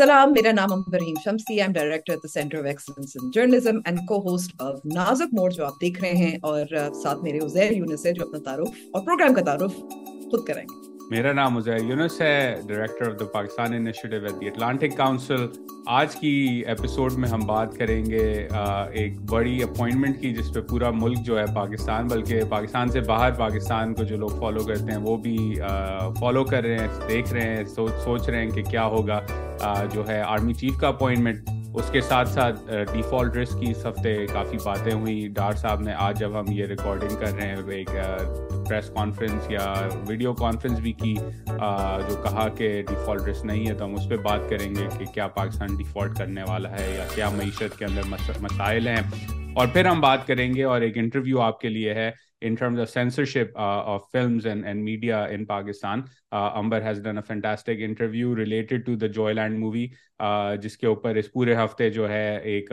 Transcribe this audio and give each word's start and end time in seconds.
السلام 0.00 0.30
میرا 0.32 0.50
نام 0.52 0.72
Ibrahim 0.72 1.14
Shamsi 1.24 1.60
I'm 1.60 1.72
director 1.72 2.12
at 2.12 2.22
the 2.22 2.28
centre 2.32 2.58
of 2.58 2.64
excellence 2.68 3.16
in 3.20 3.30
journalism 3.34 3.78
and 3.84 3.98
co 4.08 4.18
host 4.30 4.54
of 4.62 4.78
Nazuk 4.94 5.34
Mor 5.38 5.50
جو 5.56 5.64
آپ 5.66 5.80
دیکھ 5.80 6.00
رہے 6.04 6.16
ہیں 6.24 6.36
اور 6.50 6.74
ساتھ 7.02 7.22
میرے 7.24 7.38
عزیر 7.44 7.72
یونس 7.76 8.06
ہے 8.06 8.12
جو 8.12 8.22
اپنا 8.26 8.38
تعارف 8.44 8.80
اور 8.92 9.04
پروگرام 9.06 9.34
کا 9.34 9.42
تعارف 9.50 9.76
خود 10.30 10.46
کریں 10.46 10.64
گے 10.70 10.88
میرا 11.10 11.30
نام 11.32 11.56
عزیر 11.58 11.76
یونس 11.84 12.20
ہے 12.20 12.54
director 12.66 13.08
of 13.10 13.18
the 13.20 13.24
Pakistan 13.32 13.72
initiative 13.74 14.16
at 14.16 14.38
the 14.40 14.46
Atlantic 14.48 14.96
Council 14.96 15.46
آج 15.94 16.14
کی 16.16 16.28
ایپیسوڈ 16.66 17.12
میں 17.20 17.28
ہم 17.28 17.40
بات 17.46 17.74
کریں 17.78 18.04
گے 18.06 18.28
ایک 19.00 19.18
بڑی 19.30 19.62
اپوائنٹمنٹ 19.62 20.20
کی 20.20 20.32
جس 20.34 20.52
پہ 20.54 20.60
پورا 20.70 20.90
ملک 21.00 21.24
جو 21.26 21.38
ہے 21.38 21.44
پاکستان 21.54 22.06
بلکہ 22.10 22.44
پاکستان 22.50 22.90
سے 22.92 23.00
باہر 23.08 23.32
پاکستان 23.38 23.94
کو 23.94 24.04
جو 24.12 24.16
لوگ 24.16 24.40
فالو 24.40 24.64
کرتے 24.66 24.92
ہیں 24.92 24.98
وہ 25.06 25.16
بھی 25.26 25.36
فالو 26.20 26.44
کر 26.50 26.62
رہے 26.64 26.78
ہیں 26.78 27.08
دیکھ 27.08 27.32
رہے 27.34 27.56
ہیں 27.56 27.64
سوچ 28.04 28.28
رہے 28.28 28.42
ہیں 28.44 28.50
کہ 28.50 28.62
کیا 28.70 28.84
ہوگا 28.96 29.20
جو 29.94 30.08
ہے 30.08 30.20
آرمی 30.20 30.54
چیف 30.62 30.76
کا 30.80 30.88
اپوائنٹمنٹ 30.88 31.50
اس 31.78 31.90
کے 31.92 32.00
ساتھ 32.00 32.28
ساتھ 32.28 32.56
ڈیفالٹ 32.92 33.36
رسک 33.36 33.60
کی 33.60 33.70
اس 33.70 33.84
ہفتے 33.86 34.14
کافی 34.32 34.56
باتیں 34.64 34.92
ہوئیں 34.92 35.28
ڈار 35.34 35.52
صاحب 35.60 35.80
نے 35.80 35.92
آج 36.06 36.18
جب 36.20 36.38
ہم 36.38 36.44
یہ 36.52 36.64
ریکارڈنگ 36.66 37.16
کر 37.16 37.34
رہے 37.34 37.46
ہیں 37.48 37.70
ایک 37.74 37.90
پریس 38.68 38.88
کانفرنس 38.94 39.50
یا 39.50 39.66
ویڈیو 40.08 40.32
کانفرنس 40.40 40.78
بھی 40.80 40.92
کی 41.02 41.14
جو 41.48 42.16
کہا 42.24 42.48
کہ 42.56 42.68
ڈیفالٹ 42.88 43.28
رسک 43.28 43.44
نہیں 43.46 43.68
ہے 43.68 43.74
تو 43.74 43.84
ہم 43.84 43.94
اس 43.98 44.08
پہ 44.08 44.16
بات 44.24 44.48
کریں 44.50 44.74
گے 44.76 44.86
کہ 44.98 45.04
کیا 45.14 45.26
پاکستان 45.36 45.76
ڈیفالٹ 45.76 46.16
کرنے 46.18 46.42
والا 46.48 46.70
ہے 46.78 46.90
یا 46.96 47.04
کیا 47.14 47.28
معیشت 47.36 47.78
کے 47.78 47.84
اندر 47.84 48.16
مسائل 48.42 48.88
ہیں 48.88 49.00
اور 49.58 49.68
پھر 49.72 49.86
ہم 49.86 50.00
بات 50.00 50.26
کریں 50.26 50.52
گے 50.54 50.64
اور 50.74 50.80
ایک 50.80 50.98
انٹرویو 50.98 51.40
آپ 51.42 51.60
کے 51.60 51.68
لیے 51.68 51.94
ہے 51.94 52.10
in 52.42 52.50
in 52.52 52.56
terms 52.56 52.78
of 52.78 52.82
of 52.82 52.90
censorship 52.90 53.52
uh, 53.56 53.80
Uh, 53.92 53.98
films 54.12 54.44
and, 54.46 54.64
and 54.66 54.82
media 54.84 55.24
Pakistan. 55.48 56.04
Uh, 56.32 56.50
Amber 56.60 56.80
has 56.82 57.00
done 57.06 57.18
a 57.18 57.22
fantastic 57.22 57.78
interview 57.86 58.32
related 58.40 58.84
to 58.86 58.94
the 58.94 59.08
جس 60.62 60.76
کے 60.76 60.86
اوپر 60.86 61.14
اس 61.16 61.30
پورے 61.32 61.54
ہفتے 61.56 61.88
جو 61.90 62.08
ہے 62.08 62.38
ایک 62.52 62.70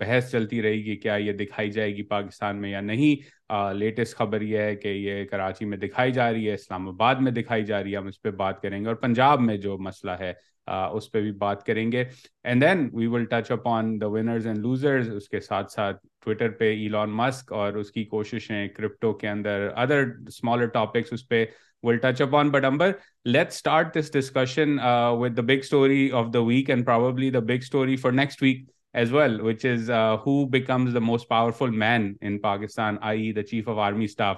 بحث 0.00 0.30
چلتی 0.30 0.62
رہی 0.62 0.84
گی 0.84 0.96
کیا 1.00 1.14
یہ 1.16 1.32
دکھائی 1.40 1.70
جائے 1.70 1.94
گی 1.96 2.02
پاکستان 2.12 2.60
میں 2.60 2.70
یا 2.70 2.80
نہیں 2.80 3.52
لیٹسٹ 3.82 4.16
خبر 4.16 4.40
یہ 4.42 4.58
ہے 4.62 4.74
کہ 4.82 4.88
یہ 4.88 5.24
کراچی 5.30 5.64
میں 5.64 5.78
دکھائی 5.84 6.12
جا 6.18 6.30
رہی 6.32 6.48
ہے 6.48 6.54
اسلام 6.54 6.88
آباد 6.88 7.22
میں 7.26 7.32
دکھائی 7.40 7.64
جا 7.64 7.82
رہی 7.82 7.92
ہے 7.92 7.96
ہم 7.96 8.06
اس 8.06 8.22
پہ 8.22 8.30
بات 8.42 8.62
کریں 8.62 8.80
گے 8.82 8.86
اور 8.88 8.94
پنجاب 9.04 9.40
میں 9.50 9.56
جو 9.66 9.76
مسئلہ 9.88 10.12
ہے 10.20 10.32
اس 10.74 11.10
پہ 11.12 11.20
بھی 11.22 11.32
بات 11.40 11.64
کریں 11.66 11.90
گے 11.92 12.04
and 12.44 12.62
then 12.62 12.88
we 12.92 13.06
will 13.06 13.24
touch 13.30 13.50
up 13.52 13.68
on 13.68 14.00
the 14.00 14.06
winners 14.12 14.46
and 14.46 14.58
losers 14.66 15.10
اس 15.14 15.28
کے 15.28 15.40
ساتھ 15.40 15.72
ساتھ 15.72 15.98
ٹویٹر 16.24 16.50
پہ 16.58 16.70
ایلان 16.82 17.10
مسک 17.16 17.52
اور 17.52 17.72
اس 17.82 17.90
کی 17.92 18.04
کوششیں 18.14 18.66
کرپٹو 18.76 19.12
کے 19.18 19.28
اندر 19.28 19.68
ادر 19.84 20.02
اسمالر 20.28 20.66
ٹاپکس 20.78 21.12
اس 21.12 21.28
پہ 21.28 21.44
will 21.86 21.98
touch 22.02 22.22
up 22.22 22.34
on 22.36 22.50
but 22.50 22.64
Amber 22.64 22.90
let 23.24 23.48
start 23.52 23.98
this 23.98 24.10
discussion 24.12 24.76
with 25.18 25.36
the 25.36 25.42
big 25.46 25.58
story 25.62 26.08
of 26.20 26.26
the 26.34 26.40
week 26.46 26.70
and 26.70 26.86
probably 26.86 27.30
the 27.30 27.38
big 27.48 27.62
story 27.66 27.96
for 28.04 28.12
next 28.12 28.42
week 28.42 28.64
as 29.00 29.12
well 29.12 29.40
which 29.40 29.64
is 29.66 29.90
who 30.26 30.44
becomes 30.50 30.94
the 30.94 30.98
most 31.02 31.28
powerful 31.28 31.70
man 31.78 32.12
in 32.20 32.38
Pakistan 32.40 32.96
I 33.12 33.32
the 33.36 33.42
chief 33.50 33.68
of 33.68 33.78
army 33.86 34.04
staff 34.04 34.36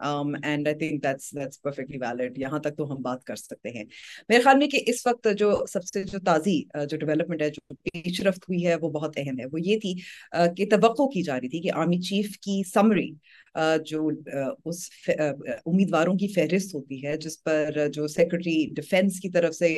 and 0.00 0.68
I 0.68 0.74
think 0.78 1.02
that's 1.02 1.30
that's 1.36 1.60
perfectly 1.62 1.98
valid 2.00 2.38
یہاں 2.38 2.58
تک 2.64 2.76
تو 2.78 2.90
ہم 2.92 3.00
بات 3.02 3.24
کر 3.24 3.36
سکتے 3.36 3.68
ہیں 3.78 3.84
میرے 4.28 4.42
خیال 4.42 4.56
میں 4.58 4.66
کہ 4.70 4.82
اس 4.90 5.06
وقت 5.06 5.28
جو 5.38 5.50
سب 5.72 5.84
سے 5.84 6.02
جو 6.12 6.18
تازی 6.26 6.60
جو 6.90 6.96
ڈیولپمنٹ 6.96 7.42
ہے 7.42 7.48
جو 7.50 7.74
پیش 7.92 8.20
رفت 8.26 8.44
ہوئی 8.48 8.66
ہے 8.66 8.74
وہ 8.82 8.90
بہت 8.98 9.18
اہم 9.24 9.38
ہے 9.40 9.44
وہ 9.52 9.60
یہ 9.64 9.78
تھی 9.80 9.94
کہ 10.56 10.66
توقع 10.76 11.06
کی 11.14 11.22
جا 11.28 11.40
رہی 11.40 11.48
تھی 11.48 11.60
کہ 11.62 11.72
آرمی 11.82 11.98
چیف 12.08 12.38
کی 12.38 12.62
سمری 12.72 13.10
جو 13.86 14.06
اس 14.68 14.82
امیدواروں 15.18 16.14
کی 16.18 16.26
فہرست 16.32 16.74
ہوتی 16.74 17.02
ہے 17.06 17.16
جس 17.18 17.42
پر 17.44 17.78
جو 17.92 18.06
سیکرٹری 18.14 18.56
ڈیفینس 18.76 19.18
کی 19.20 19.30
طرف 19.36 19.54
سے 19.54 19.68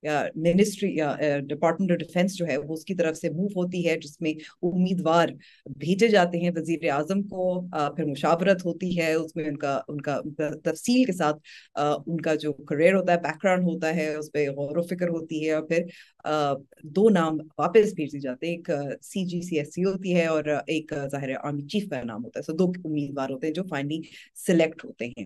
یا 0.00 0.22
منسٹری 0.36 0.94
یا 0.96 1.14
ڈپارٹمنٹ 1.48 1.90
آف 1.92 1.98
ڈیفینس 1.98 2.36
جو 2.38 2.46
ہے 2.46 2.56
وہ 2.56 2.72
اس 2.74 2.84
کی 2.84 2.94
طرف 2.94 3.16
سے 3.16 3.30
موو 3.30 3.46
ہوتی 3.56 3.86
ہے 3.88 3.96
جس 4.00 4.20
میں 4.20 4.32
امیدوار 4.66 5.28
بھیجے 5.84 6.08
جاتے 6.16 6.38
ہیں 6.44 6.50
وزیر 6.56 6.88
اعظم 6.92 7.22
کو 7.32 7.60
پھر 7.96 8.04
مشاورت 8.04 8.64
ہوتی 8.66 8.96
ہے 9.00 9.12
اس 9.12 9.36
میں 9.36 9.44
کا 9.60 9.74
ان 9.88 10.00
کا 10.08 10.18
تفصیل 10.64 11.04
کے 11.06 11.12
ساتھ 11.18 11.80
ان 12.06 12.20
کا 12.26 12.34
جو 12.44 12.52
کریئر 12.68 12.94
ہوتا 12.94 13.12
ہے 13.12 13.18
بیک 13.26 13.42
گراؤنڈ 13.44 13.64
ہوتا 13.68 13.94
ہے 13.96 14.06
اس 14.14 14.30
پہ 14.32 14.48
غور 14.56 14.76
و 14.76 14.82
فکر 14.92 15.08
ہوتی 15.16 15.46
ہے 15.46 15.52
اور 15.58 15.62
پھر 15.68 15.82
دو 16.96 17.08
نام 17.10 17.38
واپس 17.58 17.92
بھیج 17.94 18.12
دیے 18.12 18.20
جاتے 18.20 18.46
ہیں 18.46 18.54
ایک 18.54 18.70
سی 19.02 19.24
جی 19.28 19.40
سی 19.46 19.58
ایس 19.58 19.72
سی 19.74 19.84
ہوتی 19.84 20.14
ہے 20.16 20.24
اور 20.26 20.44
ایک 20.74 20.92
ظاہر 21.12 21.30
آرمی 21.42 21.62
چیف 21.72 21.88
کا 21.90 22.02
نام 22.06 22.24
ہوتا 22.24 22.38
ہے 22.40 22.44
سو 22.44 22.52
دو 22.56 22.64
امیدوار 22.84 23.30
ہوتے 23.30 23.46
ہیں 23.46 23.54
جو 23.54 23.62
فائنلی 23.70 24.00
سلیکٹ 24.46 24.84
ہوتے 24.84 25.06
ہیں 25.16 25.24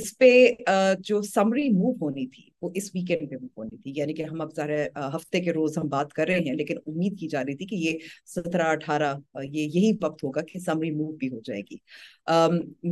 اس 0.00 0.16
پہ 0.18 0.30
جو 1.10 1.20
سمری 1.34 1.68
موو 1.76 1.92
ہونی 2.00 2.26
تھی 2.34 2.48
وہ 2.62 2.68
اس 2.76 2.90
ویکینڈ 2.94 3.28
پہ 3.30 3.34
موو 3.34 3.62
ہونی 3.62 3.76
تھی 3.82 3.92
یعنی 3.96 4.14
کہ 4.14 4.22
ہم 4.22 4.40
اب 4.40 4.54
ظاہر 4.56 4.86
ہفتے 5.16 5.40
کے 5.44 5.52
روز 5.52 5.78
ہم 5.78 5.88
بات 5.96 6.12
کر 6.14 6.26
رہے 6.26 6.38
ہیں 6.48 6.54
لیکن 6.56 6.76
امید 6.86 7.18
کی 7.20 7.28
جا 7.28 7.42
رہی 7.44 7.56
تھی 7.56 7.66
کہ 7.66 7.74
یہ 7.86 8.06
سترہ 8.34 8.68
اٹھارہ 8.72 9.12
یہ 9.42 9.60
یہی 9.62 9.92
وقت 10.02 10.22
ہوگا 10.24 10.42
کہ 10.52 10.58
سمری 10.66 10.90
موو 10.96 11.12
بھی 11.22 11.28
ہو 11.32 11.40
جائے 11.44 11.60
گی 11.70 11.76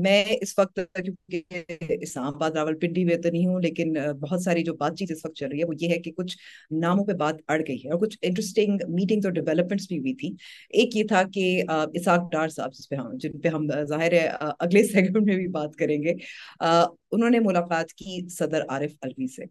میں 0.06 0.24
اس 0.40 0.58
وقت 0.58 0.80
کیونکہ 1.02 1.98
اسلام 2.00 2.26
آباد 2.34 2.50
راول 2.56 2.78
پنڈی 2.78 3.04
میں 3.04 3.16
تو 3.22 3.30
نہیں 3.32 3.46
ہوں 3.46 3.60
لیکن 3.62 3.92
بہت 4.20 4.42
ساری 4.42 4.62
جو 4.64 4.74
بات 4.80 4.96
چیت 4.98 5.10
اس 5.12 5.24
وقت 5.24 5.36
چل 5.36 5.48
رہی 5.50 5.60
ہے 5.60 5.64
وہ 5.68 5.74
یہ 5.80 5.92
ہے 5.94 5.98
کہ 6.08 6.12
کچھ 6.16 6.36
ناموں 6.80 7.04
پہ 7.10 7.14
بات 7.18 7.34
اڑ 7.52 7.58
گئی 7.68 7.76
ہے 7.84 7.90
اور 7.90 7.98
کچھ 8.00 8.16
انٹرسٹنگ 8.28 8.78
میٹنگز 8.94 9.26
اور 9.26 9.32
ڈیولپمنٹس 9.40 9.86
بھی 9.88 9.98
ہوئی 9.98 10.14
تھی 10.22 10.34
ایک 10.80 10.96
یہ 10.96 11.04
تھا 11.12 11.22
کہ 11.34 11.46
اسحاق 11.72 12.30
ڈار 12.32 12.48
صاحب 12.56 12.72
جس 12.78 12.88
پہ 12.88 12.96
ہم 13.02 13.16
جن 13.22 13.38
پہ 13.44 13.48
ہم 13.56 13.66
ظاہر 13.94 14.12
ہے 14.22 14.26
اگلے 14.66 14.82
سیگمنٹ 14.88 15.24
میں 15.30 15.36
بھی 15.36 15.46
بات 15.60 15.74
کریں 15.78 15.96
گے 16.02 16.12
انہوں 16.68 17.30
نے 17.30 17.38
ملاقات 17.46 17.92
کی 18.02 18.20
صدر 18.38 18.62
عارف 18.76 18.92
علوی 19.02 19.26
سے 19.36 19.44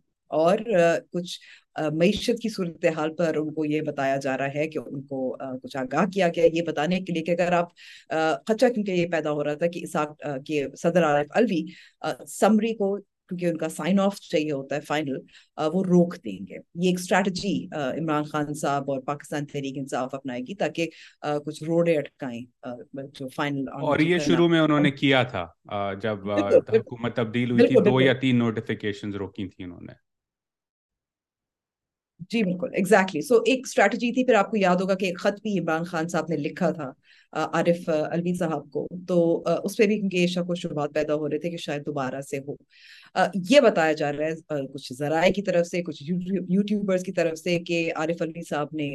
اور 0.44 0.58
کچھ 1.14 1.40
معیشت 2.00 2.40
کی 2.42 2.50
صورتحال 2.54 3.14
پر 3.20 3.36
ان 3.38 3.52
کو 3.54 3.64
یہ 3.66 3.82
بتایا 3.88 4.16
جا 4.26 4.38
رہا 4.38 4.54
ہے 4.56 4.68
کہ 4.74 4.80
ان 4.86 5.02
کو 5.12 5.22
کچھ 5.64 5.76
آگاہ 5.78 6.06
کیا 6.14 6.28
گیا 6.36 6.46
یہ 6.54 6.62
بتانے 6.68 7.00
کے 7.02 7.14
لیے 7.14 7.24
کہ 7.24 7.32
اگر 7.38 7.52
آپ 7.62 7.70
خدشہ 8.48 8.66
کیونکہ 8.76 8.92
یہ 8.92 9.06
پیدا 9.12 9.32
ہو 9.40 9.44
رہا 9.44 9.54
تھا 9.64 9.68
کہ 9.74 9.84
اسحاق 9.84 10.16
کے 10.48 10.64
صدر 10.84 11.04
عارف 11.14 11.36
الوی 11.42 11.64
سمری 12.38 12.74
کو 12.84 12.98
کیونکہ 13.30 13.46
ان 13.46 13.58
کا 13.58 13.68
سائن 13.70 14.00
آف 14.00 14.20
چاہیے 14.22 14.52
ہوتا 14.52 14.76
ہے 14.76 14.82
فائنل 14.88 15.18
وہ 15.74 15.84
روک 15.88 16.16
دیں 16.26 16.38
گے 16.48 16.56
یہ 16.84 16.88
ایک 16.90 17.00
اسٹریٹجی 17.00 17.54
عمران 17.80 18.24
خان 18.32 18.54
صاحب 18.62 18.92
اور 18.92 19.02
پاکستان 19.06 19.46
تحریک 19.54 19.78
انصاف 19.78 20.14
اپنائے 20.16 20.42
گی 20.48 20.56
تاکہ 20.64 20.90
کچھ 21.46 21.64
روڈے 21.68 21.98
اٹکائیں 21.98 22.40
جو 23.20 23.28
فائنل 23.36 23.68
اور 23.86 24.00
یہ 24.10 24.20
شروع 24.26 24.48
میں 24.50 24.60
انہوں 24.60 24.80
نے 24.80 24.92
کیا 25.02 25.24
تھا 25.36 25.48
جب 26.02 26.30
حکومت 26.32 27.16
تبدیل 27.16 27.52
ہوئی 27.52 27.68
تھی 27.68 27.82
دو 27.90 28.00
یا 28.02 28.14
تین 28.22 28.40
نوٹیفکیشن 28.40 29.14
روکی 29.24 29.48
تھی 29.48 29.64
انہوں 29.64 29.82
نے 29.88 29.94
جی 32.32 32.42
بالکل 32.44 32.70
ایگزیکٹلی 32.76 33.22
سو 33.22 33.36
ایک 33.48 33.60
اسٹریٹجی 33.68 34.12
تھی 34.14 34.24
پھر 34.26 34.34
آپ 34.36 34.50
کو 34.52 34.58
یاد 34.58 34.82
ہوگا 34.82 34.94
کہ 35.00 35.12
خط 35.20 35.40
بھی 35.42 35.58
عمران 35.60 35.84
خان 35.92 36.08
صاحب 36.10 36.26
نے 36.30 36.38
لکھا 36.38 36.70
تھا 36.80 36.92
عارف 37.54 37.90
الوی 37.90 38.34
صاحب 38.38 38.70
کو 38.72 38.86
تو 39.08 39.20
اس 39.64 39.78
پہ 39.78 39.86
بھی 39.88 39.98
کیونکہ 40.00 40.26
شک 40.28 40.48
کو 40.48 40.56
شروعات 40.62 40.94
پیدا 40.94 41.16
ہو 41.16 41.30
رہے 41.30 41.40
تھے 41.40 41.50
کہ 41.50 41.58
شاید 41.66 41.86
دوبارہ 41.86 42.22
سے 42.30 42.40
ہو 42.48 42.56
یہ 43.50 43.60
بتایا 43.64 43.94
جا 44.02 44.12
رہا 44.14 44.26
ہے 44.56 44.66
کچھ 44.74 44.92
ذرائع 44.98 45.32
کی 45.36 45.42
طرف 45.52 45.68
سے 45.68 45.82
کچھ 45.84 46.02
یوٹیوبرز 46.08 46.52
یوٹیوبرس 46.56 47.04
کی 47.04 47.12
طرف 47.22 47.38
سے 47.40 47.58
کہ 47.68 47.82
عارف 47.96 48.22
الوی 48.22 48.44
صاحب 48.50 48.76
نے 48.82 48.90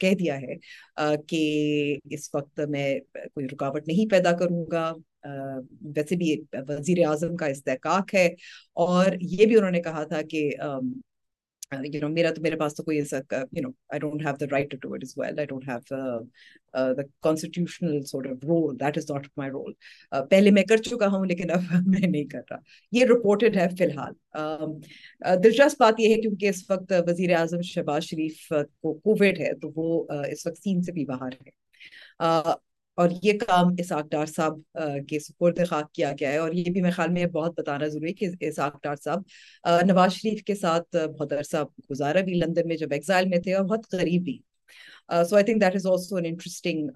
کہہ 0.00 0.14
دیا 0.20 0.38
ہے 0.42 1.14
کہ 1.28 1.42
اس 2.14 2.34
وقت 2.34 2.60
میں 2.70 2.88
کوئی 3.34 3.46
رکاوٹ 3.52 3.88
نہیں 3.88 4.10
پیدا 4.10 4.32
کروں 4.42 4.64
گا 4.72 4.92
ویسے 5.96 6.16
بھی 6.16 6.34
وزیر 6.68 7.06
اعظم 7.08 7.36
کا 7.36 7.46
استحکاق 7.46 8.14
ہے 8.14 8.26
اور 8.88 9.06
یہ 9.20 9.46
بھی 9.46 9.56
انہوں 9.56 9.70
نے 9.70 9.80
کہا 9.82 10.02
تھا 10.10 10.22
کہ 10.30 10.50
پہلے 11.72 12.60
میں 20.50 20.62
کر 20.68 20.76
چکا 20.76 21.06
ہوں 21.12 21.26
لیکن 21.26 21.50
اب 21.50 21.60
میں 21.86 22.06
نہیں 22.06 22.24
کر 22.24 22.40
رہا 22.50 22.58
یہ 22.98 23.04
رپورٹڈ 23.12 23.56
ہے 23.56 23.66
فی 23.78 23.84
الحال 23.84 24.14
دلچسپ 25.44 25.80
بات 25.82 26.00
یہ 26.00 26.14
ہے 26.14 26.20
کیونکہ 26.20 26.48
اس 26.48 26.62
وقت 26.70 26.92
وزیر 27.08 27.34
اعظم 27.38 27.62
شہباز 27.74 28.04
شریف 28.12 28.52
کو 28.82 29.14
بھی 29.24 31.04
باہر 31.14 31.32
ہے 31.46 31.60
اور 33.00 33.08
یہ 33.22 33.32
کام 33.46 33.68
اسحاق 33.78 34.08
ڈار 34.10 34.26
صاحب 34.36 34.58
کے 35.08 35.18
سپرد 35.26 35.58
خاک 35.68 35.92
کیا 35.94 36.12
گیا 36.20 36.32
ہے 36.32 36.36
اور 36.38 36.52
یہ 36.52 36.64
بھی 36.72 36.80
میرے 36.82 36.92
خیال 36.92 37.10
میں 37.12 37.26
بہت 37.38 37.58
بتانا 37.60 37.86
ضروری 37.92 38.08
ہے 38.08 38.14
کہ 38.14 38.30
اسحاق 38.46 38.78
ڈار 38.82 38.96
صاحب 39.04 39.86
نواز 39.86 40.12
شریف 40.14 40.42
کے 40.44 40.54
ساتھ 40.54 40.96
بہت 40.96 41.32
عرصہ 41.38 41.62
گزارا 41.90 42.20
بھی 42.28 42.34
لندن 42.44 42.68
میں 42.68 42.76
جب 42.84 42.92
ایگزائل 42.92 43.28
میں 43.28 43.38
تھے 43.46 43.54
اور 43.54 43.64
بہت 43.64 43.86
قریب 43.90 44.22
بھی 44.24 44.38
so 45.28 45.36
I 45.36 45.44
think 45.44 45.60
that 45.60 45.74
is 45.74 45.86
also 45.86 46.16
an 46.16 46.26
interesting 46.26 46.86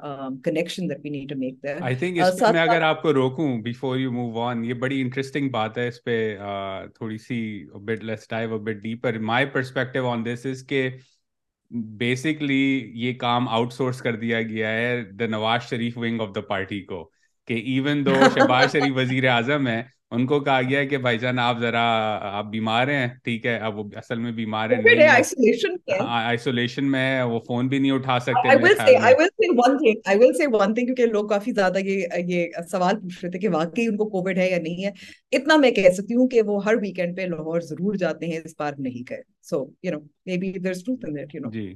connection 0.44 0.88
that 0.90 0.98
we 1.04 1.10
need 1.10 1.28
to 1.31 1.38
make 1.38 1.56
that 1.62 1.82
I 1.82 1.94
think 2.02 2.20
اس 2.26 2.43
میں 2.52 2.60
اگر 2.60 2.82
آپ 2.90 3.02
کو 3.02 3.12
روکوں 3.14 3.48
بیفور 3.62 3.96
یو 3.98 4.12
موو 4.12 4.40
آن 4.48 4.64
یہ 4.64 4.75
بڑی 4.84 5.00
انٹرسٹنگ 5.00 5.48
بات 5.58 5.78
ہے 5.78 5.87
اس 5.88 6.02
پہ 6.04 6.19
تھوڑی 6.94 7.19
سی 7.28 7.38
but 7.84 8.04
let's 8.04 8.28
dive 8.31 8.54
a 8.54 8.58
bit 8.70 8.82
deeper 8.82 9.19
my 9.32 9.46
perspective 9.56 10.06
on 10.10 10.25
this 10.26 10.46
is 10.50 10.64
کہ 10.69 10.88
بیسکلی 11.70 12.92
یہ 13.04 13.12
کام 13.18 13.48
آؤٹ 13.48 13.72
سورس 13.72 14.00
کر 14.02 14.16
دیا 14.16 14.42
گیا 14.48 14.68
ہے 14.72 15.02
the 15.18 15.26
Nawaz 15.26 15.62
Sharif 15.70 15.98
wing 15.98 16.20
of 16.20 16.34
the 16.34 16.40
party 16.48 16.80
کو 16.84 17.02
کہ 17.46 17.54
ایون 17.74 18.04
دو 18.06 18.14
شہباز 18.34 18.72
شریف 18.72 18.96
وزیر 18.96 19.28
اعظم 19.28 19.66
ہے 19.68 19.82
ان 20.14 20.26
کو 20.26 20.38
کہا 20.41 20.61
گیا 20.69 20.82
کہ 20.88 20.99
بھائی 21.05 21.19
جان 21.19 21.38
آپ 21.38 21.58
ذرا 21.61 21.81
آپ 22.38 22.44
بیمار 22.50 22.88
ہیں 22.88 23.06
ٹھیک 23.25 23.47
ہے 23.47 23.56
اب 23.69 23.79
وہ 23.79 23.85
اصل 23.99 24.19
میں 24.19 24.32
بیمار 24.32 24.70
ہیں 24.70 25.06
آئسولیشن 26.03 26.91
میں 26.91 27.17
ہاں، 27.19 27.26
وہ 27.31 27.38
فون 27.47 27.69
بھی 27.69 27.79
نہیں 27.79 27.93
اٹھا 27.93 28.19
سکتے 28.26 28.56
کیونکہ 30.85 31.06
لوگ 31.06 31.29
کافی 31.29 31.53
زیادہ 31.55 31.79
یہ 31.87 32.06
یہ 32.29 32.61
سوال 32.70 33.00
پوچھ 33.00 33.19
رہے 33.23 33.31
تھے 33.31 33.38
کہ 33.38 33.49
واقعی 33.56 33.87
ان 33.87 33.97
کو 33.97 34.08
کووڈ 34.11 34.38
ہے 34.38 34.49
یا 34.50 34.58
نہیں 34.62 34.85
ہے 34.85 34.91
اتنا 35.38 35.56
میں 35.64 35.70
کہہ 35.81 35.91
سکتی 35.97 36.17
ہوں 36.17 36.29
کہ 36.37 36.43
وہ 36.53 36.62
ہر 36.64 36.76
ویکینڈ 36.82 37.17
پہ 37.17 37.26
لاہور 37.31 37.61
ضرور 37.70 37.94
جاتے 38.05 38.26
ہیں 38.32 38.38
اس 38.44 38.55
بار 38.58 38.73
نہیں 38.87 39.11
گئے 39.11 39.20
so 39.50 39.64
you 39.82 39.93
know 39.93 39.99
maybe 40.47 40.53
there's 40.58 40.85
truth 40.85 41.05
in 41.08 41.17
that 41.17 41.35
you 41.35 41.41
know 41.44 41.50
جی 41.58 41.73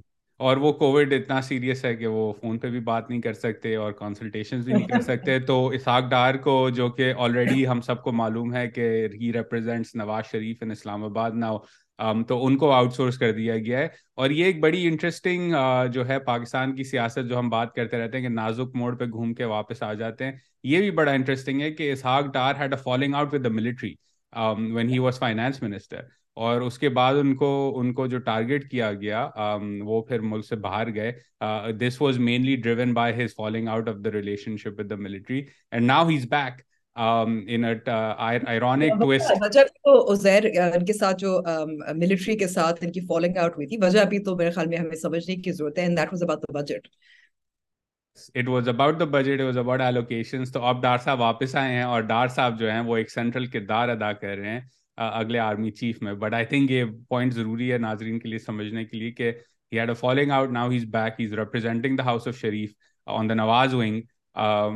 اور 0.49 0.57
وہ 0.57 0.71
کووڈ 0.73 1.13
اتنا 1.13 1.41
سیریس 1.43 1.85
ہے 1.85 1.95
کہ 1.97 2.07
وہ 2.07 2.33
فون 2.43 2.59
پہ 2.59 2.69
بھی 2.71 2.79
بات 2.85 3.09
نہیں 3.11 3.21
کر 3.23 3.33
سکتے 3.35 3.75
اور 3.77 3.93
کنسلٹیشنز 3.99 4.65
بھی 4.65 4.73
نہیں 4.73 4.87
کر 4.89 5.01
سکتے 5.09 5.39
تو 5.49 5.57
اسحاق 5.79 6.05
ڈار 6.11 6.35
کو 6.45 6.55
جو 6.77 6.89
کہ 7.01 7.13
آلریڈی 7.25 7.67
ہم 7.69 7.81
سب 7.89 8.03
کو 8.03 8.13
معلوم 8.21 8.55
ہے 8.55 8.67
کہ 8.75 8.87
ہی 9.21 9.33
ریپرزینٹس 9.33 9.95
نواز 10.01 10.31
شریف 10.31 10.63
ان 10.63 10.71
اسلام 10.71 11.05
آباد 11.05 11.31
نا 11.43 11.51
تو 12.29 12.45
ان 12.47 12.57
کو 12.59 12.71
آؤٹ 12.73 12.93
سورس 12.95 13.19
کر 13.19 13.33
دیا 13.41 13.57
گیا 13.67 13.79
ہے 13.79 13.89
اور 14.23 14.31
یہ 14.39 14.45
ایک 14.45 14.61
بڑی 14.61 14.85
انٹرسٹنگ 14.89 15.55
جو 15.93 16.07
ہے 16.09 16.19
پاکستان 16.31 16.75
کی 16.77 16.85
سیاست 16.93 17.29
جو 17.31 17.39
ہم 17.39 17.49
بات 17.57 17.75
کرتے 17.75 17.99
رہتے 18.05 18.17
ہیں 18.19 18.25
کہ 18.29 18.35
نازک 18.35 18.75
موڑ 18.85 18.95
پہ 18.99 19.05
گھوم 19.13 19.35
کے 19.35 19.45
واپس 19.55 19.83
آ 19.83 19.93
جاتے 20.05 20.25
ہیں 20.25 20.33
یہ 20.73 20.81
بھی 20.81 20.91
بڑا 21.03 21.13
انٹرسٹنگ 21.21 21.61
ہے 21.63 21.71
کہ 21.81 21.93
Ishaq 21.93 22.33
Dar 22.35 22.55
had 22.61 22.75
a 22.75 22.83
falling 22.83 23.15
out 23.15 23.35
with 23.35 23.45
the 23.45 23.49
military 23.61 23.93
when 24.75 24.89
he 24.91 24.99
was 25.09 25.19
finance 25.19 25.63
minister 25.63 26.03
اور 26.47 26.61
اس 26.61 26.79
کے 26.79 26.89
بعد 26.99 27.15
ان 27.21 27.31
کو 27.37 27.47
ان 27.79 27.93
کو 27.95 28.07
جو 28.07 28.19
ٹارگیٹ 28.29 28.71
کیا 28.71 28.93
گیا 29.01 29.27
وہ 29.85 30.01
پھر 30.09 30.21
ملک 30.33 30.45
سے 30.47 30.57
باہر 30.67 30.87
گئے 30.95 31.13
this 31.79 32.01
was 32.03 32.19
mainly 32.29 32.55
driven 32.63 32.93
by 32.95 33.13
his 33.25 33.31
falling 33.37 33.69
out 33.69 33.89
of 33.89 33.97
the 34.05 34.11
relationship 34.65 34.79
with 34.81 34.93
اب 34.93 34.99
ڈار 37.83 38.49
صاحب 38.49 38.99
واپس 51.21 51.55
آئے 51.55 51.73
ہیں 51.73 51.83
اور 51.83 52.03
ڈار 52.03 52.29
صاحب 52.29 52.59
جو 52.59 52.71
ہے 52.73 52.81
وہ 52.81 52.97
ایک 52.97 53.11
سینٹرل 53.11 53.47
کردار 53.47 53.89
ادا 53.89 54.13
کر 54.13 54.37
رہے 54.39 54.51
ہیں 54.51 54.61
اگلے 54.97 55.39
آرمی 55.39 55.71
چیف 55.71 56.03
میں 56.03 56.13
بٹ 56.21 56.35
آئی 56.35 56.45
تھنک 56.47 56.71
یہ 56.71 56.85
پوائنٹ 57.09 57.35
ضروری 57.35 57.71
ہے 57.73 57.79
ناظرین 57.79 58.19
کے 58.19 58.29
لیے 58.29 58.39
سمجھنے 58.39 58.85
کے 58.85 58.97
لیے 58.97 59.13
کہ 59.13 59.33
had 59.79 59.89
a 59.89 59.95
following 59.99 60.31
out 60.37 60.51
now 60.53 60.71
has 60.71 60.85
back 60.93 61.21
has 61.21 61.33
representing 61.39 61.97
the 61.97 62.05
house 62.05 62.29
of 62.29 62.39
Sharif 62.41 62.73
on 63.19 63.29
the 63.29 63.35
Nawaz 63.35 63.75
wing 63.75 64.01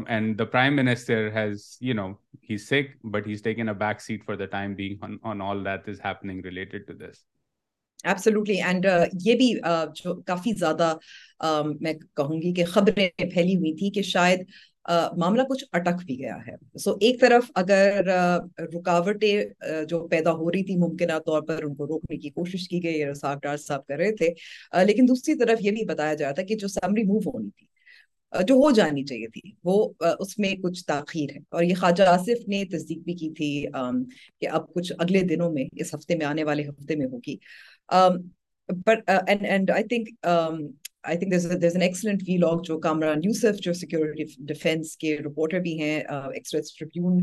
and 0.08 0.38
the 0.38 0.44
prime 0.44 0.76
minister 0.76 1.28
has 1.34 1.66
you 1.80 1.94
know 1.94 2.06
he 2.50 2.56
sick 2.58 2.90
but 3.12 3.26
has 3.28 3.42
taken 3.42 3.68
a 3.68 3.74
back 3.84 4.00
seat 4.02 4.24
for 4.26 4.34
the 4.36 4.46
time 4.56 4.74
being 4.74 5.04
on 5.22 5.42
all 5.48 5.64
that 5.64 5.88
is 5.88 6.00
happening 6.04 6.44
related 6.44 6.86
to 6.88 6.92
this 7.06 7.22
absolutely 8.08 8.60
and 8.62 8.86
یہ 9.24 9.34
بھی 9.36 9.52
uh, 9.68 9.86
جو 9.94 10.14
کافی 10.26 10.52
زیادہ 10.58 10.94
um, 11.46 11.72
میں 11.80 11.92
کہوں 12.16 12.40
گی 12.42 12.52
کہ 12.54 12.64
خبریں 12.72 13.08
پھیلی 13.18 13.56
ہوئی 13.56 13.74
تھی 13.76 13.90
کہ 13.90 14.02
شاید 14.12 14.46
معاملہ 14.88 15.42
کچھ 15.48 15.64
اٹک 15.72 16.04
بھی 16.06 16.18
گیا 16.18 16.34
ہے 16.46 16.54
سو 16.78 16.92
ایک 17.00 17.20
طرف 17.20 17.50
اگر 17.60 18.02
رکاوٹیں 18.62 19.84
جو 19.88 20.06
پیدا 20.08 20.32
ہو 20.38 20.50
رہی 20.50 20.62
تھی 20.64 20.76
ممکنہ 20.78 21.18
طور 21.26 21.42
پر 21.48 21.62
ان 21.64 21.74
کو 21.74 21.86
روکنے 21.86 22.16
کی 22.22 22.30
کوشش 22.30 22.68
کی 22.68 22.82
گئی 22.84 23.12
صاحب 23.20 23.42
کر 23.88 23.96
رہے 23.98 24.12
تھے 24.16 24.84
لیکن 24.86 25.08
دوسری 25.08 25.34
طرف 25.44 25.58
یہ 25.64 25.70
بھی 25.78 25.84
بتایا 25.92 26.14
جا 26.14 26.26
رہا 26.26 26.34
تھا 26.34 26.42
کہ 26.48 26.56
جو 26.64 26.68
سمری 26.68 27.02
موو 27.12 27.30
ہونی 27.34 27.48
تھی 27.58 28.42
جو 28.48 28.54
ہو 28.60 28.70
جانی 28.74 29.04
چاہیے 29.06 29.26
تھی 29.34 29.40
وہ 29.64 29.74
اس 30.18 30.38
میں 30.38 30.54
کچھ 30.62 30.84
تاخیر 30.86 31.34
ہے 31.34 31.40
اور 31.56 31.62
یہ 31.62 31.74
خواجہ 31.80 32.02
آصف 32.12 32.48
نے 32.48 32.64
تصدیق 32.76 32.98
بھی 33.04 33.14
کی 33.16 33.30
تھی 33.36 33.50
کہ 34.40 34.48
اب 34.58 34.72
کچھ 34.74 34.92
اگلے 34.98 35.20
دنوں 35.34 35.52
میں 35.54 35.64
اس 35.80 35.94
ہفتے 35.94 36.16
میں 36.22 36.26
آنے 36.26 36.44
والے 36.44 36.62
ہفتے 36.68 36.96
میں 36.96 37.06
ہوگی 37.12 37.36
I 41.08 41.18
think 41.18 41.60
this 41.62 41.74
an 41.76 41.82
excellent 41.82 42.20
we 42.28 42.36
log 42.44 42.60
جو 42.64 42.78
کامران 42.86 43.20
یوسف 43.24 43.58
جو 43.64 43.72
سیکورٹی 43.80 44.24
ڈیفینس 44.48 44.96
کے 45.00 45.16
رپورٹر 45.26 45.58
بھی 45.66 45.80
ہیں 45.80 45.96
ایکسپریس 46.08 46.74
ٹریبیون 46.76 47.18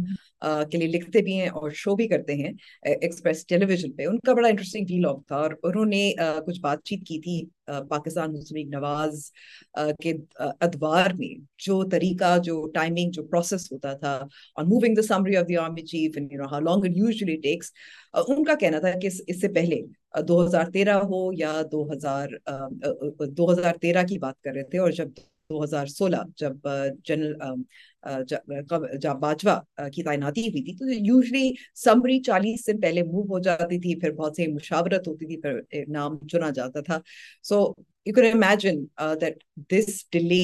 کے 0.71 0.77
لیے 0.77 0.87
لکھتے 0.87 1.21
بھی 1.23 1.39
ہیں 1.39 1.47
اور 1.59 1.71
شو 1.75 1.95
بھی 1.95 2.07
کرتے 2.07 2.33
ہیں 2.35 2.51
ایکسپریس 3.01 3.45
ٹیلی 3.47 3.65
ویژن 3.69 3.91
پہ 3.95 4.05
ان 4.07 4.17
کا 4.25 4.33
بڑا 4.35 4.47
انٹرسٹنگ 4.47 4.91
لاگ 5.03 5.17
تھا 5.27 5.35
اور 5.35 5.49
انہوں 5.63 5.85
نے 5.93 6.01
کچھ 6.45 6.59
بات 6.61 6.83
چیت 6.85 7.05
کی 7.07 7.19
تھی 7.21 7.43
پاکستان 7.89 8.33
مسلم 8.33 8.69
نواز 8.71 9.23
کے 10.03 10.13
ادوار 10.67 11.11
میں 11.17 11.29
جو 11.65 11.81
طریقہ 11.91 12.37
جو 12.43 12.65
ٹائمنگ 12.73 13.11
جو 13.15 13.23
پروسیس 13.27 13.71
ہوتا 13.71 13.93
تھا 14.01 14.17
moving 14.57 14.95
the 14.97 15.01
summary 15.07 15.37
of 15.37 15.47
the 15.47 15.57
army 15.65 15.85
chief 15.93 16.17
long 16.65 16.95
usually 16.95 17.35
takes 17.43 17.71
ان 18.27 18.43
کا 18.43 18.55
کہنا 18.59 18.79
تھا 18.87 18.91
کہ 19.01 19.09
اس 19.27 19.41
سے 19.41 19.47
پہلے 19.55 19.81
دو 20.27 20.43
ہزار 20.45 20.71
تیرہ 20.71 20.93
ہو 21.11 21.27
یا 21.37 21.61
دو 21.71 21.87
ہزار 21.91 22.29
دو 23.37 23.51
ہزار 23.51 23.73
تیرہ 23.81 24.03
کی 24.09 24.17
بات 24.25 24.41
کر 24.43 24.53
رہے 24.53 24.63
تھے 24.69 24.79
اور 24.79 24.91
جب 25.01 25.09
دو 25.51 25.63
ہزار 25.63 25.85
سولہ 25.99 26.17
جب 26.41 26.67
جنرل 27.07 28.21
جب 28.99 29.09
باجوا 29.19 29.57
کی 29.95 30.03
تعیناتی 30.03 30.41
ہوئی 30.47 30.63
تھی 30.65 30.75
تو 30.77 30.89
یوزلی 31.07 31.43
سمری 31.83 32.19
چالیس 32.27 32.65
دن 32.67 32.79
پہلے 32.85 33.03
موو 33.11 33.23
ہو 33.33 33.39
جاتی 33.47 33.79
تھی 33.81 33.99
پھر 33.99 34.11
بہت 34.21 34.35
سی 34.35 34.47
مشاورت 34.53 35.07
ہوتی 35.07 35.25
تھی 35.27 35.37
پھر 35.41 35.83
نام 35.97 36.17
چنا 36.31 36.49
جاتا 36.61 36.81
تھا 36.87 36.99
so 37.49 37.59
you 38.05 38.13
can 38.21 38.31
imagine 38.33 38.81
that 39.21 39.43
this 39.73 39.93
delay 40.17 40.43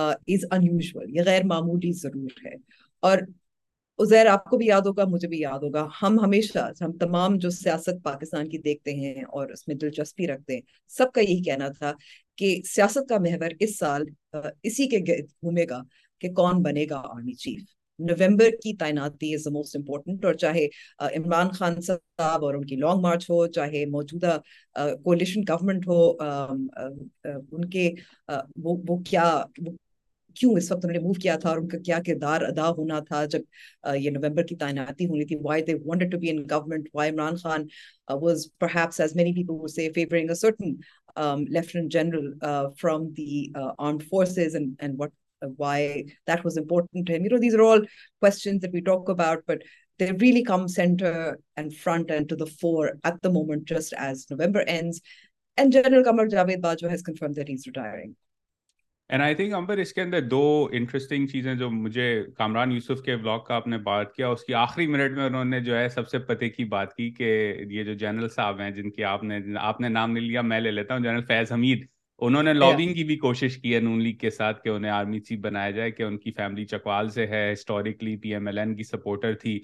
is 0.00 0.44
unusual 0.70 1.16
یہ 1.18 1.22
غیر 1.30 1.44
معمولی 1.54 1.92
ضرور 2.02 2.44
ہے 2.46 2.54
اور 3.08 3.18
عزیر 4.02 4.26
آپ 4.26 4.44
کو 4.50 4.56
بھی 4.58 4.66
یاد 4.66 4.86
ہوگا 4.88 5.04
مجھے 5.08 5.28
بھی 5.28 5.38
یاد 5.40 5.62
ہوگا 5.64 5.86
ہم 6.02 6.18
ہمیشہ 6.24 6.58
ہم 6.80 6.92
تمام 7.00 7.36
جو 7.44 7.50
سیاست 7.56 8.02
پاکستان 8.04 8.48
کی 8.48 8.58
دیکھتے 8.68 8.94
ہیں 9.00 9.22
اور 9.40 9.48
اس 9.56 9.66
میں 9.68 9.76
دلچسپی 9.82 10.26
رکھتے 10.26 10.54
ہیں 10.54 10.60
سب 10.98 11.12
کا 11.18 11.20
یہی 11.20 11.42
کہنا 11.48 11.68
تھا 11.78 11.92
کہ 12.36 12.56
سیاست 12.70 13.08
کا 13.08 13.18
محور 13.26 13.50
اس 13.64 13.78
سال 13.78 14.04
اسی 14.68 14.88
کے 14.94 14.98
گھومے 15.20 15.64
گا 15.70 15.80
کہ 16.20 16.32
کون 16.34 16.62
بنے 16.62 16.86
گا 16.90 17.00
آرمی 17.12 17.32
چیف 17.44 17.62
نومبر 18.10 18.48
کی 18.62 18.74
تعیناتی 18.76 19.32
از 19.34 19.44
دا 19.44 19.50
موسٹ 19.56 19.76
امپورٹنٹ 19.76 20.24
اور 20.24 20.34
چاہے 20.44 20.66
عمران 21.16 21.50
خان 21.58 21.80
صاحب 21.86 22.44
اور 22.44 22.54
ان 22.54 22.64
کی 22.66 22.76
لانگ 22.76 23.00
مارچ 23.00 23.28
ہو 23.30 23.46
چاہے 23.58 23.84
موجودہ 23.90 24.36
کولیشن 25.04 25.40
گورنمنٹ 25.48 25.86
ہو 25.88 26.00
ان 27.24 27.64
کے 27.70 27.90
وہ 28.64 28.96
کیا 29.10 29.30
کیوں 30.40 30.54
اس 30.56 30.70
وقت 30.72 30.84
انہوں 30.84 30.92
نے 30.98 31.04
موو 31.04 31.12
کیا 31.22 31.36
تھا 31.40 31.48
اور 31.48 31.58
ان 31.58 31.66
کا 31.68 31.78
کیا 31.86 31.98
کردار 32.06 32.40
ادا 32.42 32.68
ہونا 32.76 32.98
تھا 33.08 33.24
جب 33.32 33.94
یہ 33.94 34.10
نومبر 34.10 34.42
کی 34.46 34.56
تعیناتی 34.62 35.06
ہونی 35.08 35.24
تھی 35.32 35.36
why 35.42 35.62
they 35.62 35.74
wanted 35.84 36.12
to 36.12 36.18
be 36.18 36.30
in 36.30 36.38
government 36.50 36.88
why 36.94 37.10
Imran 37.10 37.34
Khan 37.42 37.66
was 38.22 38.46
perhaps 38.60 39.00
as 39.00 39.16
many 39.16 39.32
people 39.34 39.54
would 39.62 39.70
say 39.70 39.88
favouring 39.94 40.30
a 40.30 40.34
certain 40.44 40.74
lieutenant 41.16 41.90
general 41.92 42.30
from 42.80 43.06
the 43.12 43.46
armed 43.54 44.02
forces 44.10 44.56
and 59.12 59.22
I 59.22 59.34
think 59.34 59.52
Umber 59.54 59.78
اس 59.78 59.92
کے 59.92 60.00
اندر 60.02 60.20
دو 60.28 60.38
انٹرسٹنگ 60.74 61.26
چیزیں 61.28 61.52
جو 61.54 61.68
مجھے 61.70 62.04
کامران 62.36 62.70
یوسف 62.72 63.02
کے 63.04 63.16
blog 63.16 63.38
کا 63.46 63.54
آپ 63.54 63.66
نے 63.68 63.78
بات 63.88 64.12
کیا 64.14 64.28
اس 64.28 64.44
کی 64.44 64.54
آخری 64.60 64.86
منٹ 64.86 65.16
میں 65.16 65.24
انہوں 65.24 65.44
نے 65.44 65.60
جو 65.64 65.76
ہے 65.78 65.88
سب 65.94 66.08
سے 66.08 66.18
پتے 66.28 66.48
کی 66.50 66.64
بات 66.74 66.94
کی 66.96 67.10
کہ 67.18 67.28
یہ 67.70 67.84
جو 67.84 67.94
جنرل 68.04 68.28
صاحب 68.36 68.60
ہیں 68.60 68.70
جن 68.76 68.90
کی 68.90 69.04
آپ 69.04 69.24
نے 69.24 69.38
آپ 69.60 69.80
نے 69.80 69.88
نام 69.88 70.10
نہیں 70.12 70.24
لیا 70.24 70.40
میں 70.42 70.60
لے 70.60 70.70
لیتا 70.70 70.94
ہوں 70.94 71.02
جنرل 71.02 71.24
فیض 71.28 71.52
حمید 71.52 71.84
انہوں 72.26 72.42
نے 72.42 72.52
لاگنگ 72.52 72.94
کی 72.94 73.04
بھی 73.04 73.16
کوشش 73.26 73.56
کی 73.62 73.74
ہے 73.74 73.80
نون 73.80 74.02
لیگ 74.02 74.16
کے 74.20 74.30
ساتھ 74.30 74.62
کہ 74.62 74.68
انہیں 74.68 74.90
آرمی 74.92 75.20
چیف 75.20 75.40
بنایا 75.42 75.70
جائے 75.80 75.90
کہ 75.90 76.02
ان 76.02 76.18
کی 76.18 76.30
فیملی 76.36 76.64
چکوال 76.74 77.10
سے 77.18 77.26
ہے 77.34 77.50
historically 77.52 78.16
P 78.22 78.32
M 78.34 78.46
L 78.46 78.58
N 78.58 78.74
کی 78.76 78.82
سپورٹر 78.94 79.34
تھی 79.42 79.58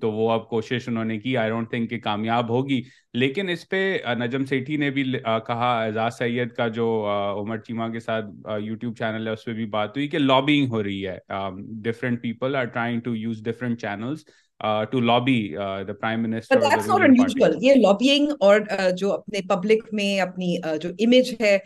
تو 0.00 0.10
وہ 0.12 0.30
اب 0.32 0.48
کوشش 0.48 0.88
انہوں 0.88 1.04
نے 1.04 1.18
کی 1.20 1.36
آئی 1.36 1.50
ڈونٹ 1.50 1.68
تھنک 1.70 1.90
کہ 1.90 1.98
کامیاب 2.06 2.48
ہوگی 2.50 2.80
لیکن 3.14 3.48
اس 3.48 3.68
پہ 3.68 3.80
نجم 4.18 4.44
سیٹھی 4.46 4.76
نے 4.76 4.90
بھی 4.96 5.04
کہا 5.46 5.70
اعزاز 5.82 6.16
سید 6.18 6.52
کا 6.56 6.66
جو 6.78 6.86
عمر 7.42 7.58
چیما 7.66 7.88
کے 7.92 8.00
ساتھ 8.00 8.26
یوٹیوب 8.62 8.96
چینل 8.98 9.26
ہے 9.26 9.32
اس 9.32 9.44
پہ 9.44 9.52
بھی 9.60 9.66
بات 9.78 9.96
ہوئی 9.96 10.08
کہ 10.08 10.18
لابنگ 10.18 10.68
ہو 10.72 10.82
رہی 10.82 11.06
ہے 11.06 11.18
different 11.82 12.22
people 12.22 12.56
are 12.60 12.64
trying 12.78 13.00
to 13.04 13.14
use 13.16 13.42
different 13.44 13.80
channels 13.80 14.24
جو 14.62 15.02
اپنے 19.12 19.40
پبلک 19.48 19.82
میں 19.94 20.18
اپنی 20.20 20.56
جو 20.82 20.88
امیج 21.06 21.34
ہے 21.40 21.56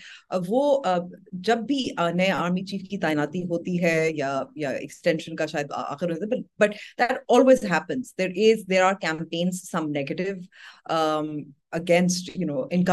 وہ 0.49 0.63
جب 1.51 1.59
بھی 1.67 1.85
نئے 2.15 2.31
آرمی 2.31 2.65
چیف 2.65 2.89
کی 2.89 2.99
تعیناتی 3.07 3.43
ہوتی 3.51 3.83
ہے 3.85 3.95
یا 4.17 4.41
ایکسٹینشن 4.71 5.37
کا 5.37 5.47
شاید 5.55 5.73
آخر 5.87 6.13
but 6.61 6.73
that 6.99 7.13
always 7.37 7.65
happens 7.71 8.17
there 8.19 8.31
is 8.53 8.69
there 8.71 8.83
are 8.85 8.95
campaigns 9.01 9.63
some 9.71 9.91
negative 9.95 10.31
لوگ 11.77 12.85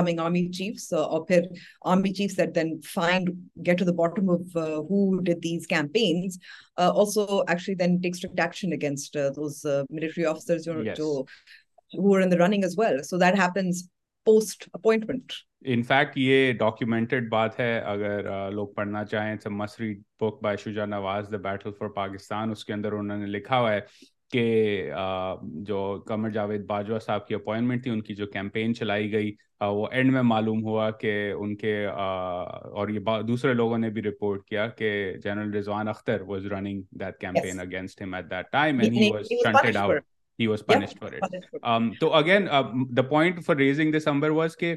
پڑھنا 18.75 19.03
چاہیں 19.11 19.35
تو 22.81 23.01
لکھا 23.25 23.59
ہوئے 23.59 23.79
کہ 24.31 24.43
جو 25.67 25.81
قمر 26.07 26.29
جاوید 26.29 26.65
باجوہ 26.67 26.99
صاحب 27.05 27.27
کی 27.27 27.35
اپوائنمنٹ 27.35 27.83
تھی 27.83 27.91
ان 27.91 28.01
کی 28.01 28.15
جو 28.15 28.25
کیمپین 28.27 28.73
چلائی 28.75 29.11
گئی 29.11 29.31
وہ 29.61 29.87
اینڈ 29.91 30.11
میں 30.13 30.21
معلوم 30.21 30.63
ہوا 30.63 30.89
کہ 31.01 31.13
ان 31.31 31.55
کے 31.57 31.75
اور 31.89 32.89
یہ 32.93 33.21
دوسرے 33.27 33.53
لوگوں 33.53 33.77
نے 33.77 33.89
بھی 33.89 34.01
رپورٹ 34.03 34.45
کیا 34.47 34.67
کہ 34.77 34.89
general 35.23 35.53
Rizwan 35.55 35.87
Akhtar 35.87 36.21
was 36.27 36.45
running 36.51 36.81
that 36.81 36.99
that 37.01 37.17
campaign 37.19 37.59
against 37.59 38.01
him 38.01 38.13
at 38.13 38.33
time 38.51 38.79
and 38.79 38.97
he 39.01 39.09
was 39.13 39.27
shunted 39.43 39.77
out 39.83 39.99
he 40.39 40.47
was 40.47 40.65
punished 40.65 40.99
for 40.99 41.13
it 41.21 41.99
تو 41.99 42.11
again 42.13 42.47
point 43.09 43.43
for 43.45 43.55
raising 43.55 43.97
this 43.97 44.07
Umber 44.07 44.29
was 44.41 44.57
کہ 44.57 44.75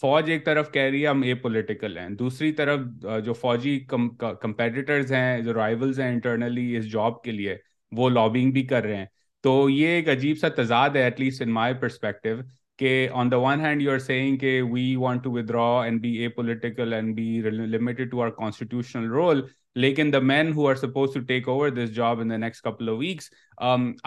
فوج 0.00 0.30
ایک 0.30 0.44
طرف 0.46 0.70
کہہ 0.72 0.82
رہی 0.90 1.02
ہے 1.02 1.06
ہم 1.08 1.22
اے 1.22 1.34
پولیٹیکل 1.44 1.96
ہیں 1.98 2.08
دوسری 2.18 2.52
طرف 2.62 2.80
جو 3.24 3.32
فوجی 3.40 3.78
کمپیٹیٹرز 3.88 5.12
ہیں 5.12 5.40
جو 5.42 5.54
رائیولز 5.54 6.00
ہیں 6.00 6.12
انٹرنلی 6.12 6.74
اس 6.76 6.90
جاب 6.92 7.22
کے 7.22 7.32
لیے 7.32 7.56
وہ 7.96 8.08
لابنگ 8.10 8.50
بھی 8.52 8.62
کر 8.66 8.82
رہے 8.82 8.96
ہیں 8.96 9.06
تو 9.42 9.68
یہ 9.70 9.88
ایک 9.88 10.08
عجیب 10.08 10.38
سا 10.38 10.48
تضاد 10.56 10.96
ہے 10.96 11.02
at 11.02 11.20
least 11.20 11.42
in 11.42 11.50
my 11.52 11.74
perspective 11.80 12.28
کہ 12.78 13.08
on 13.20 13.30
the 13.30 13.36
one 13.40 13.60
hand 13.60 13.82
you 13.82 13.90
are 13.92 13.98
seeing 13.98 14.36
کہ 14.38 14.60
we 14.72 14.94
want 14.96 15.22
to 15.24 15.30
withdraw 15.32 15.66
and 15.84 16.00
be 16.00 16.10
a 16.22 16.28
political 16.38 16.92
and 16.94 17.14
be 17.16 18.04
to 18.10 18.22
our 18.22 18.28
constitutional 18.40 19.06
role 19.10 19.40
لیکن 19.82 20.12
the 20.12 20.18
men 20.18 20.52
who 20.52 20.68
are 20.68 20.74
supposed 20.74 21.12
to 21.14 21.20
take 21.28 21.48
over 21.48 21.68
this 21.70 21.94
job 21.94 22.20
in 22.20 22.40
next 22.40 22.64
couple 22.64 22.88
of 22.88 22.96
weeks 22.98 23.28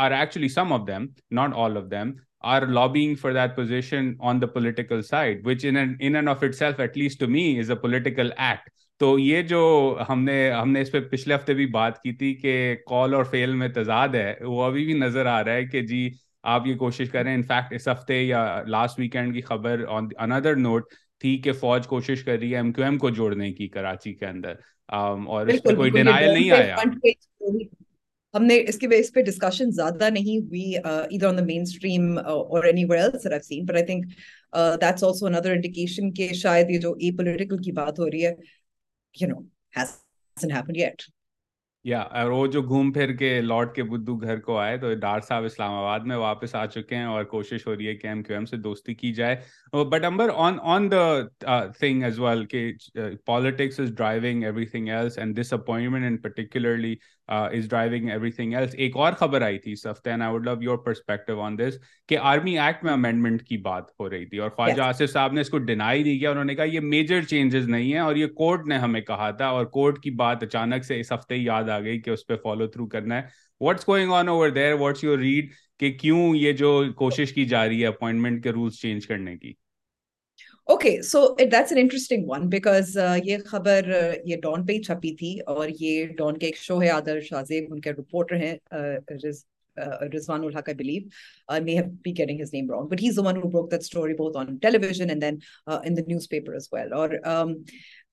are 0.06 0.12
actually 0.12 0.48
some 0.56 0.74
of 0.74 0.88
them 0.88 1.06
not 1.36 1.54
all 1.64 1.78
of 1.78 1.84
them 1.92 2.12
are 2.54 2.66
lobbying 2.68 3.16
for 3.22 3.32
that 3.34 3.56
position 3.56 4.12
on 4.30 4.42
the 4.42 4.48
political 4.54 5.02
side 5.10 5.48
which 5.48 5.66
end 5.74 6.30
of 6.30 6.44
it 6.44 6.56
self 6.56 6.80
at 6.80 6.98
least 6.98 7.20
to 7.20 7.28
me 7.38 7.44
is 7.60 7.70
a 7.72 7.76
political 7.82 8.32
act 8.38 8.70
تو 9.02 9.08
یہ 9.20 9.42
جو 9.50 9.60
ہم 10.08 10.24
نے 10.24 10.34
ہم 10.52 10.72
نے 10.72 10.82
اس 10.82 10.92
پہ 10.92 11.00
پچھلے 11.12 11.36
ہفتے 11.36 11.54
بھی 11.60 11.66
بات 11.78 11.98
کی 12.02 12.12
تھی 12.18 12.34
کہ 12.42 12.52
کال 12.90 13.14
اور 13.16 13.24
فیل 13.32 13.54
میں 13.62 13.68
تضاد 13.76 14.16
ہے 14.16 14.34
وہ 14.48 14.64
ابھی 14.64 14.86
بھی 14.86 14.98
نظر 15.00 15.26
آ 15.32 15.44
رہا 15.44 15.54
ہے 15.54 15.64
کہ 15.68 15.82
جی 15.92 16.02
آپ 16.56 16.68
یہ 16.68 16.76
کوشش 16.84 17.10
کریں 17.12 17.34
انفیکٹ 17.34 17.74
اس 17.76 17.88
ہفتے 17.88 18.22
یا 18.22 18.42
لاسٹ 18.76 19.00
ویکینڈ 19.00 19.34
کی 19.36 19.42
خبر 19.48 19.84
آن 19.96 20.08
اندر 20.32 20.56
نوٹ 20.68 20.94
تھی 21.22 21.36
کہ 21.46 21.52
فوج 21.64 21.88
کوشش 21.96 22.24
کر 22.24 22.38
رہی 22.38 22.52
ہے 22.52 22.58
ایم 22.62 22.72
کیو 22.74 22.84
ایم 22.86 22.98
کو 23.06 23.10
جوڑنے 23.22 23.52
کی 23.54 23.68
کراچی 23.78 24.14
کے 24.22 24.26
اندر 24.26 24.54
اور 25.00 25.48
اس 25.54 25.64
پہ 25.64 25.76
کوئی 25.82 25.90
ڈینائل 25.98 26.32
نہیں 26.34 26.52
آیا 26.62 26.76
ہم 28.36 28.44
نے 28.46 28.58
اس 28.70 28.78
کے 28.80 28.88
بیس 28.88 29.12
پہ 29.14 29.22
ڈسکشن 29.32 29.72
زیادہ 29.82 30.10
نہیں 30.20 30.38
ہوئی 30.48 30.74
ادھر 30.86 31.28
آن 31.28 31.38
دا 31.38 31.44
مین 31.46 31.62
اسٹریم 31.62 32.18
اور 32.26 32.64
anywhere 32.90 33.02
else 33.04 33.24
that 33.24 33.32
I 33.34 33.42
seen 33.48 33.66
but 33.66 33.76
I 33.76 33.86
think 33.86 34.06
that's 34.82 35.04
also 35.04 35.26
another 35.28 35.52
indication 35.52 36.12
کہ 36.20 36.34
شاید 36.46 36.70
یہ 36.70 36.80
جو 36.88 36.92
اے 37.00 37.12
پولیٹیکل 37.18 37.58
کی 37.66 37.72
بات 37.84 38.00
ہو 38.00 38.10
رہی 38.10 38.26
ہے 38.26 38.34
وہ 42.26 42.46
جو 42.52 42.62
گھوم 42.68 42.92
پھر 42.94 43.12
لوٹ 43.42 43.74
کے 43.76 43.84
بدھو 43.84 44.16
گھر 44.22 44.40
کو 44.42 44.58
آئے 44.58 44.78
تو 44.80 44.94
ڈار 45.00 45.20
صاحب 45.28 45.44
اسلام 45.46 45.74
آباد 45.74 46.06
میں 46.12 46.16
واپس 46.18 46.56
آ 46.56 46.66
چکے 46.66 46.96
ہیں 46.96 47.04
اور 47.06 47.24
کوشش 47.34 47.68
ہو 47.68 47.76
رہی 47.76 47.88
ہے 47.88 47.96
کہ 47.96 48.08
ایم 48.08 48.24
کیو 48.24 48.36
ایم 48.36 48.46
سے 48.54 48.58
دوستی 48.68 48.96
کی 48.96 49.12
جائے 49.14 49.84
but 49.92 50.06
Umber 50.12 50.30
politics 53.26 53.80
is 53.80 53.92
driving 53.96 54.44
in 56.06 56.18
particularly 56.22 56.96
is 57.36 57.68
driving 57.70 58.10
everything 58.32 58.54
else 58.56 58.74
ایک 58.84 58.96
اور 58.98 59.14
خبر 59.20 59.42
آئی 59.42 59.58
تھی 59.60 59.72
اس 59.72 59.86
ہفتے 59.88 60.10
and 60.12 60.24
I 60.24 60.32
would 60.32 60.46
love 60.46 60.54
your 60.64 60.78
perspective 60.86 61.40
on 61.42 61.58
this 61.58 61.78
کہ 62.10 62.18
آرمی 62.32 62.58
ایکٹ 62.60 62.84
میں 62.84 62.92
امینڈمنٹ 62.94 63.42
کی 63.48 63.58
بات 63.68 63.84
ہو 64.00 64.10
رہی 64.10 64.26
تھی 64.30 64.38
اور 64.38 64.50
خواجہ 64.58 64.82
آصف 64.84 65.12
صاحب 65.12 65.34
نے 65.34 65.42
اس 65.42 65.50
کو 65.50 65.58
ڈینائی 65.70 66.04
دی 66.04 66.18
کیا 66.20 66.32
انہوں 66.32 66.44
نے 66.44 66.56
کہا 66.56 66.64
یہ 66.74 66.80
میجر 66.96 67.24
چینجز 67.30 67.70
نہیں 67.70 67.94
ہے 67.94 68.00
اور 68.00 68.16
یہ 68.16 68.28
کورٹ 68.42 68.68
نے 68.68 68.78
ہمیں 68.86 69.02
کہا 69.12 69.30
تھا 69.40 69.48
اور 69.58 69.66
کورٹ 69.78 70.02
کی 70.04 70.12
بات 70.24 70.44
اچانک 70.44 70.86
سے 70.86 71.00
اس 71.00 71.12
ہفتے 71.12 71.36
ہی 71.36 71.44
یاد 71.46 71.70
آ 71.70 71.80
گئی 71.88 72.02
کہ 72.02 72.10
اس 72.10 72.26
پہ 72.28 72.36
فالو 72.44 72.68
تھرو 72.76 72.88
کرنا 72.96 73.22
ہے 73.22 73.28
what's 73.66 73.88
going 73.88 74.12
on 74.14 74.28
over 74.30 74.50
there 74.60 74.74
what's 74.80 75.04
your 75.04 75.18
read 75.20 75.50
کہ 75.80 75.92
کیوں 76.02 76.36
یہ 76.36 76.52
جو 76.64 76.82
کوشش 76.98 77.34
کی 77.34 77.46
جا 77.56 77.68
رہی 77.68 77.82
ہے 77.82 77.88
اپوائنٹمنٹ 77.88 78.44
کے 78.44 78.52
رولس 78.52 78.80
چینج 78.82 79.08
کرنے 79.08 79.38
کی 79.38 79.54
okay 80.70 80.90
so 81.02 81.20
that's 81.40 81.72
an 81.72 81.80
interesting 81.82 82.30
one 82.30 82.48
because 82.50 82.98
یہ 83.26 83.38
خبر 83.46 83.88
یہ 84.26 84.36
ڈان 84.42 84.66
پہ 84.66 84.74
ہی 84.74 84.82
چھپی 84.84 85.14
تھی 85.20 85.34
اور 85.54 85.70
یہ 85.80 86.06
ڈان 86.18 86.38
کے 86.40 86.46
ایک 86.46 86.58
شو 86.58 86.82
ہے 86.82 86.90
آدر 86.90 87.20
شاہ 87.30 87.44
زیب 87.48 87.72
ان 87.74 87.80
کے 87.82 87.92
رپورٹر 87.92 88.36
ہیں 88.42 88.54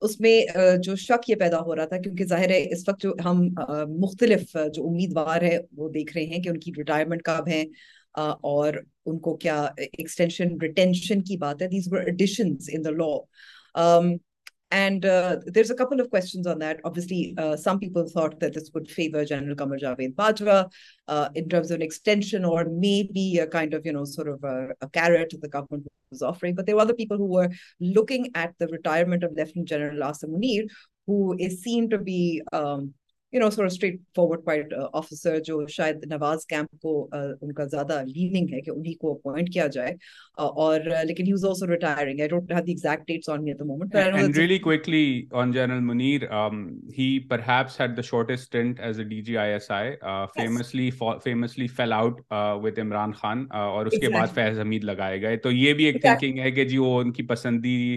اس 0.07 0.21
میں 0.21 0.41
جو 0.83 0.95
شک 1.05 1.29
یہ 1.31 1.35
پیدا 1.39 1.61
ہو 1.67 1.75
رہا 1.77 1.85
تھا 1.93 1.97
کیونکہ 2.03 2.25
ظاہر 2.31 2.51
ہے 2.51 2.61
اس 2.73 2.89
وقت 2.89 3.03
جو 3.03 3.13
ہم 3.25 3.47
مختلف 4.01 4.57
جو 4.75 4.87
امیدوار 4.89 5.43
ہیں 5.53 5.59
وہ 5.77 5.89
دیکھ 5.95 6.17
رہے 6.17 6.25
ہیں 6.35 6.43
کہ 6.43 6.49
ان 6.49 6.59
کی 6.61 6.73
ریٹائرمنٹ 6.79 7.23
کب 7.25 7.49
ہے 7.49 7.63
اور 8.49 8.75
ان 9.07 9.19
کو 9.23 9.37
کیا 9.43 9.63
ایکسٹینشن 9.99 10.57
ریٹینشن 10.63 11.23
کی 11.25 11.37
بات 11.39 11.63
ہے 11.63 11.69
these 11.69 11.89
were 11.93 12.01
additions 12.07 12.71
in 12.77 12.83
the 12.85 12.91
law 13.03 13.19
And 14.77 15.05
uh, 15.11 15.37
there's 15.57 15.71
a 15.73 15.75
couple 15.77 16.01
of 16.03 16.09
questions 16.15 16.49
on 16.53 16.59
that. 16.63 16.81
Obviously, 16.89 17.19
uh, 17.45 17.55
some 17.61 17.79
people 17.83 18.09
thought 18.15 18.35
that 18.41 18.57
this 18.57 18.67
would 18.75 18.91
favor 18.97 19.21
General 19.31 19.57
Qamar 19.61 19.77
Javed 19.85 20.11
Bajwa 20.19 20.57
uh, 20.57 21.29
in 21.43 21.47
terms 21.55 21.71
of 21.71 21.77
an 21.79 21.85
extension 21.87 22.45
or 22.51 22.59
maybe 22.83 23.23
a 23.45 23.47
kind 23.55 23.77
of, 23.79 23.89
you 23.91 23.95
know, 23.99 24.03
sort 24.11 24.31
of 24.35 24.45
a, 24.51 24.53
a 24.87 24.89
carrot 24.99 25.33
the 25.47 25.51
government 25.55 25.89
was 26.17 26.27
offering. 26.33 26.57
But 26.59 26.67
there 26.69 26.77
were 26.81 26.85
other 26.87 26.99
people 27.01 27.21
who 27.23 27.31
were 27.39 27.47
looking 28.01 28.29
at 28.43 28.55
the 28.65 28.71
retirement 28.75 29.27
of 29.29 29.41
Lieutenant 29.41 29.71
General 29.75 30.07
Asa 30.11 30.31
you 33.33 33.41
know 33.41 33.49
sort 33.51 33.71
straightforward 34.17 34.45
part 34.45 34.73
officer 34.99 35.39
جو 35.47 35.67
شاید 35.73 36.05
نواز 36.11 36.45
camp 36.49 36.81
کو 36.83 36.93
ان 37.13 37.53
کا 37.55 37.65
زیادہ 37.73 38.01
leaning 38.07 38.53
ہے 38.55 38.61
کہ 38.61 38.71
انہیں 38.71 38.95
کو 39.01 39.11
appoint 39.13 39.53
کیا 39.55 39.67
جائے 39.73 39.93
اور 40.65 40.81
لیکن 41.09 41.27
he 41.27 41.33
was 41.33 41.45
also 41.45 41.67
retiring 41.73 42.21
I 42.21 42.29
don't 42.29 42.53
have 42.53 42.63
the 42.67 42.73
exact 42.73 43.07
dates 43.09 43.29
on 43.31 43.45
me 43.45 43.51
at 43.51 43.59
the 43.61 43.67
moment 43.69 43.91
but 43.95 44.15
and 44.15 44.37
really 44.39 44.59
quickly 44.69 45.05
on 45.41 45.53
general 45.53 45.81
Munir 45.93 46.23
he 46.99 47.11
perhaps 47.31 47.81
had 47.81 47.97
the 47.97 48.03
shortest 48.11 48.45
stint 48.45 48.81
as 48.87 49.01
a 49.01 49.09
D 49.11 49.21
G 49.27 49.37
I 49.39 49.53
S 49.53 49.71
I 49.79 49.91
famously 50.37 50.91
famously 51.25 51.67
fell 51.77 51.93
out 51.99 52.21
with 52.65 52.79
Imran 52.87 53.13
Khan 53.21 53.45
اور 53.67 53.87
اس 53.87 53.99
کے 54.01 54.09
بعد 54.17 54.35
فیض 54.35 54.59
حمید 54.61 54.85
لگائے 54.85 55.21
گئے 55.23 55.37
تو 55.47 55.53
یہ 55.53 55.73
بھی 55.75 55.85
ایک 55.87 56.01
تھنکنگ 56.03 56.39
ہے 56.45 56.51
کہ 56.61 56.65
جی 56.73 56.79
وہ 56.79 57.01
ان 57.01 57.13
کی 57.13 57.27
پسندیدہ 57.35 57.97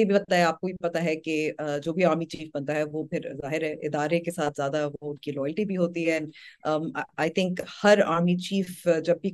بھی 0.03 0.15
آپ 0.41 0.59
کو 0.59 0.67
بھی 0.67 0.73
پتا 0.81 1.03
ہے 1.03 1.15
کہ 1.15 1.51
جو 1.83 1.93
بھی 1.93 2.03
آرمی 2.05 2.25
چیف 2.25 2.47
بنتا 2.53 2.75
ہے 2.75 2.83
وہ 2.91 3.03
پھر 3.07 3.31
ظاہر 3.41 3.63
ادارے 3.71 4.19
کے 4.19 4.31
ساتھ 4.31 4.53
زیادہ 4.57 4.87
وہ 5.01 5.09
ان 5.11 5.17
کی 5.21 5.31
لوائلٹی 5.31 5.65
بھی 5.65 5.77
ہوتی 5.77 6.09
ہے 6.09 6.19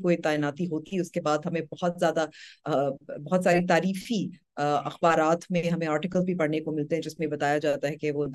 کوئی 0.03 0.15
تعیناتی 0.23 0.65
ہوتی 0.71 0.95
ہے 0.95 1.01
اس 1.01 1.11
کے 1.11 1.21
بعد 1.21 1.45
ہمیں 1.45 1.61
بہت 1.71 1.99
زیادہ 1.99 2.25
بہت 2.69 3.43
زیادہ 3.43 3.52
سارے 3.53 3.65
تعریفی 3.67 4.25
اخبارات 4.57 5.45
میں 5.51 5.61
میں 5.63 5.69
ہمیں 5.71 5.87
آرٹیکل 5.87 6.23
بھی 6.25 6.35
پڑھنے 6.37 6.59
کو 6.61 6.71
ملتے 6.71 6.95
ہیں 6.95 7.01
جس 7.03 7.15
بتایا 7.31 7.57
جاتا 7.57 7.87
ہے 7.87 7.95
کہ 7.95 8.11
وہ 8.11 8.33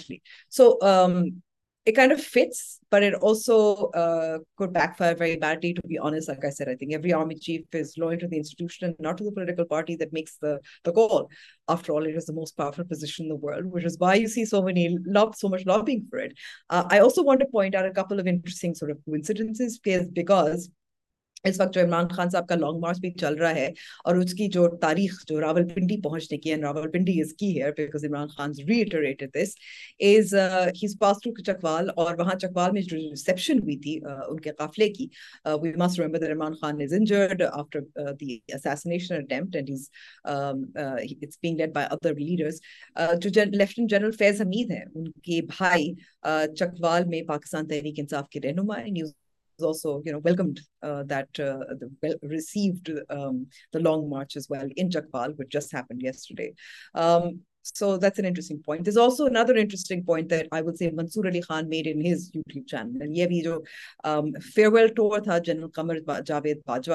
it 1.85 1.91
kind 1.95 2.11
of 2.11 2.19
fits, 2.19 2.79
but 2.89 3.03
it 3.03 3.13
also 3.13 3.75
uh, 4.03 4.39
could 4.57 4.73
backfire 4.73 5.13
very 5.13 5.35
badly, 5.35 5.71
to 5.73 5.81
be 5.87 5.99
honest. 5.99 6.27
Like 6.27 6.43
I 6.43 6.49
said, 6.49 6.67
I 6.67 6.73
think 6.75 6.93
every 6.93 7.13
army 7.13 7.35
chief 7.35 7.61
is 7.73 7.95
loyal 7.97 8.17
to 8.19 8.27
the 8.27 8.37
institution 8.37 8.85
and 8.87 8.95
not 8.99 9.19
to 9.19 9.23
the 9.23 9.31
political 9.31 9.65
party 9.65 9.95
that 9.97 10.11
makes 10.11 10.37
the, 10.37 10.59
the 10.83 10.91
goal. 10.91 11.29
After 11.67 11.93
all, 11.93 12.07
it 12.07 12.15
is 12.15 12.25
the 12.25 12.33
most 12.33 12.57
powerful 12.57 12.85
position 12.85 13.25
in 13.25 13.29
the 13.29 13.35
world, 13.35 13.65
which 13.65 13.85
is 13.85 13.99
why 13.99 14.15
you 14.15 14.27
see 14.27 14.45
so 14.45 14.63
many 14.63 14.97
lob, 15.05 15.35
so 15.35 15.47
much 15.47 15.63
lobbying 15.67 16.07
for 16.09 16.17
it. 16.17 16.33
Uh, 16.71 16.85
I 16.89 16.99
also 16.99 17.21
want 17.21 17.39
to 17.41 17.45
point 17.47 17.75
out 17.75 17.85
a 17.85 17.91
couple 17.93 18.19
of 18.19 18.25
interesting 18.25 18.73
sort 18.73 18.89
of 18.89 18.97
coincidences 19.05 19.77
because 19.79 20.69
اس 21.47 21.59
وقت 21.61 21.73
جو 21.75 21.81
عمران 21.81 22.07
خان 22.15 22.29
صاحب 22.29 22.47
کا 22.47 22.55
long 22.55 22.79
march 22.81 22.99
بھی 22.99 23.09
چل 23.21 23.35
رہا 23.37 23.55
ہے 23.55 23.67
اور 24.09 24.15
اس 24.23 24.33
کی 24.39 24.47
جو 24.55 24.61
تاریخ 24.81 25.17
جو 25.29 25.39
راول 25.41 25.67
پنڈی 25.73 25.99
پہنچنے 26.01 26.37
کی 26.45 26.51
ہے 26.51 26.55
راول 26.61 26.89
پنڈی 26.91 27.19
از 27.21 27.33
کی 27.39 27.49
ہے 27.61 27.71
because 27.77 28.05
Imran 28.05 28.27
Khan 28.37 28.51
retreated 28.69 29.33
this 29.35 29.53
is 30.07 30.33
his 30.83 30.95
pass 30.99 31.17
to 31.23 31.31
Chakwal 31.47 31.89
اور 32.03 32.15
وہاں 32.19 32.35
چکوال 32.45 32.71
میں 32.77 32.81
جو 32.81 32.97
ریسپشن 32.97 33.59
ہوئی 33.63 33.77
تھی 33.83 33.97
uh, 34.11 34.21
ان 34.29 34.39
کے 34.47 34.51
قافلے 34.61 34.89
کی 34.93 35.07
we 35.61 35.71
must 35.83 35.99
remember 35.99 36.19
that 36.25 36.35
Imran 36.35 36.53
Khan 36.61 36.81
is 36.81 36.93
injured 36.99 37.41
after 37.51 38.13
the 38.21 38.37
assassination 38.55 39.15
attempt 39.15 39.55
and 39.55 39.69
has 39.69 39.89
its 40.25 41.37
being 41.43 41.59
led 41.59 41.73
by 41.75 41.87
other 41.91 42.15
leaders 42.19 42.59
جو 43.21 43.29
لیفٹنٹ 43.59 43.89
جنرل 43.89 44.11
فیض 44.19 44.41
حمید 44.41 44.71
ہیں 44.71 44.83
ان 44.93 45.11
کے 45.29 45.39
بھائی 45.57 45.91
uh, 46.27 46.53
چکوال 46.55 47.05
میں 47.13 47.21
پاکستان 47.27 47.67
تحریک 47.67 47.99
انصاف 47.99 48.29
کے 48.29 48.39
رہنما 48.47 48.79
ہیں 48.83 48.91
نیوز 48.99 49.13
جاوید 49.59 50.19
باجوا 50.19 51.27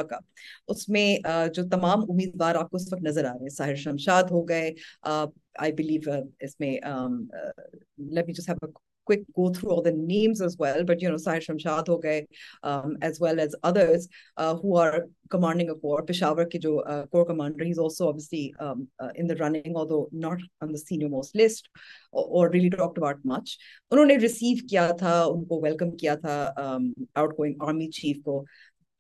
کا 0.05 0.19
اس 0.69 0.89
میں 0.89 1.19
جو 1.55 1.69
تمام 1.71 2.05
امیدوار 2.09 2.55
آپ 2.55 2.71
کو 2.71 2.77
اس 2.77 2.93
وقت 2.93 3.03
نظر 3.03 3.25
آ 3.25 3.33
رہے 3.33 3.75
شمشاد 3.83 4.31
ہو 4.31 4.47
گئے 4.49 4.71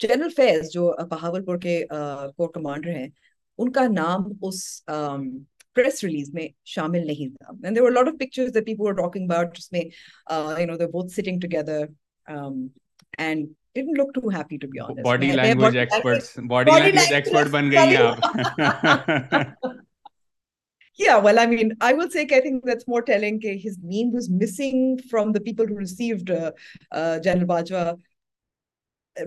جنرل 0.02 0.28
فیض 0.37 0.68
جو 0.72 0.87
پہاور 1.11 1.40
پور 1.46 1.56
کے 1.58 1.85
ان 3.62 3.70
کا 3.72 3.80
نام 3.94 4.22
اس 4.46 4.64
پریس 5.74 6.02
ریلیز 6.04 6.30
میں 6.35 6.46
شامل 6.74 7.06
نہیں 7.06 7.35
تھا 7.37 7.52
and 7.62 7.76
there 7.76 7.90
lot 7.90 8.09
of 8.09 8.14
pictures 8.20 8.54
the 8.54 8.61
people 8.64 8.85
were 8.87 8.92
talking 9.02 9.30
about 9.30 9.56
جس 9.59 9.70
میں 9.72 9.80
you 10.61 10.66
know 10.66 10.76
they 10.76 10.87
both 10.96 11.12
sitting 11.12 11.40
together 11.40 11.85
and 13.18 13.46
didn't 13.74 13.98
look 13.98 14.14
too 14.14 14.28
happy 14.38 14.56
to 14.62 14.68
be 14.68 14.78
honest 14.85 15.04
body 15.06 15.30
language 15.35 15.76
experts 15.78 16.38
body 16.48 16.80
language 16.83 17.12
expert 17.14 17.48
بن 17.59 17.70
گئی 17.70 17.96
ہیں 17.96 19.44
Yeah, 21.00 21.14
well, 21.24 21.38
I 21.40 21.42
mean, 21.50 21.68
I 21.87 21.88
will 21.98 22.09
say, 22.14 22.22
I 22.38 22.38
think 22.46 22.66
that's 22.70 22.87
more 22.92 22.98
telling 23.11 23.37
his 23.61 23.76
name 23.92 24.09
was 24.16 24.26
missing 24.40 24.83
from 25.12 25.30
the 25.37 25.40
people 25.46 25.70
who 25.70 25.76
received 25.83 26.33
uh, 26.38 26.50
uh, 26.80 27.14
General 27.26 27.48
Bajwa 27.52 27.85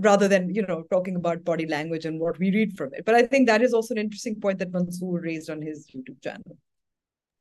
rather 0.02 0.28
than 0.28 0.54
you 0.54 0.66
know 0.66 0.84
talking 0.90 1.16
about 1.16 1.44
body 1.44 1.66
language 1.68 2.06
and 2.06 2.20
what 2.20 2.38
we 2.40 2.50
read 2.52 2.76
from 2.78 2.90
it 2.94 3.06
but 3.06 3.16
i 3.16 3.24
think 3.24 3.48
that 3.48 3.62
is 3.62 3.74
also 3.74 3.94
an 3.94 4.00
interesting 4.00 4.36
point 4.40 4.58
that 4.60 4.72
mansoor 4.72 5.20
raised 5.20 5.50
on 5.50 5.62
his 5.62 5.88
youtube 5.96 6.22
channel 6.24 6.58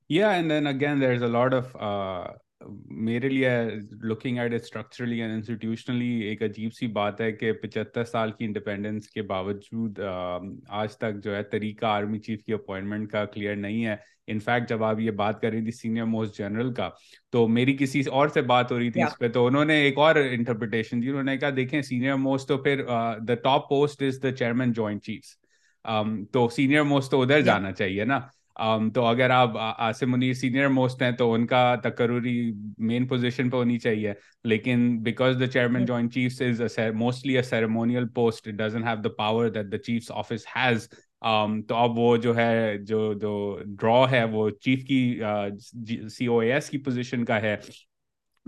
yeah 0.08 0.32
and 0.32 0.50
then 0.50 0.66
again 0.66 0.98
there's 0.98 1.22
a 1.22 1.28
lot 1.28 1.54
of 1.54 1.74
uh 1.76 2.26
میرے 3.06 3.28
لیے 3.28 3.50
looking 4.08 4.38
ایک 5.98 6.42
عجیب 6.42 6.72
سی 6.74 6.86
بات 6.98 7.20
ہے 7.20 7.30
کہ 7.32 7.52
پچہتر 7.62 8.04
سال 8.04 8.32
کی 8.32 8.44
انڈیپینڈنس 8.44 9.08
کے 9.10 9.22
باوجود 9.32 10.00
آج 10.80 10.96
تک 10.96 11.22
جو 11.24 11.34
ہے 11.36 11.42
طریقہ 11.52 11.86
آرمی 11.86 12.18
چیف 12.26 12.42
کی 12.44 12.52
اپوائنٹمنٹ 12.52 13.10
کا 13.10 13.24
کلیئر 13.34 13.56
نہیں 13.56 13.84
ہے 13.86 13.94
انفیکٹ 14.32 14.68
جب 14.68 14.84
آپ 14.84 15.00
یہ 15.00 15.10
بات 15.20 15.40
کر 15.40 15.50
رہی 15.52 15.62
تھی 15.62 15.70
سینئر 15.76 16.04
موسٹ 16.04 16.38
جنرل 16.38 16.72
کا 16.74 16.88
تو 17.32 17.46
میری 17.48 17.76
کسی 17.76 18.00
اور 18.18 18.28
سے 18.34 18.42
بات 18.52 18.72
ہو 18.72 18.78
رہی 18.78 18.90
تھی 18.90 19.02
اس 19.02 19.18
پہ 19.20 19.28
تو 19.32 19.46
انہوں 19.46 19.64
نے 19.64 19.76
ایک 19.82 19.98
اور 19.98 20.16
انٹرپریٹیشن 20.30 21.02
دی 21.02 21.08
انہوں 21.08 21.22
نے 21.22 21.36
کہا 21.38 21.50
دیکھیں 21.56 21.80
سینئر 21.82 22.14
موسٹ 22.26 22.48
تو 22.48 22.58
پھر 22.62 22.84
the 23.28 23.34
top 23.42 23.68
post 23.68 24.02
is 24.08 24.22
the 24.22 24.32
chairman 24.36 24.72
joint 24.72 25.04
chief 25.04 25.34
تو 26.32 26.48
سینئر 26.56 26.82
موسٹ 26.94 27.10
تو 27.10 27.22
ادھر 27.22 27.40
جانا 27.50 27.72
چاہیے 27.72 28.04
نا 28.04 28.20
تو 28.94 29.00
اگر 29.04 29.30
آپ 29.30 29.56
آصف 29.56 30.02
منیر 30.06 30.32
سینئر 30.34 30.66
موسٹ 30.68 31.02
ہیں 31.02 31.10
تو 31.18 31.32
ان 31.32 31.46
کا 31.46 31.62
تقرری 31.82 32.52
مین 32.88 33.06
پوزیشن 33.08 33.50
پہ 33.50 33.56
ہونی 33.56 33.78
چاہیے 33.78 34.12
لیکن 34.50 34.98
because 35.02 35.36
the 35.40 35.46
chairman 35.52 35.84
joint 35.86 36.12
chief 36.14 36.40
is 36.46 36.78
mostly 36.98 37.36
a 37.36 37.42
ceremonial 37.42 38.08
post 38.14 38.48
doesn't 38.58 38.84
have 38.88 39.00
the 39.04 39.08
power 39.18 39.48
that 39.54 39.70
the 39.72 39.78
chief 39.84 40.10
office 40.14 40.46
has 40.56 40.88
تو 41.68 41.76
اب 41.76 41.98
وہ 41.98 42.16
جو 42.16 42.36
ہے 42.36 42.76
جو 42.86 43.12
جو 43.20 43.32
ڈرا 43.66 44.04
ہے 44.10 44.24
وہ 44.32 44.48
چیف 44.64 44.84
کی 44.86 45.18
سی 46.16 46.26
او 46.26 46.38
ایس 46.38 46.70
کی 46.70 46.78
پوزیشن 46.84 47.24
کا 47.24 47.40
ہے 47.42 47.56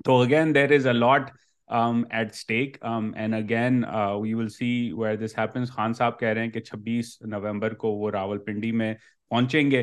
تو 0.05 0.21
again 0.23 0.55
there 0.55 0.73
is 0.77 0.87
a 0.87 0.93
lot 0.93 1.31
at 1.71 2.31
stake 2.33 2.77
and 2.85 3.35
again 3.35 3.83
we 4.23 4.35
will 4.35 4.49
see 4.59 4.71
where 4.99 5.17
this 5.25 5.39
happens 5.39 5.71
Khan 5.73 5.93
صاحب 5.99 6.19
کہہ 6.19 6.29
رہے 6.29 6.45
ہیں 6.45 6.51
کہ 6.51 6.61
چھبیس 6.61 7.17
نومبر 7.35 7.75
کو 7.83 7.91
وہ 7.99 8.11
راول 8.11 8.39
پنڈی 8.47 8.73
میں 8.81 8.95
پہنچیں 9.35 9.71
گے 9.71 9.83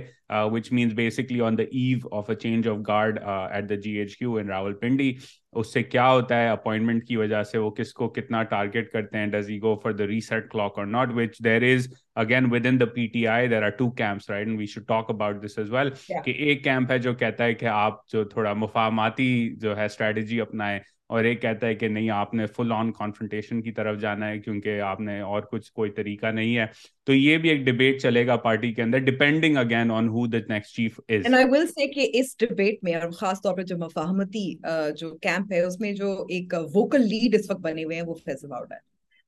which 0.52 0.72
means 0.74 0.94
basically 0.96 1.40
on 1.46 1.58
the 1.58 1.64
eve 1.78 1.98
of 2.18 2.30
a 2.30 2.36
change 2.44 2.68
of 2.70 2.78
guard 2.88 3.18
at 3.28 3.70
the 3.70 3.76
G 3.84 3.92
H 4.00 4.16
Q 4.18 4.36
in 4.42 4.50
Rawalpindi 4.84 5.12
اس 5.60 5.74
سے 5.74 5.82
کیا 5.84 6.08
ہوتا 6.10 6.38
ہے 6.42 6.48
اپوائنٹمنٹ 6.50 7.04
کی 7.08 7.16
وجہ 7.22 7.42
سے 7.52 7.58
وہ 7.64 7.70
کس 7.80 7.92
کو 7.94 8.08
کتنا 8.18 8.44
ٹارگیٹ 8.54 8.92
کرتے 8.92 9.18
ہیں 9.18 9.26
does 9.34 9.50
he 9.50 9.60
go 9.62 9.74
for 9.84 9.92
the 10.02 10.08
rest 10.08 10.48
clock 10.52 10.78
اور 10.80 10.86
not 10.94 11.10
which 11.16 11.38
there 11.44 11.64
is 11.74 11.88
again 12.24 12.46
with 12.52 12.66
in 12.66 12.80
the 12.80 12.86
P 12.96 13.08
T 13.14 13.26
I 13.34 13.48
there 13.54 13.64
are 13.64 13.70
two 13.80 13.90
camps 14.02 14.30
right 14.30 14.48
we 14.60 14.66
should 14.74 14.88
talk 14.88 15.10
about 15.10 15.44
this 15.46 15.58
as 15.60 15.72
well 15.74 15.90
کہ 16.26 16.32
ایک 16.32 16.64
camp 16.64 16.92
ہے 16.92 17.00
جو 17.08 17.14
کہتا 17.26 17.44
ہے 17.44 17.54
کہ 17.62 17.66
آپ 17.74 18.08
جو 18.14 18.24
تھوڑا 18.36 18.54
مفاماتی 18.64 19.32
جو 19.62 19.76
ہے 19.78 19.86
اسٹریٹجی 19.92 20.42
اپنائیں 20.42 20.80
اور 21.12 21.24
ایک 21.30 21.42
کہتا 21.42 21.68
ہے 21.68 21.76
کہ 21.76 21.88
نہیں 21.94 22.10
آپ 22.18 22.34
نے 22.34 22.46
فل 22.56 22.72
آن 22.72 22.92
کانفرنٹیشن 22.98 23.62
کی 23.62 23.72
طرف 23.80 24.00
جانا 24.02 24.28
ہے 24.30 24.38
کیونکہ 24.42 24.80
آپ 24.90 25.00
نے 25.08 25.20
اور 25.32 25.42
کچھ 25.52 25.72
کوئی 25.80 25.90
طریقہ 25.98 26.28
نہیں 26.38 26.56
ہے 26.58 26.66
تو 27.06 27.14
یہ 27.14 27.38
بھی 27.46 27.50
ایک 27.50 27.66
ڈیبیٹ 27.66 28.02
چلے 28.02 28.26
گا 28.28 28.36
پارٹی 28.46 28.72
کے 28.74 28.82
اندر 28.84 29.00
depending 29.10 29.58
again 29.64 29.92
on 29.92 30.08
who 30.10 30.26
the 30.28 30.38
next 30.50 30.76
chief 30.76 31.00
is 31.08 31.26
and 31.26 31.36
I 31.36 31.46
will 31.52 31.66
say 31.68 31.88
کہ 31.94 32.10
اس 32.20 32.36
ڈیبیٹ 32.46 32.84
میں 32.84 32.96
اور 33.00 33.10
خاص 33.20 33.42
طور 33.44 33.56
پر 33.58 33.64
جو 33.74 33.78
مفاہمتی 33.78 34.52
جو 35.00 35.14
کیمپ 35.28 35.52
ہے 35.54 35.60
اس 35.62 35.80
میں 35.80 35.92
جو 36.02 36.12
ایک 36.38 36.54
ووکل 36.76 37.08
لیڈ 37.10 37.36
اس 37.40 37.50
وقت 37.52 37.62
بنے 37.70 37.84
ہوئے 37.84 37.96
ہیں 37.98 38.06
وہ 38.08 38.14
فیض 38.26 38.46
اباؤڈ 38.46 38.72
ہے 38.72 38.78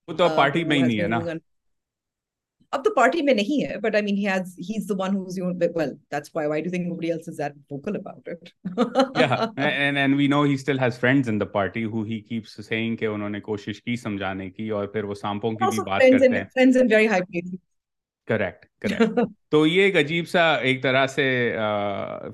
وہ 0.08 0.13
تو 0.17 0.30
پارٹی 0.38 0.63
میں 0.63 0.78
ہی 0.78 0.82
نہیں 0.82 1.02
ہے 1.02 1.08
نا 1.08 1.19
اب 2.75 2.83
تو 2.83 2.89
پارٹی 2.95 3.21
میں 3.21 3.33
نہیں 3.33 3.63
ہے 3.69 3.77
but 3.79 3.95
I 3.95 4.03
mean 4.03 4.15
he 4.17 4.27
has 4.27 4.53
he 4.69 4.75
is 4.79 4.88
the 4.89 4.93
one 4.99 5.15
who's 5.15 5.38
your 5.39 5.51
well 5.75 5.89
that's 6.12 6.29
why 6.36 6.47
why 6.49 6.62
do 6.63 6.69
think 6.69 6.88
nobody 6.88 7.12
else 7.12 7.27
is 7.29 7.38
that 7.39 7.57
vocal 7.71 7.95
about 7.95 8.29
it 8.31 9.19
یا 9.21 9.45
and 9.65 9.97
and 9.97 10.15
we 10.17 10.27
know 10.27 10.41
he 10.43 10.55
still 10.63 10.79
has 10.83 10.99
friends 10.99 11.29
in 11.29 11.39
the 11.39 11.45
party 11.53 11.83
who 11.95 12.01
he 12.03 12.19
keeps 12.29 12.55
saying 12.67 12.95
کہ 13.01 13.05
انہوں 13.05 13.29
نے 13.36 13.39
کوشش 13.49 13.81
کی 13.83 13.95
سمجھانے 14.05 14.49
کی 14.49 14.69
اور 14.79 14.88
پھر 14.95 15.03
وہ 15.03 15.13
سامپوں 15.21 15.51
کی 15.51 15.69
بھی 15.75 15.81
بات 15.89 16.01
کرتے 16.12 16.36
ہیں 16.38 16.43
friends 16.53 16.77
in 16.81 16.88
very 16.91 17.07
high 17.07 17.21
place 17.29 17.55
correct 18.27 18.65
تو 19.52 19.65
یہ 19.67 19.82
ایک 19.82 19.96
عجیب 19.98 20.28
سا 20.28 20.39
ایک 20.69 20.82
طرح 20.84 21.06
سے 21.08 21.24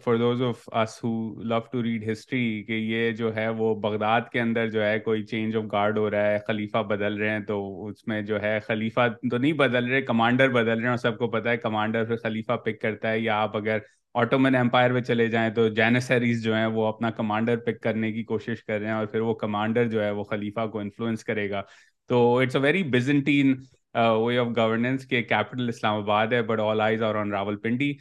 for 0.04 0.16
those 0.20 0.42
of 0.82 0.98
who 1.04 1.12
love 1.50 1.58
to 1.72 1.82
read 1.84 2.10
history 2.12 2.64
کہ 2.68 2.74
یہ 2.74 3.12
جو 3.20 3.34
ہے 3.36 3.48
وہ 3.58 3.74
بغداد 3.82 4.30
کے 4.32 4.40
اندر 4.42 4.70
جو 4.72 4.84
ہے 4.86 4.98
کوئی 5.00 5.24
چینج 5.32 5.56
آف 5.58 5.64
گارڈ 5.72 5.98
ہو 5.98 6.10
رہا 6.12 6.32
ہے 6.32 6.40
خلیفہ 6.48 6.84
بدل 6.92 7.18
رہے 7.18 7.30
ہیں 7.32 7.40
تو 7.48 7.86
اس 7.88 8.08
میں 8.08 8.22
جو 8.32 8.42
ہے 8.42 8.58
خلیفہ 8.68 9.08
تو 9.32 9.38
نہیں 9.38 9.54
بدل 9.62 9.90
رہے 9.92 10.02
کمانڈر 10.02 10.50
بدل 10.54 10.74
رہے 10.78 10.82
ہیں 10.84 10.90
اور 10.90 10.98
سب 10.98 11.18
کو 11.18 11.28
پتا 11.32 11.50
ہے 11.50 11.58
کمانڈر 11.68 12.06
پھر 12.06 12.16
خلیفہ 12.24 12.58
پک 12.66 12.82
کرتا 12.82 13.12
ہے 13.12 13.20
یا 13.20 13.42
آپ 13.42 13.58
اگر 13.58 13.78
آٹومن 14.20 14.56
امپائر 14.56 14.92
میں 14.92 15.02
چلے 15.02 15.28
جائیں 15.38 15.50
تو 15.56 15.68
جینسریز 15.82 16.44
جو 16.44 16.56
ہیں 16.56 16.66
وہ 16.80 16.86
اپنا 16.86 17.10
کمانڈر 17.22 17.58
پک 17.66 17.82
کرنے 17.84 18.12
کی 18.12 18.24
کوشش 18.34 18.64
کر 18.64 18.80
رہے 18.80 18.88
ہیں 18.88 18.94
اور 18.96 19.06
پھر 19.12 19.20
وہ 19.30 19.34
کمانڈر 19.46 19.88
جو 19.90 20.04
ہے 20.04 20.12
وہ 20.12 20.24
خلیفہ 20.32 20.66
کو 20.72 20.80
انفلوئنس 20.80 21.24
کرے 21.26 21.50
گا 21.50 21.62
تو 22.10 22.28
it's 22.38 22.56
a 22.56 22.62
very 22.62 22.84
Byzantine 22.96 23.54
way 23.96 24.38
of 24.38 24.48
governance 24.58 25.06
کے 25.08 25.22
کیپٹل 25.24 25.68
اسلام 25.70 25.96
آباد 26.02 26.34
ہے 26.34 26.42
but 26.48 26.60
all 26.60 26.82
eyes 26.82 27.04
are 27.04 27.16
Rawal 27.32 27.56
Pindi 27.60 27.92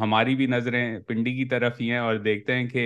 ہماری 0.00 0.34
بھی 0.36 0.46
نظریں 0.46 0.98
پنڈی 1.08 1.32
کی 1.36 1.44
طرف 1.48 1.80
ہی 1.80 1.90
ہیں 1.90 1.98
اور 1.98 2.16
دیکھتے 2.24 2.54
ہیں 2.54 2.66
کہ 2.68 2.84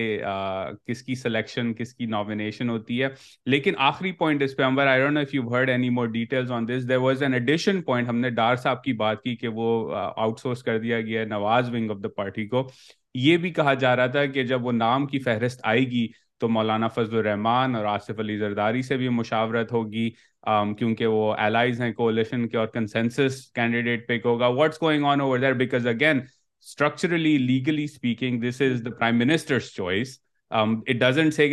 کس 0.86 1.02
کی 1.02 1.14
سلیکشن 1.14 1.72
کس 1.78 1.94
کی 1.94 2.06
نامینیشن 2.06 2.68
ہوتی 2.70 3.02
ہے 3.02 3.08
لیکن 3.50 3.74
آخری 3.88 4.12
پوائنٹ 4.20 4.42
اس 4.42 4.56
پہ 4.56 4.62
Umber 4.62 4.86
I 4.86 5.00
don't 5.02 5.14
know 5.16 5.22
you 5.32 5.48
heard 5.54 5.70
any 5.70 5.90
more 5.96 6.06
details 6.12 6.52
on 6.52 6.68
this 6.68 6.88
there 6.88 6.98
was 7.06 7.22
an 7.22 7.32
addition 7.34 7.80
point 7.82 8.08
ہم 8.08 8.18
نے 8.20 8.30
ڈار 8.40 8.56
صاحب 8.62 8.82
کی 8.84 8.92
بات 9.04 9.22
کی 9.22 9.36
کہ 9.36 9.48
وہ 9.60 9.68
آؤٹ 9.96 10.40
سورس 10.40 10.62
کر 10.62 10.78
دیا 10.82 11.00
گیا 11.00 11.20
ہے 11.20 11.24
Nawaz 11.34 11.70
wing 11.74 11.90
of 11.90 12.02
the 12.04 12.08
party 12.16 12.46
کو 12.48 12.66
یہ 13.14 13.36
بھی 13.38 13.50
کہا 13.54 13.74
جا 13.82 13.96
رہا 13.96 14.06
تھا 14.14 14.24
کہ 14.26 14.42
جب 14.46 14.64
وہ 14.66 14.72
نام 14.72 15.06
کی 15.06 15.18
فہرست 15.22 15.60
آئے 15.64 15.80
گی 15.90 16.06
تو 16.40 16.48
مولانا 16.48 16.88
فضل 16.94 17.16
الرحمان 17.18 17.74
اور 17.76 17.84
آصف 17.96 18.18
علی 18.20 18.36
زرداری 18.38 18.82
سے 18.82 18.96
بھی 18.96 19.08
مشاورت 19.18 19.72
ہوگی 19.72 20.08
um, 20.48 20.74
کیونکہ 20.78 21.06
وہ 21.16 21.34
ایلائز 21.44 21.80
ہیں 21.80 21.92
کولیشن 21.92 22.48
کے 22.48 22.56
اور 22.56 22.66
کنسنسس 22.74 23.40
کینڈیڈیٹ 23.54 24.06
پک 24.08 24.26
ہوگا 24.26 24.46
what's 24.58 24.82
going 24.82 25.04
on 25.12 25.20
over 25.20 25.38
there 25.44 25.52
because 25.62 25.86
again 25.94 26.20
structurally 26.20 27.36
legally 27.38 27.84
speaking 27.84 28.40
this 28.48 28.60
is 28.62 28.84
the 28.84 28.90
prime 28.98 29.18
minister's 29.18 29.70
choice 29.76 30.18
it 30.60 31.00
doesn't 31.00 31.34
see 31.34 31.52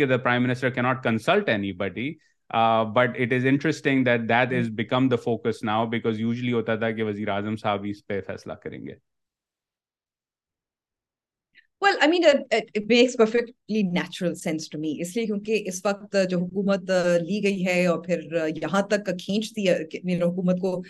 not 0.82 1.02
consult 1.04 1.48
anybody 1.84 2.12
but 2.94 3.18
it 3.20 3.32
is 3.32 3.46
interesting 3.46 4.04
that 4.04 4.28
that 4.28 4.52
is 4.58 4.68
become 4.76 5.08
the 5.08 5.16
focus 5.24 5.62
now 5.64 5.86
because 5.90 6.20
usually 6.20 6.52
ہوتا 6.52 6.76
تھا 6.82 6.90
کہ 6.90 7.02
وزیر 7.04 7.28
اعظم 7.36 7.56
صاحب 7.62 7.86
اس 7.90 8.06
پہ 8.06 8.20
فیصلہ 8.26 8.52
کریں 8.64 8.84
گے 8.86 8.94
well 11.82 11.96
I 12.02 12.08
mean 12.10 12.24
makes 12.88 13.16
perfectly 13.18 13.82
natural 13.92 14.34
sense 14.42 14.68
to 14.70 14.78
me 14.78 14.92
اس 15.00 15.16
لیے 15.16 15.24
کیونکہ 15.26 15.64
اس 15.68 15.80
وقت 15.84 16.16
جو 16.30 16.38
حکومت 16.40 16.90
لی 17.28 17.42
گئی 17.44 17.66
ہے 17.66 17.84
اور 17.86 17.98
پھر 18.04 18.20
یہاں 18.62 18.82
تک 18.90 19.06
کھینچ 19.24 19.50
دیا 19.56 19.74
حکومت 20.22 20.60
کو 20.60 20.80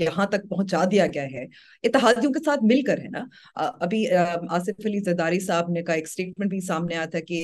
یہاں 0.00 0.26
تک 0.32 0.48
پہنچا 0.48 0.82
دیا 0.90 1.06
گیا 1.14 1.24
ہے 1.32 1.44
اتحادیوں 1.88 2.32
کے 2.32 2.44
ساتھ 2.44 2.64
مل 2.72 2.82
کر 2.86 2.98
ہے 3.04 3.08
نا 3.16 3.24
ابھی 3.86 4.06
آصف 4.58 4.86
علی 4.86 5.00
زرداری 5.08 5.40
صاحب 5.46 5.70
نے 5.78 5.82
کا 5.88 5.92
ایک 5.94 6.08
اسٹیٹمنٹ 6.10 6.50
بھی 6.50 6.60
سامنے 6.66 6.96
آیا 6.96 7.06
تھا 7.16 7.20
کہ 7.28 7.40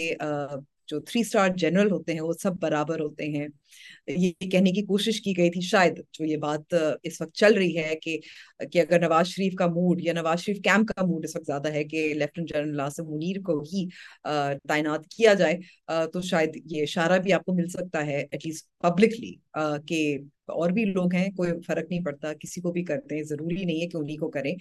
جو 0.91 1.01
تھری 1.09 1.21
اسٹار 1.21 1.49
جنرل 1.63 1.91
ہوتے 1.91 2.13
ہیں 2.15 2.21
وہ 2.21 2.33
سب 2.43 2.61
برابر 2.61 3.01
ہوتے 3.01 3.29
ہیں 3.37 3.47
یہ 4.17 4.49
کہنے 4.53 4.71
کی 4.73 4.83
کوشش 4.87 5.21
کی 5.23 5.37
گئی 5.37 5.51
تھی 5.51 5.61
شاید 5.69 6.01
جو 6.19 6.25
یہ 6.25 6.37
بات 6.43 6.75
اس 7.09 7.21
وقت 7.21 7.35
چل 7.41 7.55
رہی 7.57 7.77
ہے 7.79 7.95
کہ 8.03 8.19
کہ 8.73 8.81
اگر 8.81 9.01
نواز 9.01 9.29
شریف 9.29 9.55
کا 9.59 9.67
موڈ 9.75 10.01
یا 10.05 10.13
نواز 10.13 10.41
شریف 10.43 10.63
کیمپ 10.65 10.89
کا 10.89 11.05
موڈ 11.07 11.25
اس 11.25 11.37
وقت 11.37 11.47
زیادہ 11.47 11.73
ہے 11.73 11.85
کہ 11.93 12.07
جنرل 12.37 12.75
منیر 13.09 13.41
کو 13.47 13.59
ہی 13.73 13.87
تعینات 14.69 15.07
کیا 15.17 15.35
جائے 15.43 15.99
تو 16.13 16.21
شاید 16.31 16.57
یہ 16.73 16.83
اشارہ 16.83 17.19
بھی 17.23 17.33
آپ 17.33 17.45
کو 17.45 17.55
مل 17.55 17.69
سکتا 17.69 18.07
ہے 18.07 18.17
ایٹ 18.31 18.47
لیسٹ 18.47 18.67
پبلکلی 18.85 19.33
کہ 19.89 20.07
اور 20.61 20.71
بھی 20.77 20.85
لوگ 20.93 21.15
ہیں 21.15 21.29
کوئی 21.37 21.51
فرق 21.67 21.91
نہیں 21.91 22.05
پڑتا 22.05 22.33
کسی 22.41 22.61
کو 22.61 22.71
بھی 22.73 22.85
کرتے 22.91 23.17
ہیں 23.17 23.23
ضروری 23.31 23.65
نہیں 23.65 23.81
ہے 23.81 23.87
کہ 23.89 23.97
انہیں 23.97 24.17
کو 24.17 24.31
کریں 24.37 24.53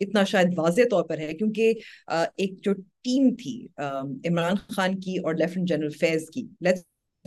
اتنا 0.00 0.24
شاید 0.32 0.52
واضح 0.58 0.88
طور 0.90 1.04
پر 1.08 1.18
ہے 1.18 1.32
کیونکہ 1.36 1.72
ایک 2.08 2.64
جو 2.64 2.72
ٹیم 3.04 3.34
تھی 3.42 3.56
عمران 4.28 4.56
خان 4.76 4.98
کی 5.00 5.16
اور 5.24 5.34
لیفٹیننٹ 5.34 5.68
جنرل 5.68 5.96
فیض 6.00 6.28
کی 6.34 6.46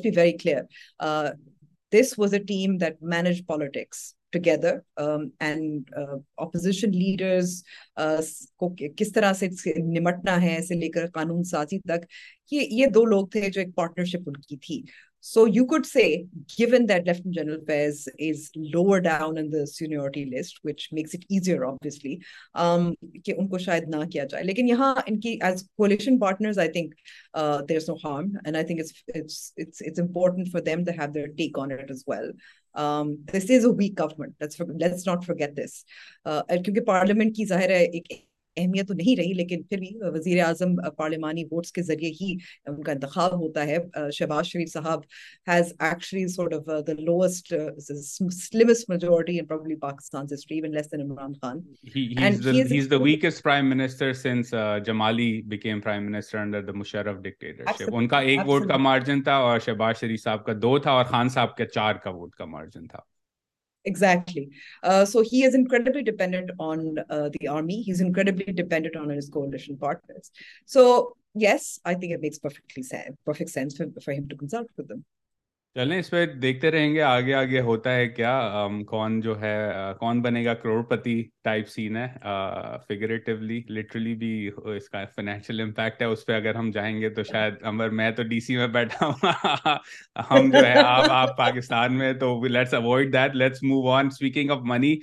be 0.01 0.11
very 0.11 0.33
clear. 0.41 0.61
Uh, 0.99 1.31
this 1.91 1.93
very 1.93 1.97
clear 1.97 1.97
this 1.97 2.13
was 2.17 2.33
a 2.33 2.39
team 2.47 2.77
that 2.77 3.03
manage 3.13 3.41
politics 3.47 5.05
and 5.39 5.91
opposition 6.45 6.91
leaders 6.97 7.61
کو 8.59 8.69
کس 8.97 9.11
طرح 9.13 9.33
سے 9.39 9.47
نمٹنا 9.99 10.41
ہے 10.41 10.57
سے 10.67 10.75
لے 10.79 10.89
کر 10.97 11.07
قانون 11.13 11.43
سازی 11.51 11.79
تک 11.93 12.05
یہ 12.51 12.67
یہ 12.79 12.85
دو 12.93 13.05
لوگ 13.05 13.27
تھے 13.33 13.49
جو 13.49 13.61
ایک 13.61 13.75
پارٹنرشپ 13.75 14.27
ان 14.29 14.41
کی 14.47 14.57
تھی 14.67 14.81
پارلیمنٹ 15.25 16.51
کی 37.35 37.45
ظاہر 37.45 37.69
ہے 37.69 37.85
اہمیت 38.59 38.87
تو 38.87 38.93
نہیں 38.93 39.15
رہی 39.19 39.33
لیکن 39.33 39.61
پھر 39.69 39.77
بھی 39.79 39.89
وزیر 40.13 40.41
اعظم 40.43 40.75
پارلیمانی 40.97 41.43
ووٹس 41.51 41.71
کے 41.73 41.81
ذریعے 41.89 42.11
ہی 42.21 42.33
ان 42.67 42.81
کا 42.83 42.91
انتخاب 42.91 43.33
ہوتا 43.41 43.65
ہے 43.67 43.77
شہباز 44.17 44.45
شریف 44.51 44.71
صاحب 44.73 45.01
has 45.51 45.73
actually 45.87 46.27
sort 46.35 46.53
of 46.53 46.65
the 46.87 46.93
lowest 46.99 47.53
slimmest 47.87 48.89
majority 48.89 49.39
in 49.39 49.45
probably 49.45 49.75
Pakistan 49.87 50.25
history 50.33 50.57
even 50.59 50.75
less 50.75 50.91
than 50.91 51.01
Imran 51.01 51.33
Khan 51.41 51.59
he 51.95 52.05
is 52.27 52.91
the 52.91 52.95
weakest 53.03 53.43
prime 53.43 53.69
minister 53.77 54.13
since 54.23 54.53
Jamali 54.85 55.31
became 55.55 55.81
prime 55.81 56.05
minister 56.11 56.37
under 56.37 56.61
the 56.71 56.77
Musharraf 56.77 57.21
dictatorship 57.23 57.95
ان 57.97 58.07
کا 58.07 58.19
ایک 58.31 58.47
vote 58.49 58.67
کا 58.67 58.77
margin 58.89 59.21
تھا 59.23 59.35
اور 59.49 59.59
شہباز 59.65 59.99
شریف 59.99 60.21
صاحب 60.23 60.45
کا 60.45 60.53
دو 60.61 60.77
تھا 60.87 60.91
اور 60.91 61.05
خان 61.11 61.29
صاحب 61.39 61.55
کا 61.57 61.65
چار 61.73 61.93
کا 62.03 62.09
ووٹ 62.17 62.35
کا 62.35 62.45
مارجن 62.57 62.87
تھا 62.87 62.99
so 63.95 65.19
is 65.45 65.55
only 65.55 66.01
dependent 66.09 66.51
on 66.67 66.83
the 67.33 67.47
آرمیزنٹ 67.47 68.15
so 70.73 70.85
yes 71.41 71.73
I 71.83 71.95
thinks 72.01 73.55
چلیں 75.77 75.97
اس 75.97 76.09
پہ 76.09 76.25
دیکھتے 76.41 76.69
رہیں 76.71 76.93
گے 76.93 77.01
آگے 77.03 77.33
آگے 77.35 77.59
ہوتا 77.65 77.93
ہے 77.95 78.07
کیا 78.09 78.37
کون 78.87 79.19
جو 79.21 79.39
ہے 79.41 79.51
کون 79.99 80.21
بنے 80.21 80.43
گا 80.45 80.53
کروڑ 80.61 80.81
پتی 80.89 81.13
ٹائپ 81.43 81.67
سین 81.69 81.97
ہے 81.97 82.07
فگریٹیولی 82.87 83.61
لٹرلی 83.75 84.13
بھی 84.23 84.31
اس 84.75 84.89
کا 84.89 85.03
فائنینشیل 85.15 85.61
امپیکٹ 85.61 86.01
ہے 86.01 86.07
اس 86.13 86.25
پہ 86.25 86.33
اگر 86.35 86.55
ہم 86.55 86.71
جائیں 86.77 86.99
گے 87.01 87.09
تو 87.09 87.15
تو 87.15 87.23
شاید 87.31 87.55
امر 87.71 87.89
میں 87.99 88.09
ڈی 88.29 88.39
سی 88.45 88.57
میں 88.57 88.67
بیٹھا 88.77 89.05
ہوں 89.07 89.31
ہم 90.31 90.49
جو 90.51 90.65
ہے 90.67 90.73
آپ 90.85 91.11
آپ 91.21 91.37
پاکستان 91.37 91.97
میں 91.97 92.11
تو 92.23 92.33
let's 92.47 92.73
avoid 92.73 93.13
that 93.13 93.35
let's 93.35 93.63
move 93.63 93.89
on 93.97 94.07
speaking 94.13 94.51
of 94.57 94.61
money 94.75 94.95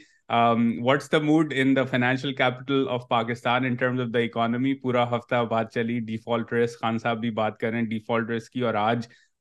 what's 0.86 1.12
the 1.12 1.18
mood 1.32 1.52
in 1.56 1.74
the 1.76 1.84
financial 1.90 2.34
capital 2.42 2.84
of 2.94 3.08
Pakistan 3.08 3.64
in 3.66 3.76
terms 3.84 4.00
of 4.00 4.08
the 4.14 4.22
economy 4.30 4.74
پورا 4.84 5.06
ہفتہ 5.16 5.44
بات 5.50 5.72
چلی 5.74 6.00
ڈیفالٹ 6.14 6.52
ریس 6.52 6.78
خان 6.80 6.98
صاحب 7.06 7.20
بھی 7.20 7.30
بات 7.44 7.58
کریں 7.60 7.82
ڈیفالٹ 7.82 8.30
ریس 8.30 8.50
کی 8.50 8.60
اور 8.70 8.74
آج 8.88 9.06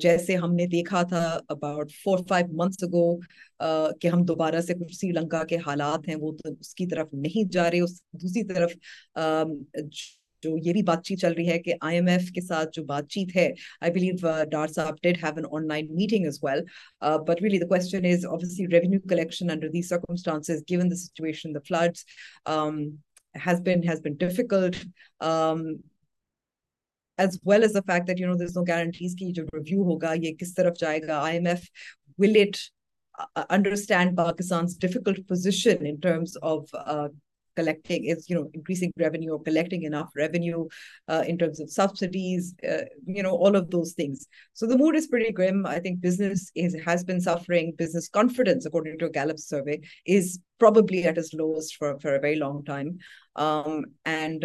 جیسے 0.00 0.36
ہم 0.36 0.54
نے 0.54 0.66
دیکھا 0.72 1.02
تھا 1.08 1.22
about 1.50 1.92
four 2.02 2.18
five 2.28 2.46
months 2.62 2.84
ago 2.92 3.04
کہ 4.00 4.08
ہم 4.12 4.24
دوبارہ 4.26 4.60
سے 4.66 4.74
کچھ 4.74 4.94
سری 4.96 5.10
لنکا 5.18 5.42
کے 5.48 5.56
حالات 5.66 6.08
ہیں 6.08 6.16
وہ 6.20 6.32
تو 6.42 6.50
اس 6.60 6.74
کی 6.74 6.86
طرف 6.86 7.12
نہیں 7.22 7.50
جا 7.52 7.70
رہے 7.70 7.80
اس 7.80 8.00
دوسری 8.22 8.44
طرف 8.52 8.72
جو 10.44 10.54
یہ 10.64 10.72
بھی 10.72 10.82
بات 10.86 11.02
چیت 11.04 11.18
چل 11.20 11.32
رہی 11.36 11.48
ہے 11.50 11.58
کہ 11.62 11.74
آئی 11.86 11.96
ایم 11.96 12.06
ایف 12.08 12.30
کے 12.34 12.40
ساتھ 12.40 12.68
جو 12.72 12.82
بات 12.84 13.08
چیت 13.14 13.34
ہے 13.36 13.48
آئی 13.80 13.92
بلیو 13.92 14.42
ڈار 14.50 14.68
صاحب 14.74 15.00
did 15.02 15.16
have 15.22 15.32
an 15.36 15.46
online 15.68 15.88
meeting 15.96 16.26
as 16.26 16.38
well 16.44 16.62
but 17.28 17.42
really 17.42 17.58
the 17.58 17.66
question 17.74 18.06
is 18.12 18.24
obviously 18.26 18.66
revenue 18.78 19.00
collection 19.10 19.50
under 19.50 19.68
the 19.76 19.82
circumstances 19.88 20.50
given 20.70 20.90
the 20.90 20.96
situation 21.04 21.54
the 21.54 21.60
floods 21.68 22.04
has 23.46 23.60
been 23.64 23.82
has 23.88 24.00
been 24.04 24.14
difficult 24.20 24.76
as 27.22 27.34
well 27.46 27.62
as 27.62 27.72
the 27.74 27.80
fact 27.92 28.20
you 28.20 28.26
know 28.28 28.34
this 28.44 28.56
no 28.56 28.62
guarantees 28.68 29.14
کی 29.18 29.30
جو 29.38 29.42
review 29.54 29.82
ہوگا 29.92 30.12
یہ 30.22 30.34
کس 30.40 30.54
طرف 30.54 30.78
جائے 30.80 31.00
گا 31.06 31.18
I 31.22 31.36
M 31.36 31.46
F 31.52 31.64
will 32.20 32.38
it 32.42 33.44
understand 33.48 34.16
Pakistan's 34.18 34.78
difficult 34.86 35.28
position 35.28 35.86
in 35.86 35.96
terms 36.06 36.36
of 36.52 36.74
collecting 37.56 38.08
as 38.10 38.24
you 38.30 38.38
know 38.40 38.44
increasing 38.54 38.92
revenue 39.00 39.32
اور 39.34 39.44
collecting 39.44 39.84
enough 39.92 40.16
revenue 40.18 40.64
in 41.12 41.36
terms 41.40 41.60
of 41.62 41.70
subsidies 41.72 42.52
you 43.16 43.22
know 43.22 43.34
all 43.46 43.56
of 43.56 43.68
those 43.72 43.94
things 43.96 44.24
so 44.60 44.66
the 44.66 44.76
mood 44.84 44.96
is 44.96 45.08
pretty 45.10 45.28
grim 45.38 45.64
I 45.72 45.80
think 45.88 46.02
business 46.04 46.50
is 46.64 46.76
has 46.86 47.04
been 47.08 47.20
suffering 47.30 47.72
business 47.78 48.10
confidence 48.20 48.66
according 48.66 48.98
to 49.04 49.08
Gallup 49.20 49.36
survey 49.48 49.76
is 50.16 50.38
probably 50.60 51.02
at 51.06 51.18
is 51.24 51.30
lows 51.38 51.72
for 51.80 51.94
for 52.02 52.12
a 52.12 52.18
very 52.28 52.34
long 52.38 52.62
time 52.72 52.92
and 54.14 54.44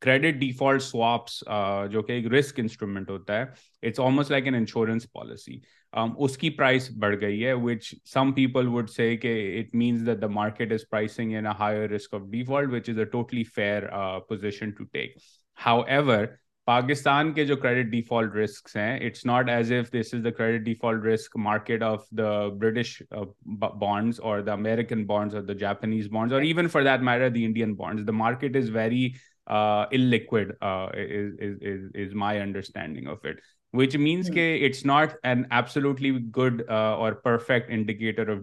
credit 0.00 0.34
default 0.40 0.82
swaps 0.82 1.38
جو 1.92 2.02
کہ 2.02 2.12
ایک 2.12 2.26
risk 2.34 2.58
instrument 2.60 3.10
ہوتا 3.10 3.38
ہے 3.40 3.44
it's 3.88 4.00
almost 4.00 4.30
like 4.30 4.44
an 4.46 4.54
insurance 4.54 5.10
policy 5.12 5.58
اس 6.24 6.36
کی 6.38 6.50
بڑھ 7.00 7.16
گئی 7.20 7.44
ہے 7.44 7.52
which 7.52 7.64
which 7.64 7.94
some 8.12 8.32
people 8.32 8.66
would 8.68 8.90
say 8.90 9.16
کہ 9.16 9.34
it 9.60 9.74
means 9.76 10.06
the 10.22 10.26
market 10.32 10.72
is 10.72 10.80
is 10.80 10.88
pricing 10.90 11.34
in 11.36 11.46
higher 11.58 11.88
risk 11.90 12.14
of 12.14 12.22
default 12.30 12.88
a 12.98 13.04
totally 13.04 13.44
fair 13.54 13.82
position 14.28 14.70
to 14.78 14.84
take 14.92 15.16
however 15.86 16.26
Pakistan 16.68 17.32
کے 17.34 17.44
جو 17.46 17.56
credit 17.56 17.86
default 17.90 18.34
risks 18.36 18.76
ہیں 18.76 18.98
it's 19.06 19.24
not 19.26 19.48
as 19.50 19.72
if 19.72 19.90
this 19.92 20.12
is 20.14 20.24
the 20.24 20.30
credit 20.38 20.62
default 20.64 21.04
risk 21.06 21.36
market 21.44 21.82
of 21.82 22.06
the 22.18 22.30
British 22.60 23.00
bonds 23.80 24.20
or 24.20 24.40
the 24.48 24.52
American 24.52 25.04
bonds 25.06 25.34
or 25.34 25.42
the 25.42 25.52
Japanese 25.66 26.08
bonds 26.12 26.32
or 26.34 26.42
even 26.42 26.68
for 26.72 26.82
that 26.84 27.02
matter 27.10 27.28
the 27.34 27.44
Indian 27.44 27.74
bonds 27.76 28.06
the 28.08 28.12
market 28.16 28.56
is 28.56 28.70
very 28.74 29.08
good 30.32 30.50
or 36.70 37.12
perfect 37.24 37.70
indicator 37.72 38.34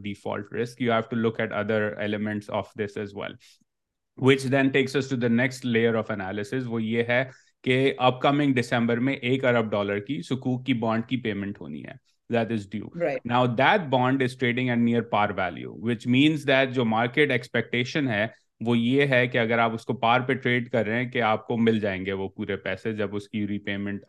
next 5.30 5.66
layer 5.66 5.96
of 5.96 6.12
analysis 6.12 6.54
وہ 6.66 6.82
یہ 6.84 7.04
ہے 7.08 7.24
کہ 7.64 7.94
اپ 8.06 8.22
coming 8.22 8.54
December 8.54 8.98
میں 9.08 9.14
ایک 9.14 9.46
ارب 9.52 9.70
dollar 9.72 10.00
کی 10.08 10.22
سکوک 10.30 10.66
کی 10.66 10.74
bond 10.88 11.06
کی 11.08 11.18
پیمنٹ 11.22 11.62
ہونی 11.62 11.84
ہے 11.84 11.94
that 12.34 12.52
is 12.52 12.70
due 12.70 12.88
now 13.30 13.46
bond 13.58 14.24
is 14.24 14.38
trading 14.40 14.70
and 14.70 14.84
near 14.84 15.02
par 15.16 15.30
value 15.38 15.78
which 15.88 16.08
means 16.18 16.48
that 16.48 16.74
جو 16.76 16.86
مارکیٹ 16.86 17.32
ایکسپیکٹن 17.32 18.08
ہے 18.10 18.26
وہ 18.66 18.78
یہ 18.78 19.08
ہے 19.14 19.26
کہ 19.28 19.38
اگر 19.38 19.60
آپ 19.60 19.74
اس 19.74 19.86
کو 19.86 19.94
پار 20.00 20.20
پہ 20.28 20.34
ٹریڈ 20.44 20.70
کر 20.72 20.86
رہے 20.86 21.02
ہیں 21.04 21.10
کہ 21.12 21.22
آپ 21.22 21.46
کو 21.48 21.58
مل 21.58 21.80
جائیں 21.80 22.06
گے 22.06 22.14
وہ 22.20 22.28
پورے 22.36 22.56
پیسے 22.68 22.94
جب 22.96 23.16
اس 23.16 23.28
کی 23.30 23.48
ری 23.48 23.58
پیمنٹ 23.66 24.04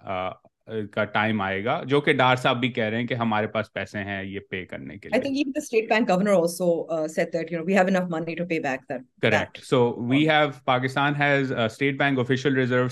کا 0.92 1.04
ٹائم 1.14 1.40
آئے 1.40 1.64
گا 1.64 1.80
جو 1.88 2.00
کہ 2.00 2.12
ڈار 2.18 2.36
صاحب 2.42 2.58
بھی 2.60 2.68
کہہ 2.72 2.84
رہے 2.84 3.00
ہیں 3.00 3.06
کہ 3.06 3.14
ہمارے 3.14 3.46
پاس 3.46 3.72
پیسے 3.72 3.98
ہیں 4.04 4.22
یہ 4.24 4.40
پے 4.50 4.64
کرنے 4.66 4.96
کے 4.96 5.08
لیے 5.08 5.84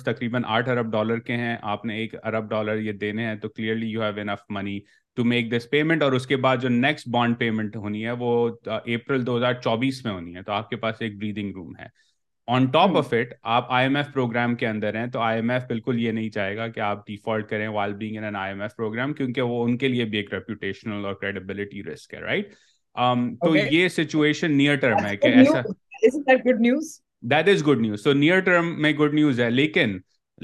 تقریباً 0.07 0.43
آٹھ 0.49 0.69
ارب 0.71 0.90
ڈالر 0.93 1.19
کے 1.29 1.37
ہیں 1.37 1.57
آپ 1.73 1.85
نے 1.85 1.97
ایک 2.01 2.14
ارب 2.27 2.49
ڈالر 2.51 2.79
یہ 2.79 2.93
دینے 3.05 3.27
ہیں 3.27 3.35
تو 3.43 3.49
enough 4.21 4.45
money 4.59 4.79
to 5.16 5.24
make 5.24 5.50
this 5.50 5.68
payment 5.70 6.03
اور 6.03 6.12
اس 6.12 6.27
کے 6.27 6.37
بعد 6.44 6.57
جو 6.62 6.68
نیکسٹ 6.68 7.09
بانڈ 7.12 7.38
پیمنٹ 7.38 7.77
ہونی 7.77 8.05
ہے 8.05 8.11
وہ 8.22 8.31
اپریل 8.72 9.27
دو 9.27 9.37
ہزار 9.37 9.53
چوبیس 9.64 10.05
میں 10.05 10.12
ہونی 10.12 10.35
ہے 10.37 10.42
تو 10.42 10.53
آپ 10.53 10.70
کے 10.70 10.77
پاس 10.85 11.03
ایک 11.03 11.16
بریدنگ 11.18 11.53
روم 11.55 11.77
ہے 11.81 11.87
آن 12.55 12.66
ٹاپ 12.72 12.96
آف 12.96 13.12
اٹ 13.14 13.33
آپ 13.57 13.66
آئی 13.72 13.85
ایم 13.87 13.96
ایف 13.96 14.07
پروگرام 14.14 14.55
کے 14.62 14.66
اندر 14.68 14.96
ہیں 14.96 15.07
تو 15.12 15.20
آئی 15.27 15.38
ایم 15.38 15.50
ایف 15.50 15.62
بالکل 15.68 16.00
یہ 16.03 16.12
نہیں 16.12 16.31
چاہے 16.31 16.57
گا 16.57 16.66
کہ 16.68 16.81
آپ 16.88 17.07
ڈیفالٹ 17.07 17.48
کریں 17.50 17.66
while 17.77 17.94
being 18.03 18.22
in 18.24 18.37
I 18.37 18.53
M 18.53 18.61
F 18.62 18.74
program 18.77 19.12
کیونکہ 19.20 19.42
وہ 19.53 19.62
ان 19.64 19.77
کے 19.79 19.88
لیے 19.88 20.05
بھی 20.14 20.18
ایک 20.18 20.33
ریپوٹیشنل 20.35 21.05
اور 21.07 21.14
کریڈیبلٹی 21.20 21.83
رسک 21.92 22.14
ہے 22.14 22.20
رائٹ 22.20 22.48
um, 23.00 23.31
تو 23.44 23.55
یہ 23.57 23.88
سچویشن 23.96 24.53
نیئر 24.57 24.77
ٹرم 24.85 25.07
ہے 25.07 25.16
کہ 25.16 25.27
ایسا 25.37 26.35
good 26.48 26.61
news 26.61 26.94
that 27.31 27.48
is 27.48 27.66
good 27.68 27.81
news 27.81 28.03
تو 28.05 28.12
نیئر 28.12 28.40
ٹرم 28.50 28.81
میں 28.83 28.92
گڈ 28.98 29.14
نیوز 29.14 29.40
ہے 29.40 29.50
لیکن 29.50 29.98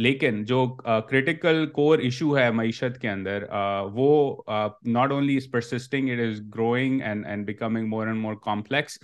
لیکن 0.04 0.42
جو 0.44 0.64
کریٹیکل 1.08 1.64
کور 1.74 1.98
ایشو 1.98 2.36
ہے 2.38 2.50
معیشت 2.50 3.00
کے 3.00 3.08
اندر 3.10 3.44
وہ 3.94 4.06
not 4.92 5.12
only 5.12 5.36
is 5.36 5.50
persisting 5.52 6.10
it 6.10 6.18
is 6.26 6.40
growing 6.54 7.00
and 7.04 7.26
and 7.26 7.46
becoming 7.46 7.88
more 7.88 8.06
and 8.06 8.20
more 8.20 8.34
complex 8.44 8.98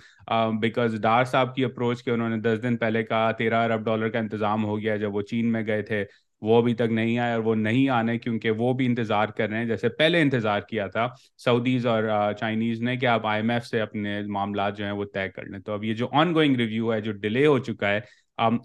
because 0.59 0.95
Dar 1.01 1.23
sahib 1.31 1.53
کی 1.55 1.65
اپروچ 1.65 2.03
کے 2.03 2.11
انہوں 2.11 2.29
نے 2.29 2.37
دس 2.47 2.63
دن 2.63 2.77
پہلے 2.77 3.03
کہا 3.03 3.31
تیرہ 3.37 3.63
ارب 3.63 3.83
ڈالر 3.85 4.09
کا 4.09 4.19
انتظام 4.19 4.63
ہو 4.65 4.79
گیا 4.81 4.95
جب 5.03 5.15
وہ 5.15 5.21
چین 5.31 5.51
میں 5.51 5.65
گئے 5.67 5.81
تھے 5.91 6.03
وہ 6.45 6.57
ابھی 6.61 6.73
تک 6.79 6.91
نہیں 6.91 7.17
آئے 7.19 7.33
اور 7.33 7.41
وہ 7.43 7.53
نہیں 7.55 7.87
آنے 7.89 8.17
کیونکہ 8.19 8.49
وہ 8.57 8.73
بھی 8.79 8.85
انتظار 8.85 9.27
کر 9.37 9.49
رہے 9.49 9.57
ہیں 9.57 9.65
جیسے 9.65 9.89
پہلے 9.99 10.21
انتظار 10.21 10.59
کیا 10.69 10.87
تھا 10.95 11.07
سعودیز 11.43 11.85
اور 11.87 12.03
چائنیز 12.39 12.81
نے 12.81 12.95
کہ 12.97 13.05
آپ 13.15 13.25
آئی 13.27 13.41
ایم 13.41 13.49
ایف 13.51 13.65
سے 13.67 13.81
اپنے 13.81 14.19
معاملات 14.35 14.77
جو 14.77 14.83
ہیں 14.85 14.91
وہ 14.91 15.05
طے 15.13 15.27
کر 15.29 15.45
لیں 15.45 15.59
تو 15.65 15.73
اب 15.73 15.83
یہ 15.83 15.93
جو 16.03 16.07
آن 16.19 16.33
گوئنگ 16.33 16.55
ریویو 16.59 16.93
ہے 16.93 17.01
جو 17.01 17.11
ڈیلے 17.23 17.45
ہو 17.45 17.57
چکا 17.69 17.89
ہے 17.93 17.99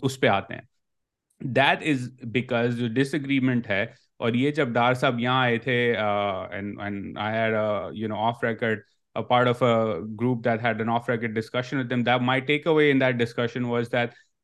اس 0.02 0.20
پہ 0.20 0.26
آتے 0.28 0.54
ہیں 0.54 0.70
یہ 4.35 4.50
جب 4.50 4.68
ڈار 4.72 4.94
صاحب 4.94 5.18
یہاں 5.20 5.40
آئے 5.44 5.57
تھے 5.59 5.94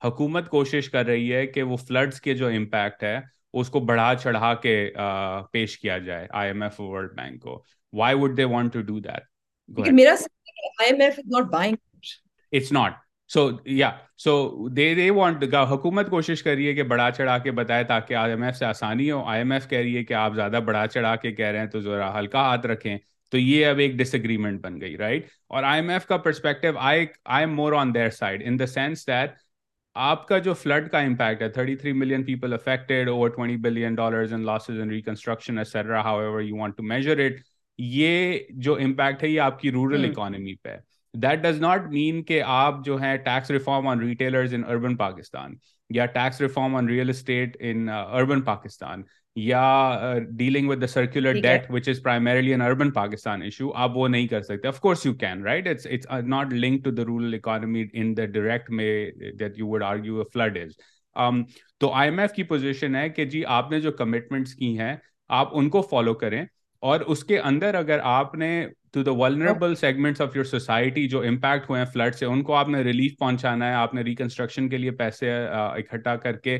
حکومت 0.04 0.48
کوشش 0.48 0.88
کر 0.90 1.06
رہی 1.06 1.32
ہے 1.34 1.46
کہ 1.46 1.62
وہ 1.68 1.76
فلڈس 1.76 2.20
کے 2.20 2.34
جو 2.40 2.48
امپیکٹ 2.56 3.02
ہے 3.02 3.18
اس 3.60 3.68
کو 3.76 3.80
بڑھا 3.80 4.12
چڑھا 4.22 4.52
کے 4.62 4.74
پیش 5.52 5.78
کیا 5.78 5.96
جائے 6.06 6.26
I 6.40 6.50
M 6.50 6.62
F 6.62 6.80
World 6.80 7.14
Bank 7.16 7.40
کو 7.42 7.62
why 7.98 8.14
would 8.18 8.36
they 8.36 8.44
want to 8.44 8.98
not 12.72 13.06
so 13.32 13.40
یا 13.66 13.88
سو 14.24 14.68
دے 14.76 14.84
دے 14.94 15.08
وانٹ 15.16 15.42
حکومت 15.70 16.08
کوشش 16.10 16.42
کر 16.42 16.54
رہی 16.54 16.66
ہے 16.68 16.72
کہ 16.74 16.82
بڑا 16.92 17.10
چڑھا 17.16 17.36
کے 17.38 17.50
بتائے 17.58 17.82
تاکہ 17.84 18.14
آئی 18.16 18.32
ایم 18.32 18.42
ایف 18.42 18.56
سے 18.56 18.64
آسانی 18.64 19.10
ہو 19.10 19.20
آئی 19.28 19.40
ایم 19.40 19.52
ایف 19.52 19.66
کہہ 19.70 19.78
رہی 19.78 19.96
ہے 19.96 20.04
کہ 20.04 20.14
آپ 20.20 20.34
زیادہ 20.34 20.60
بڑا 20.66 20.86
چڑھا 20.94 21.14
کے 21.24 21.32
کہہ 21.32 21.46
رہے 21.46 21.58
ہیں 21.58 21.66
تو 21.70 21.80
ذرا 21.80 22.08
ہلکا 22.18 22.40
ہاتھ 22.44 22.66
رکھیں 22.66 22.96
تو 23.30 23.38
یہ 23.38 23.66
اب 23.66 23.78
ایک 23.84 23.94
ڈس 23.98 24.14
اگریمنٹ 24.14 24.60
بن 24.64 24.80
گئی 24.80 24.96
رائٹ 24.96 25.26
اور 25.56 25.62
آئی 25.72 25.80
ایم 25.80 25.88
ایف 25.90 26.06
کا 26.12 26.16
perspective 26.28 26.68
I 26.92 27.06
I 27.24 27.44
am 27.44 27.54
more 27.56 27.72
on 27.80 27.94
their 27.94 28.10
side 28.20 28.42
in 28.46 28.58
the 28.58 28.66
sense 28.66 29.06
that 29.06 29.32
آپ 30.08 30.26
کا 30.28 30.38
جو 30.48 30.54
فلڈ 30.62 30.88
کا 30.90 30.98
امپیکٹ 31.10 31.42
ہے 31.42 31.48
thirty 31.58 31.76
three 31.76 31.92
million 31.92 32.24
people 32.24 32.52
affected 32.54 33.08
over 33.08 33.28
twenty 33.36 33.56
billion 33.68 33.94
dollars 33.94 34.32
in 34.34 34.44
losses 34.46 34.80
in 34.80 34.90
reconstruction 34.90 35.58
however 36.20 36.40
you 36.40 36.56
want 36.58 36.76
to 36.76 36.82
measure 36.94 37.24
it 37.24 37.40
یہ 37.88 38.38
جو 38.68 38.74
impact 38.84 39.22
ہے 39.22 39.28
یہ 39.28 39.40
آپ 39.40 39.60
کی 39.60 39.70
رورل 39.72 40.10
اکانمی 40.10 40.54
پہ 40.62 40.68
ہے 40.68 40.86
دیٹ 41.22 41.42
ڈز 41.42 41.60
ناٹ 41.60 41.86
مین 41.90 42.22
کہ 42.24 42.42
آپ 42.62 42.84
جو 42.84 42.96
ہیں 43.02 43.16
tax 43.28 43.50
reform 43.50 43.86
on 43.88 44.00
retailers 44.00 44.54
in 44.54 44.64
urban 44.72 44.96
Pakistan 44.96 45.54
یا 45.94 46.04
tax 46.16 46.40
reform 46.40 46.74
on 46.76 46.88
real 46.88 47.08
estate 47.10 47.56
in 47.70 47.88
urban 47.88 48.40
Pakistan 48.50 49.02
یا 49.46 49.62
dealing 50.36 50.68
with 50.68 50.80
the 50.82 50.86
circular 50.86 51.40
debt 51.42 51.66
which 51.70 51.88
is 51.88 52.02
primarily 52.02 52.54
in 52.54 52.60
urban 52.62 52.90
Pakistan 52.92 53.42
issue 53.42 53.70
آپ 53.86 53.96
وہ 53.96 54.06
نہیں 54.08 54.26
کر 54.28 54.42
سکتے 54.42 54.68
of course 54.68 55.04
you 55.06 55.12
can 55.20 55.42
right 55.46 55.68
it's 55.68 56.06
not 56.34 56.52
link 56.52 56.84
to 56.84 56.90
the 57.00 57.04
rural 57.06 57.34
economy 57.34 57.84
in 57.92 58.16
the 58.16 58.26
direct 58.38 58.70
میں 58.80 58.88
that 59.40 59.58
you 59.58 59.66
would 59.68 59.82
argue 59.88 60.18
a 60.20 60.24
flood 60.34 60.58
is 60.62 60.76
تو 61.80 61.92
I 61.92 62.10
M 62.10 62.18
F 62.18 62.32
کی 62.32 62.42
position 62.52 62.94
ہے 62.96 63.08
کہ 63.10 63.24
جی 63.34 63.44
آپ 63.58 63.70
نے 63.70 63.80
جو 63.80 63.92
کمٹمنٹس 64.02 64.54
کی 64.54 64.78
ہیں 64.78 64.94
آپ 65.42 65.56
ان 65.58 65.68
کو 65.70 65.82
فالو 65.90 66.14
کریں 66.24 66.44
اور 66.86 67.00
اس 67.12 67.22
کے 67.24 67.38
اندر 67.38 67.74
اگر 67.74 67.98
آپ 68.04 68.34
نے 68.38 68.48
to 68.92 69.02
the 69.02 69.10
vulnerable 69.20 69.74
segments 69.74 70.20
of 70.20 70.36
your 70.36 70.44
society 70.44 71.06
جو 71.08 71.20
امپیکٹ 71.28 71.68
ہوئے 71.70 71.80
ہیں 71.80 71.88
فلڈ 71.92 72.14
سے 72.14 72.24
ان 72.26 72.42
کو 72.42 72.54
آپ 72.54 72.68
نے 72.68 72.80
ریلیف 72.82 73.16
پہنچانا 73.18 73.68
ہے 73.68 73.74
آپ 73.74 73.94
نے 73.94 74.02
ریکنسٹرکشن 74.02 74.68
کے 74.68 74.78
لیے 74.78 74.90
پیسے 75.00 75.32
اکٹھا 75.50 76.14
کر 76.16 76.36
کے 76.46 76.56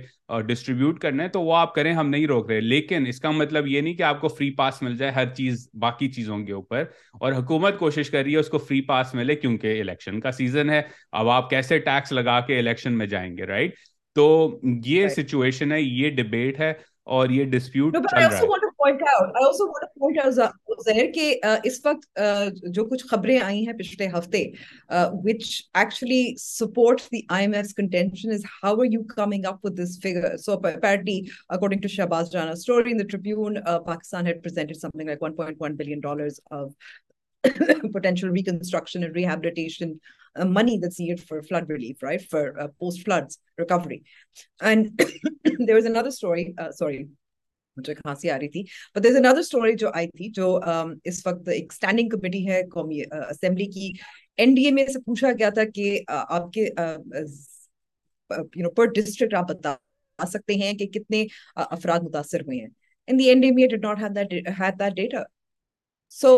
ڈسٹریبیوٹ 0.47 0.99
کرنا 1.03 1.23
ہے 1.23 1.29
تو 1.37 1.43
وہ 1.43 1.55
آپ 1.57 1.75
کریں 1.75 1.93
ہم 1.95 2.09
نہیں 2.09 2.27
روک 2.27 2.51
رہے 2.51 2.61
لیکن 2.61 3.07
اس 3.09 3.21
کا 3.21 3.31
مطلب 3.31 3.67
یہ 3.67 3.81
نہیں 3.81 3.95
کہ 3.97 4.03
آپ 4.11 4.21
کو 4.21 4.29
فری 4.29 4.51
پاس 4.57 4.83
مل 4.83 4.97
جائے 4.97 5.13
ہر 5.13 5.33
چیز 5.35 5.69
باقی 5.83 6.09
چیزوں 6.13 6.39
کے 6.45 6.53
اوپر 6.53 6.85
اور 7.21 7.33
حکومت 7.33 7.79
کوشش 7.79 8.11
کر 8.11 8.23
رہی 8.25 8.35
ہے 8.35 8.39
اس 8.41 8.49
کو 8.49 8.59
فری 8.59 8.81
پاس 8.87 9.15
ملے 9.15 9.37
کیونکہ 9.37 9.81
الیکشن 9.81 10.21
کا 10.21 10.33
سیزن 10.43 10.71
ہے 10.71 10.81
اب 11.23 11.29
آپ 11.39 11.51
کیسے 11.51 11.79
ٹیکس 11.89 12.13
لگا 12.13 12.39
کے 12.47 12.59
الیکشن 12.59 12.99
میں 12.99 13.07
جائیں 13.15 13.37
گے 13.37 13.47
رائٹ 13.47 13.75
تو 14.15 14.27
یہ 14.85 15.09
سچویشن 15.19 15.73
ہے 15.73 15.81
یہ 15.83 16.11
ڈبیٹ 16.17 16.61
ہے 16.61 16.73
اور 17.19 17.29
یہ 17.31 17.45
ڈسپیوٹ 17.51 17.97
جو 18.81 19.63
کچھ 22.89 23.05
خبریں 23.11 23.39
آئی 23.43 23.65
ہیں 23.69 23.73
پچھلے 23.79 24.07
پاک 30.83 31.01
مجھے 47.79 47.95
کھانسی 47.95 48.31
آ 48.31 48.39
رہی 48.39 48.49
تھی 48.57 48.63
بٹ 48.95 49.07
از 49.07 49.17
اندر 49.17 49.39
اسٹوری 49.45 49.75
جو 49.83 49.91
آئی 50.01 50.09
تھی 50.19 50.29
جو 50.41 50.49
اس 51.11 51.27
وقت 51.27 51.49
ایک 51.59 51.73
اسٹینڈنگ 51.73 52.09
کمیٹی 52.17 52.47
ہے 52.49 52.63
قومی 52.75 53.01
اسمبلی 53.11 53.67
کی 53.77 53.93
این 54.43 54.55
ڈی 54.55 54.65
اے 54.65 54.71
میں 54.79 54.87
سے 54.97 55.01
پوچھا 55.07 55.29
گیا 55.39 55.51
تھا 55.59 55.65
کہ 55.75 55.87
آپ 56.17 56.53
کے 56.53 56.69
یو 56.69 58.63
نو 58.63 58.71
پر 58.81 58.93
ڈسٹرکٹ 59.01 59.35
آپ 59.43 59.49
بتا 59.51 59.75
سکتے 60.33 60.55
ہیں 60.63 60.73
کہ 60.79 60.87
کتنے 60.99 61.25
افراد 61.69 62.09
متاثر 62.11 62.41
ہوئے 62.47 62.59
ہیں 62.61 62.69
in 63.11 63.19
the 63.19 63.29
N 63.29 63.41
D 63.41 63.49
A 63.63 63.69
did 63.77 63.85
not 63.85 64.03
have 64.61 64.81
that 64.81 64.97
data 65.03 65.23
so 66.21 66.33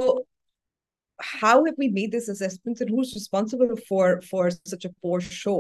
how 1.29 1.48
have 1.64 1.81
we 1.81 1.87
made 1.96 2.12
this 2.16 2.26
assessment 2.33 2.79
and 2.83 2.90
who's 2.92 3.11
responsible 3.16 3.72
for 3.88 4.05
for 4.29 4.44
such 4.68 4.85
a 4.88 4.90
poor 5.07 5.18
show 5.40 5.57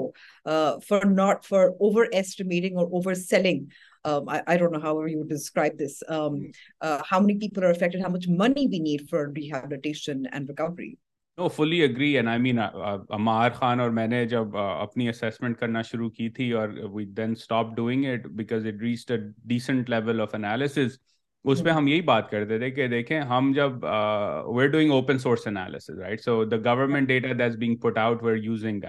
uh, 0.52 0.70
for 0.90 1.00
not 1.16 1.42
for 1.48 1.60
overestimating 1.88 2.78
or 2.82 2.86
overselling 3.00 3.58
میں 4.04 4.78
نے 14.06 14.24
جب 14.26 14.56
اپنی 14.56 15.10
شروع 15.90 16.10
کی 16.10 16.52
ہم 21.74 21.86
یہی 21.88 22.00
بات 22.06 22.28
کرتے 22.30 22.58
تھے 22.58 22.70
کہ 22.70 22.86
دیکھیں 22.88 23.20
ہم 23.28 23.52
جب 23.56 23.72
doing 24.72 25.18
so 26.24 26.44
the 26.44 26.56
government 26.56 27.08
data 27.08 27.28
this 27.38 27.54
being 27.58 27.76
put 27.82 27.98
outing 27.98 28.82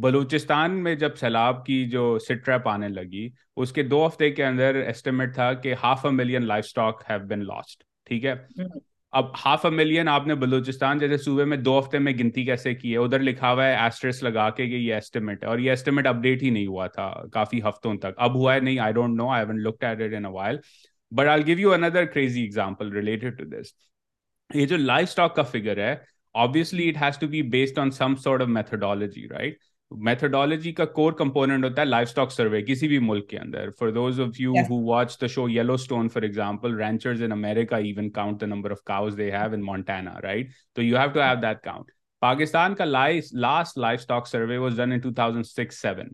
Balochistan 0.00 0.74
میں 0.82 0.94
جب 0.94 1.16
سیلاب 1.16 1.64
کی 1.66 1.84
جو 1.90 2.02
سٹرپ 2.28 2.68
آنے 2.68 2.88
لگی 2.88 3.28
اس 3.62 3.72
کے 3.72 3.82
دو 3.92 4.06
ہفتے 4.06 4.30
کے 4.30 4.44
اندر 4.44 4.74
ایسٹیمیٹ 4.86 5.34
تھا 5.34 5.52
کہ 5.62 5.74
ہاف 5.82 6.04
ملین 6.18 6.46
لائف 6.46 6.78
ہیو 7.10 7.60
ٹھیک 8.04 8.24
ہے 8.24 8.34
اب 9.18 9.26
ہاف 9.44 9.64
اے 9.66 9.70
ملین 9.74 10.08
آپ 10.08 10.26
نے 10.26 10.34
بلوچستان 10.42 10.98
جیسے 10.98 11.16
صوبے 11.24 11.44
میں 11.52 11.56
دو 11.56 11.78
ہفتے 11.78 11.98
میں 12.06 12.12
گنتی 12.18 12.44
کیسے 12.44 12.74
کی 12.74 12.92
ہے 12.92 12.96
ادھر 13.04 13.20
لکھا 13.28 13.52
ہوا 13.52 13.66
ہے 13.66 14.10
لگا 14.22 14.48
کے 14.56 14.66
کہ 14.70 14.74
یہ 14.74 14.94
ایسٹیمیٹ 14.94 15.42
ہے 15.44 15.48
اور 15.48 15.58
یہ 15.64 15.70
ایسٹیمیٹ 15.70 16.06
اپ 16.06 16.16
ڈیٹ 16.26 16.42
ہی 16.42 16.50
نہیں 16.58 16.66
ہوا 16.66 16.86
تھا 16.96 17.12
کافی 17.32 17.60
ہفتوں 17.68 17.94
تک 18.02 18.18
اب 18.28 18.34
ہوا 18.36 18.54
ہے 18.54 18.60
نہیں 18.60 18.78
I 18.86 18.92
don't 19.00 19.16
know 19.18 19.28
I 19.38 19.46
went 19.48 19.66
look 19.66 19.84
while 20.34 20.56
but 21.18 21.28
I 21.34 21.46
give 21.46 21.58
you 21.58 21.72
another 21.74 22.04
crazy 22.14 22.42
example 22.42 22.92
related 22.92 23.38
to 23.38 23.44
this 23.56 23.72
یہ 24.56 24.66
جو 24.66 24.76
لائف 24.76 25.08
اسٹاک 25.08 25.34
کا 25.36 25.42
فگر 25.54 25.84
ہے 25.86 25.94
has 26.34 27.18
to 27.18 27.26
based 27.50 27.78
on 27.78 27.90
some 27.90 28.14
sort 28.24 28.42
of 28.42 28.48
methodology 28.48 29.26
right 29.28 29.56
methodology 30.04 30.70
کا 30.74 30.84
کور 30.84 31.12
کمپوننٹ 31.18 31.64
ہوتا 31.64 31.80
ہے 31.82 31.86
life 31.86 32.08
stock 32.08 32.32
survey 32.32 32.60
کسی 32.64 32.88
بھی 32.88 32.98
ملک 33.02 33.28
کے 33.28 33.38
اندر 33.38 33.70
for 33.78 33.88
those 33.92 34.20
of 34.20 34.40
you 34.40 34.52
who 34.70 34.82
watch 34.86 35.20
the 35.20 35.26
show 35.34 35.48
Yellowstone 35.80 36.08
for 36.14 36.22
example 36.22 36.74
ranchers 36.80 37.22
in 37.22 37.32
America 37.32 37.76
even 37.76 38.10
count 38.18 38.42
number 38.42 38.70
of 38.70 38.82
cows 38.90 39.16
they 39.18 39.30
have 39.36 39.54
in 39.54 39.62
Montana 39.66 40.12
right 40.22 40.50
تو 40.74 40.82
you 40.82 40.96
have 40.98 41.06
have 41.20 41.32
to 41.32 41.40
that 41.42 41.62
count 41.64 41.90
Pakistan 42.20 42.74
کا 42.74 42.84
last 42.84 43.78
livestock 44.00 44.26
survey 44.28 44.56
was 44.64 44.76
done 44.80 44.92
in 44.92 45.00
two 45.00 45.12
thousand 45.14 45.46
six 45.46 45.80
seven 45.82 46.08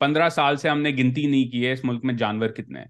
پندرہ 0.00 0.28
سال 0.38 0.56
سے 0.56 0.68
ہم 0.68 0.80
نے 0.82 0.90
گنتی 0.98 1.26
نہیں 1.26 1.50
کی 1.50 1.66
ہے 1.66 1.72
اس 1.72 1.84
ملک 1.84 2.04
میں 2.04 2.14
جانور 2.24 2.48
کتنے 2.56 2.78
ہیں 2.78 2.86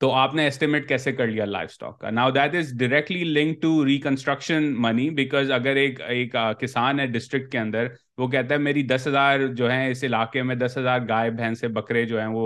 تو 0.00 0.10
آپ 0.12 0.34
نے 0.34 0.42
ایسٹیمیٹ 0.44 0.88
کیسے 0.88 1.12
کر 1.18 1.26
لیا 1.26 1.44
لائف 1.44 1.70
اسٹاک 1.70 1.98
کا 2.00 2.10
now 2.10 2.30
that 2.30 2.54
is 2.54 2.72
directly 2.78 3.22
link 3.24 3.60
to 3.62 3.70
reconstruction 3.86 4.62
money 4.82 5.08
because 5.20 5.50
اگر 5.52 5.76
ایک 5.82 6.00
ایک 6.08 6.34
کسان 6.60 7.00
ہے 7.00 7.06
ڈسٹرکٹ 7.14 7.50
کے 7.52 7.58
اندر 7.58 7.86
وہ 8.18 8.28
کہتا 8.28 8.54
ہے 8.54 8.58
میری 8.66 8.82
دس 8.86 9.06
ہزار 9.06 9.46
جو 9.60 9.70
ہے 9.72 9.90
اس 9.90 10.04
علاقے 10.04 10.42
میں 10.50 10.54
دس 10.64 10.76
ہزار 10.78 11.00
گائے 11.08 11.30
بھینسے 11.40 11.60
سے 11.66 11.72
بکرے 11.72 12.04
جو 12.06 12.20
ہیں 12.20 12.26
وہ 12.34 12.44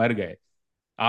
مر 0.00 0.16
گئے 0.16 0.34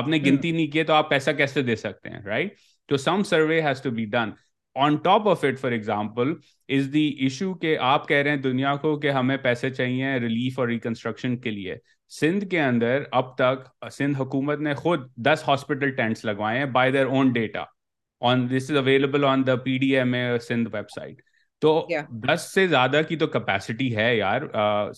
آپ 0.02 0.08
نے 0.08 0.18
گنتی 0.26 0.52
نہیں 0.52 0.68
کیے 0.72 0.84
تو 0.84 0.94
آپ 0.94 1.10
پیسہ 1.10 1.32
کیسے 1.38 1.62
دے 1.72 1.76
سکتے 1.76 2.10
ہیں 2.10 2.22
رائٹ 2.26 2.56
تو 2.90 2.98
some 3.10 3.24
survey 3.30 3.62
has 3.62 3.82
to 3.82 3.92
be 3.98 4.06
done 4.16 4.30
on 4.80 4.96
top 5.04 5.28
of 5.30 5.44
it 5.46 5.60
for 5.60 5.72
example 5.72 6.32
is 6.78 6.92
the 6.94 7.02
issue 7.24 7.54
کہ 7.60 7.78
آپ 7.94 8.08
کہہ 8.08 8.18
رہے 8.24 8.30
ہیں 8.36 8.38
دنیا 8.42 8.76
کو 8.82 8.96
کہ 9.00 9.12
ہمیں 9.12 9.38
پیسے 9.44 9.70
چاہیے 9.70 10.14
ریلیف 10.24 10.60
اور 10.60 10.68
ریکنسٹرکشن 10.68 11.36
کے 11.40 11.52
لیے 11.52 11.76
سندھ 12.20 12.46
کے 12.52 12.62
اندر 12.62 13.04
اب 13.20 13.36
تک 13.38 13.68
سندھ 13.98 14.22
حکومت 14.22 14.60
نے 14.60 14.74
خود 14.76 15.08
دس 15.28 15.44
ہاسپٹل 15.48 15.92
ٹینٹس 15.96 16.26
لگوائے 16.26 16.58
ہیں 16.60 16.66
by 16.78 16.92
their 16.92 17.06
own 17.06 17.32
data 17.34 17.64
on 18.32 18.48
this 18.56 18.72
is 18.72 18.78
available 18.78 19.26
on 19.26 19.46
the 19.48 19.56
P 19.66 19.78
D 19.78 19.90
M 19.98 20.14
A 20.14 20.24
Sindh 20.48 20.70
website 20.96 21.22
تو 21.62 21.80
دس 22.28 22.48
سے 22.54 22.68
زیادہ 22.68 23.02
کی 23.10 23.16
تو 23.24 23.28
کیپیسٹی 23.34 23.96
ہے 23.96 24.16
یار 24.18 24.42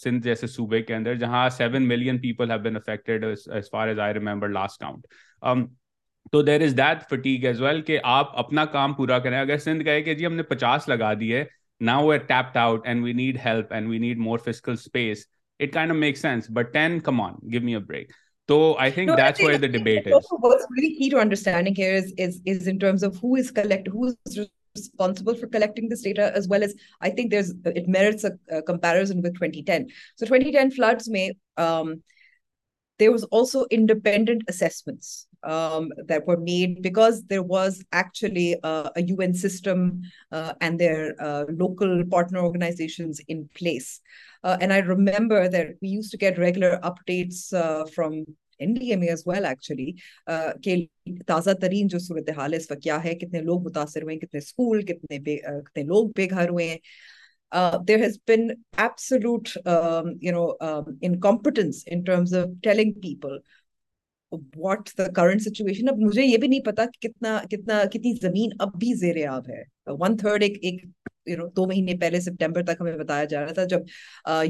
سندھ 0.04 0.24
جیسے 0.28 0.48
صوبے 0.48 0.82
کے 0.82 0.96
اندر 0.96 1.16
جہاں 1.24 1.48
seven 1.58 1.88
million 1.88 2.20
people 2.22 2.52
have 2.52 2.76
affected 2.78 3.24
as 3.24 3.70
far 3.72 3.88
as 3.88 4.00
I 4.00 4.14
remember 4.14 4.50
last 4.50 4.82
count 4.84 5.72
تو 6.32 6.42
there 6.48 6.62
is 6.64 6.76
that 6.78 7.02
fatigue 7.10 7.46
as 7.46 7.62
well 7.62 7.82
کہ 7.88 8.00
آپ 8.18 8.38
اپنا 8.40 8.66
کام 8.76 8.94
پورا 8.96 9.18
کریں 9.20 9.38
اگر 9.40 9.58
سندھ 9.66 9.84
کہے 9.84 10.02
کہ 10.04 10.14
جی 10.16 10.26
ہم 10.26 10.34
نے 10.36 10.44
پچاس 10.52 10.88
لگا 10.90 11.14
دیے 11.20 11.44
نا 11.86 11.98
we 12.00 12.14
are 12.14 12.20
tapped 12.28 12.58
out 12.58 12.88
and 12.88 13.04
we 13.04 13.14
need 13.14 13.38
help 13.46 13.74
and 13.74 13.90
we 13.90 13.98
need 14.00 14.18
more 14.28 14.40
physical 14.46 14.72
space 14.74 15.26
it 15.62 15.74
kind 15.74 15.92
of 15.92 15.98
make 15.98 16.18
sense 16.18 16.46
but 16.56 16.74
then 16.74 17.00
come 17.10 17.22
on 17.22 17.34
give 17.52 17.62
me 17.64 17.74
a 17.76 17.82
break 17.94 18.14
So 18.52 18.56
I 18.84 18.86
think 18.96 19.10
no, 19.10 19.14
that's 19.18 19.42
where 19.48 19.60
the 19.64 19.68
debate 19.74 20.08
is. 20.16 20.26
What's 20.46 20.66
really 20.78 20.88
key 20.96 21.06
to 21.12 21.20
understanding 21.22 21.76
here 21.78 21.92
is, 22.00 22.08
is 22.26 22.34
is 22.54 22.66
in 22.72 22.80
terms 22.82 23.06
of 23.08 23.20
who 23.26 23.30
is 23.42 23.52
collect 23.60 23.86
who's 23.94 24.18
responsible 24.80 25.38
for 25.44 25.48
collecting 25.54 25.88
this 25.94 26.04
data 26.08 26.26
as 26.40 26.50
well 26.54 26.66
as 26.68 26.74
I 27.10 27.12
think 27.20 27.32
there's 27.36 27.52
it 27.84 27.88
merits 27.96 28.28
a, 28.30 28.32
a 28.58 28.60
comparison 28.72 29.24
with 29.28 29.40
2010. 29.40 29.88
So 30.24 30.30
2010 30.34 30.76
floods 30.80 31.10
may 31.18 31.24
um, 31.68 31.94
there 33.04 33.16
was 33.16 33.26
also 33.40 33.64
independent 33.80 34.44
assessments 34.56 35.16
تازہ 35.44 36.22
ترین 51.62 51.88
جو 51.88 52.00
صورت 52.00 52.30
حال 52.38 52.54
ہے 52.54 52.58
اس 52.58 52.72
وقت 52.72 52.82
کیا 52.82 53.04
ہے 53.04 53.16
کتنے 53.16 53.42
لوگ 53.42 53.66
متاثر 53.68 54.04
ہوئے 54.04 54.18
اسکول 54.38 54.84
لوگ 55.88 56.08
بے 56.16 56.30
گھر 56.30 56.50
ہوئے 56.50 56.76
واٹ 64.58 64.90
دا 64.98 65.06
کرنٹ 65.16 65.42
سچویشن 65.42 65.90
اب 65.90 65.98
مجھے 66.02 66.24
یہ 66.26 66.38
بھی 66.40 66.48
نہیں 66.48 66.60
پتا 66.66 66.86
کتنا 67.02 67.40
کتنا 67.52 67.82
کتنی 67.94 68.14
زمین 68.22 68.50
اب 68.64 68.70
بھی 68.80 68.94
زیر 69.00 69.26
آب 69.30 69.50
ہے 69.50 69.64
ون 70.00 70.16
تھرڈ 70.18 70.44
ایک 70.44 70.58
ایک 70.70 70.84
دو 71.56 71.66
مہینے 71.68 71.94
پہلے 72.02 72.20
سپٹمبر 72.22 72.64
تک 72.66 72.82
ہمیں 72.82 72.98
بتایا 72.98 73.24
جا 73.34 73.42
رہا 73.42 73.54
تھا 73.60 73.64
جب 73.76 73.82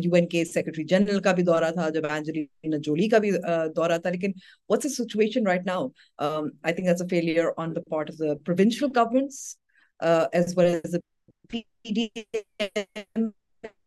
یو 0.03 0.13
این 0.15 0.27
کے 0.27 0.43
سیکرٹری 0.53 0.83
جنرل 0.93 1.19
کا 1.27 1.31
بھی 1.39 1.43
دورہ 1.49 1.71
تھا 1.73 1.89
جب 1.95 2.05
اینجلینا 2.09 2.77
جولی 2.83 3.09
کا 3.09 3.17
بھی 3.25 3.31
دورہ 3.75 3.97
تھا 4.03 4.09
لیکن 4.09 4.31
what's 4.69 4.85
a 4.85 4.91
situation 4.93 5.47
right 5.47 5.65
now 5.67 5.87
I 6.17 6.73
think 6.75 6.87
as 6.87 7.01
a 7.01 7.07
failure 7.15 7.45
on 7.63 7.75
the 7.75 7.81
part 7.89 8.09
of 8.11 8.19
the 8.19 8.33
provincial 8.45 8.85
governments 8.97 9.45
as 9.99 10.57
well 10.57 10.75
as 11.83 12.27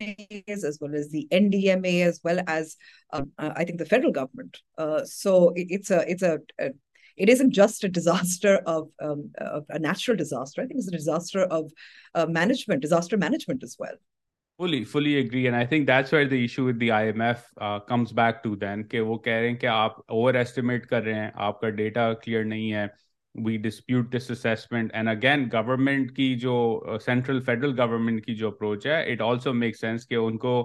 MAs, 0.01 0.65
as 0.65 0.79
well 0.81 0.95
as 0.95 1.09
the 1.11 1.27
NDMA, 1.31 2.05
as 2.05 2.21
well 2.23 2.41
as 2.47 2.77
um, 3.13 3.31
uh, 3.39 3.53
I 3.57 3.65
think 3.65 3.79
the 3.79 3.87
federal 3.87 4.13
government. 4.13 4.59
Uh, 4.79 5.05
so 5.05 5.51
it, 5.51 5.67
it's 5.71 5.91
a 5.91 6.09
it's 6.11 6.23
a, 6.23 6.39
a 6.61 6.71
it 7.17 7.29
isn't 7.31 7.53
just 7.53 7.83
a 7.83 7.89
disaster 7.89 8.57
of, 8.67 8.89
um, 9.01 9.31
of 9.39 9.65
a 9.71 9.79
natural 9.79 10.19
disaster. 10.19 10.61
I 10.61 10.67
think 10.67 10.79
it's 10.81 10.89
a 10.89 10.91
disaster 10.91 11.45
of 11.45 11.71
uh, 12.15 12.27
management, 12.27 12.83
disaster 12.83 13.17
management 13.17 13.63
as 13.63 13.75
well. 13.79 13.95
Fully, 14.59 14.85
fully 14.85 15.19
agree. 15.21 15.47
And 15.47 15.57
I 15.57 15.65
think 15.65 15.87
that's 15.87 16.13
where 16.13 16.29
the 16.29 16.45
issue 16.45 16.65
with 16.67 16.79
the 16.79 16.91
IMF 16.91 17.39
uh, 17.59 17.81
comes 17.81 18.13
back 18.13 18.43
to 18.43 18.55
then. 18.57 18.81
Okay, 18.81 19.01
we're 19.01 19.19
carrying 19.19 19.59
overestimate 20.11 20.89
current, 20.91 21.35
data 21.77 22.19
clear. 22.23 22.45
Nahin 22.45 22.75
hai. 22.75 22.91
We 23.45 23.57
dispute 23.63 24.13
this 24.17 24.47
and 24.71 25.09
again 25.09 25.45
government 25.53 26.11
کی 26.17 26.35
جو 26.45 26.55
central 27.05 27.41
federal 27.47 27.79
government 27.81 28.25
کی 28.27 28.35
جو 28.37 28.49
approach 28.49 28.87
ہے 28.87 29.03
it 29.13 29.21
also 29.23 29.53
make 29.55 29.77
sense 29.81 30.07
کہ 30.09 30.15
ان 30.15 30.39
کو 30.47 30.59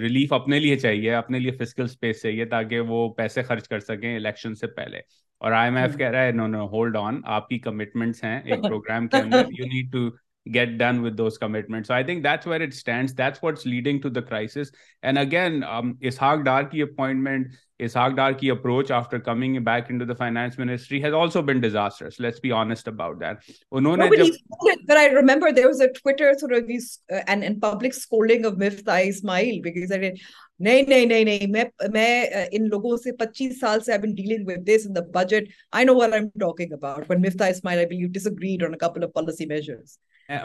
relief 0.00 0.32
اپنے 0.32 0.58
لیے 0.60 0.76
چاہیے 0.78 1.14
اپنے 1.14 1.38
لیے 1.38 1.52
فزیکل 1.60 1.84
اسپیس 1.84 2.22
چاہیے 2.22 2.44
تاکہ 2.54 2.80
وہ 2.92 3.08
پیسے 3.14 3.42
خرچ 3.42 3.68
کر 3.68 3.80
سکیں 3.88 4.14
الیکشن 4.16 4.54
سے 4.54 4.66
پہلے 4.76 5.00
اور 5.44 5.52
آئی 5.52 5.68
ایم 5.70 5.76
ایف 5.76 5.96
کہہ 5.98 6.10
رہا 6.10 6.24
ہے 6.26 6.32
نو 6.32 6.46
نو 6.46 6.66
ہولڈ 6.72 6.96
آن 7.00 7.20
آپ 7.38 7.48
کی 7.48 7.58
کمٹمنٹس 7.66 8.22
ہیں 8.24 8.38
ایک 8.44 8.62
پروگرام 8.62 9.08
کے 9.08 9.16
اندر 9.16 9.44
you 9.58 9.66
need 9.72 9.92
to 9.92 10.08
get 10.50 10.78
done 10.78 11.02
with 11.02 11.16
those 11.16 11.38
commitments. 11.38 11.88
So 11.88 11.94
I 11.94 12.02
think 12.02 12.22
that's 12.22 12.46
where 12.46 12.62
it 12.62 12.74
stands. 12.74 13.14
That's 13.14 13.42
what's 13.42 13.66
leading 13.66 14.00
to 14.02 14.10
the 14.10 14.22
crisis. 14.22 14.70
And 15.02 15.18
again, 15.18 15.64
um, 15.64 15.98
Ishaq 16.02 16.44
Darki 16.44 16.82
appointment, 16.82 17.48
Ishaq 17.80 18.14
Darki 18.16 18.52
approach 18.52 18.90
after 18.90 19.18
coming 19.18 19.62
back 19.64 19.90
into 19.90 20.04
the 20.06 20.14
finance 20.14 20.56
ministry 20.56 21.00
has 21.00 21.12
also 21.12 21.42
been 21.42 21.60
disastrous. 21.60 22.18
Let's 22.20 22.40
be 22.40 22.50
honest 22.52 22.88
about 22.88 23.18
that. 23.20 23.38
No, 23.70 23.96
but, 23.96 24.12
jab- 24.16 24.26
it, 24.62 24.80
but 24.86 24.96
I 24.96 25.06
remember 25.08 25.52
there 25.52 25.68
was 25.68 25.80
a 25.80 25.92
Twitter 25.92 26.34
sort 26.38 26.52
of 26.52 26.66
these 26.66 27.00
uh, 27.12 27.20
and, 27.26 27.42
and 27.44 27.60
public 27.60 27.92
scolding 27.92 28.44
of 28.46 28.54
Miftah 28.54 29.06
Ismail 29.06 29.60
because 29.62 29.92
I 29.92 29.98
did 29.98 30.20
نہیں 30.66 30.82
نہیں 30.88 31.06
نہیں 31.06 31.24
نہیں 31.24 31.90
میں 31.92 32.46
ان 32.52 32.68
لوگوں 32.68 32.96
سے 32.96 33.12
پچیس 33.16 33.58
سال 33.60 33.80
سے 33.86 33.96
dealing 34.06 34.46
with 34.48 34.66
this 34.68 34.86
in 34.88 34.94
the 34.96 35.00
budget 35.14 35.48
I 35.76 35.84
know 35.84 35.94
where 35.96 36.12
I 36.12 36.20
am 36.22 36.28
talking 36.40 36.72
about 36.72 37.04
but 37.08 37.18
Miftah 37.26 37.46
Ismail 37.54 37.78
I 37.78 37.86
will 37.88 38.12
disagreed 38.26 38.64
on 38.64 38.76
couple 38.80 39.04
of 39.04 39.12
policy 39.14 39.46
measures 39.46 39.98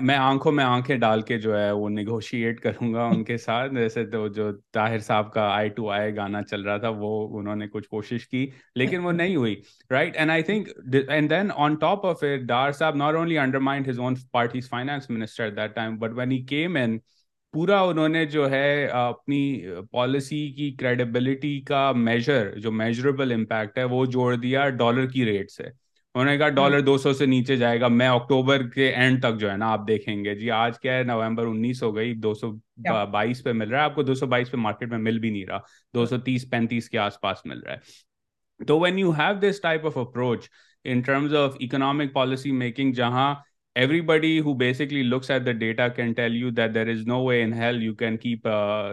میں 0.07 0.15
آنکھوں 0.15 0.51
میں 0.51 0.63
آنکھیں 0.63 0.95
ڈال 0.99 1.21
کے 1.27 1.37
جو 1.41 1.57
ہے 1.57 1.71
وہ 1.71 1.87
نیگوشیٹ 1.89 2.59
کروں 2.61 2.93
گا 2.93 3.03
ان 3.13 3.23
کے 3.25 3.37
ساتھ 3.45 3.71
جیسے 3.73 4.03
تو 4.09 4.27
جو 4.33 4.51
طاہر 4.73 4.99
صاحب 5.07 5.31
کا 5.33 5.47
آئی 5.53 5.69
ٹو 5.75 5.89
آئی 5.91 6.15
گانا 6.15 6.41
چل 6.49 6.61
رہا 6.65 6.75
تھا 6.83 6.89
وہ 6.97 7.09
انہوں 7.39 7.55
نے 7.55 7.67
کچھ 7.73 7.87
کوشش 7.89 8.27
کی 8.27 8.45
لیکن 8.81 8.99
وہ 9.05 9.11
نہیں 9.11 9.35
ہوئی 9.35 9.55
right 9.91 10.17
and 10.17 10.31
I 10.31 10.43
think 10.49 10.67
and 11.09 11.29
then 11.29 11.49
on 11.55 11.75
top 11.85 12.05
of 12.05 12.23
it 12.33 12.45
Dar 12.47 12.71
sahab 12.79 12.95
not 12.95 13.15
only 13.15 13.37
undermined 13.69 13.89
his 13.89 13.99
own 13.99 14.15
party's 14.31 14.69
finance 14.69 15.09
minister 15.09 15.49
that 15.55 15.75
time 15.75 15.97
but 15.99 16.11
when 16.17 16.31
he 16.31 16.41
came 16.51 16.75
in 16.75 16.97
پورا 17.53 17.81
انہوں 17.83 18.09
نے 18.09 18.25
جو 18.37 18.49
ہے 18.51 18.85
اپنی 18.93 19.41
پالیسی 19.91 20.47
کی 20.57 20.71
کریڈیبلٹی 20.79 21.59
کا 21.67 21.91
میجر 21.95 22.57
جو 22.63 22.71
میجربل 22.71 23.31
امپیکٹ 23.33 23.77
ہے 23.77 23.83
وہ 23.95 24.05
جوڑ 24.17 24.35
دیا 24.35 24.69
ڈالر 24.69 25.05
کی 25.15 25.25
ریٹ 25.25 25.51
سے 25.51 25.67
انہوں 26.13 26.25
نے 26.31 26.37
کہا 26.37 26.47
ڈالر 26.49 26.73
ہاں۔ 26.75 26.83
دو 26.85 26.97
سو 26.97 27.11
سے 27.13 27.25
نیچے 27.25 27.55
جائے 27.57 27.79
گا 27.81 27.87
میں 27.87 28.07
اکتوبر 28.09 28.67
کے 28.69 28.87
اینڈ 28.89 29.21
تک 29.23 29.39
جو 29.39 29.49
ہے 29.51 29.55
نا 29.57 29.69
آپ 29.71 29.87
دیکھیں 29.87 30.23
گے 30.23 30.33
جی 30.35 30.49
آج 30.51 30.79
کیا 30.79 30.93
ہے 30.97 31.03
نومبر 31.07 31.45
انیس 31.47 31.83
ہو 31.83 31.95
گئی 31.95 32.13
دو 32.23 32.33
سو 32.39 32.51
بائیس 33.11 33.43
پہ 33.43 33.51
مل 33.59 33.69
رہا 33.71 33.79
ہے 33.79 33.83
آپ 33.83 33.95
کو 33.95 34.03
دو 34.03 34.13
سو 34.21 34.25
بائیس 34.33 34.49
پہ 34.51 34.57
مارکیٹ 34.57 34.89
میں 34.89 34.97
مل 34.97 35.19
بھی 35.19 35.29
نہیں 35.29 35.45
رہا 35.49 35.59
دو 35.95 36.05
سو 36.05 36.17
تیس 36.25 36.49
پینتیس 36.51 36.89
کے 36.89 36.97
آس 36.99 37.19
پاس 37.21 37.45
مل 37.45 37.59
رہا 37.65 37.73
ہے 37.73 38.65
تو 38.67 38.79
when 38.79 38.99
you 38.99 39.11
have 39.19 39.39
this 39.49 39.61
type 39.61 39.85
of 39.85 39.97
approach 39.97 40.49
in 40.83 41.01
terms 41.05 41.35
of 41.43 41.55
economic 41.59 42.13
policy 42.13 42.51
making 42.61 42.91
جہاں 42.99 43.33
everybody 44.11 44.39
who 44.45 44.53
basically 44.63 45.03
looks 45.03 45.31
at 45.31 45.45
the 45.45 45.51
data 45.63 45.87
can 45.99 46.13
tell 46.13 46.35
you 46.37 46.49
that 46.57 46.73
there 46.73 46.87
is 46.91 47.05
no 47.07 47.23
way 47.25 47.41
in 47.43 47.53
hell 47.61 47.81
you 47.83 47.93
can 47.95 48.17
keep 48.23 48.47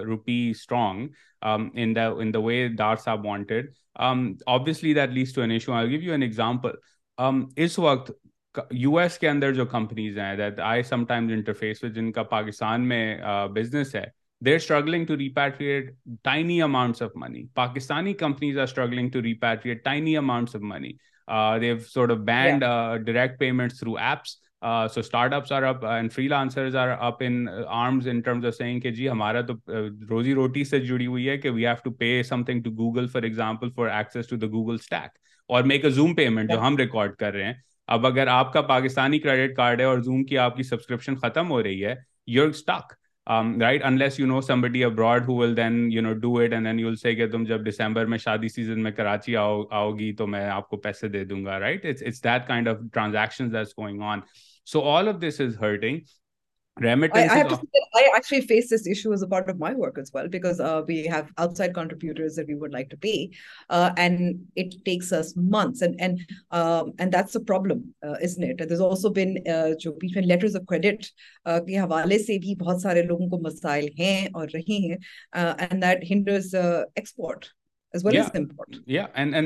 rupee 0.07 0.39
strong 0.51 1.07
in 1.83 1.95
the 2.35 2.39
way 2.45 2.67
Dar 2.79 2.97
sahab 3.05 3.27
wanted 3.27 3.71
obviously 4.55 4.95
that 4.95 5.11
leads 5.15 5.33
to 5.35 5.41
an 5.43 5.51
issue 5.51 5.73
I 5.75 5.89
give 5.91 6.03
you 6.03 6.13
an 6.13 6.23
example 6.23 6.75
اس 7.19 7.79
وقت 7.79 8.11
U 8.73 8.99
S 8.99 9.19
کے 9.19 9.29
اندر 9.29 9.53
جو 9.55 9.65
companies 9.71 10.19
ہیں 10.19 10.37
جن 11.95 12.11
کا 12.13 12.23
پاکستان 12.33 12.87
میں 12.89 13.03
business 13.55 13.95
ہے 13.95 14.05
Pakistani 17.55 18.13
companies 18.23 18.57
جی 18.85 18.99
ہمارا 18.99 20.45
تو 29.41 29.55
روزی 30.09 30.33
روٹی 30.35 30.65
سے 30.65 30.81
جڑی 30.81 31.07
ہوئی 31.07 31.29
ہے 31.29 31.37
کہ 31.39 31.49
have 31.49 31.75
to 31.85 31.91
pay 31.91 32.23
Google 32.65 33.07
for 33.13 33.23
example 33.23 33.71
for 33.77 33.87
X 33.99 34.27
to 34.29 34.37
the 34.37 34.47
Google 34.53 34.77
اور 35.49 35.63
میک 35.65 35.85
اے 35.85 35.91
زوم 35.91 36.15
پیمنٹ 36.15 36.51
جو 36.53 36.59
ہم 36.61 36.77
ریکارڈ 36.77 37.15
کر 37.19 37.33
رہے 37.33 37.45
ہیں 37.45 37.53
اب 37.97 38.07
اگر 38.07 38.27
آپ 38.29 38.53
کا 38.53 38.61
پاکستانی 38.71 39.19
کریڈٹ 39.19 39.55
کارڈ 39.57 39.81
ہے 39.81 39.85
اور 39.87 39.99
زوم 40.07 40.25
کی 40.25 40.39
آپ 40.39 40.57
کی 40.57 40.63
سبسکرپشن 40.63 41.15
ختم 41.23 41.51
ہو 41.51 41.63
رہی 41.63 41.85
ہے 41.85 41.95
you 42.37 42.43
are 42.43 42.49
stuck 42.49 42.93
right 43.61 43.85
unless 43.85 44.19
you 44.21 44.27
know 44.27 44.41
somebody 44.41 44.83
abroad 44.85 45.29
who 45.29 45.35
will 45.37 45.57
then 45.57 45.79
you 45.93 46.03
know 46.03 46.13
do 46.27 46.35
it 46.41 46.53
and 46.53 46.67
then 46.67 46.79
you 46.79 46.87
will 46.89 46.95
say 47.03 47.15
کہ 47.15 47.27
تم 47.31 47.45
جب 47.49 47.65
ڈسمبر 47.65 48.07
میں 48.13 48.19
شادی 48.19 48.49
سیزن 48.49 48.83
میں 48.83 48.93
کراچی 49.01 49.37
آؤ 49.37 49.63
آؤ 49.81 49.91
گی 49.99 50.13
تو 50.17 50.27
میں 50.35 50.45
آپ 50.51 50.69
کو 50.69 50.77
پیسے 50.89 51.09
دے 51.17 51.25
دوں 51.33 51.45
گا 51.45 51.59
right 51.61 51.87
it's 51.91 52.23
that 52.25 52.47
kind 52.49 52.69
of 52.69 52.77
transaction 52.93 53.57
on 54.13 54.21
so 54.73 54.89
all 54.97 55.09
of 55.09 55.21
this 55.29 55.41
is 55.41 55.59
hurting 55.63 55.99
کے 56.83 57.23
حوالے 71.77 72.19
سے 72.19 72.39
بھی 72.39 72.55
بہت 72.55 72.81
سارے 72.83 73.03
لوگوں 73.03 73.29
کو 73.29 73.41
مسائل 73.41 73.87
ہیں 74.01 74.27
اور 74.35 74.49
رہی 74.55 74.81
ہیں 74.89 74.97
اسٹیٹ 77.95 79.37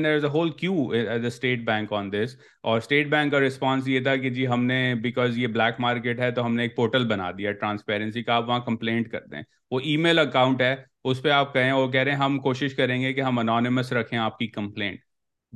بینک 1.65 1.93
آن 1.93 2.11
دس 2.11 2.35
اور 2.61 2.77
اسٹیٹ 2.77 3.07
بینک 3.09 3.31
کا 3.31 3.39
رسپانس 3.39 3.87
یہ 3.87 3.99
تھا 4.03 4.15
کہ 4.23 4.29
جی 4.37 4.47
ہم 4.47 4.65
نے 4.65 4.79
بک 5.03 5.19
یہ 5.35 5.47
بلیک 5.47 5.75
مارکیٹ 5.81 6.19
ہے 6.19 6.31
تو 6.39 6.45
ہم 6.45 6.55
نے 6.55 6.61
ایک 6.63 6.75
پورٹل 6.75 7.05
بنا 7.07 7.29
دیا 7.37 7.51
ٹرانسپیرنسی 7.61 8.23
کا 8.23 8.33
آپ 8.35 8.47
وہاں 8.49 8.59
کمپلینٹ 8.65 9.11
کر 9.11 9.19
دیں 9.31 9.41
وہ 9.71 9.79
ای 9.83 9.95
میل 9.97 10.19
اکاؤنٹ 10.19 10.61
ہے 10.61 10.75
اس 11.11 11.21
پہ 11.21 11.29
آپ 11.37 11.53
کہیں 11.53 11.71
وہ 11.73 11.87
کہہ 11.91 11.99
رہے 12.01 12.11
ہیں 12.11 12.17
ہم 12.19 12.37
کوشش 12.39 12.75
کریں 12.75 13.01
گے 13.01 13.13
کہ 13.13 13.21
ہم 13.21 13.39
انانس 13.39 13.91
رکھیں 13.93 14.17
آپ 14.19 14.37
کی 14.39 14.47
complaint 14.59 14.99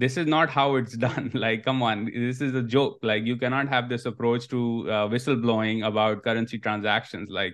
this 0.06 0.18
is 0.18 0.28
not 0.28 0.48
how 0.56 0.76
it's 0.76 1.00
done 1.02 1.28
like 1.40 1.64
come 1.66 1.82
on 1.82 2.06
this 2.30 2.42
is 2.42 2.56
a 2.56 2.62
joke 2.70 3.04
like 3.06 3.24
you 3.28 3.38
can 3.38 3.48
not 3.50 3.66
have 3.72 3.82
this 3.96 4.08
approach 4.08 4.48
to 4.50 4.82
blowing 5.28 5.84
about 5.84 6.24
currency 6.24 6.58
transaction 6.58 7.24
like 7.34 7.54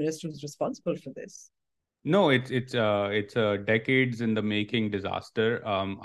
responsible 0.00 0.92
for 1.04 1.12
this 1.22 1.34
no 2.14 2.18
it's 2.30 2.50
it's 2.56 2.74
it's 2.76 3.36
decades 3.66 4.20
in 4.22 4.34
the 4.36 4.40
making 4.40 4.90
disaster 4.90 5.56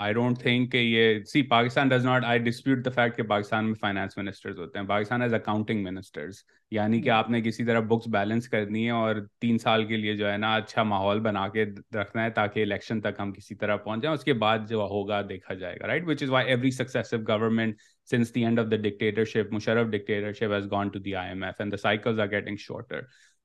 I 0.04 0.12
don't 0.14 0.38
think 0.40 0.70
کہ 0.72 0.76
یہ 0.78 1.22
سی 1.32 1.42
Pakistan 1.48 1.88
does 1.88 2.04
not 2.04 2.24
I 2.26 2.38
dispute 2.46 2.84
the 2.84 2.90
fact 2.94 3.16
کہ 3.16 3.22
پاکستان 3.28 3.64
میں 3.66 3.74
finance 3.80 4.16
ministers 4.18 4.58
ہوتے 4.60 4.78
ہیں 4.78 4.86
Pakistan 4.86 5.22
as 5.22 5.34
accounting 5.34 5.84
ministers 5.84 6.42
یعنی 6.70 7.00
کہ 7.02 7.10
آپ 7.18 7.30
نے 7.30 7.40
کسی 7.42 7.64
طرح 7.64 7.80
بکس 7.90 8.08
بیلنس 8.12 8.48
کرنی 8.48 8.84
ہے 8.86 8.90
اور 9.04 9.16
تین 9.40 9.58
سال 9.66 9.84
کے 9.86 9.96
لیے 9.96 10.14
جو 10.16 10.30
ہے 10.30 10.36
نا 10.36 10.54
اچھا 10.56 10.82
ماحول 10.96 11.20
بنا 11.30 11.46
کے 11.54 11.64
رکھنا 12.00 12.24
ہے 12.24 12.30
تاکہ 12.40 12.62
الیکشن 12.62 13.00
تک 13.00 13.20
ہم 13.20 13.32
کسی 13.32 13.54
طرح 13.62 13.76
پہنچ 13.86 14.02
جائیں 14.02 14.16
اس 14.18 14.24
کے 14.24 14.32
بعد 14.42 14.68
جو 14.68 14.86
ہوگا 14.90 15.20
دیکھا 15.28 15.54
جائے 15.62 15.76
گا 15.80 15.86
right 15.86 16.08
which 16.08 16.22
is 16.22 16.30
why 16.30 16.48
every 16.50 16.70
successive 16.80 17.16
government 17.28 17.76
since 18.10 18.34
the 18.34 18.44
end 18.44 18.60
of 18.60 18.70
the 18.70 18.76
dictatorship 18.88 19.52
Musharraf 19.54 19.86
dictatorship 19.90 20.52
has 20.54 20.70
gone 20.70 20.88
to 20.92 20.98
the 21.08 21.14
I 21.16 21.28
M 21.28 21.42
F 21.44 21.60
and 21.60 21.72
the 21.72 21.76
cycles 21.82 22.20
are 22.20 22.30
getting 22.30 22.56
shorter 22.66 23.00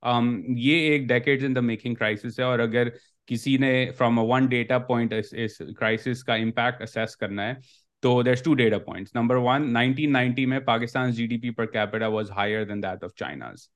um, 0.06 0.28
یہ 0.58 0.90
ایک 0.92 1.08
decade 1.08 1.44
in 1.44 1.56
the 1.56 1.60
making 1.62 1.94
crisis 1.96 2.40
ہے 2.40 2.44
اور 2.44 2.60
اگر 2.60 2.88
کسی 3.28 3.58
نے 3.58 3.90
from 3.98 4.18
one 4.30 4.46
data 4.50 4.78
point 4.90 5.14
اس 5.14 5.58
crisis 5.80 6.24
کا 6.24 6.34
impact 6.44 6.82
assess 6.82 7.16
کرنا 7.18 7.48
ہے 7.48 7.54
تو 8.02 8.22
there 8.24 8.34
two 8.44 8.54
data 8.56 8.78
points 8.86 9.16
number 9.16 9.36
one 9.46 9.72
nineteen 9.74 10.12
ninety 10.14 10.46
میں 10.46 10.60
Pakistan 10.66 11.12
G 11.12 11.26
D 11.28 11.38
P 11.42 11.50
per 11.56 11.66
capita 11.76 12.08
was 12.16 12.32
higher 12.36 12.64
than 12.66 12.84
that 12.84 13.04
of 13.04 13.16
China's 13.20 13.68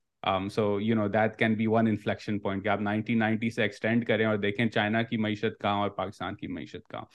so 0.55 0.65
you 0.81 0.95
know 0.95 1.07
that 1.13 1.35
can 1.39 1.53
be 1.57 1.67
one 1.67 1.87
inflection 1.87 2.37
point 2.39 2.63
کہ 2.63 2.69
آپ 2.69 2.81
nineteen 2.81 3.19
ninety 3.19 3.49
سے 3.49 3.61
extend 3.61 4.05
کریں 4.07 4.25
اور 4.25 4.37
دیکھیں 4.37 4.67
China 4.69 5.01
کی 5.03 5.17
معیشت 5.25 5.59
کہاں 5.61 5.79
اور 5.81 5.89
پاکستان 5.99 6.35
کی 6.35 6.47
معیشت 6.47 6.87
کہاں 6.91 7.05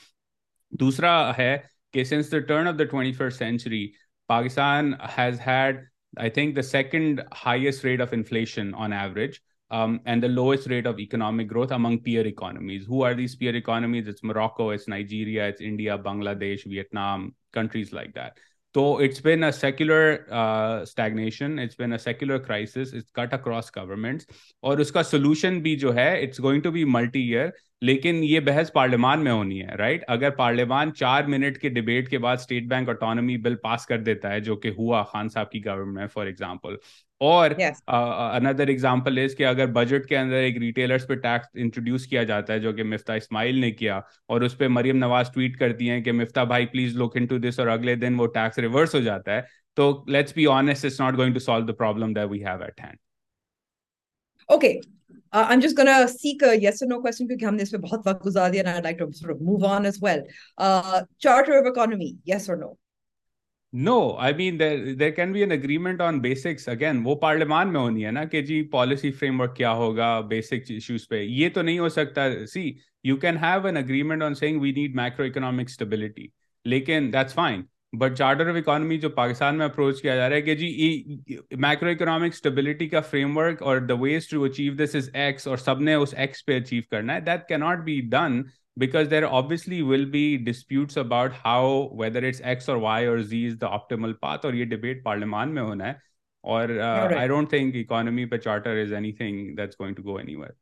دوسرا 0.81 1.17
ہے 1.39 1.57
کہ 1.93 2.05
since 2.05 2.33
the 2.33 2.39
turn 2.49 2.69
of 2.69 2.79
the 2.79 2.85
twenty 2.91 3.13
first 3.19 3.39
century 3.39 3.87
Pakistan 4.29 4.93
has 5.19 5.41
had 5.47 5.77
I 6.17 6.31
think, 6.31 6.55
the 6.55 6.63
second 6.63 7.23
highest 7.33 7.85
rate 7.85 8.01
of 8.01 8.13
inflation 8.13 8.75
on 8.75 8.93
average, 8.93 9.41
um, 9.71 10.01
and 10.07 10.23
the 10.23 10.29
lowest 10.29 10.71
rate 10.71 10.87
of 10.87 10.99
economic 10.99 11.49
growth 11.49 11.73
among 11.73 11.99
peer 12.01 12.27
economies. 12.27 12.87
Who 12.87 13.03
are 13.03 13.15
these 13.15 13.35
peer 13.35 13.55
economies? 13.55 14.09
It's 14.09 14.23
Morocco, 14.23 14.71
it's 14.71 14.89
Nigeria, 14.89 15.49
it's 15.49 15.61
India, 15.61 15.99
Bangladesh, 15.99 16.65
Vietnam, 16.65 17.35
countries 17.53 17.93
like 17.93 18.15
that. 18.15 18.39
تو 18.77 18.83
it's 19.03 19.21
been 19.25 19.45
been 21.71 21.85
a 21.93 21.99
secular 21.99 22.39
crisis 22.47 22.93
it's 22.95 23.13
cut 23.19 23.35
across 23.35 23.71
governments 23.77 24.27
اور 24.71 24.79
اس 24.85 24.93
کا 24.93 25.03
solution 25.03 25.59
بھی 25.63 25.75
جو 25.85 25.95
ہے 25.97 26.09
it's 26.25 26.41
going 26.43 26.63
to 26.63 26.71
be 26.73 26.83
multi 26.99 27.21
year 27.29 27.49
لیکن 27.91 28.21
یہ 28.25 28.41
بحث 28.51 28.73
پارلیمان 28.73 29.25
میں 29.25 29.33
ہونی 29.33 29.61
ہے 29.63 29.77
رائٹ 29.77 29.95
right? 29.99 30.05
اگر 30.17 30.31
پارلیمان 30.43 30.93
چار 30.95 31.25
منٹ 31.37 31.59
کے 31.63 31.69
ڈبیٹ 31.81 32.09
کے 32.11 32.19
بعد 32.27 32.37
state 32.41 32.69
bank 32.71 32.89
autonomy 32.89 33.37
bill 33.49 33.55
pass 33.63 33.87
کر 33.87 34.03
دیتا 34.11 34.33
ہے 34.33 34.41
جو 34.51 34.57
کہ 34.67 34.73
ہوا 34.79 35.03
خان 35.13 35.29
صاحب 35.35 35.51
کی 35.51 35.65
گورنمنٹ 35.67 36.13
فار 36.13 36.27
ایگزامپل 36.27 36.77
اور 37.25 37.51
اندر 37.87 38.69
اگزامپل 38.69 39.19
از 39.19 39.35
کہ 39.37 39.47
اگر 39.47 39.67
بجٹ 39.75 40.07
کے 40.09 40.17
اندر 40.19 40.35
ایک 40.37 40.57
ریٹیلرس 40.61 41.07
پہ 41.09 41.15
ٹیکس 41.23 41.47
انٹروڈیوس 41.65 42.07
کیا 42.07 42.23
جاتا 42.31 42.53
ہے 42.53 42.59
جو 42.61 42.73
کہ 42.77 42.83
مفتا 42.85 43.15
اسماعیل 43.21 43.59
نے 43.61 43.71
کیا 43.81 43.99
اور 44.35 44.41
اس 44.49 44.57
پہ 44.59 44.69
مریم 44.79 44.97
نواز 44.99 45.31
ٹویٹ 45.35 45.57
کرتی 45.59 45.91
ہیں 45.91 46.01
کہ 46.05 46.13
مفتا 46.13 46.45
بھائی 46.53 46.67
please 46.73 46.97
look 46.97 47.17
in 47.17 47.27
to 47.27 47.39
this 47.49 47.59
اور 47.61 47.69
اگلے 47.77 47.95
دن 48.05 48.19
وہ 48.21 48.27
ٹیکس 48.35 48.59
ریورس 48.67 48.95
ہو 48.95 49.01
جاتا 49.09 49.35
ہے 49.37 49.41
تو 49.77 49.91
let's 50.13 50.33
be 50.37 50.47
honest 50.57 50.85
it's 50.85 51.01
not 51.01 51.17
going 51.17 51.33
to 51.35 51.39
solve 51.41 51.67
the 51.67 51.73
problem 51.79 52.13
that 52.13 52.29
we 52.31 52.45
have 52.45 52.63
at 52.63 52.81
hand 52.85 52.97
okay 54.53 54.79
I'm 55.39 55.61
just 55.63 55.77
going 55.79 55.89
to 55.89 56.11
seek 56.11 56.43
a 56.49 56.51
yes 56.61 56.79
or 56.85 56.87
no 56.91 56.97
question 57.05 57.27
because 57.31 57.49
ہم 57.49 57.55
نے 57.55 57.63
اس 57.63 57.71
پہ 57.71 57.77
بہت 57.87 58.07
وقت 58.07 58.25
گزار 58.27 58.51
دیا 58.51 58.63
and 58.63 58.73
I'd 58.73 58.87
like 58.89 59.01
to 59.01 59.09
sort 59.19 59.33
of 59.35 59.43
move 59.49 59.67
on 59.71 59.89
as 59.91 59.99
well. 60.07 60.23
Uh, 60.67 60.99
charter 61.27 61.57
of 61.59 61.69
economy, 61.73 62.09
yes 62.33 62.49
or 62.55 62.57
no? 62.63 62.71
No 63.85 63.93
I 64.27 64.35
mean 64.35 64.57
there 64.59 65.11
can 65.17 65.33
be 65.33 65.41
an 65.43 65.51
agreement 65.53 66.01
on 66.01 66.21
basics 66.21 66.69
again 66.69 67.01
وہ 67.05 67.15
پارلیمان 67.21 67.73
میں 67.73 67.81
ہونی 67.81 68.05
ہے 68.07 68.11
نا 68.11 68.25
کہ 68.25 68.41
جی 68.43 68.61
پالیسی 68.73 69.11
فریم 69.19 69.41
ورک 69.41 69.55
کیا 69.57 69.73
ہوگا 69.83 70.07
بیسک 70.29 70.71
ایشوز 70.71 71.07
پہ 71.09 71.21
یہ 71.23 71.49
تو 71.55 71.63
نہیں 71.63 71.79
ہو 71.79 71.89
سکتا 71.99 72.27
see 72.53 72.63
you 73.09 73.17
can 73.25 73.37
have 73.43 73.67
an 73.67 73.77
agreement 73.77 74.23
on 74.23 74.35
saying 74.35 74.61
we 74.61 74.73
need 74.77 74.95
micro 74.97 75.27
economic 75.27 75.69
stability 75.71 76.27
لیکن 76.75 77.11
that's 77.13 77.35
fine 77.35 77.63
but 77.99 78.17
charter 78.19 78.49
of 78.51 78.57
economy 78.59 78.99
جو 78.99 79.09
پاکستان 79.23 79.59
میں 79.59 79.67
اپروچ 79.67 80.01
کیا 80.03 80.17
جا 80.17 80.29
رہا 80.29 80.37
ہے 80.37 80.43
کہ 80.43 80.55
جی 80.63 81.03
مائکرو 81.67 81.91
اکنامک 81.91 82.33
اسٹیبلٹی 82.35 82.89
کا 82.89 83.01
فریم 83.11 83.37
ورک 83.37 83.63
اور 83.63 83.79
the 83.89 83.95
ways 84.01 84.29
to 84.29 84.45
achieve 84.45 84.75
this 84.85 84.95
is 84.97 85.11
X 85.15 85.47
اور 85.49 85.57
سب 85.67 85.81
نے 85.91 85.95
اس 85.95 86.15
ایکس 86.27 86.45
پہ 86.47 86.59
اچیو 86.61 86.83
کرنا 86.91 87.15
ہے 87.15 87.21
that 87.27 87.49
can 87.49 87.57
not 87.67 87.85
be 87.85 88.01
done 88.11 88.43
because 88.79 89.09
there 89.09 89.27
obviously 89.27 89.83
will 89.83 90.07
be 90.07 90.37
disputes 90.37 90.97
about 90.97 91.33
how 91.33 91.89
whether 92.03 92.21
it's 92.25 92.41
x 92.45 92.69
or 92.69 92.79
y 92.79 93.03
or 93.03 93.23
z 93.23 93.47
is 93.47 93.57
the 93.59 93.69
optimal 93.69 94.19
path 94.21 94.45
or 94.45 94.55
your 94.59 94.67
debate 94.75 95.03
parliament 95.09 95.53
mein 95.53 95.65
hona 95.71 95.85
hai. 95.91 95.97
or 96.55 96.61
uh, 96.65 96.79
right. 96.79 97.17
i 97.23 97.27
don't 97.33 97.53
think 97.57 97.75
economy 97.83 98.25
per 98.33 98.39
charter 98.49 98.75
is 98.85 98.93
anything 99.01 99.39
that's 99.61 99.79
going 99.83 99.95
to 99.95 100.03
go 100.11 100.19
anywhere 100.19 100.55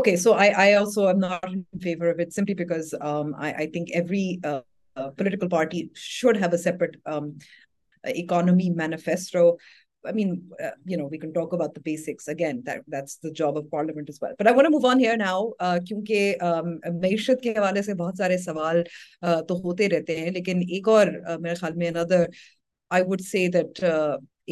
okay 0.00 0.14
so 0.22 0.32
i 0.44 0.46
i 0.62 0.66
also 0.78 1.04
am 1.12 1.20
not 1.26 1.44
in 1.50 1.62
favor 1.88 2.08
of 2.14 2.22
it 2.26 2.34
simply 2.38 2.56
because 2.62 2.88
um 3.12 3.30
i 3.48 3.52
i 3.64 3.66
think 3.76 3.92
every 4.02 4.24
uh, 4.52 5.08
political 5.22 5.52
party 5.56 5.82
should 6.06 6.40
have 6.46 6.56
a 6.58 6.60
separate 6.66 6.98
um 7.16 7.30
economy 8.22 8.70
manifesto 8.80 9.44
معیشت 10.04 11.02
کے 17.42 17.50
حوالے 17.50 17.82
سے 17.82 17.94
بہت 17.94 18.16
سارے 18.18 18.38
سوال 18.44 18.82
تو 19.48 19.54
ہوتے 19.64 19.88
رہتے 19.90 20.16
ہیں 20.20 20.30
لیکن 20.30 20.62
ایک 20.68 20.88
اور 20.88 21.06
میرے 21.40 21.54
خیال 21.54 21.74
میں 21.82 21.90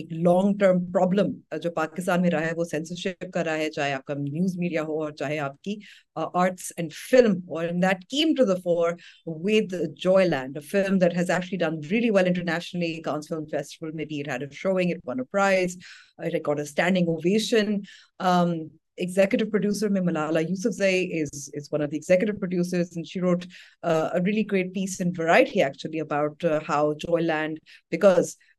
ایک 0.01 0.13
لانگ 0.13 0.57
ٹرم 0.61 0.81
پرابلم 0.93 1.31
جو 1.63 1.71
پاکستان 1.75 2.21
میں 2.23 2.31
رہا 2.31 2.47
ہے 2.47 2.53
وہ 2.57 2.65
سینسرشپ 2.71 3.25
کر 3.35 3.45
رہا 3.45 3.57
ہے 3.59 3.71
چاہے 3.71 3.93
چاہے 3.93 3.93
آپ 3.93 3.99
آپ 3.99 4.05
کا 4.07 4.15
نیوز 4.23 4.57
میڈیا 4.59 4.83
ہو 4.89 5.03
اور 5.03 5.13
اور 5.29 5.51
کی 5.63 5.77
آرٹس 6.15 6.73
اینڈ 6.77 6.93
فلم 7.11 7.35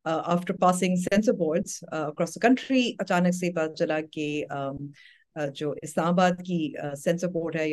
جو 0.08 0.14
اسلام 5.84 6.08
آباد 6.08 6.42
کی 6.46 6.58
اسلامی 6.68 7.72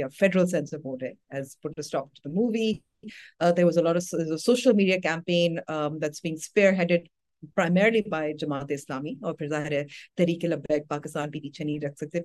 اور 9.21 9.33
پھر 9.39 9.49
ظاہر 9.49 9.73
طریقے 10.17 10.79
پاکستان 10.89 11.31
بھی 11.31 11.41
پیچھے 11.41 11.65
نہیں 11.65 11.81
رکھ 11.81 11.97
سکتے 12.01 12.21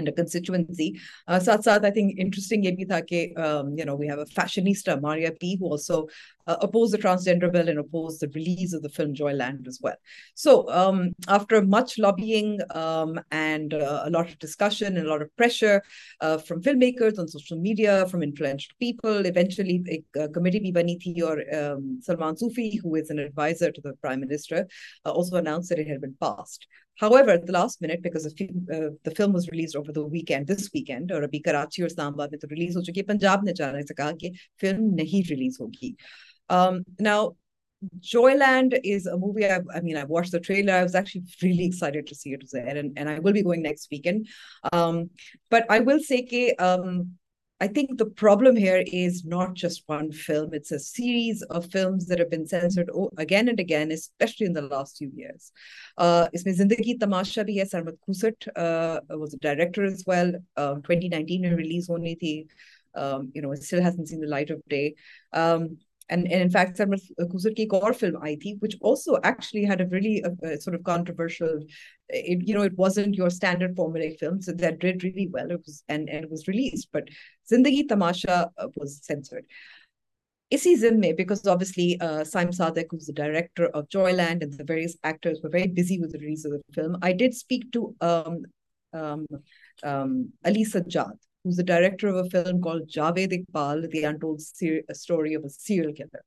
ساتھ 0.00 1.62
ساتھ 1.64 1.84
یہ 1.98 2.70
بھی 2.76 2.84
تھا 2.92 3.00
کہ 3.08 3.26
اپوز 6.50 6.90
دا 6.92 6.98
ٹرانسجینڈرڈ 7.02 7.56
اور 31.14 31.22
ابھی 31.22 31.38
کراچی 31.40 31.82
اور 31.82 31.88
اسلام 31.88 32.12
آباد 32.12 32.28
میں 32.28 32.38
تو 32.38 32.48
ریلیز 32.48 32.76
ہو 32.76 32.82
چکی 32.82 33.00
ہے 33.00 33.04
پنجاب 33.04 33.44
نے 33.44 33.52
جانے 33.56 33.82
سے 33.88 33.94
کہا 33.94 34.10
کہ 34.20 34.30
فلم 34.60 34.94
نہیں 34.94 35.30
ریلیز 35.30 35.60
ہوگی 35.60 35.92
زندگی 36.52 38.16
تماشا 57.00 57.42
بھی 57.46 57.60
ہے 57.60 57.72
ریلیز 61.64 61.90
ہونی 61.90 62.14
تھی 62.16 62.34
and, 66.12 66.30
and 66.30 66.42
in 66.42 66.50
fact, 66.50 66.76
Samra 66.76 67.00
Kusur 67.20 67.56
ki 67.56 67.66
core 67.66 67.94
film 67.94 68.16
IT, 68.26 68.56
which 68.58 68.76
also 68.82 69.16
actually 69.24 69.64
had 69.64 69.80
a 69.80 69.86
really 69.86 70.22
a, 70.42 70.46
a 70.46 70.60
sort 70.60 70.74
of 70.74 70.84
controversial, 70.84 71.60
it, 72.10 72.46
you 72.46 72.54
know, 72.54 72.60
it 72.62 72.76
wasn't 72.76 73.14
your 73.14 73.30
standard 73.30 73.74
formulaic 73.74 74.18
film, 74.18 74.42
so 74.42 74.52
that 74.52 74.78
did 74.80 75.02
really 75.02 75.28
well. 75.32 75.50
It 75.50 75.62
was 75.66 75.82
and, 75.88 76.10
and 76.10 76.22
it 76.24 76.30
was 76.30 76.46
released, 76.46 76.88
but 76.92 77.08
Zindagi 77.50 77.88
Tamasha 77.88 78.50
was 78.76 79.00
censored. 79.02 79.44
Isi 80.50 80.76
Zimme, 80.76 81.16
because 81.16 81.46
obviously 81.46 81.98
uh, 82.02 82.24
Saim 82.34 82.50
Sadek, 82.54 82.88
who's 82.90 83.06
the 83.06 83.14
director 83.14 83.68
of 83.70 83.88
Joyland, 83.88 84.42
and 84.42 84.52
the 84.52 84.64
various 84.64 84.98
actors 85.02 85.40
were 85.42 85.48
very 85.48 85.66
busy 85.68 85.98
with 85.98 86.12
the 86.12 86.18
release 86.18 86.44
of 86.44 86.52
the 86.52 86.60
film. 86.74 86.98
I 87.00 87.14
did 87.14 87.32
speak 87.32 87.72
to 87.72 87.94
um, 88.02 88.42
um, 88.92 89.26
um, 89.82 90.30
Ali 90.44 90.66
Sajjad, 90.66 91.12
who's 91.44 91.56
the 91.56 91.62
director 91.62 92.08
of 92.08 92.16
a 92.16 92.30
film 92.30 92.60
called 92.60 92.88
Javed 92.88 93.32
Iqbal, 93.36 93.90
the 93.90 94.04
untold 94.04 94.40
Ser- 94.40 94.82
story 94.92 95.34
of 95.34 95.44
a 95.44 95.48
serial 95.50 95.92
killer. 95.92 96.24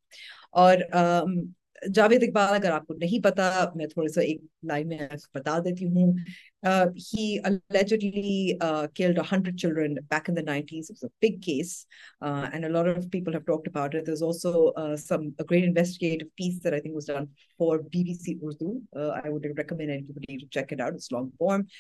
And 0.54 0.84
um, 0.94 1.56
Javed 1.90 2.30
Iqbal, 2.32 2.58
if 3.00 3.12
you 3.12 3.22
don't 3.22 3.38
know, 3.38 3.44
I'll 3.46 3.74
give 3.74 3.92
you 3.92 4.40
a 4.64 4.64
line 4.64 5.10
of 5.12 5.46
a 5.48 5.68
line. 5.84 6.26
Uh, 6.66 6.88
he 6.96 7.40
allegedly 7.46 8.58
uh, 8.60 8.88
killed 8.96 9.18
100 9.18 9.56
children 9.56 10.00
back 10.10 10.28
in 10.30 10.34
the 10.34 10.42
90s. 10.42 10.90
It 10.90 10.98
was 11.02 11.04
a 11.04 11.12
big 11.22 11.44
case. 11.44 11.86
Uh, 12.24 12.50
and 12.52 12.66
a 12.66 12.70
lot 12.70 12.88
of 12.88 13.10
people 13.12 13.32
have 13.34 13.46
talked 13.46 13.68
about 13.68 13.94
it. 13.94 14.04
There's 14.06 14.24
also 14.24 14.70
uh, 14.70 14.98
some 14.98 15.36
a 15.38 15.44
great 15.44 15.64
investigative 15.64 16.36
piece 16.36 16.58
that 16.64 16.74
I 16.74 16.80
think 16.80 16.96
was 16.96 17.06
done 17.06 17.28
for 17.60 17.80
BBC 17.80 18.40
Urdu. 18.44 18.82
Uh, 18.96 19.10
I 19.24 19.30
would 19.30 19.46
recommend 19.56 19.92
anybody 19.92 20.38
to 20.40 20.48
check 20.50 20.72
it 20.72 20.82
out. 20.82 20.94
It's 20.96 21.12
long 21.12 21.32
form. 21.38 21.62
Uh, 21.68 21.72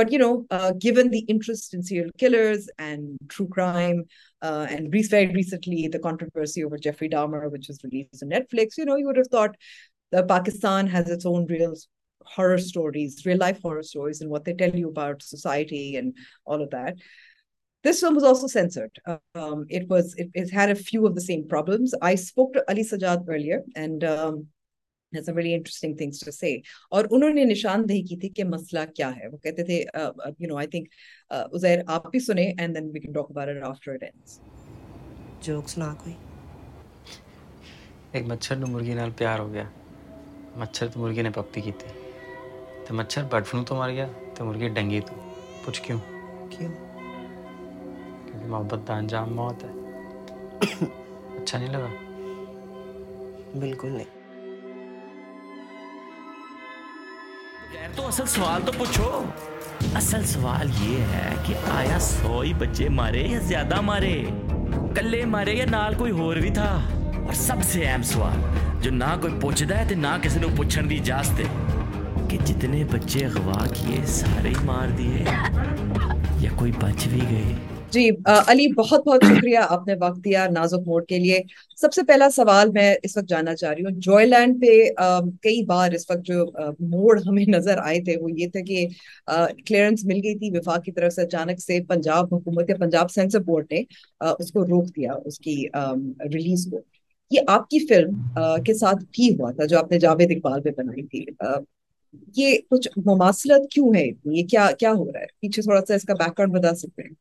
but 0.00 0.12
you 0.12 0.18
know 0.18 0.72
گنٹرسان 6.04 6.26
has 25.16 25.28
a 25.28 25.34
very 25.36 25.52
interesting 25.54 25.94
things 25.96 26.44
اور 26.96 27.04
انہوں 27.10 27.34
نے 27.34 27.44
نشاندہی 27.44 28.02
کی 28.06 28.16
تھی 28.20 28.28
کہ 28.38 28.44
مسئلہ 28.44 28.80
کیا 28.96 29.10
ہے 29.16 29.26
وہ 29.32 29.36
کہتے 29.44 29.64
تھے 29.64 29.82
یو 29.82 30.48
نو 30.48 30.56
آئی 30.58 30.66
تھنک 30.74 30.88
ازیر 31.58 31.78
آپ 31.94 32.10
بھی 32.10 32.20
سنیں 32.26 32.46
and 32.46 32.74
then 32.74 32.90
we 32.94 33.00
can 33.00 33.12
talk 33.12 33.30
about 33.30 33.48
it 33.56 33.62
after 33.68 33.92
it 33.92 34.02
ends 34.02 34.38
jokes 35.46 35.76
نہ 35.78 35.92
کوئی 36.04 36.14
ایک 38.12 38.26
مچھر 38.26 38.56
نے 38.56 38.64
مرغی 38.70 38.94
نال 38.94 39.10
پیار 39.18 39.38
ہو 39.38 39.52
گیا 39.52 39.64
مچھر 40.58 40.88
تو 40.92 41.00
مرغی 41.00 41.22
نے 41.22 41.30
پپتی 41.34 41.60
کی 41.60 41.72
تھی 41.78 41.98
تو 42.86 42.94
مچھر 42.94 43.22
برڈ 43.30 43.46
فلو 43.46 43.62
تو 43.68 43.74
مر 43.76 43.90
گیا 43.90 44.06
تو 44.36 44.44
مرغی 44.44 44.68
ڈنگی 44.78 45.00
تو 45.08 45.14
پوچھ 45.64 45.82
کیوں 45.82 45.98
کیوں 46.50 46.70
کیونکہ 48.26 48.46
محبت 48.48 48.88
دا 48.88 48.96
انجام 48.96 49.34
موت 49.36 49.64
ہے 49.64 49.80
اچھا 50.86 51.58
نہیں 51.58 51.68
لگا 51.68 51.88
بالکل 53.60 53.92
نہیں 53.96 54.20
تو 57.96 58.02
اصل 58.06 58.26
سوال 58.28 58.62
تو 58.66 58.72
پوچھو 58.76 59.04
اصل 59.96 60.24
سوال 60.26 60.68
یہ 60.80 61.04
ہے 61.12 61.32
کہ 61.46 61.54
آیا 61.76 61.98
سو 62.00 62.40
ہی 62.40 62.52
بچے 62.58 62.88
مارے 62.98 63.22
یا 63.30 63.38
زیادہ 63.48 63.80
مارے 63.88 64.14
کلے 64.96 65.24
مارے 65.34 65.54
یا 65.54 65.64
نال 65.70 65.94
کوئی 65.98 66.12
ہور 66.18 66.36
بھی 66.44 66.50
تھا 66.60 66.70
اور 67.24 67.32
سب 67.46 67.62
سے 67.72 67.84
اہم 67.86 68.02
سوال 68.12 68.40
جو 68.82 68.90
نہ 68.90 69.14
کوئی 69.20 69.34
پوچھتا 69.40 69.78
ہے 69.78 69.84
تے 69.88 69.94
نہ 70.04 70.16
کسی 70.22 70.40
نے 70.40 70.46
پوچھن 70.56 70.90
دی 70.90 70.98
اجازت 71.00 71.40
ہے 71.40 72.24
کہ 72.30 72.38
جتنے 72.46 72.84
بچے 72.92 73.24
اغوا 73.26 73.66
کیے 73.74 74.04
سارے 74.20 74.48
ہی 74.48 74.64
مار 74.66 74.88
دیے 74.98 75.24
یا 76.44 76.50
کوئی 76.58 76.72
بچ 76.82 77.06
بھی 77.08 77.20
گئے 77.30 77.70
جی 77.92 78.08
علی 78.48 78.66
بہت 78.74 79.00
بہت 79.06 79.24
شکریہ 79.24 79.58
آپ 79.70 79.86
نے 79.86 79.94
وقت 80.00 80.24
دیا 80.24 80.46
نازک 80.52 80.86
موڈ 80.86 81.04
کے 81.08 81.18
لیے 81.18 81.40
سب 81.80 81.92
سے 81.92 82.02
پہلا 82.08 82.28
سوال 82.36 82.70
میں 82.74 82.84
اس 83.04 83.16
وقت 83.16 83.28
جاننا 83.28 83.54
چاہ 83.56 83.70
رہی 83.72 83.84
ہوں 83.84 83.98
جوائے 84.06 84.26
لینڈ 84.26 84.60
پہ 84.60 84.76
کئی 85.42 85.62
بار 85.66 85.92
اس 85.96 86.08
وقت 86.10 86.24
جو 86.26 86.44
موڑ 86.92 87.18
ہمیں 87.26 87.44
نظر 87.56 87.78
آئے 87.82 88.00
تھے 88.04 88.16
وہ 88.20 88.28
یہ 88.38 88.48
تھے 88.52 88.62
کہ 88.68 88.86
کلیئرنس 89.26 90.04
مل 90.12 90.20
گئی 90.24 90.34
تھی 90.38 90.50
وفاق 90.58 90.84
کی 90.84 90.92
طرف 90.92 91.12
سے 91.12 91.22
اچانک 91.22 91.60
سے 91.62 91.80
پنجاب 91.88 92.34
حکومت 92.34 92.70
یا 92.70 92.76
پنجاب 92.80 93.10
سینسر 93.14 93.40
بورڈ 93.50 93.72
نے 93.72 93.82
اس 94.20 94.52
کو 94.52 94.64
روک 94.66 94.88
دیا 94.96 95.12
اس 95.24 95.38
کی 95.48 95.56
ریلیز 96.34 96.66
کو 96.70 96.80
یہ 97.36 97.50
آپ 97.56 97.68
کی 97.70 97.86
فلم 97.88 98.14
کے 98.66 98.74
ساتھ 98.78 99.04
کی 99.18 99.28
ہوا 99.40 99.50
تھا 99.56 99.64
جو 99.74 99.78
آپ 99.78 99.92
نے 99.92 99.98
جاوید 100.08 100.32
اقبال 100.36 100.62
پہ 100.62 100.70
بنائی 100.76 101.06
تھی 101.12 101.24
یہ 102.36 102.56
کچھ 102.70 102.88
مماثلت 103.04 103.70
کیوں 103.74 103.94
ہے 103.96 104.06
یہ 104.36 104.46
کیا 104.50 104.68
کیا 104.78 104.92
ہو 105.02 105.10
رہا 105.12 105.20
ہے 105.20 105.26
پیچھے 105.40 105.62
تھوڑا 105.62 105.80
سا 105.88 105.94
اس 105.94 106.02
کا 106.08 106.14
بیک 106.24 106.38
گراؤنڈ 106.38 106.58
بتا 106.58 106.74
سکتے 106.84 107.02
ہیں 107.02 107.14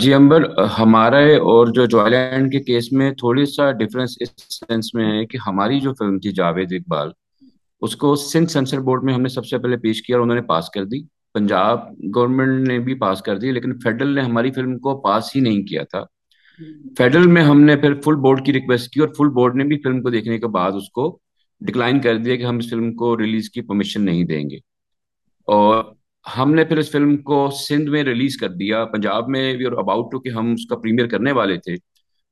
جی 0.00 0.12
امبر 0.14 0.42
ہمارے 0.78 1.36
اور 1.50 1.66
جو 1.90 2.00
اینڈ 2.06 2.50
کے 2.52 2.58
کیس 2.64 2.90
میں 2.92 3.10
تھوڑی 3.18 3.44
سا 3.54 3.70
ڈیفرنس 3.78 4.16
اس 4.20 4.30
سینس 4.54 4.92
میں 4.94 5.04
ہے 5.12 5.24
کہ 5.26 5.38
ہماری 5.46 5.78
جو 5.80 5.92
فلم 5.98 6.18
تھی 6.20 6.32
جاوید 6.40 6.72
اقبال 6.78 7.10
اس 7.86 7.94
کو 8.02 8.14
سندھ 8.16 8.50
سینسر 8.52 8.80
بورڈ 8.88 9.04
میں 9.04 9.14
ہم 9.14 9.20
نے 9.22 9.28
سب 9.28 9.46
سے 9.46 9.58
پہلے 9.58 9.76
پیش 9.86 10.02
کیا 10.06 10.16
اور 10.16 10.22
انہوں 10.22 10.36
نے 10.36 10.42
پاس 10.48 10.68
کر 10.74 10.84
دی 10.86 11.02
پنجاب 11.34 11.88
گورنمنٹ 12.14 12.66
نے 12.68 12.78
بھی 12.88 12.94
پاس 12.98 13.22
کر 13.26 13.38
دی 13.38 13.52
لیکن 13.52 13.78
فیڈرل 13.84 14.14
نے 14.14 14.20
ہماری 14.22 14.50
فلم 14.54 14.78
کو 14.88 14.98
پاس 15.02 15.34
ہی 15.36 15.40
نہیں 15.48 15.62
کیا 15.66 15.82
تھا 15.90 16.04
فیڈرل 16.98 17.26
میں 17.38 17.42
ہم 17.44 17.60
نے 17.64 17.76
پھر 17.76 18.00
فل 18.04 18.16
بورڈ 18.26 18.44
کی 18.46 18.52
ریکویسٹ 18.52 18.92
کی 18.92 19.00
اور 19.00 19.08
فل 19.18 19.28
بورڈ 19.40 19.56
نے 19.56 19.64
بھی 19.72 19.78
فلم 19.84 20.02
کو 20.02 20.10
دیکھنے 20.10 20.38
کے 20.38 20.46
بعد 20.58 20.72
اس 20.82 20.90
کو 20.98 21.16
ڈکلائن 21.66 22.00
کر 22.00 22.18
دیا 22.18 22.36
کہ 22.36 22.44
ہم 22.46 22.56
اس 22.58 22.70
فلم 22.70 22.94
کو 22.96 23.16
ریلیز 23.18 23.50
کی 23.50 23.62
پرمیشن 23.62 24.04
نہیں 24.04 24.24
دیں 24.24 24.48
گے 24.50 24.58
اور 25.56 25.82
ہم 26.36 26.52
نے 26.54 26.64
پھر 26.64 26.78
اس 26.78 26.90
فلم 26.92 27.16
کو 27.22 27.38
سندھ 27.60 27.90
میں 27.90 28.02
ریلیز 28.04 28.36
کر 28.40 28.48
دیا 28.60 28.84
پنجاب 28.92 29.28
میں 29.30 29.42
وی 29.56 29.64
آر 29.66 29.72
اباؤٹ 29.78 30.10
ٹو 30.12 30.20
کہ 30.20 30.28
ہم 30.36 30.52
اس 30.52 30.66
کا 30.68 30.76
پریمیئر 30.80 31.06
کرنے 31.08 31.32
والے 31.38 31.56
تھے 31.64 31.74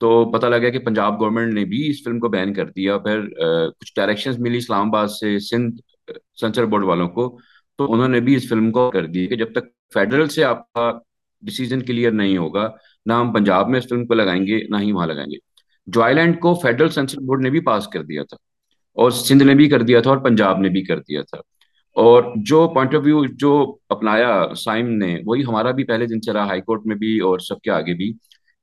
تو 0.01 0.09
پتہ 0.33 0.47
لگا 0.47 0.69
کہ 0.71 0.79
پنجاب 0.85 1.19
گورنمنٹ 1.21 1.53
نے 1.55 1.65
بھی 1.73 1.87
اس 1.91 2.03
فلم 2.05 2.19
کو 2.21 2.29
بین 2.29 2.55
کر 2.55 2.71
دیا 2.77 2.97
پھر 3.07 3.27
کچھ 3.81 3.93
ڈائریکشنز 3.97 4.39
ملی 4.47 4.59
اسلام 4.59 4.87
آباد 4.89 5.09
سے 5.21 5.39
سندھ 5.49 5.81
سینسر 6.41 6.65
بورڈ 6.75 6.85
والوں 6.85 7.09
کو 7.19 7.29
تو 7.79 7.93
انہوں 7.93 8.09
نے 8.09 8.21
بھی 8.29 8.35
اس 8.37 8.49
فلم 8.49 8.71
کو 8.73 8.91
کر 8.91 9.07
دی 9.17 9.27
کہ 9.29 9.37
جب 9.45 9.53
تک 9.55 9.65
فیڈرل 9.95 10.29
سے 10.39 10.45
آپ 10.45 10.73
کا 10.73 10.91
ڈسیزن 11.47 11.83
کلیئر 11.93 12.11
نہیں 12.23 12.37
ہوگا 12.39 12.69
نہ 13.07 13.13
ہم 13.21 13.33
پنجاب 13.33 13.69
میں 13.71 13.79
اس 13.79 13.89
فلم 13.89 14.07
کو 14.07 14.15
لگائیں 14.15 14.43
گے 14.47 14.61
نہ 14.71 14.81
ہی 14.83 14.93
وہاں 14.93 15.07
لگائیں 15.07 15.31
گے 15.31 15.37
جوائے 15.95 16.15
لینڈ 16.15 16.39
کو 16.41 16.55
فیڈرل 16.63 16.89
سینسر 16.99 17.21
بورڈ 17.27 17.43
نے 17.45 17.51
بھی 17.51 17.61
پاس 17.71 17.89
کر 17.93 18.03
دیا 18.13 18.23
تھا 18.29 18.37
اور 19.03 19.11
سندھ 19.23 19.45
نے 19.45 19.55
بھی 19.63 19.69
کر 19.69 19.83
دیا 19.93 20.01
تھا 20.01 20.11
اور 20.11 20.19
پنجاب 20.25 20.59
نے 20.61 20.69
بھی 20.79 20.85
کر 20.85 21.01
دیا 21.09 21.23
تھا 21.31 21.41
اور 22.01 22.23
جو 22.51 22.67
پوائنٹ 22.75 22.95
آف 22.95 23.01
ویو 23.05 23.23
جو 23.39 23.51
اپنایا 23.91 24.29
سائم 24.57 24.87
نے 24.99 25.15
وہی 25.27 25.43
ہمارا 25.49 25.71
بھی 25.79 25.85
پہلے 25.85 26.07
دن 26.07 26.21
چلا 26.27 26.45
ہائی 26.49 26.61
کورٹ 26.61 26.87
میں 26.87 26.97
بھی 26.97 27.19
اور 27.31 27.39
سب 27.49 27.61
کے 27.63 27.71
آگے 27.71 27.95
بھی 27.95 28.13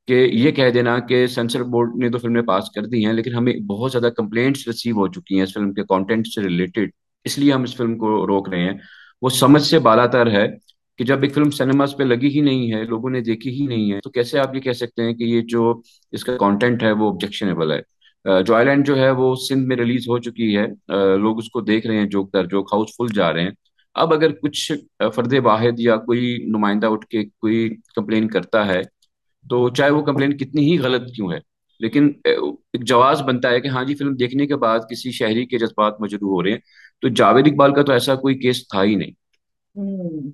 کہ 0.07 0.13
یہ 0.13 0.51
کہہ 0.51 0.69
دینا 0.73 0.97
کہ 1.09 1.25
سینسر 1.33 1.63
بورڈ 1.75 1.95
نے 2.03 2.09
تو 2.11 2.17
فلمیں 2.17 2.41
پاس 2.47 2.69
کر 2.75 2.85
دی 2.93 3.05
ہیں 3.05 3.13
لیکن 3.13 3.35
ہمیں 3.35 3.53
بہت 3.69 3.91
زیادہ 3.91 4.09
کمپلینٹس 4.17 4.65
ریسیو 4.67 4.95
ہو 4.99 5.07
چکی 5.13 5.35
ہیں 5.35 5.43
اس 5.43 5.53
فلم 5.53 5.73
کے 5.73 5.83
کانٹینٹ 5.89 6.27
سے 6.27 6.41
ریلیٹڈ 6.43 6.89
اس 7.25 7.37
لیے 7.39 7.53
ہم 7.53 7.63
اس 7.63 7.75
فلم 7.77 7.97
کو 7.99 8.25
روک 8.27 8.49
رہے 8.49 8.63
ہیں 8.63 8.71
وہ 9.21 9.29
سمجھ 9.39 9.61
سے 9.63 9.79
بالا 9.89 10.05
تر 10.17 10.31
ہے 10.37 10.45
کہ 10.97 11.03
جب 11.11 11.21
ایک 11.23 11.33
فلم 11.35 11.51
سنیماز 11.59 11.95
پہ 11.97 12.03
لگی 12.03 12.29
ہی 12.37 12.41
نہیں 12.49 12.71
ہے 12.73 12.83
لوگوں 12.85 13.09
نے 13.09 13.21
دیکھی 13.29 13.51
ہی 13.59 13.65
نہیں 13.67 13.91
ہے 13.91 13.99
تو 14.03 14.09
کیسے 14.17 14.39
آپ 14.39 14.55
یہ 14.55 14.59
کہہ 14.61 14.73
سکتے 14.81 15.03
ہیں 15.03 15.13
کہ 15.17 15.23
یہ 15.35 15.41
جو 15.53 15.73
اس 16.11 16.23
کا 16.23 16.37
کانٹینٹ 16.37 16.83
ہے 16.83 16.91
وہ 16.91 17.11
آبجیکشنیبل 17.13 17.71
ہے 17.71 17.79
جو 18.85 18.97
ہے 18.99 19.09
وہ 19.17 19.33
سندھ 19.49 19.67
میں 19.67 19.75
ریلیز 19.77 20.07
ہو 20.09 20.17
چکی 20.21 20.55
ہے 20.57 20.65
لوگ 21.21 21.37
اس 21.39 21.49
کو 21.49 21.61
دیکھ 21.67 21.85
رہے 21.87 21.97
ہیں 21.97 22.05
جوک 22.15 22.33
در 22.33 22.45
جوک 22.53 22.69
ہاؤس 22.73 22.89
فل 22.97 23.13
جا 23.15 23.31
رہے 23.33 23.41
ہیں 23.43 23.51
اب 24.03 24.13
اگر 24.13 24.31
کچھ 24.41 24.71
فرد 25.15 25.33
واحد 25.43 25.79
یا 25.79 25.95
کوئی 26.07 26.35
نمائندہ 26.55 26.87
اٹھ 26.93 27.05
کے 27.11 27.23
کوئی 27.25 27.67
کمپلین 27.95 28.27
کرتا 28.35 28.65
ہے 28.67 28.81
تو 29.49 29.67
چاہے 29.75 29.89
وہ 29.91 30.01
کمپلین 30.05 30.37
کتنی 30.37 30.71
ہی 30.71 30.77
غلط 30.81 31.07
کیوں 31.15 31.31
ہے 31.31 31.39
لیکن 31.83 32.11
ایک 32.29 32.83
جواز 32.87 33.21
بنتا 33.27 33.49
ہے 33.49 33.59
کہ 33.61 33.67
ہاں 33.75 33.83
جی 33.85 33.95
فلم 33.95 34.15
دیکھنے 34.19 34.47
کے 34.47 34.55
بعد 34.63 34.79
کسی 34.91 35.11
شہری 35.19 35.45
کے 35.53 35.57
جذبات 35.59 36.01
مجروح 36.01 36.29
ہو 36.35 36.43
رہے 36.43 36.51
ہیں 36.51 36.59
تو 37.01 37.07
جاوید 37.21 37.47
اقبال 37.51 37.73
کا 37.75 37.81
تو 37.87 37.91
ایسا 37.93 38.15
کوئی 38.25 38.35
کیس 38.39 38.67
تھا 38.67 38.83
ہی 38.83 38.95
نہیں 39.01 40.29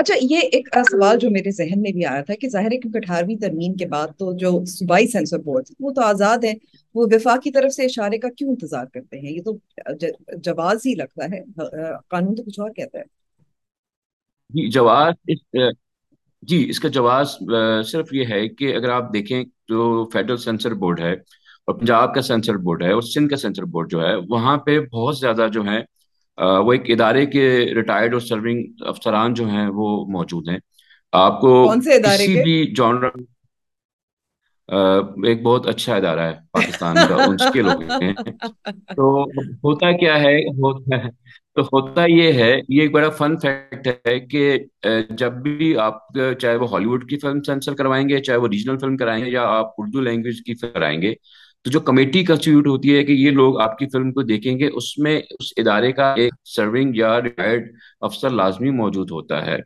اچھا 0.00 0.14
یہ 0.30 0.40
ایک 0.52 0.68
سوال 0.90 1.18
جو 1.20 1.28
میرے 1.30 1.50
ذہن 1.56 1.80
میں 1.82 1.90
بھی 1.92 2.04
آیا 2.06 2.20
تھا 2.26 2.34
کہ 2.40 2.48
ظاہر 2.48 2.72
ہے 2.72 2.76
کیونکہ 2.80 2.98
اٹھارہویں 2.98 3.34
ترمیم 3.40 3.74
کے 3.76 3.86
بعد 3.86 4.08
تو 4.18 4.32
جو 4.38 4.50
صوبائی 4.68 5.06
سینسر 5.12 5.38
بورڈ 5.44 5.64
وہ 5.80 5.90
تو 5.94 6.02
آزاد 6.02 6.44
ہیں 6.44 6.52
وہ 6.94 7.06
وفاق 7.14 7.42
کی 7.42 7.50
طرف 7.56 7.72
سے 7.74 7.84
اشارے 7.84 8.18
کا 8.18 8.28
کیوں 8.36 8.48
انتظار 8.50 8.86
کرتے 8.94 9.18
ہیں 9.20 9.32
یہ 9.32 9.42
تو 9.48 9.56
جواز 10.48 10.86
ہی 10.86 10.94
لگتا 10.98 11.24
ہے 11.34 11.40
قانون 12.08 12.34
تو 12.36 12.42
کچھ 12.42 12.58
اور 12.60 12.70
کہتا 12.76 12.98
ہے 12.98 13.04
جی 14.56 14.68
جواز 14.78 15.14
جی 16.50 16.64
اس 16.70 16.80
کا 16.80 16.88
جواز 16.96 17.36
صرف 17.90 18.12
یہ 18.12 18.32
ہے 18.32 18.46
کہ 18.48 18.74
اگر 18.76 18.88
آپ 18.92 19.12
دیکھیں 19.12 19.42
جو 19.68 20.04
فیڈرل 20.12 20.36
سینسر 20.46 20.74
بورڈ 20.84 21.00
ہے 21.00 21.12
اور 21.12 21.78
پنجاب 21.78 22.14
کا 22.14 22.22
سینسر 22.22 22.56
بورڈ 22.64 22.82
ہے 22.82 22.92
اور 22.92 23.02
سندھ 23.14 23.30
کا 23.30 23.36
سینسر 23.42 23.64
بورڈ 23.76 23.90
جو 23.90 24.02
ہے 24.06 24.14
وہاں 24.30 24.56
پہ 24.66 24.78
بہت 24.92 25.18
زیادہ 25.18 25.46
جو 25.52 25.64
ہے 25.66 25.80
وہ 26.40 26.72
ایک 26.72 26.90
ادارے 26.90 27.24
کے 27.26 27.48
ریٹائرڈ 27.76 28.12
اور 28.12 28.20
سرونگ 28.20 28.82
افسران 28.90 29.34
جو 29.34 29.46
ہیں 29.48 29.66
وہ 29.74 29.96
موجود 30.12 30.48
ہیں 30.48 30.58
آپ 31.26 31.40
کو 31.40 31.54
کسی 31.88 32.42
بھی 32.42 32.64
جانر 32.76 33.06
ایک 35.26 35.42
بہت 35.42 35.66
اچھا 35.68 35.94
ادارہ 35.96 36.20
ہے 36.30 36.34
پاکستان 36.52 36.94
کا 37.08 37.14
ان 37.24 37.36
کے 37.52 37.62
لوگ 37.62 37.82
ہیں 38.02 38.12
تو 38.96 39.22
ہوتا 39.64 39.90
کیا 39.96 40.18
ہے 40.22 40.36
تو 41.56 41.62
ہوتا 41.72 42.04
یہ 42.10 42.32
ہے 42.42 42.50
یہ 42.68 42.80
ایک 42.82 42.92
بڑا 42.92 43.08
فن 43.18 43.36
فیکٹ 43.42 43.88
ہے 44.06 44.18
کہ 44.26 44.56
جب 45.18 45.32
بھی 45.42 45.76
آپ 45.86 46.10
چاہے 46.16 46.54
وہ 46.56 46.70
ہالی 46.72 46.86
ووڈ 46.86 47.08
کی 47.10 47.18
فلم 47.22 47.42
سینسر 47.46 47.74
کروائیں 47.82 48.08
گے 48.08 48.20
چاہے 48.22 48.38
وہ 48.44 48.48
ریجنل 48.52 48.78
فلم 48.80 48.96
کرائیں 48.96 49.24
گے 49.24 49.30
یا 49.30 49.42
آپ 49.58 49.72
اردو 49.80 50.00
لینگویج 50.10 50.42
کی 50.46 50.54
کرائیں 50.66 51.00
گے 51.02 51.14
تو 51.64 51.70
جو 51.70 51.80
کمیٹی 51.86 52.24
کنسٹیٹیوٹ 52.24 52.66
ہوتی 52.66 52.96
ہے 52.96 53.02
کہ 53.04 53.12
یہ 53.12 53.30
لوگ 53.30 53.60
آپ 53.60 53.76
کی 53.78 53.86
فلم 53.92 54.10
کو 54.12 54.22
دیکھیں 54.30 54.58
گے 54.58 54.68
اس 54.76 54.96
میں 55.04 55.16
اس 55.40 55.52
ادارے 55.58 55.90
کا 55.98 56.12
ایک 56.22 56.32
سرونگ 56.54 56.94
یا 56.96 57.20
ریٹائرڈ 57.22 57.68
افسر 58.08 58.30
لازمی 58.30 58.70
موجود 58.78 59.10
ہوتا 59.10 59.44
ہے 59.46 59.56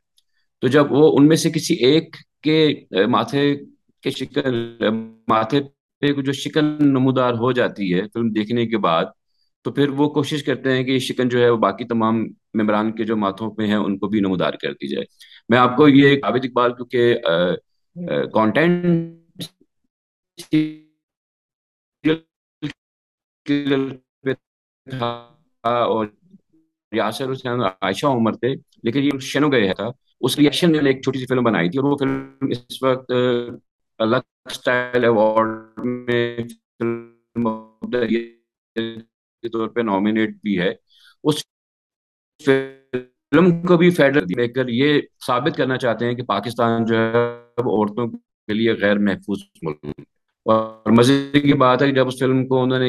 تو 0.61 0.69
جب 0.75 0.93
وہ 0.93 1.11
ان 1.19 1.29
میں 1.29 1.37
سے 1.45 1.51
کسی 1.51 1.75
ایک 1.89 2.17
کے 2.43 2.57
کے 2.93 3.07
ماتھے 3.15 3.43
ماتھے 4.09 4.11
شکل 4.11 5.43
پہ 6.01 6.13
جو 6.23 6.61
نمودار 6.87 7.35
ہو 7.41 7.51
جاتی 7.59 7.93
ہے 7.95 8.03
فلم 8.15 8.29
دیکھنے 8.33 8.67
کے 8.69 8.79
بعد 8.89 9.05
تو 9.65 9.73
پھر 9.79 9.89
وہ 10.01 10.09
کوشش 10.15 10.43
کرتے 10.45 10.73
ہیں 10.73 10.85
کہ 10.85 10.91
یہ 10.91 10.99
شکن 11.09 11.29
جو 11.29 11.43
ہے 11.43 11.49
وہ 11.51 11.57
باقی 11.67 11.85
تمام 11.89 12.23
ممبران 12.61 12.93
کے 12.97 13.05
جو 13.05 13.17
ماتھوں 13.25 13.51
پہ 13.55 13.67
ہیں 13.67 13.77
ان 13.77 13.99
کو 13.99 14.09
بھی 14.09 14.21
نمودار 14.21 14.55
کر 14.63 14.73
دی 14.81 14.89
جائے 14.89 15.05
میں 15.49 15.59
آپ 15.59 15.77
کو 15.77 15.89
یہ 15.89 16.17
عابد 16.25 16.45
اقبال 16.45 16.73
کیونکہ 16.75 17.15
کانٹینٹ 18.35 19.45
پہ 23.49 24.33
تھا 24.99 25.07
اور 25.85 26.07
یاسر 26.97 27.33
حسین 27.33 27.61
اور 27.63 27.71
عائشہ 27.83 28.07
عمر 28.07 28.35
تھے 28.37 28.49
لیکن 28.83 29.03
یہ 29.03 29.19
شنو 29.33 29.51
گئے 29.53 29.73
تھا 29.77 29.87
اس 30.27 30.37
ریئیکشن 30.39 30.73
نے 30.73 30.79
ایک 30.91 31.03
چھوٹی 31.03 31.19
سی 31.19 31.27
فلم 31.27 31.45
بنائی 31.45 31.71
تھی 31.71 31.79
اور 31.79 31.91
وہ 31.91 31.97
فلم 32.01 32.51
اس 32.51 32.83
وقت 32.83 33.13
لک 34.11 34.51
سٹائل 34.53 35.05
ایوارڈ 35.05 35.81
میں 36.09 36.37
فلم 36.79 37.47
کے 37.95 39.49
طور 39.53 39.69
پہ 39.75 39.81
نومینیٹ 39.81 40.35
بھی 40.43 40.59
ہے 40.61 40.71
اس 41.25 41.43
فلم 42.45 43.51
کو 43.69 43.77
بھی 43.77 43.91
فیڈرل 43.99 44.29
دیکھ 44.37 44.55
کر 44.55 44.69
یہ 44.81 45.01
ثابت 45.27 45.57
کرنا 45.57 45.77
چاہتے 45.85 46.07
ہیں 46.07 46.15
کہ 46.15 46.23
پاکستان 46.35 46.85
جو 46.91 46.97
ہے 46.97 47.23
اب 47.59 47.69
عورتوں 47.69 48.07
کے 48.11 48.55
لیے 48.55 48.73
غیر 48.81 48.99
محفوظ 49.09 49.39
ملک 49.63 49.87
اور 50.55 50.91
مزید 50.99 51.43
کی 51.43 51.53
بات 51.65 51.83
ہے 51.83 51.87
کہ 51.87 51.95
جب 51.95 52.09
اس 52.09 52.19
فلم 52.19 52.47
کو 52.49 52.63
انہوں 52.63 52.79
نے 52.79 52.89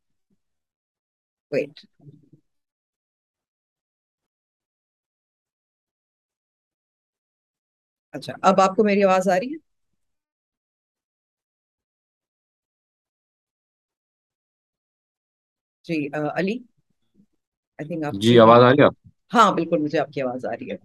Wait. 1.53 1.85
اچھا 8.13 8.33
اب 8.49 8.59
آپ 8.61 8.75
کو 8.75 8.83
میری 8.83 9.03
آواز 9.03 9.27
آ 9.29 9.35
رہی 9.39 9.51
ہے 9.53 9.57
جی 15.87 16.05
علی 16.13 16.57
آئی 17.79 17.87
تھنک 17.87 18.21
جی 18.21 18.37
آواز 18.39 18.63
آ 18.63 18.69
رہی 18.69 18.83
ہے 18.83 18.87
ہاں 19.37 19.51
بالکل 19.55 19.79
مجھے 19.81 19.99
آپ 19.99 20.09
کی 20.13 20.21
آواز 20.21 20.45
آ 20.45 20.51
رہی 20.59 20.71
ہے 20.71 20.77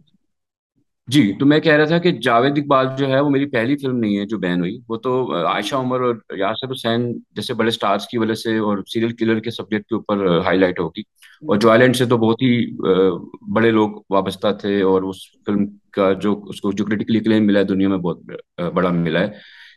جی 1.15 1.21
تو 1.41 1.47
میں 1.47 1.59
کہہ 1.61 1.73
رہا 1.77 1.85
تھا 1.87 1.99
کہ 2.05 2.11
جاوید 2.23 2.57
اقبال 2.59 2.87
جو 2.99 3.09
ہے 3.09 3.19
وہ 3.21 3.29
میری 3.31 3.47
پہلی 3.51 3.77
فلم 3.83 3.97
نہیں 3.97 4.19
ہے 4.19 4.25
جو 4.29 4.39
بین 4.45 4.61
ہوئی 4.61 4.79
وہ 4.89 4.97
تو 5.03 5.13
عائشہ 5.49 5.75
عمر 5.75 6.01
اور 6.07 6.15
یاسر 6.37 6.71
حسین 6.73 7.13
جیسے 7.37 7.55
بڑے 7.61 7.71
سٹارز 7.71 8.07
کی 8.11 8.19
وجہ 8.19 8.35
سے 8.41 8.57
اور 8.71 8.79
سیریل 8.93 9.13
کلر 9.17 9.41
کے 9.41 9.51
سبجیکٹ 9.51 9.87
کے 9.89 9.95
اوپر 9.95 10.27
ہائی 10.45 10.59
لائٹ 10.59 10.81
ہوگی 10.81 11.01
اور 11.49 11.57
جوائلینڈ 11.65 11.97
سے 11.97 12.07
تو 12.15 12.19
بہت 12.19 12.43
ہی 12.43 13.11
بڑے 13.57 13.71
لوگ 13.71 13.91
وابستہ 14.11 14.53
تھے 14.61 14.81
اور 14.93 15.03
اس 15.11 15.17
فلم 15.47 15.67
کا 15.97 16.13
جو 16.23 16.39
اس 16.49 16.61
کو 16.61 16.73
جو 16.81 16.85
کلیم 16.85 17.47
ملا 17.47 17.59
ہے 17.59 17.65
دنیا 17.65 17.89
میں 17.89 17.99
بہت 18.09 18.61
بڑا 18.75 18.91
ملا 18.91 19.21
ہے 19.21 19.31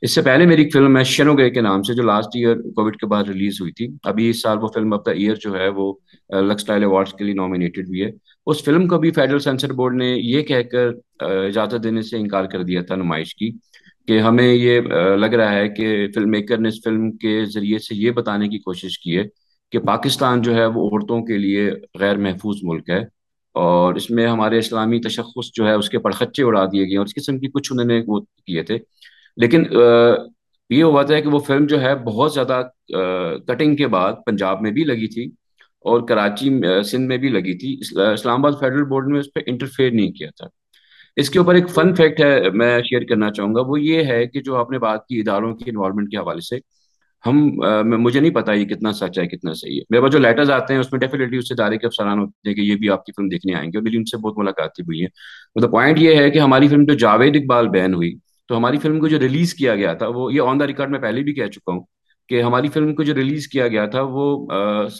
اس 0.07 0.11
سے 0.15 0.21
پہلے 0.21 0.45
میری 0.47 0.61
ایک 0.63 0.73
فلم 0.73 0.97
ہے 0.97 1.03
شنو 1.03 1.33
گئے 1.37 1.49
کے 1.49 1.61
نام 1.61 1.81
سے 1.83 1.93
جو 1.93 2.03
لاسٹ 2.03 2.35
ایئر 2.35 2.55
کووڈ 2.75 2.95
کے 2.99 3.05
بعد 3.13 3.23
ریلیز 3.29 3.59
ہوئی 3.61 3.71
تھی 3.79 3.87
ابھی 4.11 4.29
اس 4.29 4.41
سال 4.41 4.57
وہ 4.61 4.67
فلم 4.73 4.93
آف 4.93 5.01
دا 5.05 5.11
ایئر 5.11 5.35
جو 5.41 5.55
ہے 5.59 5.67
وہ 5.79 5.91
لکس 6.49 6.65
ٹائل 6.65 6.83
ایوارڈز 6.83 7.13
کے 7.17 7.23
لیے 7.23 7.33
نامینیٹڈ 7.33 7.89
بھی 7.89 8.03
ہے 8.03 8.09
اس 8.47 8.61
فلم 8.65 8.87
کو 8.87 8.97
بھی 8.99 9.11
فیڈرل 9.15 9.39
سینسر 9.39 9.71
بورڈ 9.81 9.95
نے 9.95 10.05
یہ 10.07 10.41
کہہ 10.49 10.61
کر 10.71 10.89
اجازت 11.31 11.83
دینے 11.83 12.01
سے 12.03 12.17
انکار 12.17 12.45
کر 12.53 12.63
دیا 12.63 12.81
تھا 12.87 12.95
نمائش 12.95 13.33
کی 13.35 13.49
کہ 14.07 14.19
ہمیں 14.21 14.43
یہ 14.45 14.79
لگ 15.19 15.33
رہا 15.39 15.53
ہے 15.53 15.67
کہ 15.77 16.07
فلم 16.15 16.31
میکر 16.31 16.57
نے 16.57 16.69
اس 16.69 16.79
فلم 16.83 17.11
کے 17.23 17.43
ذریعے 17.53 17.79
سے 17.87 17.95
یہ 17.95 18.11
بتانے 18.19 18.47
کی 18.49 18.59
کوشش 18.59 18.99
کی 18.99 19.17
ہے 19.17 19.23
کہ 19.71 19.79
پاکستان 19.87 20.41
جو 20.41 20.53
ہے 20.55 20.65
وہ 20.65 20.85
عورتوں 20.89 21.19
کے 21.25 21.37
لیے 21.37 21.69
غیر 21.99 22.17
محفوظ 22.27 22.57
ملک 22.71 22.89
ہے 22.89 22.99
اور 23.63 23.95
اس 23.99 24.09
میں 24.17 24.25
ہمارے 24.27 24.57
اسلامی 24.59 24.99
تشخص 25.01 25.51
جو 25.55 25.67
ہے 25.67 25.73
اس 25.73 25.89
کے 25.89 25.99
پڑخچے 25.99 26.43
اڑا 26.43 26.65
دیے 26.73 26.83
گئے 26.89 26.97
اور 26.97 27.05
اس 27.05 27.15
قسم 27.15 27.39
کی 27.39 27.47
کچھ 27.53 27.71
انہوں 27.73 27.85
نے 27.87 28.01
وہ 28.07 28.19
کیے 28.19 28.63
تھے 28.63 28.77
لیکن 29.43 29.63
یہ 30.69 30.83
ہوا 30.83 31.03
تھا 31.09 31.19
کہ 31.19 31.29
وہ 31.29 31.39
فلم 31.47 31.65
جو 31.67 31.81
ہے 31.81 31.95
بہت 32.05 32.33
زیادہ 32.33 32.61
کٹنگ 33.47 33.75
کے 33.75 33.87
بعد 33.97 34.13
پنجاب 34.25 34.61
میں 34.61 34.71
بھی 34.71 34.83
لگی 34.83 35.07
تھی 35.13 35.29
اور 35.87 36.01
کراچی 36.07 36.49
سندھ 36.91 37.07
میں 37.07 37.17
بھی 37.17 37.29
لگی 37.29 37.57
تھی 37.57 37.75
اسلام 38.13 38.45
آباد 38.45 38.59
فیڈرل 38.59 38.83
بورڈ 38.89 39.07
نے 39.11 39.19
اس 39.19 39.33
پہ 39.35 39.39
انٹرفیئر 39.47 39.91
نہیں 39.91 40.11
کیا 40.17 40.29
تھا 40.37 40.47
اس 41.21 41.29
کے 41.29 41.39
اوپر 41.39 41.55
ایک 41.55 41.69
فن 41.75 41.93
فیکٹ 41.95 42.19
ہے 42.21 42.49
میں 42.61 42.77
شیئر 42.89 43.03
کرنا 43.09 43.29
چاہوں 43.37 43.53
گا 43.55 43.61
وہ 43.67 43.79
یہ 43.81 44.03
ہے 44.11 44.25
کہ 44.33 44.41
جو 44.41 44.55
آپ 44.57 44.71
نے 44.71 44.79
بات 44.79 45.05
کی 45.07 45.19
اداروں 45.19 45.55
کی 45.55 45.69
انوالومنٹ 45.69 46.11
کے 46.11 46.17
حوالے 46.17 46.41
سے 46.49 46.57
ہم 47.25 47.37
مجھے 48.01 48.19
نہیں 48.19 48.31
پتا 48.33 48.53
یہ 48.53 48.65
کتنا 48.65 48.91
سچ 48.97 49.17
ہے 49.19 49.25
کتنا 49.27 49.53
صحیح 49.61 49.75
ہے 49.77 49.81
میرے 49.89 50.01
پاس 50.01 50.11
جو 50.11 50.17
لیٹرز 50.19 50.49
آتے 50.57 50.73
ہیں 50.73 50.79
اس 50.81 50.91
میں 50.91 50.99
ڈیفینیٹلی 50.99 51.37
اس 51.37 51.51
ادارے 51.51 51.77
کے 51.77 51.87
افسران 51.87 52.19
ہوتے 52.19 52.49
ہیں 52.49 52.55
کہ 52.55 52.61
یہ 52.61 52.75
بھی 52.83 52.89
آپ 52.89 53.05
کی 53.05 53.11
فلم 53.15 53.27
دیکھنے 53.29 53.55
آئیں 53.55 53.67
گے 53.71 53.77
اور 53.77 53.83
میری 53.83 53.97
ان 53.97 54.05
سے 54.11 54.17
بہت 54.27 54.37
ملاقات 54.37 54.79
ہوئی 54.79 55.01
ہیں 55.01 55.07
تو 55.61 55.67
پوائنٹ 55.71 55.99
یہ 56.01 56.15
ہے 56.19 56.29
کہ 56.31 56.39
ہماری 56.39 56.67
فلم 56.67 56.85
جو 56.89 56.93
جاوید 57.05 57.35
اقبال 57.41 57.69
بین 57.77 57.93
ہوئی 57.93 58.13
تو 58.47 58.57
ہماری 58.57 58.77
فلم 58.85 58.99
کو 58.99 59.07
جو 59.07 59.19
ریلیز 59.19 59.53
کیا 59.53 59.75
گیا 59.75 59.93
تھا 60.03 60.07
وہ 60.15 60.33
یہ 60.33 60.41
آن 60.51 60.59
دا 60.59 60.67
ریکارڈ 60.67 60.91
میں 60.91 60.99
پہلے 60.99 61.23
بھی 61.23 61.33
کہہ 61.33 61.47
چکا 61.57 61.71
ہوں 61.71 61.81
کہ 62.29 62.41
ہماری 62.43 62.67
فلم 62.73 62.93
کو 62.95 63.03
جو 63.03 63.13
ریلیز 63.15 63.47
کیا 63.51 63.67
گیا 63.67 63.85
تھا 63.95 64.01
وہ 64.15 64.23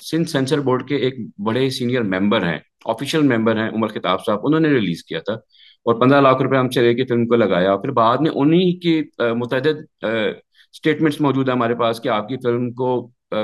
سندھ 0.02 0.30
سینسر 0.30 0.60
بورڈ 0.68 0.88
کے 0.90 0.96
ایک 1.08 1.16
بڑے 1.46 1.70
سینئر 1.78 2.04
ممبر 2.14 2.46
ہیں 2.48 2.58
آفیشیل 2.94 3.22
ممبر 3.32 3.58
ہیں 3.62 3.68
عمر 3.76 3.88
خطاب 3.94 4.24
صاحب 4.26 4.46
انہوں 4.48 4.60
نے 4.60 4.70
ریلیز 4.70 5.04
کیا 5.10 5.20
تھا 5.26 5.34
اور 5.90 6.00
پندرہ 6.00 6.22
لاکھ 6.22 6.42
روپے 6.44 6.58
ہم 6.58 6.70
چلے 6.78 6.94
کے 6.94 7.06
فلم 7.10 7.28
کو 7.28 7.36
لگایا 7.36 7.72
اور 7.72 7.80
پھر 7.82 7.92
بعد 8.00 8.26
میں 8.28 8.32
انہی 8.42 8.72
کے 8.86 9.02
متعدد 9.42 10.04
اسٹیٹمنٹس 10.06 11.20
موجود 11.22 11.50
ہیں 11.50 11.56
ہمارے 11.56 11.76
پاس 11.82 12.00
کہ 12.02 12.10
آپ 12.16 12.28
کی 12.30 12.38
فلم 12.44 12.70
کو 12.82 12.90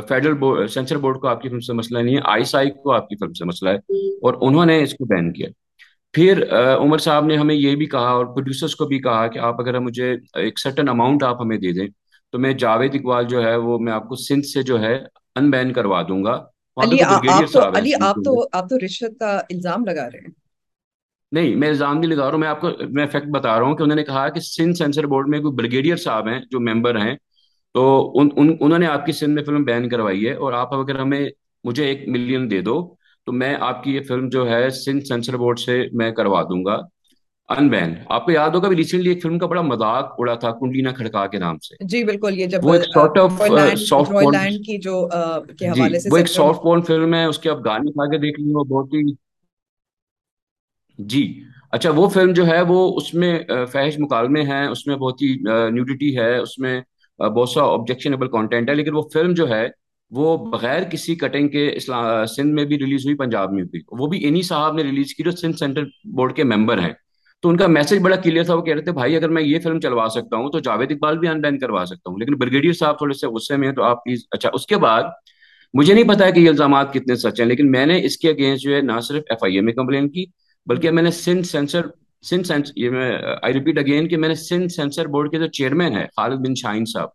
فیڈرل 0.07 0.67
سینسر 0.73 0.97
بورڈ 1.05 1.17
کو 1.21 1.27
آپ 1.27 1.41
کی 1.41 1.49
فلم 1.49 1.59
سے 1.69 1.73
مسئلہ 1.81 1.99
نہیں 1.99 2.15
ہے 2.15 2.21
آئی 2.33 2.43
سائی 2.55 2.69
کو 2.83 2.91
آپ 2.93 3.09
کی 3.09 3.15
فلم 3.19 3.33
سے 3.41 3.45
مسئلہ 3.45 3.69
ہے 3.77 3.97
اور 4.29 4.33
انہوں 4.47 4.65
نے 4.71 4.81
اس 4.83 4.93
کو 4.99 5.05
بین 5.15 5.31
کیا 5.33 5.47
پھر 6.13 6.41
عمر 6.53 6.97
صاحب 7.05 7.25
نے 7.25 7.37
ہمیں 7.37 7.53
یہ 7.55 7.75
بھی 7.75 7.85
کہا 7.93 8.09
اور 8.17 8.25
پروڈیوسرس 8.35 8.75
کو 8.81 8.85
بھی 8.87 8.99
کہا 9.07 9.25
کہ 9.33 9.39
آپ 9.51 9.61
اگر 9.61 9.79
مجھے 9.89 10.11
ایک 10.43 10.59
سرٹن 10.59 10.89
اماؤنٹ 10.89 11.23
آپ 11.29 11.41
ہمیں 11.41 11.57
دے 11.65 11.71
دیں 11.79 11.87
تو 12.35 12.39
میں 12.41 12.51
جاوید 12.61 12.95
اقبال 12.95 13.25
جو 13.27 13.41
ہے 13.43 13.55
وہ 13.55 13.77
میں 13.79 13.91
آپ 13.93 14.07
کو 14.07 14.15
سندھ 14.21 14.45
سے 14.45 14.61
جو 14.69 14.79
ہے 14.81 14.93
ان 15.39 15.49
بین 15.51 15.71
کروا 15.73 16.01
دوں 16.07 16.23
گا 16.23 16.33
نہیں 21.31 21.55
میں 21.59 21.67
الزام 21.67 21.97
نہیں 21.99 22.09
لگا 22.11 22.23
رہا 22.25 22.31
ہوں 22.31 22.37
میں 22.39 22.47
آپ 22.47 22.59
کو 22.61 22.69
میں 22.97 23.05
فیکٹ 23.11 23.27
بتا 23.35 23.57
رہا 23.59 23.65
ہوں 23.65 23.75
کہ 23.75 23.83
انہوں 23.83 23.95
نے 23.95 24.03
کہا 24.11 24.27
کہ 24.35 24.39
سندھ 24.47 24.77
سینسر 24.77 25.05
بورڈ 25.13 25.29
میں 25.29 25.39
کوئی 25.41 25.53
بریگیڈیئر 25.61 25.95
صاحب 26.03 26.27
ہیں 26.29 26.39
جو 26.51 26.59
ممبر 26.69 26.99
ہیں 27.01 27.15
تو 27.77 27.85
انہوں 28.21 28.77
نے 28.79 28.87
آپ 28.87 29.05
کی 29.05 29.11
سندھ 29.21 29.35
میں 29.35 29.43
فلم 29.43 29.63
بین 29.71 29.89
کروائی 29.89 30.27
ہے 30.27 30.33
اور 30.43 30.53
آپ 30.63 30.73
اگر 30.75 30.99
ہمیں 30.99 31.25
مجھے 31.69 31.85
ایک 31.85 32.07
ملین 32.15 32.49
دے 32.51 32.61
دو 32.69 32.79
تو 33.25 33.31
میں 33.43 33.55
آپ 33.69 33.83
کی 33.83 33.95
یہ 33.95 34.01
فلم 34.07 34.27
جو 34.35 34.47
ہے 34.49 34.69
سندھ 34.83 35.03
سینسر 35.07 35.37
بورڈ 35.45 35.59
سے 35.59 35.83
میں 36.01 36.11
کروا 36.21 36.43
دوں 36.49 36.63
گا 36.65 36.77
ان 37.53 37.67
بین 37.69 37.93
آپ 38.15 38.23
کو 38.25 38.31
یاد 38.31 38.51
ہوگا 38.55 38.69
ریسنٹلی 38.77 39.09
ایک 39.09 39.21
فلم 39.23 39.37
کا 39.39 39.45
بڑا 39.47 39.61
مذاق 39.61 40.13
اڑا 40.19 40.33
تھا 40.43 40.51
کنڈیلا 40.59 40.91
کھڑکا 40.91 41.25
کے 41.31 41.37
نام 41.39 41.57
سے 41.65 41.75
جی 41.89 42.03
بالکل 42.03 42.39
یہ 42.39 42.45
جب 42.49 42.65
وہ 42.65 42.73
ایک 42.73 42.97
آف 43.17 43.39
سافٹ 46.29 46.65
بن 46.65 46.81
فلم 46.87 47.13
ہے 47.13 47.23
اس 47.25 47.39
کے 47.39 47.49
آپ 47.49 47.57
گانے 47.65 47.91
کھا 47.91 48.09
کے 48.11 48.17
دیکھ 48.25 48.39
لیں 48.39 48.53
وہ 48.55 48.63
بہت 48.71 48.93
ہی 48.93 49.03
جی 51.13 51.21
اچھا 51.77 51.89
وہ 51.95 52.07
فلم 52.09 52.31
جو 52.33 52.47
ہے 52.47 52.59
وہ 52.67 52.79
اس 52.97 53.13
میں 53.13 53.31
uh, 53.53 53.65
فحش 53.71 53.99
مکالمے 53.99 54.41
ہیں 54.51 54.65
اس 54.67 54.85
میں 54.87 54.95
بہت 54.95 55.21
ہی 55.21 55.27
نیوڈیٹی 55.73 56.11
uh, 56.17 56.23
ہے 56.23 56.37
اس 56.37 56.57
میں 56.59 56.79
uh, 57.23 57.29
بہت 57.29 57.49
سا 57.49 57.61
آبجیکشنیبل 57.73 58.27
کانٹینٹ 58.31 58.69
ہے 58.69 58.75
لیکن 58.75 58.95
وہ 58.95 59.01
فلم 59.13 59.33
جو 59.41 59.49
ہے 59.49 59.67
وہ 60.17 60.35
بغیر 60.51 60.83
کسی 60.91 61.15
کٹنگ 61.25 61.47
کے 61.57 61.71
سندھ 62.35 62.53
میں 62.55 62.65
بھی 62.65 62.79
ریلیز 62.79 63.05
ہوئی 63.05 63.15
پنجاب 63.17 63.51
میں 63.53 63.63
بھی 63.71 63.79
وہ 63.99 64.07
بھی 64.07 64.25
انہی 64.27 64.41
صاحب 64.53 64.75
نے 64.75 64.83
ریلیز 64.83 65.13
کی 65.15 65.23
جو 65.23 65.31
سندھ 65.41 65.57
سینٹر 65.59 65.83
بورڈ 66.15 66.35
کے 66.35 66.43
ممبر 66.53 66.79
ہیں 66.83 66.93
تو 67.45 67.49
ان 67.51 67.57
کا 67.57 67.65
میسج 67.67 67.99
بڑا 68.01 68.15
کلیئر 68.21 68.43
تھا 68.43 68.53
وہ 68.55 68.61
کہہ 68.65 68.73
رہے 68.73 68.81
تھے 68.83 68.91
بھائی 68.91 69.15
اگر 69.15 69.29
میں 69.29 69.41
یہ 69.43 69.59
فلم 69.63 69.79
چلوا 69.79 70.07
سکتا 70.11 70.35
ہوں 70.37 70.49
تو 70.51 70.59
جاوید 70.67 70.91
اقبال 70.91 71.17
بھی 71.19 71.27
ان 71.27 71.41
بین 71.41 71.57
کروا 71.59 71.83
سکتا 71.87 72.09
ہوں 72.09 72.17
لیکن 72.19 72.35
بریگیڈیئر 72.37 72.73
صاحب 72.79 72.97
تھوڑے 72.97 73.13
سے 73.17 73.27
غصے 73.33 73.57
میں 73.63 73.67
ہیں 73.67 73.75
تو 73.75 73.83
آپ 73.83 74.03
پلیز 74.03 74.23
اچھا 74.35 74.49
اس 74.53 74.65
کے 74.67 74.77
بعد 74.85 75.03
مجھے 75.77 75.93
نہیں 75.93 76.07
پتا 76.13 76.29
کہ 76.29 76.39
یہ 76.39 76.49
الزامات 76.49 76.93
کتنے 76.93 77.15
سچ 77.25 77.39
ہیں 77.39 77.47
لیکن 77.47 77.69
میں 77.71 77.85
نے 77.85 77.99
اس 78.05 78.17
کے 78.17 78.29
اگینسٹ 78.29 78.63
جو 78.63 78.75
ہے 78.75 78.81
نہ 78.81 78.99
صرف 79.07 79.23
ایف 79.33 79.43
آئی 79.43 79.55
اے 79.55 79.61
میں 79.67 79.73
کمپلین 79.73 80.07
کی 80.15 80.25
بلکہ 80.69 80.91
میں 80.91 81.03
نے 81.03 81.11
سندھ 81.19 81.45
سینسر 81.47 81.87
سندھ 82.29 82.47
سندھ 82.47 82.71
یہ 82.75 82.89
میں 82.89 83.07
میں 83.11 83.33
آئی 83.41 83.53
ریپیٹ 83.53 83.77
اگین 83.79 84.07
کہ 84.07 84.17
نے 84.17 84.33
سینسر 84.45 85.07
بورڈ 85.17 85.31
کے 85.31 85.39
جو 85.39 85.47
چیئرمین 85.59 85.97
ہے 85.97 86.05
خالد 86.15 86.45
بن 86.47 86.55
شاہین 86.63 86.85
صاحب 86.93 87.09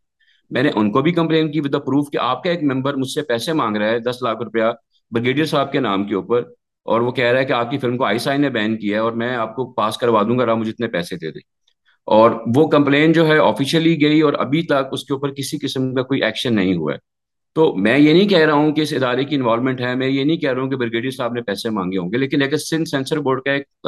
میں 0.57 0.63
نے 0.63 0.71
ان 0.77 0.93
کو 0.93 1.03
بھی 1.09 1.13
کمپلین 1.21 1.51
کی 1.53 1.61
ود 1.65 1.73
دا 1.73 1.79
پروف 1.91 2.11
کہ 2.13 2.19
آپ 2.31 2.45
کا 2.45 2.51
ایک 2.51 2.63
ممبر 2.73 2.97
مجھ 3.03 3.11
سے 3.11 3.23
پیسے 3.33 3.53
مانگ 3.65 3.77
رہا 3.77 3.91
ہے 3.91 3.99
دس 4.11 4.23
لاکھ 4.25 4.43
روپیہ 4.45 4.73
بریگیڈیئر 5.15 5.47
صاحب 5.57 5.73
کے 5.73 5.81
نام 5.91 6.07
کے 6.09 6.15
اوپر 6.15 6.45
اور 6.93 7.01
وہ 7.01 7.13
کہہ 7.13 7.25
رہا 7.31 7.41
ہے 7.41 7.45
کہ 7.45 7.53
آپ 7.53 7.71
کی 7.71 7.79
فلم 7.79 7.97
کو 7.99 8.05
آئی 8.05 8.19
آئی 8.29 8.39
نے 8.39 8.49
بین 8.51 8.77
کیا 8.79 8.95
ہے 8.97 9.01
اور 9.05 9.13
میں 9.23 9.35
آپ 9.37 9.55
کو 9.57 9.73
پاس 9.73 9.97
کروا 9.99 10.23
دوں 10.29 10.39
گا 10.39 10.47
راہ 10.47 10.55
مجھے 10.55 10.71
اتنے 10.71 10.87
پیسے 10.97 11.17
دے 11.25 11.31
دیں 11.33 11.41
اور 12.17 12.31
وہ 12.57 12.67
کمپلین 12.69 13.13
جو 13.13 13.27
ہے 13.29 13.39
آفیشلی 13.39 14.01
گئی 14.03 14.21
اور 14.29 14.33
ابھی 14.47 14.63
تک 14.67 14.93
اس 14.93 15.05
کے 15.05 15.13
اوپر 15.15 15.33
کسی 15.35 15.59
قسم 15.67 15.93
کا 15.95 16.03
کوئی 16.13 16.23
ایکشن 16.25 16.55
نہیں 16.55 16.75
ہوا 16.77 16.93
ہے 16.93 16.99
تو 17.55 17.73
میں 17.85 17.97
یہ 17.99 18.13
نہیں 18.13 18.29
کہہ 18.29 18.45
رہا 18.47 18.55
ہوں 18.55 18.73
کہ 18.75 18.81
اس 18.81 18.93
ادارے 18.97 19.25
کی 19.25 19.35
انوالومنٹ 19.37 19.81
ہے 19.81 19.95
میں 20.03 20.09
یہ 20.09 20.25
نہیں 20.25 20.37
کہہ 20.45 20.53
رہا 20.53 20.63
ہوں 20.63 20.71
کہ 20.71 20.77
بریگیڈیئر 20.77 21.11
صاحب 21.17 21.33
نے 21.35 21.43
پیسے 21.47 21.71
مانگے 21.79 21.99
ہوں 21.99 22.11
گے 22.13 22.19
لیکن 22.19 22.43
اگر 22.43 22.57
سندھ 22.69 22.89
سینسر 22.89 23.19
بورڈ 23.29 23.43
کا 23.45 23.53
ایک 23.53 23.87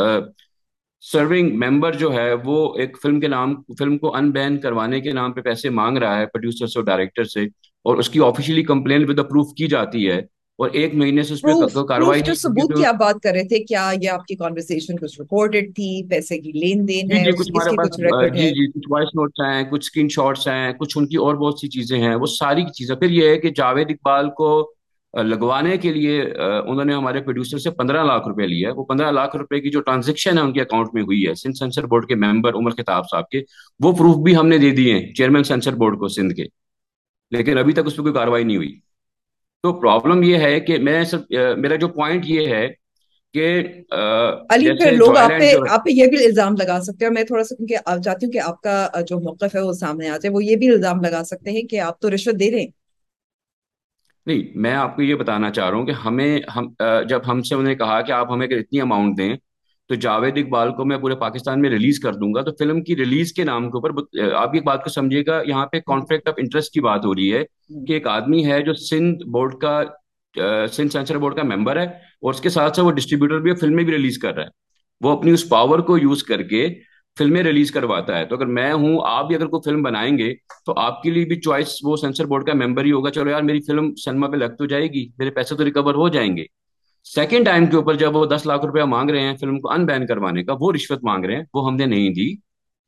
سرونگ 1.12 1.56
ممبر 1.64 1.92
جو 2.02 2.12
ہے 2.12 2.32
وہ 2.44 2.56
ایک 2.80 2.96
فلم 3.02 3.20
کے 3.20 3.28
نام 3.28 3.54
فلم 3.78 3.96
کو 3.98 4.14
ان 4.16 4.30
بین 4.32 4.58
کروانے 4.60 5.00
کے 5.00 5.12
نام 5.12 5.32
پہ 5.32 5.40
پیسے 5.48 5.70
مانگ 5.80 5.98
رہا 6.04 6.18
ہے 6.20 6.26
پروڈیوسر 6.32 6.66
سے 6.66 6.78
اور 6.78 6.84
ڈائریکٹر 6.86 7.24
سے 7.34 7.44
اور 7.90 7.96
اس 7.98 8.10
کی 8.10 8.20
officially 8.24 8.62
complain 8.64 9.08
with 9.08 9.16
the 9.16 9.22
proof 9.30 9.54
کی 9.56 9.66
جاتی 9.68 10.08
ہے 10.10 10.20
اور 10.62 10.70
ایک 10.80 10.94
مہینے 10.94 11.22
سے 11.28 11.32
اس 11.34 11.40
پہ 11.42 11.52
قبضہ 11.60 11.80
کاروائی 11.86 12.20
جو 12.26 12.34
ثبوت 12.40 12.74
کی 12.76 12.84
آپ 12.86 12.94
بات 12.98 13.16
کر 13.22 13.32
رہے 13.34 13.44
تھے 13.48 13.58
کیا 13.68 13.88
یہ 14.02 14.10
آپ 14.10 14.26
کی 14.26 14.34
کانورسیشن 14.42 14.96
کچھ 14.98 15.20
ریکارڈڈ 15.20 15.72
تھی 15.76 15.86
پیسے 16.10 16.36
کی 16.38 16.52
لین 16.52 16.86
دین 16.88 17.10
ہے 17.12 17.32
کچھ 17.40 17.50
ہمارے 17.52 17.72
پاس 17.76 18.30
جی 18.38 18.46
جی 18.58 18.66
کچھ 18.74 18.86
وائس 18.90 19.10
نوٹس 19.20 19.34
جی، 19.34 19.42
جی، 19.42 19.50
ہیں 19.54 19.64
کچھ 19.70 19.84
اسکرین 19.84 20.08
شاٹس 20.16 20.46
ہیں 20.48 20.72
کچھ 20.80 20.96
ان 20.98 21.06
کی 21.06 21.16
اور 21.24 21.34
بہت 21.40 21.58
سی 21.60 21.68
چیزیں 21.76 21.98
ہیں 22.02 22.14
وہ 22.14 22.26
ساری 22.34 22.64
چیزیں 22.76 22.94
پھر 22.96 23.10
یہ 23.16 23.28
ہے 23.28 23.38
کہ 23.46 23.50
جاوید 23.56 23.90
اقبال 23.94 24.30
کو 24.36 24.52
لگوانے 25.32 25.76
کے 25.84 25.92
لیے 25.98 26.20
انہوں 26.22 26.84
نے 26.84 26.94
ہمارے 26.94 27.20
پروڈیوسر 27.22 27.58
سے 27.66 27.70
پندرہ 27.80 28.04
لاکھ 28.12 28.28
روپے 28.28 28.46
لیا 28.52 28.72
وہ 28.76 28.84
پندرہ 28.92 29.10
لاکھ 29.18 29.36
روپے 29.36 29.60
کی 29.64 29.70
جو 29.76 29.80
ٹرانزیکشن 29.90 30.38
ہے 30.38 30.42
ان 30.42 30.52
کے 30.52 30.60
اکاؤنٹ 30.62 30.94
میں 30.94 31.02
ہوئی 31.10 31.26
ہے 31.26 31.34
سندھ 31.42 31.56
سینسر 31.64 31.86
بورڈ 31.94 32.06
کے 32.08 32.14
ممبر 32.26 32.54
عمر 32.62 32.78
خطاب 32.82 33.08
صاحب 33.10 33.28
کے 33.30 33.42
وہ 33.84 33.92
پروف 34.02 34.16
بھی 34.28 34.36
ہم 34.36 34.46
نے 34.54 34.58
دے 34.66 34.70
دیے 34.80 34.94
ہیں 34.98 35.02
چیئرمین 35.14 35.44
سینسر 35.52 35.74
بورڈ 35.84 35.98
کو 36.04 36.08
سندھ 36.20 36.34
کے 36.40 36.46
لیکن 37.38 37.58
ابھی 37.58 37.72
تک 37.72 37.86
اس 37.86 37.96
پہ 37.96 38.02
کوئی 38.02 38.14
کاروائی 38.14 38.44
نہیں 38.44 38.56
ہوئی 38.56 38.72
تو 39.62 39.72
پرابلم 39.80 40.22
یہ 40.22 40.38
ہے 40.44 40.58
کہ 40.60 40.78
میں 40.86 41.02
کہ 43.34 43.50
یہ 45.88 46.06
بھی 46.06 46.24
الزام 46.24 46.54
لگا 46.62 46.80
سکتے 46.86 48.40
آپ 48.48 48.60
کا 48.62 48.86
جو 49.10 49.18
موقف 49.28 49.54
ہے 49.56 49.60
وہ 49.66 49.72
سامنے 49.80 50.08
آ 50.08 50.16
جائے 50.22 50.32
وہ 50.34 50.42
یہ 50.44 50.56
بھی 50.62 50.70
الزام 50.72 51.00
لگا 51.02 51.22
سکتے 51.30 51.50
ہیں 51.56 51.62
کہ 51.74 51.80
آپ 51.90 52.00
تو 52.00 52.10
رشوت 52.14 52.40
دے 52.40 52.48
ہیں 52.58 52.66
نہیں 54.26 54.42
میں 54.64 54.74
آپ 54.80 54.96
کو 54.96 55.02
یہ 55.02 55.14
بتانا 55.22 55.50
چاہ 55.50 55.70
رہا 55.70 55.78
ہوں 55.78 55.86
کہ 55.86 55.92
ہمیں 56.04 57.02
جب 57.08 57.30
ہم 57.30 57.42
سے 57.42 57.82
آپ 58.12 58.32
ہمیں 58.32 58.46
اتنی 58.46 58.80
اماؤنٹ 58.80 59.16
دیں 59.18 59.34
تو 59.88 59.94
جاوید 60.02 60.38
اقبال 60.38 60.70
کو 60.76 60.84
میں 60.84 60.96
پورے 60.98 61.14
پاکستان 61.20 61.62
میں 61.62 61.70
ریلیز 61.70 61.98
کر 62.00 62.12
دوں 62.20 62.32
گا 62.34 62.42
تو 62.42 62.50
فلم 62.58 62.82
کی 62.84 62.96
ریلیز 62.96 63.32
کے 63.32 63.44
نام 63.44 63.70
کے 63.70 63.76
اوپر 63.78 64.30
آپ 64.38 64.54
ایک 64.54 64.64
بات 64.66 64.84
کو 64.84 64.90
سمجھیے 64.90 65.22
گا 65.26 65.40
یہاں 65.46 65.66
پہ 65.72 65.80
کانفلکٹ 65.86 66.28
آف 66.28 66.34
انٹرسٹ 66.42 66.72
کی 66.74 66.80
بات 66.88 67.04
ہو 67.04 67.14
رہی 67.14 67.32
ہے 67.32 67.42
کہ 67.88 67.92
ایک 67.92 68.06
آدمی 68.06 68.44
ہے 68.50 68.60
جو 68.64 68.74
سندھ 68.88 69.24
بورڈ 69.36 69.54
کا 69.60 69.80
سندھ 70.72 70.92
سینسر 70.92 71.18
بورڈ 71.24 71.34
کا 71.36 71.42
ممبر 71.56 71.80
ہے 71.80 71.84
اور 71.86 72.34
اس 72.34 72.40
کے 72.40 72.48
ساتھ 72.58 72.76
ساتھ 72.76 72.84
وہ 72.86 72.92
ڈسٹریبیوٹر 73.00 73.40
بھی 73.46 73.54
فلمیں 73.64 73.82
بھی 73.84 73.92
ریلیز 73.92 74.18
کر 74.18 74.34
رہا 74.34 74.42
ہے 74.44 74.60
وہ 75.06 75.16
اپنی 75.16 75.30
اس 75.32 75.48
پاور 75.48 75.78
کو 75.90 75.98
یوز 75.98 76.22
کر 76.30 76.42
کے 76.54 76.68
فلمیں 77.18 77.42
ریلیز 77.42 77.70
کرواتا 77.72 78.18
ہے 78.18 78.24
تو 78.26 78.36
اگر 78.36 78.46
میں 78.58 78.72
ہوں 78.72 78.96
آپ 79.06 79.26
بھی 79.28 79.34
اگر 79.36 79.46
کوئی 79.54 79.70
فلم 79.70 79.82
بنائیں 79.82 80.16
گے 80.18 80.32
تو 80.66 80.78
آپ 80.80 81.02
کے 81.02 81.10
لیے 81.10 81.24
بھی 81.32 81.40
چوائس 81.40 81.76
وہ 81.84 81.96
سینسر 82.02 82.26
بورڈ 82.26 82.46
کا 82.46 82.52
ممبر 82.64 82.84
ہی 82.84 82.92
ہوگا 82.92 83.10
چلو 83.18 83.30
یار 83.30 83.42
میری 83.50 83.60
فلم 83.66 83.94
سنیما 84.04 84.28
پہ 84.30 84.36
لگ 84.36 84.54
تو 84.58 84.66
جائے 84.72 84.86
گی 84.92 85.06
میرے 85.18 85.30
پیسے 85.40 85.56
تو 85.56 85.64
ریکور 85.64 85.94
ہو 85.94 86.08
جائیں 86.16 86.36
گے 86.36 86.44
سیکنڈ 87.14 87.46
ٹائم 87.46 87.66
کے 87.70 87.76
اوپر 87.76 87.94
جب 87.98 88.16
وہ 88.16 88.24
دس 88.36 88.44
لاکھ 88.46 88.64
روپیہ 88.66 88.82
مانگ 88.88 89.10
رہے 89.10 89.20
ہیں 89.20 89.36
فلم 89.40 89.60
کو 89.60 89.70
ان 89.72 89.84
بین 89.86 90.06
کروانے 90.06 90.44
کا 90.44 90.54
وہ 90.60 90.72
رشوت 90.72 91.04
مانگ 91.04 91.24
رہے 91.24 91.36
ہیں 91.36 91.42
وہ 91.54 91.66
ہم 91.68 91.76
نے 91.76 91.86
نہیں 91.86 92.10
دی 92.14 92.32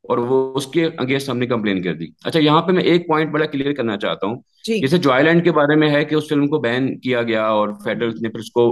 اور 0.09 0.17
وہ 0.29 0.37
اس 0.57 0.65
کے 0.73 0.85
اگینسٹ 0.97 1.29
ہم 1.29 1.37
نے 1.37 1.45
کمپلین 1.47 1.81
کر 1.83 1.93
دی 1.97 2.05
اچھا 2.25 2.39
یہاں 2.39 2.61
پہ 2.61 2.71
میں 2.71 2.83
ایک 2.83 3.07
پوائنٹ 3.07 3.31
بڑا 3.31 3.45
کلیئر 3.45 3.73
کرنا 3.75 3.97
چاہتا 4.03 4.27
ہوں 4.27 4.35
جی۔ 4.67 4.77
جیسے 4.85 4.97
لینڈ 5.23 5.43
کے 5.43 5.51
بارے 5.51 5.75
میں 5.79 5.89
ہے 5.91 6.03
کہ 6.05 6.15
اس 6.15 6.27
فلم 6.29 6.47
کو 6.47 6.59
بین 6.61 6.97
کیا 6.99 7.21
گیا 7.29 7.45
اور 7.45 7.69
فیڈرل 7.83 8.13
نے 8.21 8.29
پھر 8.29 8.39
اس 8.39 8.51
کو 8.59 8.69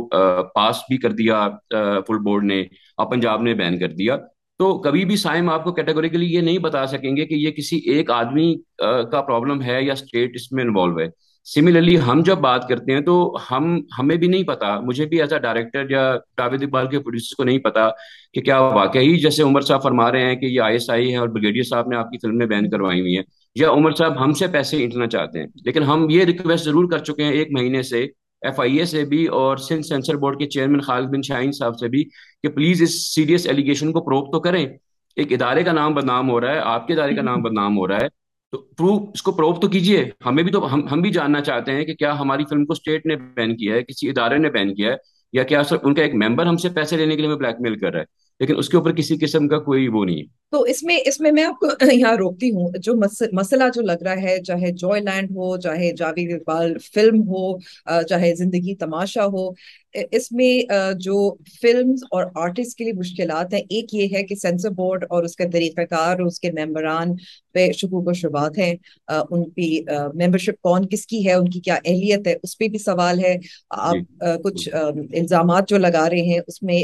پاس 0.56 0.80
بھی 0.89 0.98
کر 1.06 1.12
دیا 1.22 1.48
فل 2.08 2.20
بورڈ 2.26 2.44
نے 2.54 2.62
اور 2.62 3.12
پنجاب 3.12 3.41
نے 3.44 3.54
بین 3.64 3.80
کر 3.80 3.91
دیا 4.00 4.18
تو 4.60 4.78
کبھی 4.82 5.04
بھی 5.06 5.16
سائم 5.18 5.50
آپ 5.50 5.64
کو 5.64 5.72
کیٹیگوریکلی 5.76 6.34
یہ 6.34 6.41
نہیں 6.41 6.58
بتا 6.68 6.86
سکیں 6.88 7.16
گے 7.18 7.26
کہ 7.26 7.34
یہ 7.34 7.52
کسی 7.52 7.78
ایک 7.94 8.12
آدمی 8.12 8.54
کا 9.12 9.22
پرابلم 9.22 9.62
ہے 9.62 9.82
یا 9.84 9.94
اسٹیٹ 9.94 10.36
اس 10.36 10.52
میں 10.52 10.64
انوالو 10.64 11.00
ہے 11.00 11.08
سملرلی 11.52 11.98
ہم 12.08 12.22
جب 12.26 12.38
بات 12.39 12.68
کرتے 12.68 12.94
ہیں 12.94 13.00
تو 13.06 13.14
ہم 13.50 13.64
ہمیں 13.98 14.16
بھی 14.18 14.28
نہیں 14.28 14.44
پتا 14.48 14.80
مجھے 14.80 15.06
بھی 15.06 15.20
ایز 15.22 15.34
اے 15.34 15.39
ڈائریکٹر 15.46 15.89
یا 15.89 16.04
جاوید 16.38 16.64
اقبال 16.64 16.88
کے 16.89 17.00
پروڈیوسر 17.00 17.36
کو 17.38 17.44
نہیں 17.50 17.58
پتا 17.66 17.88
کہ 18.34 18.41
کیا 18.41 18.60
واقعی 18.62 19.18
جیسے 19.22 19.44
عمر 19.44 19.62
صاحب 19.72 19.84
فرما 19.84 20.12
رہے 20.12 20.26
ہیں 20.30 20.36
کہ 20.36 20.46
یہ 20.46 20.62
آئی 20.68 20.76
ایس 20.76 20.89
آئی 20.89 21.12
ہے 21.12 21.18
اور 21.18 21.28
بریگیڈیئر 21.34 21.64
صاحب 21.70 21.88
نے 21.89 21.96
آپ 21.98 22.12
کی 22.12 22.18
فلمیں 22.22 22.46
بین 22.48 22.70
کروائی 22.70 23.00
ہوئی 23.02 23.16
ہیں 23.16 23.24
یا 23.60 23.70
عمر 23.70 23.96
صاحب 23.98 24.24
ہم 24.24 24.34
سے 24.44 24.48
پیسے 24.54 24.78
اینٹنا 24.84 25.08
چاہتے 25.16 25.39
ہیں 25.39 25.48
لیکن 25.66 25.84
ہم 25.91 26.08
یہ 26.10 26.24
ریکویسٹ 26.32 26.66
ضرور 26.66 26.89
کر 26.91 27.00
چکے 27.12 27.24
ہیں 27.24 27.32
ایک 27.32 27.52
مہینے 27.60 27.82
سے 27.91 28.04
ایف 28.46 28.60
آئی 28.60 28.78
اے 28.80 28.86
سے 28.96 29.04
بھی 29.12 29.26
اور 29.41 29.58
سندھ 29.68 29.86
سینسر 29.88 30.16
بورڈ 30.24 30.39
کے 30.39 30.46
چیئرمین 30.56 30.82
خالد 30.88 31.10
بن 31.12 31.22
شاہین 31.28 31.52
صاحب 31.60 31.78
سے 31.80 31.88
بھی 31.89 32.04
کہ 32.44 32.50
پلیز 32.56 32.82
اس 32.82 32.96
سیریس 33.14 33.48
ایلیگیشن 33.48 33.91
کو 33.94 34.02
پروک 34.06 34.32
تو 34.32 34.39
کریں 34.50 34.66
ایک 34.66 35.32
ادارے 35.34 35.64
کا 35.64 35.72
نام 35.72 35.94
بدنام 35.94 36.30
ہو 36.30 36.39
رہا 36.41 36.54
ہے 36.54 36.60
آپ 36.76 36.88
کے 36.88 36.94
ادارے 36.94 37.16
کا 37.16 37.22
نام 37.22 37.41
بدنام 37.44 37.78
ہو 37.78 37.88
رہا 37.88 38.00
ہے 38.02 38.08
تو 38.54 38.58
پروف 38.78 39.01
اس 39.14 39.22
کو 39.24 39.32
پروف 39.32 39.60
تو 39.60 39.68
کیجئے 39.70 40.04
ہمیں 40.26 40.41
بھی 40.43 40.51
تو 40.51 40.74
ہم, 40.74 40.86
ہم 40.91 41.01
بھی 41.01 41.10
جاننا 41.12 41.39
چاہتے 41.49 41.72
ہیں 41.76 41.86
کہ 41.86 41.93
کیا 41.95 42.14
ہماری 42.20 42.43
فلم 42.49 42.66
کو 42.66 42.74
سٹیٹ 42.76 43.06
نے 43.06 43.16
بین 43.36 43.56
کیا 43.58 43.76
ہے 43.76 43.84
کسی 43.84 44.10
ادارے 44.10 44.38
نے 44.38 44.49
بین 44.58 44.74
کیا 44.76 44.91
ہے 44.91 44.95
یا 45.34 45.43
کیا 45.51 45.64
سر 45.70 45.76
ان 45.84 45.93
کا 45.95 46.01
ایک 46.04 46.14
ممبر 46.24 46.45
ہم 46.45 46.58
سے 46.64 46.70
پیسے 46.76 46.97
لینے 46.97 47.16
کے 47.16 47.22
لیے 47.22 47.36
بلیک 47.36 47.62
میل 47.62 47.78
کر 47.80 47.91
رہا 47.91 47.99
ہے 47.99 48.22
لیکن 48.39 48.58
اس 48.60 48.70
کے 48.70 48.78
اوپر 48.78 48.91
کسی 48.95 49.16
قسم 49.22 49.47
کا 49.47 49.60
کوئی 49.70 49.88
وہ 49.93 50.04
نہیں 50.06 50.18
ہے 50.18 50.24
تو 50.51 50.62
اس 50.72 50.82
میں 50.84 50.97
اس 51.08 51.20
میں 51.22 51.32
میں 51.32 51.43
آپ 51.43 51.60
کو 51.60 51.68
یہاں 51.91 52.14
روکتی 52.20 52.49
ہوں 52.56 52.72
جو 52.84 52.93
مسئلہ 53.34 53.64
جو 53.76 53.82
لگ 53.82 54.04
رہا 54.06 54.22
ہے 54.22 54.41
چاہے 54.47 54.72
جوائے 54.82 55.01
لینڈ 55.04 55.32
ہو 55.38 55.56
چاہے 55.62 55.91
جاوید 55.99 56.34
اقبال 56.36 56.74
فلم 56.93 57.22
ہو 57.30 57.58
چاہے 58.10 58.34
زندگی 58.43 58.76
تماشا 58.86 59.26
ہو 59.38 59.49
اس 59.96 60.32
میں 60.32 60.52
جو 61.00 61.16
فلم 61.62 61.89
اور 62.16 62.26
آرٹسٹ 62.44 62.78
کے 62.78 62.84
لیے 62.84 62.94
مشکلات 62.98 63.54
ہیں 63.54 63.62
ایک 63.76 63.94
یہ 63.94 64.08
ہے 64.16 64.24
کہ 64.28 64.36
سینسر 64.36 64.70
بورڈ 64.78 65.04
اور 65.10 65.24
اس 65.24 65.36
کے 65.38 65.48
طریقہ 65.54 65.82
کار 65.89 66.20
اور 66.20 66.28
اس 66.28 66.39
کے 66.39 66.52
ممبران 66.60 67.12
پہ 67.54 67.72
شکوک 67.80 68.08
و 68.08 68.14
شبات 68.22 68.58
ہیں 68.58 68.74
ان 69.30 69.44
کی 69.50 69.70
ممبر 69.89 70.38
شپ 70.46 70.62
کون 70.68 70.88
کس 70.91 71.06
کی 71.08 71.26
ہے 71.28 71.34
ان 71.34 71.50
کی 71.52 71.60
کیا 71.66 71.76
اہلیت 71.86 72.28
ہے 72.28 72.36
اس 72.44 72.58
پہ 72.58 72.68
بھی 72.76 72.80
سوال 72.84 73.20
ہے 73.26 73.36
آپ 73.78 73.94
جی، 73.96 74.38
کچھ 74.44 74.68
الزامات 74.82 75.68
جو 75.70 75.78
لگا 75.78 76.08
رہے 76.12 76.32
ہیں 76.32 76.39
اس 76.48 76.62
میں 76.64 76.82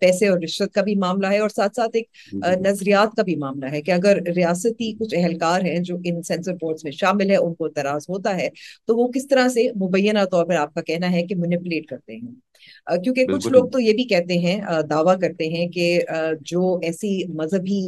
پیسے 0.00 0.28
اور 0.28 0.38
رشوت 0.44 0.72
کا 0.74 0.82
بھی 0.88 0.94
معاملہ 1.04 1.26
ہے 1.32 1.38
اور 1.38 1.48
ساتھ 1.56 1.72
ساتھ 1.76 1.96
ایک 1.96 2.06
جی، 2.32 2.38
جی۔ 2.44 2.60
نظریات 2.68 3.16
کا 3.16 3.22
بھی 3.22 3.36
معاملہ 3.46 3.72
ہے 3.72 3.82
کہ 3.82 3.90
اگر 3.90 4.20
ریاستی 4.36 4.92
کچھ 4.98 5.14
اہلکار 5.18 5.60
ہیں 5.70 5.78
جو 5.88 5.96
ان 6.04 6.22
سینسر 6.28 6.54
بورڈ 6.60 6.84
میں 6.84 6.92
شامل 7.00 7.30
ہے 7.30 7.36
ان 7.36 7.54
کو 7.54 7.68
تراز 7.80 8.08
ہوتا 8.08 8.36
ہے 8.36 8.48
تو 8.86 8.96
وہ 8.98 9.08
کس 9.14 9.28
طرح 9.28 9.48
سے 9.56 9.66
مبینہ 9.86 10.24
طور 10.30 10.46
پر 10.46 10.54
آپ 10.66 10.74
کا 10.74 10.80
کہنا 10.90 11.12
ہے 11.12 11.26
کہ 11.26 11.34
منیپولیٹ 11.38 11.86
کرتے 11.88 12.16
ہیں 12.16 12.28
کیونکہ 13.02 13.24
کچھ 13.26 13.46
لوگ 13.52 13.68
تو 13.72 13.78
یہ 13.80 13.92
بھی 13.94 14.04
کہتے 14.08 14.38
ہیں 14.38 14.54
دعویٰ 14.90 15.16
کرتے 15.20 15.48
ہیں 15.48 15.66
کہ 15.72 15.84
جو 16.52 16.60
ایسی 16.88 17.10
مذہبی 17.40 17.80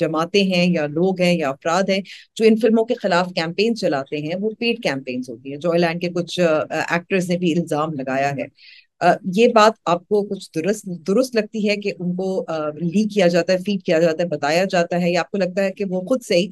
جماعتیں 0.00 0.42
ہیں 0.52 0.66
یا 0.74 0.86
لوگ 0.98 1.20
ہیں 1.20 1.32
یا 1.34 1.48
افراد 1.48 1.88
ہیں 1.90 2.00
جو 2.38 2.44
ان 2.48 2.56
فلموں 2.62 2.84
کے 2.84 2.94
خلاف 3.02 3.28
کیمپین 3.36 3.74
چلاتے 3.76 4.18
ہیں 4.26 4.34
وہ 4.40 4.50
پیڈ 4.58 4.82
کیمپینز 4.82 5.30
ہوتی 5.30 5.52
ہیں 5.52 5.58
جو 5.66 5.72
لینڈ 5.76 6.00
کے 6.00 6.08
کچھ 6.14 6.38
ایکٹرز 6.48 7.30
نے 7.30 7.36
بھی 7.38 7.52
الزام 7.58 7.92
لگایا 8.00 8.30
ہے 8.38 8.46
یہ 9.36 9.48
بات 9.54 9.72
آپ 9.90 10.06
کو 10.08 10.22
کچھ 10.28 10.48
درست 10.54 10.84
درست 11.06 11.34
لگتی 11.36 11.68
ہے 11.68 11.76
کہ 11.82 11.92
ان 11.98 12.14
کو 12.16 12.26
لی 12.74 13.02
کیا 13.14 13.26
جاتا 13.34 13.52
ہے 13.52 13.58
فیڈ 13.66 13.82
کیا 13.86 13.98
جاتا 14.00 14.22
ہے 14.22 14.28
بتایا 14.28 14.64
جاتا 14.72 15.00
ہے 15.02 15.10
یا 15.10 15.20
آپ 15.20 15.30
کو 15.30 15.38
لگتا 15.38 15.64
ہے 15.64 15.72
کہ 15.78 15.84
وہ 15.90 16.00
خود 16.08 16.22
سے 16.26 16.46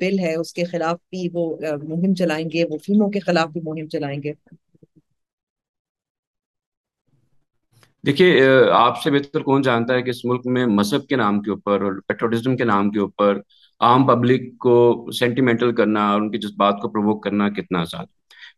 بل 0.00 0.18
ہے 0.18 0.32
اس 0.34 0.52
کے 0.52 0.64
خلاف 0.64 0.96
بھی 1.10 1.28
وہ 1.32 1.44
مہم 1.88 2.14
چلائیں 2.18 2.46
گے 2.52 2.64
وہ 2.70 2.76
فلموں 2.86 3.08
کے 3.10 3.20
خلاف 3.26 3.48
بھی 3.52 3.60
مہم 3.64 3.88
چلائیں 3.92 4.18
گے 4.22 4.32
دیکھیے 8.06 8.40
آپ 8.80 9.02
سے 9.02 9.10
بہتر 9.18 9.42
کون 9.50 9.62
جانتا 9.62 9.94
ہے 9.94 10.02
کہ 10.02 10.10
اس 10.10 10.24
ملک 10.24 10.46
میں 10.56 10.64
مذہب 10.80 11.06
کے 11.08 11.16
نام 11.16 11.40
کے 11.42 11.50
اوپر 11.50 11.82
اور 11.90 12.64
نام 12.66 12.90
کے 12.90 13.00
اوپر 13.00 13.40
عام 13.88 14.04
پبلک 14.06 14.42
کو 14.60 14.74
سینٹیمنٹل 15.18 15.72
کرنا 15.74 16.08
اور 16.10 16.20
ان 16.20 16.30
کے 16.30 16.38
جذبات 16.38 16.78
کو 16.82 16.88
پرووک 16.88 17.22
کرنا 17.24 17.48
کتنا 17.56 17.80
آزاد 17.80 18.06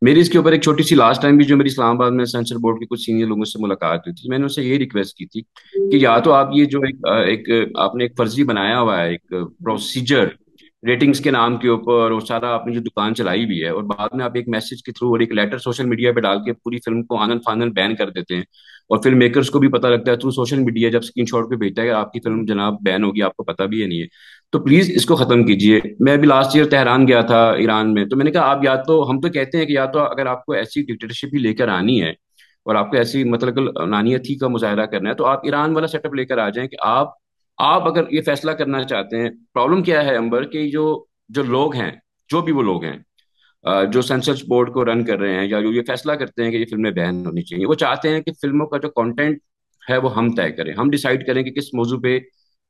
میری 0.07 0.21
اس 0.21 0.29
کے 0.31 0.39
اوپر 0.39 0.53
ایک 0.53 0.63
چھوٹی 0.63 0.83
سی 0.83 0.95
لاسٹ 0.95 1.23
ٹائم 1.23 1.37
بھی 1.37 1.45
جو 1.47 1.57
میری 1.57 1.69
اسلام 1.69 1.97
آباد 1.97 2.11
میں 2.19 2.25
سینسر 2.33 2.57
بورڈ 2.63 2.79
کے 2.81 2.87
کچھ 2.91 3.01
سینئر 3.01 3.27
لوگوں 3.27 3.45
سے 3.53 3.59
ملاقات 3.65 4.07
ہوئی 4.07 4.15
تھی 4.21 4.29
میں 4.31 4.39
نے 4.39 4.45
ان 4.45 4.49
سے 4.57 4.63
یہ 4.63 4.77
ریکویسٹ 4.79 5.17
کی 5.19 5.27
تھی 5.33 5.43
کہ 5.43 5.97
یا 6.03 6.19
تو 6.25 6.33
آپ 6.33 6.49
یہ 6.55 6.65
جو 6.75 6.81
ایک 7.19 7.49
آپ 7.87 7.95
نے 7.97 8.05
ایک 8.05 8.17
فرضی 8.19 8.45
بنایا 8.51 8.81
ہوا 8.81 9.01
ہے 9.01 9.09
ایک 9.11 9.25
پروسیجر 9.33 10.27
ریٹنگس 10.87 11.21
کے 11.25 11.31
نام 11.31 11.57
کے 11.59 11.69
اوپر 11.69 12.11
اور 12.13 12.21
سارا 12.29 12.53
آپ 12.55 12.67
نے 12.67 12.73
جو 12.73 12.81
دکان 12.87 13.15
چلائی 13.21 13.47
بھی 13.47 13.63
ہے 13.65 13.69
اور 13.77 13.83
بعد 13.93 14.15
میں 14.15 14.25
آپ 14.25 14.33
ایک 14.37 14.49
میسج 14.55 14.83
کے 14.87 14.93
تھرو 14.93 15.09
اور 15.11 15.21
ایک 15.21 15.33
لیٹر 15.35 15.59
سوشل 15.67 15.87
میڈیا 15.93 16.13
پہ 16.13 16.21
ڈال 16.27 16.45
کے 16.45 16.53
پوری 16.53 16.79
فلم 16.85 17.03
کو 17.13 17.19
آنند 17.23 17.41
فانند 17.45 17.73
بین 17.77 17.95
کر 17.97 18.11
دیتے 18.19 18.37
ہیں 18.37 18.43
اور 18.91 18.99
فلم 19.05 19.19
میکرس 19.19 19.51
کو 19.51 19.59
بھی 19.59 19.69
پتہ 19.73 19.87
لگتا 19.87 20.11
ہے 20.13 20.17
تھرو 20.17 20.31
سوشل 20.31 20.59
میڈیا 20.65 20.89
جب 20.91 21.01
اسکرین 21.05 21.27
شاٹ 21.27 21.49
پہ 21.51 21.57
بھیجتا 21.57 21.83
ہے 21.83 21.91
آپ 22.01 22.13
کی 22.13 22.21
فلم 22.25 22.45
جناب 22.49 22.75
بین 22.85 23.05
ہوگی 23.05 23.23
آپ 23.23 23.37
کو 23.37 23.45
پتہ 23.45 23.63
بھی 23.75 23.83
ہے 23.83 23.87
نہیں 23.87 24.01
ہے 24.01 24.07
تو 24.53 24.59
پلیز 24.65 24.91
اس 24.95 25.07
کو 25.07 25.17
ختم 25.17 25.45
کیجیے 25.47 25.79
میں 26.09 26.13
ابھی 26.15 26.27
لاسٹ 26.29 26.57
ایئر 26.57 26.69
تہران 26.71 27.07
گیا 27.09 27.21
تھا 27.31 27.41
ایران 27.63 27.95
میں 27.95 28.05
تو 28.11 28.17
میں 28.17 28.25
نے 28.25 28.31
کہا 28.31 28.51
آپ 28.51 28.65
یا 28.65 28.75
تو 28.87 28.99
ہم 29.11 29.21
تو 29.21 29.29
کہتے 29.37 29.59
ہیں 29.59 29.65
کہ 29.67 29.73
یا 29.73 29.85
تو 29.97 30.01
اگر 30.01 30.27
آپ 30.35 30.45
کو 30.47 30.53
ایسی 30.53 30.83
ڈکٹیٹرشپ 30.83 31.35
ہی 31.35 31.39
لے 31.39 31.55
کر 31.63 31.69
آنی 31.79 32.01
ہے 32.03 32.11
اور 32.65 32.75
آپ 32.75 32.91
کو 32.91 32.97
ایسی 32.97 33.25
مطلب 33.31 33.59
ہی 34.29 34.35
کا 34.39 34.49
مظاہرہ 34.49 34.87
کرنا 34.93 35.11
ہے 35.11 35.15
تو 35.15 35.25
آپ 35.27 35.41
ایران 35.47 35.75
والا 35.75 35.87
سیٹ 35.95 36.07
اپ 36.07 36.15
لے 36.15 36.25
کر 36.27 36.39
آ 36.39 36.49
جائیں 36.59 36.69
کہ 36.71 36.77
آپ 36.91 37.11
آپ 37.65 37.87
اگر 37.89 38.05
یہ 38.11 38.21
فیصلہ 38.27 38.51
کرنا 38.61 38.83
چاہتے 38.93 39.21
ہیں 39.23 39.29
پرابلم 39.55 39.83
کیا 39.83 40.05
ہے 40.05 40.17
امبر 40.17 40.45
کہ 40.55 40.69
جو 40.71 40.85
جو 41.37 41.43
لوگ 41.57 41.75
ہیں 41.75 41.91
جو 42.33 42.41
بھی 42.43 42.53
وہ 42.53 42.63
لوگ 42.63 42.85
ہیں 42.85 42.97
جو 43.93 44.03
سینسرس 44.03 44.43
بورڈ 44.49 44.73
کو 44.73 44.85
رن 44.85 45.05
کر 45.05 45.19
رہے 45.19 45.35
ہیں 45.39 45.47
یا 45.49 45.61
جو 45.61 45.71
یہ 45.73 45.83
فیصلہ 45.87 46.13
کرتے 46.23 46.45
ہیں 46.45 46.51
کہ 46.51 46.57
یہ 46.57 46.65
فلمیں 46.71 46.91
بین 46.97 47.25
ہونی 47.27 47.43
چاہیے 47.43 47.67
وہ 47.67 47.75
چاہتے 47.83 48.09
ہیں 48.13 48.21
کہ 48.23 48.33
فلموں 48.43 48.67
کا 48.69 48.79
جو 48.83 48.89
کانٹینٹ 49.01 49.39
ہے 49.91 49.97
وہ 50.05 50.15
ہم 50.17 50.31
طے 50.35 50.51
کریں 50.57 50.73
ہم 50.79 50.91
ڈیسائڈ 50.91 51.27
کریں 51.27 51.43
کہ 51.43 51.51
کس 51.61 51.73
موضوع 51.77 51.99
پہ 52.03 52.19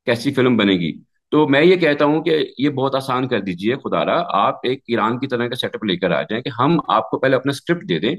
کیسی 0.06 0.32
فلم 0.34 0.56
بنے 0.56 0.72
گی 0.80 0.92
تو 1.30 1.46
میں 1.48 1.62
یہ 1.64 1.76
کہتا 1.76 2.04
ہوں 2.04 2.22
کہ 2.24 2.36
یہ 2.58 2.68
بہت 2.70 2.94
آسان 2.94 3.28
کر 3.28 3.40
دیجیے 3.40 3.76
خدا 3.84 4.04
را 4.04 4.22
آپ 4.44 4.66
ایک 4.70 4.82
ایران 4.88 5.18
کی 5.20 5.26
طرح 5.28 5.48
کا 5.48 5.56
سیٹ 5.60 5.74
اپ 5.74 5.84
لے 5.84 5.96
کر 5.96 6.10
آ 6.18 6.22
جائیں 6.30 6.42
کہ 6.42 6.50
ہم 6.58 6.78
آپ 6.96 7.10
کو 7.10 7.18
پہلے 7.18 7.36
اپنا 7.36 7.50
اسکرپٹ 7.56 7.88
دے 7.88 7.98
دیں 8.00 8.14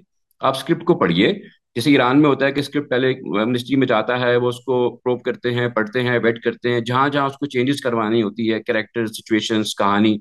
آپ 0.48 0.56
اسکرپٹ 0.58 0.84
کو 0.86 0.96
پڑھیے 1.00 1.34
جیسے 1.76 1.90
ایران 1.90 2.22
میں 2.22 2.30
ہوتا 2.30 2.46
ہے 2.46 2.52
کہ 2.52 2.60
اسکرپٹ 2.60 2.90
پہلے 2.90 3.76
میں 3.78 3.88
جاتا 3.88 4.20
ہے 4.20 4.36
وہ 4.36 4.48
اس 4.50 4.60
کو 4.66 4.76
پروو 5.04 5.18
کرتے 5.24 5.52
ہیں 5.54 5.68
پڑھتے 5.76 6.02
ہیں 6.04 6.20
ویٹ 6.24 6.44
کرتے 6.44 6.74
ہیں 6.74 6.80
جہاں 6.88 7.08
جہاں 7.10 7.26
اس 7.28 7.38
کو 7.38 7.46
چینجز 7.56 7.82
کروانی 7.82 8.22
ہوتی 8.24 8.52
ہے 8.54 8.60
کریکٹر 8.68 9.06
سچویشنس 9.08 9.76
کہانی 9.80 10.18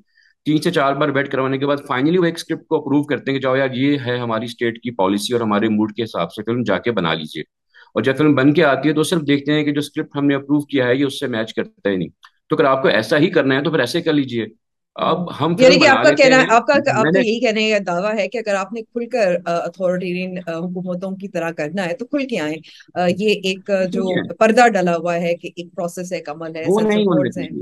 تین 0.46 0.60
سے 0.62 0.70
چار 0.70 0.94
بار 1.00 1.08
ویٹ 1.14 1.30
کروانے 1.32 1.58
کے 1.58 1.66
بعد 1.66 1.76
فائنلی 1.88 2.18
وہ 2.18 2.24
ایک 2.24 2.34
اسکرپٹ 2.36 2.66
کو 2.68 2.76
اپروو 2.76 3.02
کرتے 3.10 3.30
ہیں 3.30 3.38
کہ 3.38 3.42
جاؤ 3.42 3.56
یار 3.56 3.68
یہ 3.74 3.98
ہے 4.06 4.16
ہماری 4.18 4.44
اسٹیٹ 4.44 4.80
کی 4.82 4.90
پالیسی 4.96 5.32
اور 5.34 5.40
ہمارے 5.40 5.68
موڈ 5.76 5.92
کے 5.96 6.02
حساب 6.04 6.32
سے 6.32 6.42
فلم 6.46 6.62
جا 6.66 6.78
کے 6.86 6.90
بنا 6.98 7.14
لیجیے 7.14 7.42
اور 7.94 8.02
جب 8.08 8.16
فلم 8.18 8.34
بن 8.34 8.52
کے 8.54 8.64
آتی 8.64 8.88
ہے 8.88 8.94
تو 8.94 9.02
صرف 9.10 9.22
دیکھتے 9.28 9.54
ہیں 9.54 9.62
کہ 9.64 9.72
جو 9.72 9.78
اسکرپٹ 9.84 10.16
ہم 10.16 10.26
نے 10.26 10.34
اپروو 10.34 10.60
کیا 10.72 10.86
ہے 10.88 10.96
یہ 10.96 11.04
اس 11.04 11.20
سے 11.20 11.26
میچ 11.36 11.54
کرتا 11.54 11.90
ہی 11.90 11.96
نہیں 11.96 12.08
تو 12.48 12.56
اگر 12.56 12.64
آپ 12.70 12.82
کو 12.82 12.88
ایسا 12.88 13.18
ہی 13.18 13.30
کرنا 13.38 13.56
ہے 13.56 13.62
تو 13.62 13.70
پھر 13.70 13.80
ایسے 13.80 14.00
کر 14.02 14.12
لیجیے 14.12 14.44
اب 15.02 15.20
ہم 15.40 15.54
یعنی 15.58 15.78
کہ 15.78 15.86
آپ 15.88 16.02
کا 16.04 16.10
کہنا 16.18 16.36
آپ 16.54 16.66
کا 16.66 16.74
آپ 16.96 17.04
کا 17.04 17.18
یہی 17.20 17.38
کہنے 17.40 17.68
کا 17.70 17.78
دعویٰ 17.86 18.12
ہے 18.18 18.26
کہ 18.28 18.38
اگر 18.38 18.54
آپ 18.54 18.72
نے 18.72 18.82
کھل 18.82 19.06
کر 19.12 19.34
اتھارٹیرین 19.52 20.36
حکومتوں 20.48 21.10
کی 21.20 21.28
طرح 21.28 21.50
کرنا 21.56 21.86
ہے 21.86 21.94
تو 21.98 22.06
کھل 22.06 22.26
کے 22.30 22.38
آئیں 22.40 22.56
یہ 23.18 23.30
ایک 23.50 23.70
جو 23.92 24.04
پردہ 24.38 24.68
ڈالا 24.74 24.94
ہوا 24.96 25.14
ہے 25.20 25.34
کہ 25.36 25.50
ایک 25.56 25.74
پروسیس 25.76 26.12
ہے 26.12 26.20
کمل 26.28 26.56
ہے 26.56 26.62
وہ 26.68 26.80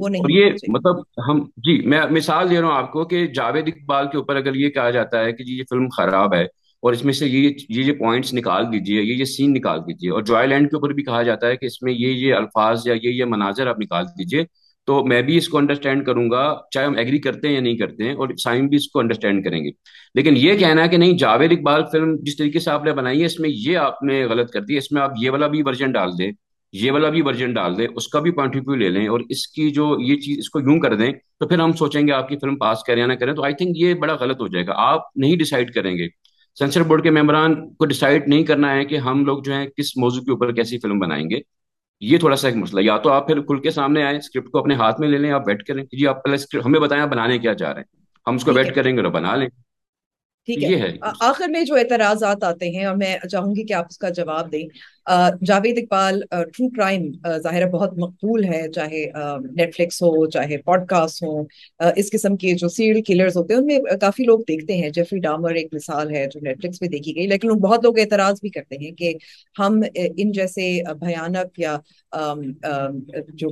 نہیں 0.09 0.23
یہ 0.31 0.55
مطلب 0.77 1.01
ہم 1.29 1.43
جی 1.69 1.81
میں 1.95 2.01
مثال 2.11 2.51
دے 2.51 2.61
رہا 2.61 2.67
ہوں 2.69 2.77
آپ 2.77 2.93
کو 2.93 3.05
کہ 3.15 3.27
جاوید 3.37 3.69
اقبال 3.75 4.09
کے 4.13 4.17
اوپر 4.19 4.37
اگر 4.37 4.55
یہ 4.65 4.69
کہا 4.75 4.91
جاتا 4.99 5.25
ہے 5.25 5.33
کہ 5.33 5.45
جی، 5.45 5.57
یہ 5.59 5.65
فلم 5.71 5.89
خراب 5.97 6.35
ہے 6.35 6.45
اور 6.45 6.93
اس 6.93 7.05
میں 7.05 7.13
سے 7.13 7.27
یہ 7.27 7.49
یہ 7.69 7.93
پوائنٹس 7.99 8.35
نکال 8.35 8.71
دیجئے 8.73 9.03
یہ 9.03 9.15
یہ 9.19 9.25
سین 9.37 9.53
نکال 9.55 9.81
دیجئے 9.89 10.11
اور 10.11 10.23
جوائے 10.31 10.47
لینڈ 10.47 10.71
کے 10.71 10.77
اوپر 10.77 10.93
بھی 10.95 11.03
کہا 11.05 11.23
جاتا 11.23 11.47
ہے 11.49 11.57
کہ 11.57 11.67
اس 11.67 11.83
میں 11.83 11.93
یہ 11.93 12.09
یہ 12.27 12.35
الفاظ 12.35 12.87
یا 12.87 12.95
یہ 13.03 13.15
یہ 13.21 13.25
مناظر 13.35 13.67
آپ 13.67 13.81
نکال 13.81 14.07
دیجئے 14.19 14.45
تو 14.87 15.03
میں 15.07 15.21
بھی 15.23 15.37
اس 15.39 15.49
کو 15.49 15.59
انڈرسٹینڈ 15.59 16.05
کروں 16.07 16.31
گا 16.31 16.41
چاہے 16.75 16.87
ہم 16.87 16.97
ایگری 16.99 17.19
کرتے 17.27 17.49
ہیں 17.49 17.55
یا 17.55 17.61
نہیں 17.61 17.77
کرتے 17.79 18.05
ہیں 18.05 18.15
اور 18.25 18.29
سائن 18.45 18.67
بھی 18.69 18.77
اس 18.77 18.89
کو 18.93 19.01
انڈرسٹینڈ 19.01 19.45
کریں 19.45 19.63
گے 19.65 19.71
لیکن 20.15 20.37
یہ 20.37 20.57
کہنا 20.59 20.83
ہے 20.83 20.89
کہ 20.89 20.97
نہیں 20.97 21.17
جاوید 21.19 21.53
اقبال 21.57 21.83
فلم 21.93 22.15
جس 22.25 22.37
طریقے 22.37 22.61
سے 22.61 22.71
آپ 22.71 22.85
نے 22.85 22.93
بنائی 23.01 23.21
ہے 23.21 23.27
اس 23.27 23.39
میں 23.41 23.51
یہ 23.53 23.77
آپ 23.79 24.03
نے 24.11 24.23
غلط 24.31 24.51
کر 24.53 24.61
دی 24.71 24.77
اس 24.79 24.91
میں 24.93 25.03
آپ 25.03 25.11
یہ 25.23 25.31
والا 25.31 25.47
بھی 25.55 25.63
ورژن 25.67 25.93
ڈال 25.93 26.19
دیں 26.19 26.31
یہ 26.83 26.93
والا 26.93 27.09
بھی 27.11 27.23
ورژن 27.23 27.53
ڈال 27.53 27.77
دیں 27.79 27.87
اس 27.97 28.09
کا 28.09 28.21
بھی 28.27 28.31
پوائنٹ 28.41 28.57
آف 28.57 28.63
ویو 28.67 28.77
لے 28.81 28.89
لیں 28.91 29.07
اور 29.15 29.21
اس 29.37 29.47
کی 29.53 29.71
جو 29.79 29.89
یہ 30.01 30.17
چیز 30.25 30.39
اس 30.39 30.51
کو 30.51 30.61
یوں 30.61 30.79
کر 30.81 30.95
دیں 31.03 31.13
تو 31.41 31.49
پھر 31.49 31.59
ہم 31.61 31.73
سوچیں 31.81 32.01
گے 32.07 32.13
آپ 32.13 32.29
کی 32.29 32.37
فلم 32.41 32.57
پاس 32.59 32.83
کریں 32.87 33.01
یا 33.01 33.07
نہ 33.07 33.13
کریں 33.21 33.33
تو 33.35 33.45
آئی 33.45 33.55
تھنک 33.59 33.79
یہ 33.81 33.95
بڑا 34.05 34.15
غلط 34.21 34.41
ہو 34.41 34.47
جائے 34.55 34.67
گا 34.67 34.73
آپ 34.91 35.07
نہیں 35.25 35.37
ڈیسائیڈ 35.45 35.75
کریں 35.75 35.97
گے 35.99 36.09
سینسر 36.59 36.83
بورڈ 36.89 37.03
کے 37.03 37.11
ممبران 37.11 37.55
کو 37.83 37.87
ڈیسائیڈ 37.93 38.29
نہیں 38.29 38.43
کرنا 38.53 38.73
ہے 38.75 38.85
کہ 38.85 38.97
ہم 39.09 39.25
لوگ 39.25 39.43
جو 39.45 39.55
ہے 39.55 39.67
کس 39.77 39.97
موضوع 39.97 40.23
کے 40.25 40.31
اوپر 40.31 40.53
کیسی 40.55 40.79
فلم 40.79 40.99
بنائیں 40.99 41.29
گے 41.31 41.41
یہ 42.11 42.19
تھوڑا 42.19 42.37
سا 42.37 42.47
ایک 42.49 42.57
مسئلہ 42.57 42.81
یا 42.83 42.97
تو 43.03 43.11
آپ 43.13 43.27
پھر 43.27 43.41
کھل 43.49 43.59
کے 43.63 43.71
سامنے 43.71 44.03
آئیں 44.05 44.17
اسکرپٹ 44.19 44.51
کو 44.53 44.59
اپنے 44.59 44.75
ہاتھ 44.77 45.01
میں 45.01 45.09
لے 45.09 45.19
لیں 45.19 45.31
آپ 45.33 45.45
بیٹھ 45.47 45.63
کریں 45.65 45.83
جی 45.99 46.07
آپ 46.09 46.23
پہلے 46.25 46.59
ہمیں 46.65 46.79
بتائیں 46.81 47.03
آپ 47.03 47.09
بنانے 47.09 47.37
کیا 47.39 47.53
جا 47.59 47.73
رہے 47.75 47.81
ہیں 47.81 47.97
ہم 48.27 48.35
اس 48.35 48.45
کو 48.45 48.53
بیٹھ 48.53 48.75
کریں 48.75 48.93
گے 48.97 49.03
اور 49.03 49.11
بنا 49.19 49.35
لیں 49.43 49.49
ٹھیک 50.47 50.63
ہے 50.81 50.91
آخر 51.29 51.45
میں 51.51 51.63
جو 51.65 51.75
اعتراضات 51.79 52.45
آتے 52.45 52.71
ہیں 52.79 52.85
اور 52.85 52.97
میں 52.97 53.17
چاہوں 53.31 53.55
گی 53.57 53.67
کہ 53.67 53.73
آپ 53.83 53.87
اس 53.91 53.99
کا 53.99 54.09
جواب 54.17 54.51
دیں 54.53 54.63
جاوید 55.43 55.79
اقبال 55.79 56.21
ٹرو 56.31 56.69
کرائم 56.77 57.03
ظاہر 57.43 57.67
بہت 57.71 57.93
مقبول 57.99 58.45
ہے 58.53 58.61
چاہے 58.75 59.05
نیٹ 59.57 59.75
فلکس 59.77 60.01
ہو 60.03 60.25
چاہے 60.31 60.57
پوڈ 60.65 60.87
کاسٹ 60.89 61.23
ہو 61.23 61.43
اس 61.97 62.11
قسم 62.13 62.37
کے 62.43 62.53
جو 62.59 62.69
سیریل 62.77 63.03
کلرز 63.07 63.37
ہوتے 63.37 63.55
ہیں 63.55 63.61
ان 63.61 63.67
میں 63.67 63.97
کافی 64.01 64.25
لوگ 64.25 64.39
دیکھتے 64.49 64.77
ہیں 64.83 64.91
جیفری 64.97 65.19
ڈامر 65.25 65.55
ایک 65.63 65.75
مثال 65.75 66.15
ہے 66.17 66.27
جو 66.35 66.41
نیٹ 66.43 66.63
فلکس 66.63 66.81
پہ 66.81 66.87
دیکھی 66.97 67.17
گئی 67.17 67.27
لیکن 67.27 67.53
بہت 67.67 67.85
لوگ 67.85 67.99
اعتراض 67.99 68.41
بھی 68.43 68.51
کرتے 68.59 68.79
ہیں 68.85 68.93
کہ 68.99 69.13
ہم 69.59 69.81
ان 69.95 70.33
جیسے 70.39 70.71
بھیانک 71.01 71.59
یا 71.61 71.77
جو 73.43 73.49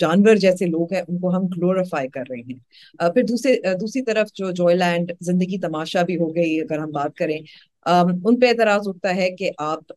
جانور 0.00 0.36
جیسے 0.42 0.66
لوگ 0.66 0.92
ہیں 0.92 1.00
ان 1.08 1.18
کو 1.20 1.28
ہم 1.36 1.46
گلوریفائی 1.56 2.08
کر 2.14 2.24
رہے 2.30 2.40
ہیں 2.52 3.08
پھر 3.14 3.22
دوسرے 3.28 3.54
دوسری 3.80 4.02
طرف 4.10 4.32
جو 4.38 4.50
جوائے 4.58 4.76
لینڈ 4.76 5.10
زندگی 5.28 5.58
تماشا 5.60 6.02
بھی 6.10 6.16
ہو 6.16 6.34
گئی 6.34 6.60
اگر 6.60 6.78
ہم 6.78 6.90
بات 6.92 7.16
کریں 7.16 7.38
ان 7.86 8.38
پہ 8.40 8.46
اعتراض 8.48 8.88
اٹھتا 8.88 9.14
ہے 9.16 9.28
کہ 9.36 9.50
آپ 9.64 9.92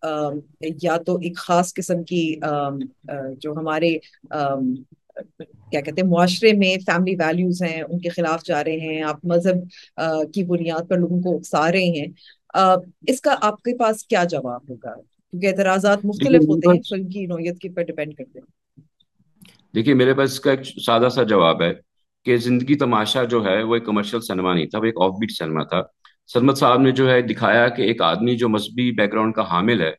یا 0.82 0.95
تو 1.05 1.15
ایک 1.23 1.38
خاص 1.38 1.73
قسم 1.75 2.03
کی 2.09 2.21
جو 3.41 3.53
ہمارے 3.57 3.97
کیا 4.29 5.79
کہتے 5.82 6.01
ہیں 6.01 6.07
معاشرے 6.09 6.51
میں 6.57 6.75
فیملی 6.86 7.15
ویلیوز 7.19 7.61
ہیں 7.63 7.69
ہیں 7.73 7.82
ان 7.82 7.99
کے 7.99 8.09
خلاف 8.15 8.43
جا 8.45 8.63
رہے 8.63 9.01
آپ 9.07 9.25
مذہب 9.34 10.01
کی 10.34 10.43
بنیاد 10.51 10.89
پر 10.89 10.97
لوگوں 10.99 11.21
کو 11.23 11.36
اکسا 11.38 11.71
رہے 11.71 11.99
ہیں 11.99 12.07
اس 13.13 13.21
کا 13.21 13.36
آپ 13.49 13.61
کے 13.63 13.77
پاس 13.77 14.03
کیا 14.07 14.23
جواب 14.32 14.69
ہوگا 14.69 14.93
کیونکہ 14.99 15.47
اعتراضات 15.47 16.05
مختلف 16.05 16.47
ہوتے 16.49 16.73
ہیں 16.73 16.82
فلم 16.89 17.07
کی 17.09 17.25
نوعیت 17.25 17.59
کے 17.61 18.27
دیکھیے 19.75 19.93
میرے 19.95 20.13
پاس 20.13 20.32
اس 20.32 20.39
کا 20.45 20.51
ایک 20.51 20.65
سادہ 20.86 21.09
سا 21.15 21.23
جواب 21.34 21.61
ہے 21.61 21.73
کہ 22.25 22.36
زندگی 22.45 22.75
تماشا 22.77 23.23
جو 23.34 23.43
ہے 23.45 23.61
وہ 23.63 23.75
ایک 23.75 23.86
کمرشل 23.86 24.21
سلما 24.21 24.53
نہیں 24.53 24.65
تھا 24.69 24.79
وہ 24.79 24.86
ایک 24.86 24.99
آف 25.01 25.13
بیٹ 25.19 25.32
سنما 25.38 25.63
تھا 25.69 25.82
سلمت 26.34 26.57
صاحب 26.57 26.79
نے 26.82 26.91
جو 26.97 27.09
ہے 27.11 27.21
دکھایا 27.21 27.67
کہ 27.77 27.82
ایک 27.82 28.01
آدمی 28.01 28.36
جو 28.41 28.49
مذہبی 28.49 28.91
بیک 28.97 29.11
گراؤنڈ 29.13 29.34
کا 29.36 29.41
حامل 29.49 29.82
ہے 29.82 29.89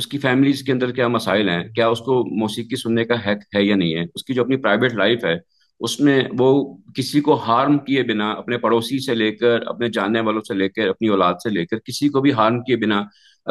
اس 0.00 0.06
کی 0.06 0.18
فیملیز 0.24 0.62
کے 0.62 0.72
اندر 0.72 0.90
کیا 0.98 1.06
مسائل 1.08 1.48
ہیں 1.48 1.62
کیا 1.74 1.86
اس 1.94 2.00
کو 2.08 2.14
موسیقی 2.40 2.76
سننے 2.82 3.04
کا 3.04 3.14
حق 3.26 3.44
ہے 3.54 3.62
یا 3.64 3.74
نہیں 3.76 3.94
ہے 3.98 4.02
اس 4.14 4.24
کی 4.24 4.34
جو 4.34 4.42
اپنی 4.42 4.56
پرائیویٹ 4.66 4.94
لائف 4.98 5.24
ہے 5.24 5.34
اس 5.86 5.98
میں 6.08 6.18
وہ 6.38 6.50
کسی 6.96 7.20
کو 7.28 7.34
ہارم 7.46 7.78
کیے 7.88 8.02
بنا 8.12 8.30
اپنے 8.32 8.58
پڑوسی 8.66 8.98
سے 9.06 9.14
لے 9.14 9.30
کر 9.36 9.66
اپنے 9.74 9.88
جاننے 9.98 10.20
والوں 10.28 10.42
سے 10.48 10.54
لے 10.54 10.68
کر 10.68 10.88
اپنی 10.88 11.08
اولاد 11.14 11.42
سے 11.44 11.50
لے 11.50 11.66
کر 11.66 11.78
کسی 11.84 12.08
کو 12.16 12.20
بھی 12.20 12.32
ہارم 12.40 12.62
کیے 12.64 12.76
بنا 12.84 13.02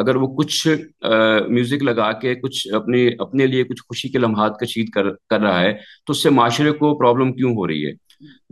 اگر 0.04 0.16
وہ 0.22 0.26
کچھ 0.36 0.66
میوزک 1.48 1.82
لگا 1.90 2.10
کے 2.24 2.34
کچھ 2.42 2.66
اپنے 2.80 3.06
اپنے 3.26 3.46
لیے 3.46 3.64
کچھ 3.70 3.82
خوشی 3.88 4.08
کے 4.12 4.18
لمحات 4.18 4.58
کشید 4.60 4.90
کر 4.94 5.10
کر 5.30 5.40
رہا 5.40 5.60
ہے 5.60 5.72
تو 6.06 6.12
اس 6.12 6.22
سے 6.22 6.30
معاشرے 6.40 6.72
کو 6.82 6.98
پرابلم 6.98 7.32
کیوں 7.36 7.54
ہو 7.56 7.66
رہی 7.66 7.86
ہے 7.86 7.92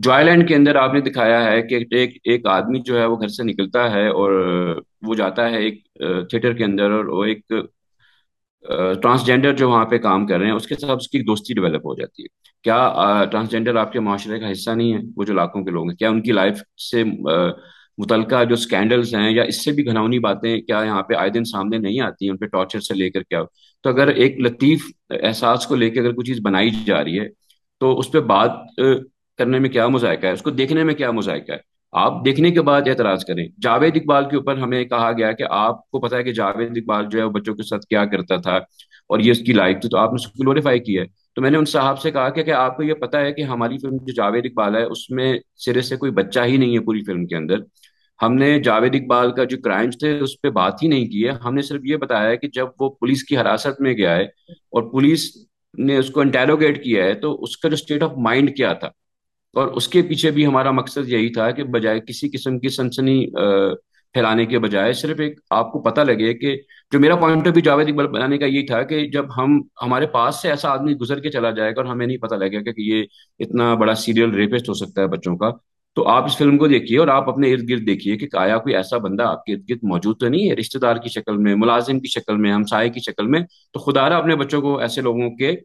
جوائے 0.05 0.23
لینڈ 0.25 0.47
کے 0.47 0.55
اندر 0.55 0.75
آپ 0.81 0.93
نے 0.93 0.99
دکھایا 1.09 1.43
ہے 1.43 1.61
کہ 1.67 1.75
ایک 1.99 2.17
ایک 2.31 2.45
آدمی 2.47 2.79
جو 2.85 2.99
ہے 2.99 3.05
وہ 3.05 3.19
گھر 3.21 3.27
سے 3.37 3.43
نکلتا 3.43 3.89
ہے 3.91 4.05
اور 4.09 4.31
وہ 5.07 5.15
جاتا 5.21 5.49
ہے 5.51 5.57
ایک 5.63 5.83
تھیٹر 6.31 6.53
کے 6.57 6.63
اندر 6.63 6.91
اور 6.97 7.05
وہ 7.15 7.23
ایک 7.25 7.41
ٹرانسجینڈر 9.01 9.53
جو 9.55 9.69
وہاں 9.69 9.85
پہ 9.89 9.97
کام 10.05 10.25
کر 10.27 10.37
رہے 10.39 10.45
ہیں 10.45 10.53
اس 10.53 10.67
کے 10.67 10.75
ساتھ 10.75 10.91
اس 11.01 11.07
کی 11.09 11.19
دوستی 11.23 11.53
ڈیولپ 11.53 11.85
ہو 11.85 11.93
جاتی 11.99 12.23
ہے 12.23 12.27
کیا 12.63 13.23
ٹرانسجینڈر 13.31 13.75
آپ 13.81 13.91
کے 13.93 13.99
معاشرے 14.07 14.39
کا 14.39 14.51
حصہ 14.51 14.69
نہیں 14.71 14.93
ہے 14.93 14.99
وہ 15.17 15.23
جو 15.25 15.33
لاکھوں 15.33 15.63
کے 15.65 15.71
لوگ 15.71 15.89
ہیں 15.89 15.95
کیا 15.97 16.09
ان 16.09 16.21
کی 16.21 16.31
لائف 16.31 16.61
سے 16.89 17.03
متعلقہ 17.03 18.43
جو 18.49 18.55
سکینڈلز 18.63 19.13
ہیں 19.15 19.29
یا 19.31 19.43
اس 19.51 19.63
سے 19.63 19.71
بھی 19.75 19.85
گھنونی 19.87 20.19
باتیں 20.25 20.49
کیا 20.61 20.81
یہاں 20.85 21.03
پہ 21.03 21.13
آئے 21.17 21.29
دن 21.37 21.43
سامنے 21.51 21.77
نہیں 21.77 21.99
آتی 22.07 22.25
ہیں 22.25 22.31
ان 22.31 22.37
پہ 22.37 22.45
ٹارچر 22.55 22.79
سے 22.87 22.93
لے 22.93 23.09
کر 23.11 23.23
کیا 23.29 23.43
تو 23.83 23.89
اگر 23.89 24.07
ایک 24.23 24.39
لطیف 24.45 24.85
احساس 25.21 25.67
کو 25.67 25.75
لے 25.75 25.89
کے 25.89 25.99
اگر 25.99 26.11
کوئی 26.13 26.25
چیز 26.33 26.39
بنائی 26.45 26.69
جا 26.85 27.03
رہی 27.03 27.19
ہے 27.19 27.27
تو 27.79 27.97
اس 27.99 28.11
پہ 28.11 28.19
بات 28.33 28.59
کرنے 29.37 29.59
میں 29.59 29.69
کیا 29.69 29.87
مذائقہ 29.95 30.25
ہے 30.25 30.31
اس 30.31 30.41
کو 30.41 30.49
دیکھنے 30.59 30.83
میں 30.83 30.93
کیا 31.01 31.11
مذائقہ 31.11 31.51
ہے 31.51 31.57
آپ 32.03 32.13
دیکھنے 32.25 32.49
کے 32.51 32.61
بعد 32.69 32.87
اعتراض 32.87 33.23
کریں 33.25 33.45
جاوید 33.63 33.95
اقبال 33.97 34.29
کے 34.29 34.35
اوپر 34.35 34.57
ہمیں 34.57 34.83
کہا 34.85 35.11
گیا 35.17 35.31
کہ 35.39 35.43
آپ 35.57 35.89
کو 35.91 35.99
پتا 36.01 36.17
ہے 36.17 36.23
کہ 36.23 36.31
جاوید 36.39 36.77
اقبال 36.77 37.05
جو 37.11 37.19
ہے 37.19 37.23
وہ 37.23 37.29
بچوں 37.37 37.53
کے 37.55 37.63
ساتھ 37.69 37.85
کیا 37.89 38.03
کرتا 38.13 38.37
تھا 38.47 38.55
اور 39.15 39.19
یہ 39.19 39.31
اس 39.31 39.39
کی 39.45 39.53
لائف 39.53 39.77
تھی 39.81 39.89
تو 39.89 39.97
آپ 39.97 40.13
نے 40.13 40.21
اس 40.21 40.27
کو 40.27 40.43
گلوریفائی 40.43 40.79
کیا 40.87 41.01
ہے 41.01 41.07
تو 41.35 41.41
میں 41.41 41.49
نے 41.51 41.57
ان 41.57 41.65
صاحب 41.73 42.01
سے 42.01 42.11
کہا 42.11 42.29
کہ 42.37 42.51
آپ 42.63 42.75
کو 42.77 42.83
یہ 42.83 42.93
پتا 43.05 43.19
ہے 43.25 43.31
کہ 43.33 43.41
ہماری 43.53 43.77
فلم 43.81 43.97
جو 44.07 44.13
جاوید 44.17 44.45
اقبال 44.49 44.75
ہے 44.75 44.81
اس 44.95 45.09
میں 45.19 45.33
سرے 45.65 45.81
سے 45.91 45.95
کوئی 46.03 46.11
بچہ 46.19 46.39
ہی 46.53 46.57
نہیں 46.65 46.75
ہے 46.75 46.79
پوری 46.89 47.03
فلم 47.05 47.25
کے 47.27 47.35
اندر 47.35 47.59
ہم 48.21 48.33
نے 48.35 48.49
جاوید 48.69 48.95
اقبال 48.99 49.31
کا 49.37 49.43
جو 49.53 49.57
کرائمز 49.63 49.97
تھے 49.99 50.17
اس 50.27 50.39
پہ 50.41 50.49
بات 50.61 50.83
ہی 50.83 50.87
نہیں 50.87 51.05
کی 51.09 51.25
ہے 51.27 51.31
ہم 51.45 51.53
نے 51.55 51.61
صرف 51.71 51.81
یہ 51.91 51.97
بتایا 52.05 52.35
کہ 52.43 52.47
جب 52.53 52.67
وہ 52.79 52.89
پولیس 52.99 53.23
کی 53.31 53.37
حراست 53.37 53.81
میں 53.87 53.93
گیا 53.97 54.15
ہے 54.15 54.23
اور 54.79 54.91
پولیس 54.91 55.31
نے 55.89 55.97
اس 55.97 56.09
کو 56.11 56.21
انٹیروگیٹ 56.21 56.83
کیا 56.83 57.03
ہے 57.05 57.13
تو 57.25 57.33
اس 57.43 57.57
کا 57.57 57.69
جو 57.69 57.73
اسٹیٹ 57.73 58.03
آف 58.03 58.11
مائنڈ 58.29 58.55
کیا 58.57 58.73
تھا 58.83 58.89
اور 59.59 59.67
اس 59.77 59.87
کے 59.93 60.01
پیچھے 60.09 60.29
بھی 60.31 60.45
ہمارا 60.45 60.71
مقصد 60.71 61.07
یہی 61.09 61.29
تھا 61.33 61.49
کہ 61.59 61.63
بجائے 61.75 61.99
کسی 62.07 62.27
قسم 62.33 62.57
کی 62.59 62.69
سنسنی 62.69 63.13
پھیلانے 64.13 64.45
کے 64.51 64.59
بجائے 64.65 64.91
صرف 64.99 65.19
ایک 65.25 65.39
آپ 65.59 65.71
کو 65.71 65.79
پتہ 65.83 66.01
لگے 66.09 66.33
کہ 66.39 66.55
جو 66.93 66.99
میرا 66.99 67.15
point 67.23 67.47
of 67.47 67.53
view 67.55 67.63
Javed 67.65 67.87
Iqbal 67.89 68.07
بنانے 68.17 68.37
کا 68.37 68.45
یہی 68.45 68.65
تھا 68.67 68.81
کہ 68.91 68.99
جب 69.13 69.35
ہم 69.37 69.59
ہمارے 69.81 70.07
پاس 70.17 70.41
سے 70.41 70.49
ایسا 70.49 70.69
آدمی 70.71 70.93
گزر 71.01 71.19
کے 71.23 71.31
چلا 71.37 71.49
جائے 71.61 71.71
گا 71.75 71.81
اور 71.81 71.89
ہمیں 71.91 72.05
نہیں 72.05 72.17
پتہ 72.27 72.35
لگے 72.43 72.57
گا 72.65 72.71
کہ 72.71 72.81
یہ 72.91 73.01
اتنا 73.45 73.73
بڑا 73.83 73.95
سیریل 74.03 74.35
ریپسٹ 74.41 74.69
ہو 74.69 74.73
سکتا 74.83 75.01
ہے 75.01 75.07
بچوں 75.15 75.35
کا 75.43 75.49
تو 75.97 76.07
آپ 76.15 76.25
اس 76.25 76.37
فلم 76.37 76.57
کو 76.63 76.67
دیکھیے 76.75 76.99
اور 76.99 77.07
آپ 77.17 77.29
اپنے 77.29 77.51
ارد 77.53 77.69
گرد 77.69 77.85
دیکھیے 77.87 78.17
کہ 78.17 78.27
آیا 78.45 78.57
کوئی 78.67 78.75
ایسا 78.83 78.97
بندہ 79.09 79.23
آپ 79.31 79.43
کے 79.45 79.53
ارد 79.53 79.69
گرد 79.69 79.83
موجود 79.93 80.19
تو 80.19 80.27
نہیں 80.27 80.49
ہے 80.49 80.55
رشتے 80.61 80.79
دار 80.87 80.97
کی 81.03 81.09
شکل 81.15 81.37
میں 81.47 81.55
ملازم 81.65 81.99
کی 81.99 82.09
شکل 82.19 82.37
میں 82.45 82.53
ہمسائے 82.53 82.89
کی 82.97 82.99
شکل 83.11 83.27
میں 83.35 83.41
تو 83.73 83.79
خدا 83.89 84.07
رہا 84.09 84.17
اپنے 84.23 84.35
بچوں 84.43 84.61
کو 84.67 84.77
ایسے 84.87 85.01
لوگوں 85.09 85.29
کے 85.37 85.55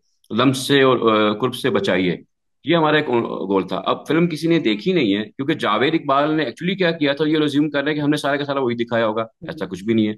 لمس 0.42 0.66
سے 0.66 0.82
اور 0.82 0.98
قرب 1.40 1.54
سے 1.62 1.70
بچائیے 1.80 2.16
یہ 2.64 2.76
ہمارا 2.76 2.96
ایک 2.96 3.06
گول 3.48 3.66
تھا 3.68 3.76
اب 3.90 4.06
فلم 4.08 4.28
کسی 4.30 4.48
نے 4.48 4.58
دیکھی 4.66 4.92
نہیں 4.92 5.14
ہے 5.16 5.24
کیونکہ 5.24 5.54
جاوید 5.64 5.94
اقبال 5.94 6.34
نے 6.36 6.42
ایکچولی 6.44 6.74
کیا 6.82 6.90
کیا 6.98 7.12
تھا 7.20 7.24
یہ 7.28 7.38
ریزیوم 7.42 7.68
کر 7.70 7.82
رہے 7.82 7.90
ہیں 7.90 7.96
کہ 7.96 8.00
ہم 8.02 8.10
نے 8.10 8.16
سارے 8.16 8.38
کا 8.38 8.44
سارا 8.44 8.60
وہی 8.60 8.74
دکھایا 8.84 9.06
ہوگا 9.06 9.22
ایسا 9.48 9.66
کچھ 9.70 9.82
بھی 9.84 9.94
نہیں 9.94 10.08
ہے 10.08 10.12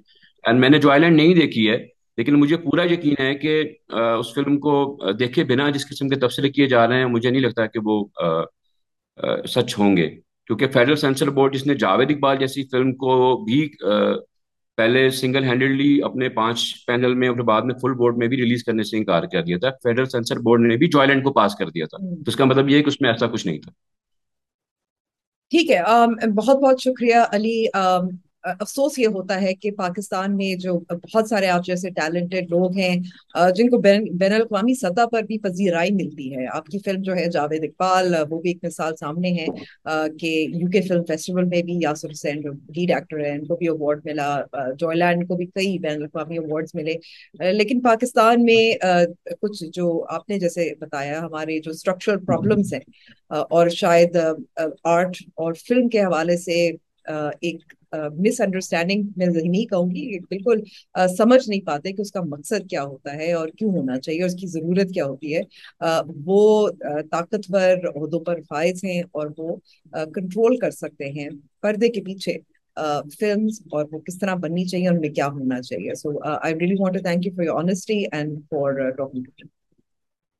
اینڈ 0.47 0.59
میں 0.59 0.69
نے 0.69 0.77
جو 0.77 0.81
جوائلینڈ 0.87 1.15
نہیں 1.17 1.33
دیکھی 1.35 1.69
ہے 1.69 1.77
لیکن 2.17 2.35
مجھے 2.39 2.57
پورا 2.57 2.83
یقین 2.91 3.13
ہے 3.23 3.33
کہ 3.35 3.53
اس 3.89 4.33
فلم 4.33 4.59
کو 4.65 4.75
دیکھے 5.19 5.43
بنا 5.53 5.69
جس 5.77 5.87
قسم 5.89 6.09
کے 6.09 6.15
تبصرے 6.19 6.49
کیے 6.49 6.67
جا 6.75 6.87
رہے 6.87 6.97
ہیں 6.99 7.05
مجھے 7.15 7.29
نہیں 7.29 7.41
لگتا 7.41 7.65
کہ 7.73 7.79
وہ 7.85 8.01
سچ 9.55 9.77
ہوں 9.79 9.97
گے 9.97 10.09
کیونکہ 10.47 10.67
فیڈرل 10.73 10.95
سینسر 11.05 11.29
بورڈ 11.39 11.53
جس 11.55 11.65
نے 11.67 11.75
جاوید 11.85 12.11
اقبال 12.11 12.37
جیسی 12.39 12.63
فلم 12.71 12.93
کو 13.03 13.15
بھی 13.45 13.67
پہلے 14.77 15.09
سنگل 15.19 15.43
ہینڈڈلی 15.43 15.89
اپنے 16.03 16.29
پانچ 16.39 16.61
پینل 16.87 17.13
میں 17.19 17.27
اور 17.29 17.37
بعد 17.49 17.61
میں 17.69 17.75
فل 17.81 17.93
بورڈ 17.97 18.17
میں 18.17 18.27
بھی 18.27 18.37
ریلیز 18.37 18.63
کرنے 18.63 18.83
سے 18.83 18.97
انکار 18.97 19.23
کر 19.33 19.43
دیا 19.43 19.57
تھا 19.61 19.69
فیڈرل 19.83 20.05
سینسر 20.09 20.39
بورڈ 20.47 20.61
نے 20.67 20.77
بھی 20.77 20.87
جوائلینڈ 20.95 21.23
کو 21.23 21.33
پاس 21.33 21.55
کر 21.59 21.69
دیا 21.77 21.85
تھا 21.91 21.97
تو 22.07 22.27
اس 22.31 22.35
کا 22.35 22.45
مطلب 22.45 22.69
یہ 22.69 22.81
کہ 22.83 22.87
اس 22.87 22.99
میں 23.01 23.09
ایسا 23.09 23.27
کچھ 23.35 23.45
نہیں 23.47 23.59
تھا 23.61 23.71
ٹھیک 25.51 25.71
ہے 25.71 26.27
بہت 26.41 26.57
بہت 26.63 26.81
شکریہ 26.83 27.15
علی 27.35 27.55
افسوس 28.51 28.97
یہ 28.99 29.07
ہوتا 29.13 29.39
ہے 29.41 29.53
کہ 29.61 29.69
پاکستان 29.77 30.35
میں 30.37 30.55
جو 30.61 30.73
بہت 30.89 31.29
سارے 31.29 31.47
آپ 31.49 31.65
جیسے 31.65 31.89
ٹیلنٹڈ 31.95 32.51
لوگ 32.51 32.77
ہیں 32.77 32.95
جن 33.55 33.69
کو 33.69 33.77
بین 33.81 34.33
الاقوامی 34.33 34.73
سطح 34.81 35.05
پر 35.11 35.21
بھی 35.29 35.37
پذیرائی 35.43 35.91
ملتی 35.95 36.31
ہے 36.35 36.45
آپ 36.57 36.65
کی 36.71 36.79
فلم 36.85 37.01
جو 37.05 37.15
ہے 37.15 37.25
جاوید 37.33 37.63
اقبال 37.67 38.15
وہ 38.29 38.39
بھی 38.41 38.49
ایک 38.49 38.63
مثال 38.65 38.95
سامنے 38.99 39.31
ہے 39.39 39.45
کہ 40.19 40.33
یو 40.61 40.67
کے 40.73 40.81
فلم 40.87 41.03
فیسٹیول 41.07 41.45
میں 41.53 41.61
بھی 41.69 41.77
یاسر 41.81 42.11
حسین 42.11 42.41
جو 42.41 42.51
لیڈ 42.75 42.91
ایکٹر 42.95 43.23
ہیں 43.25 43.31
ان 43.37 43.45
کو 43.45 43.55
بھی 43.57 43.67
اوارڈ 43.67 44.05
ملا 44.05 44.29
جوائے 44.79 44.97
لینڈ 44.99 45.27
کو 45.27 45.35
بھی 45.37 45.45
کئی 45.55 45.77
بین 45.85 45.97
الاقوامی 46.01 46.37
اوارڈز 46.37 46.75
ملے 46.81 47.51
لیکن 47.51 47.81
پاکستان 47.83 48.43
میں 48.45 48.63
کچھ 49.41 49.63
جو 49.73 49.89
آپ 50.19 50.29
نے 50.29 50.39
جیسے 50.39 50.69
بتایا 50.81 51.19
ہمارے 51.21 51.59
جو 51.65 51.71
اسٹرکچرل 51.71 52.19
پرابلمس 52.25 52.73
ہیں 52.73 53.13
اور 53.49 53.69
شاید 53.79 54.17
آرٹ 54.95 55.17
اور 55.43 55.53
فلم 55.67 55.89
کے 55.89 56.01
حوالے 56.03 56.37
سے 56.37 56.65
ایک 57.07 57.73
مس 58.25 58.39
انڈرسٹینڈنگ 58.41 59.03
میں 59.17 59.25
ذہنی 59.35 59.65
کہوں 59.67 59.89
گی 59.91 60.19
بالکل 60.29 60.61
سمجھ 61.17 61.41
نہیں 61.49 61.65
پاتے 61.65 61.91
کہ 61.93 62.01
اس 62.01 62.11
کا 62.11 62.21
مقصد 62.27 62.69
کیا 62.69 62.83
ہوتا 62.83 63.13
ہے 63.17 63.31
اور 63.39 63.47
کیوں 63.57 63.71
ہونا 63.75 63.99
چاہیے 63.99 64.21
اور 64.21 64.29
اس 64.29 64.35
کی 64.41 64.47
ضرورت 64.55 64.91
کیا 64.93 65.05
ہوتی 65.05 65.35
ہے 65.35 65.41
وہ 66.25 66.39
طاقتور 67.11 67.87
عہدوں 67.95 68.19
پر 68.25 68.39
فائز 68.49 68.83
ہیں 68.83 69.01
اور 69.19 69.27
وہ 69.37 69.55
کنٹرول 70.15 70.57
کر 70.61 70.71
سکتے 70.81 71.09
ہیں 71.19 71.29
پردے 71.61 71.89
کے 71.97 72.01
پیچھے 72.05 72.37
فلمس 73.19 73.61
اور 73.73 73.85
وہ 73.91 73.99
کس 74.07 74.17
طرح 74.19 74.35
بننی 74.45 74.65
چاہیے 74.69 74.87
اور 74.87 74.95
ان 74.95 75.01
میں 75.01 75.09
کیا 75.09 75.27
ہونا 75.37 75.61
چاہیے 75.61 75.93
so 76.01 76.09
I 76.35 76.53
really 76.61 76.75
to 76.93 77.01
thank 77.03 77.25
you 77.25 77.33
for 77.35 77.45
your 77.45 77.57
honesty 77.59 78.03
and 78.11 78.39
for 78.51 78.89
talking 78.97 79.45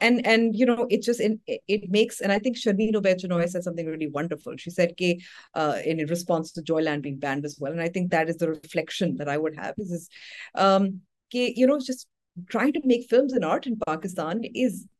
and 0.00 0.26
and 0.26 0.56
you 0.56 0.66
know 0.66 0.86
it 0.90 1.02
just 1.02 1.20
in, 1.20 1.40
it 1.46 1.90
makes 1.90 2.20
and 2.20 2.32
i 2.32 2.38
think 2.38 2.56
sharmino 2.56 3.00
bechanoy 3.00 3.48
said 3.48 3.62
something 3.62 3.86
really 3.86 4.08
wonderful 4.08 4.56
she 4.56 4.70
said 4.70 4.94
uh, 5.54 5.78
in 5.84 5.98
response 6.06 6.52
to 6.52 6.60
joyland 6.62 7.02
being 7.02 7.18
banned 7.18 7.44
as 7.44 7.56
well 7.60 7.72
and 7.72 7.80
i 7.80 7.88
think 7.88 8.10
that 8.10 8.28
is 8.28 8.36
the 8.38 8.48
reflection 8.48 9.16
that 9.16 9.28
i 9.28 9.36
would 9.38 9.54
have 9.56 9.74
is, 9.78 9.90
is 9.90 10.08
um, 10.54 11.00
ke, 11.30 11.52
you 11.56 11.66
know 11.66 11.78
just 11.78 12.06
trying 12.48 12.72
to 12.72 12.80
make 12.84 13.06
films 13.08 13.32
and 13.32 13.44
art 13.44 13.66
in 13.66 13.78
pakistan 13.86 14.42
is 14.54 14.86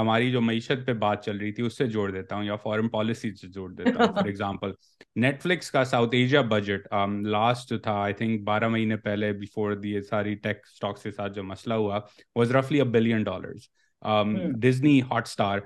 ہماری 0.00 0.30
جو 0.32 0.40
معیشت 0.40 0.84
پہ 0.86 0.92
بات 1.04 1.24
چل 1.24 1.36
رہی 1.38 1.52
تھی 1.52 1.62
اس 1.66 1.76
سے 1.78 1.86
جوڑ 1.96 2.10
دیتا 2.10 2.36
ہوں 2.36 2.44
یا 2.44 2.56
فارن 2.64 2.88
پالیسی 2.94 3.30
سے 3.40 3.48
جوڑ 3.56 3.68
دیتا 3.80 3.90
ہوں 4.04 4.14
فار 4.14 4.26
ایگزامپل 4.32 4.72
نیٹ 5.24 5.42
فلکس 5.42 5.70
کا 5.70 5.84
ساؤتھ 5.94 6.14
ایشیا 6.14 6.40
بجٹ 6.52 6.88
لاسٹ 7.36 7.70
جو 7.70 7.78
تھا 7.86 7.92
آئی 8.02 8.14
تھنک 8.20 8.42
بارہ 8.46 8.68
مہینے 8.76 8.96
پہلے 9.08 9.32
بفور 9.42 9.72
دی 9.84 10.00
ساری 10.10 10.34
ٹیک 10.46 10.64
اسٹاکس 10.72 11.02
کے 11.02 11.10
ساتھ 11.18 11.32
جو 11.34 11.42
مسئلہ 11.52 11.74
ہوا 11.84 11.98
was 12.36 12.54
رفلی 12.56 12.78
a 12.80 12.84
billion 12.98 13.22
dollars 13.30 13.68
Disney 14.62 15.00
hot 15.10 15.26
star 15.28 15.58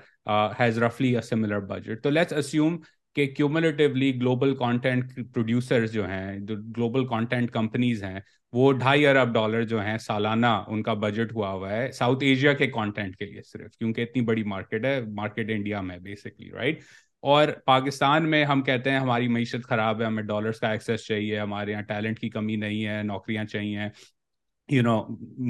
has 0.61 0.78
رفلی 0.82 1.14
a 1.16 1.22
similar 1.30 1.61
budget 1.72 2.03
تو 2.03 2.11
لیٹس 2.11 2.32
اسیوم 2.45 2.76
کہ 3.16 3.26
کیومولیٹیولی 3.37 4.14
گلوبل 4.20 4.55
کانٹینٹ 4.59 5.18
پروڈیوسرز 5.35 5.93
جو 5.93 6.07
ہیں 6.09 6.30
جو 6.47 6.57
گلوبل 6.76 7.07
کانٹینٹ 7.09 7.51
کمپنیز 7.53 8.03
ہیں 8.05 8.18
وہ 8.55 8.73
ڈھائی 8.73 9.07
ارب 9.07 9.33
ڈالر 9.35 9.63
جو 9.71 9.81
ہیں 9.83 9.97
سالانہ 9.99 10.47
ان 10.73 10.83
کا 10.83 10.93
بجٹ 11.05 11.33
ہوا 11.35 11.49
ہوا 11.53 11.71
ہے 11.71 11.91
ساؤتھ 11.93 12.23
ایشیا 12.25 12.53
کے 12.59 12.67
کانٹینٹ 12.71 13.17
کے 13.17 13.25
لیے 13.27 13.43
صرف 13.53 13.77
کیونکہ 13.77 14.01
اتنی 14.03 14.23
بڑی 14.27 14.43
مارکیٹ 14.53 14.85
ہے 14.85 15.01
مارکیٹ 15.15 15.51
انڈیا 15.55 15.81
میں 15.87 15.97
بیسکلی 16.03 16.51
رائٹ 16.57 16.83
اور 17.33 17.49
پاکستان 17.67 18.29
میں 18.31 18.45
ہم 18.51 18.63
کہتے 18.65 18.91
ہیں 18.91 18.99
ہماری 18.99 19.29
معیشت 19.39 19.67
خراب 19.69 20.01
ہے 20.01 20.07
ہمیں 20.07 20.23
ڈالرس 20.23 20.61
کا 20.61 20.71
ایکسیس 20.73 21.07
چاہیے 21.07 21.39
ہمارے 21.39 21.71
یہاں 21.73 21.83
ٹیلنٹ 21.89 22.19
کی 22.19 22.31
کمی 22.37 22.57
نہیں 22.67 22.87
ہے 22.89 23.03
نوکریاں 23.11 23.45
چاہیے 23.45 23.89
you 24.77 24.83
know 24.83 25.01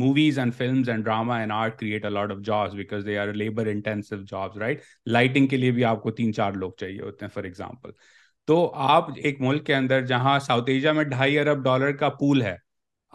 movies 0.06 0.38
and 0.38 0.54
films 0.58 0.88
and 0.88 1.04
drama 1.04 1.38
and 1.38 1.52
art 1.54 1.78
create 1.80 2.04
a lot 2.12 2.30
of 2.32 2.38
jobs 2.44 2.74
because 2.74 3.06
they 3.06 3.18
are 3.26 3.32
labour 3.44 3.66
intensive 3.72 4.16
jobs 4.30 4.56
right 4.60 4.80
lighting 5.10 5.46
کے 5.46 5.56
لیے 5.56 5.70
بھی 5.80 5.84
آپ 5.92 6.02
کو 6.02 6.10
تین 6.22 6.32
چار 6.40 6.52
لوگ 6.64 6.72
چاہیے 6.80 7.00
ہوتے 7.00 7.24
ہیں 7.26 7.32
فار 7.34 7.44
ایگزامپل 7.52 7.90
تو 8.52 8.70
آپ 8.90 9.10
ایک 9.16 9.40
ملک 9.40 9.66
کے 9.66 9.74
اندر 9.74 10.06
جہاں 10.14 10.38
ساؤتھ 10.48 10.70
ایشیا 10.70 10.92
میں 11.00 11.04
ڈھائی 11.16 11.38
ارب 11.38 11.62
ڈالر 11.64 11.92
کا 12.04 12.08
پول 12.24 12.42
ہے 12.42 12.56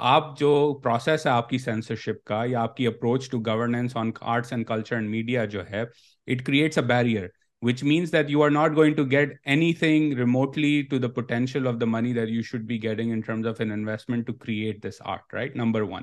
آپ 0.08 0.38
جو 0.40 0.50
پروسیس 0.84 1.26
ہے 1.26 1.32
آپ 1.32 1.50
کی 1.50 1.58
سینسرشپ 1.58 2.24
کا 2.26 2.42
یا 2.50 2.62
آپ 2.64 2.76
کی 2.76 2.86
approach 2.88 3.30
to 3.32 3.40
governance 3.46 3.96
on 3.98 4.12
arts 4.34 4.52
and 4.54 4.66
culture 4.68 4.96
and 4.96 5.10
media 5.10 5.44
جو 5.56 5.64
ہے 5.70 5.82
it 5.82 6.44
creates 6.46 6.78
a 6.78 6.84
barrier 6.88 7.26
which 7.68 7.84
means 7.84 8.12
that 8.14 8.30
you 8.32 8.44
are 8.44 8.50
not 8.50 8.76
going 8.76 8.94
to 8.96 9.04
get 9.12 9.36
anything 9.80 10.14
remotely 10.18 10.82
to 10.90 10.98
the 10.98 11.08
potential 11.16 11.68
of 11.68 11.76
the 11.82 11.86
money 11.96 12.14
that 12.14 12.30
you 12.30 12.42
should 12.52 12.62
be 12.68 12.82
getting 12.84 13.12
in 13.14 13.22
terms 13.26 13.48
of 13.48 13.60
an 13.62 13.72
investment 13.72 14.28
to 14.28 14.34
create 14.46 14.84
this 14.88 15.02
art 15.06 15.34
right 15.34 15.56
number 15.56 15.82
one 15.92 16.02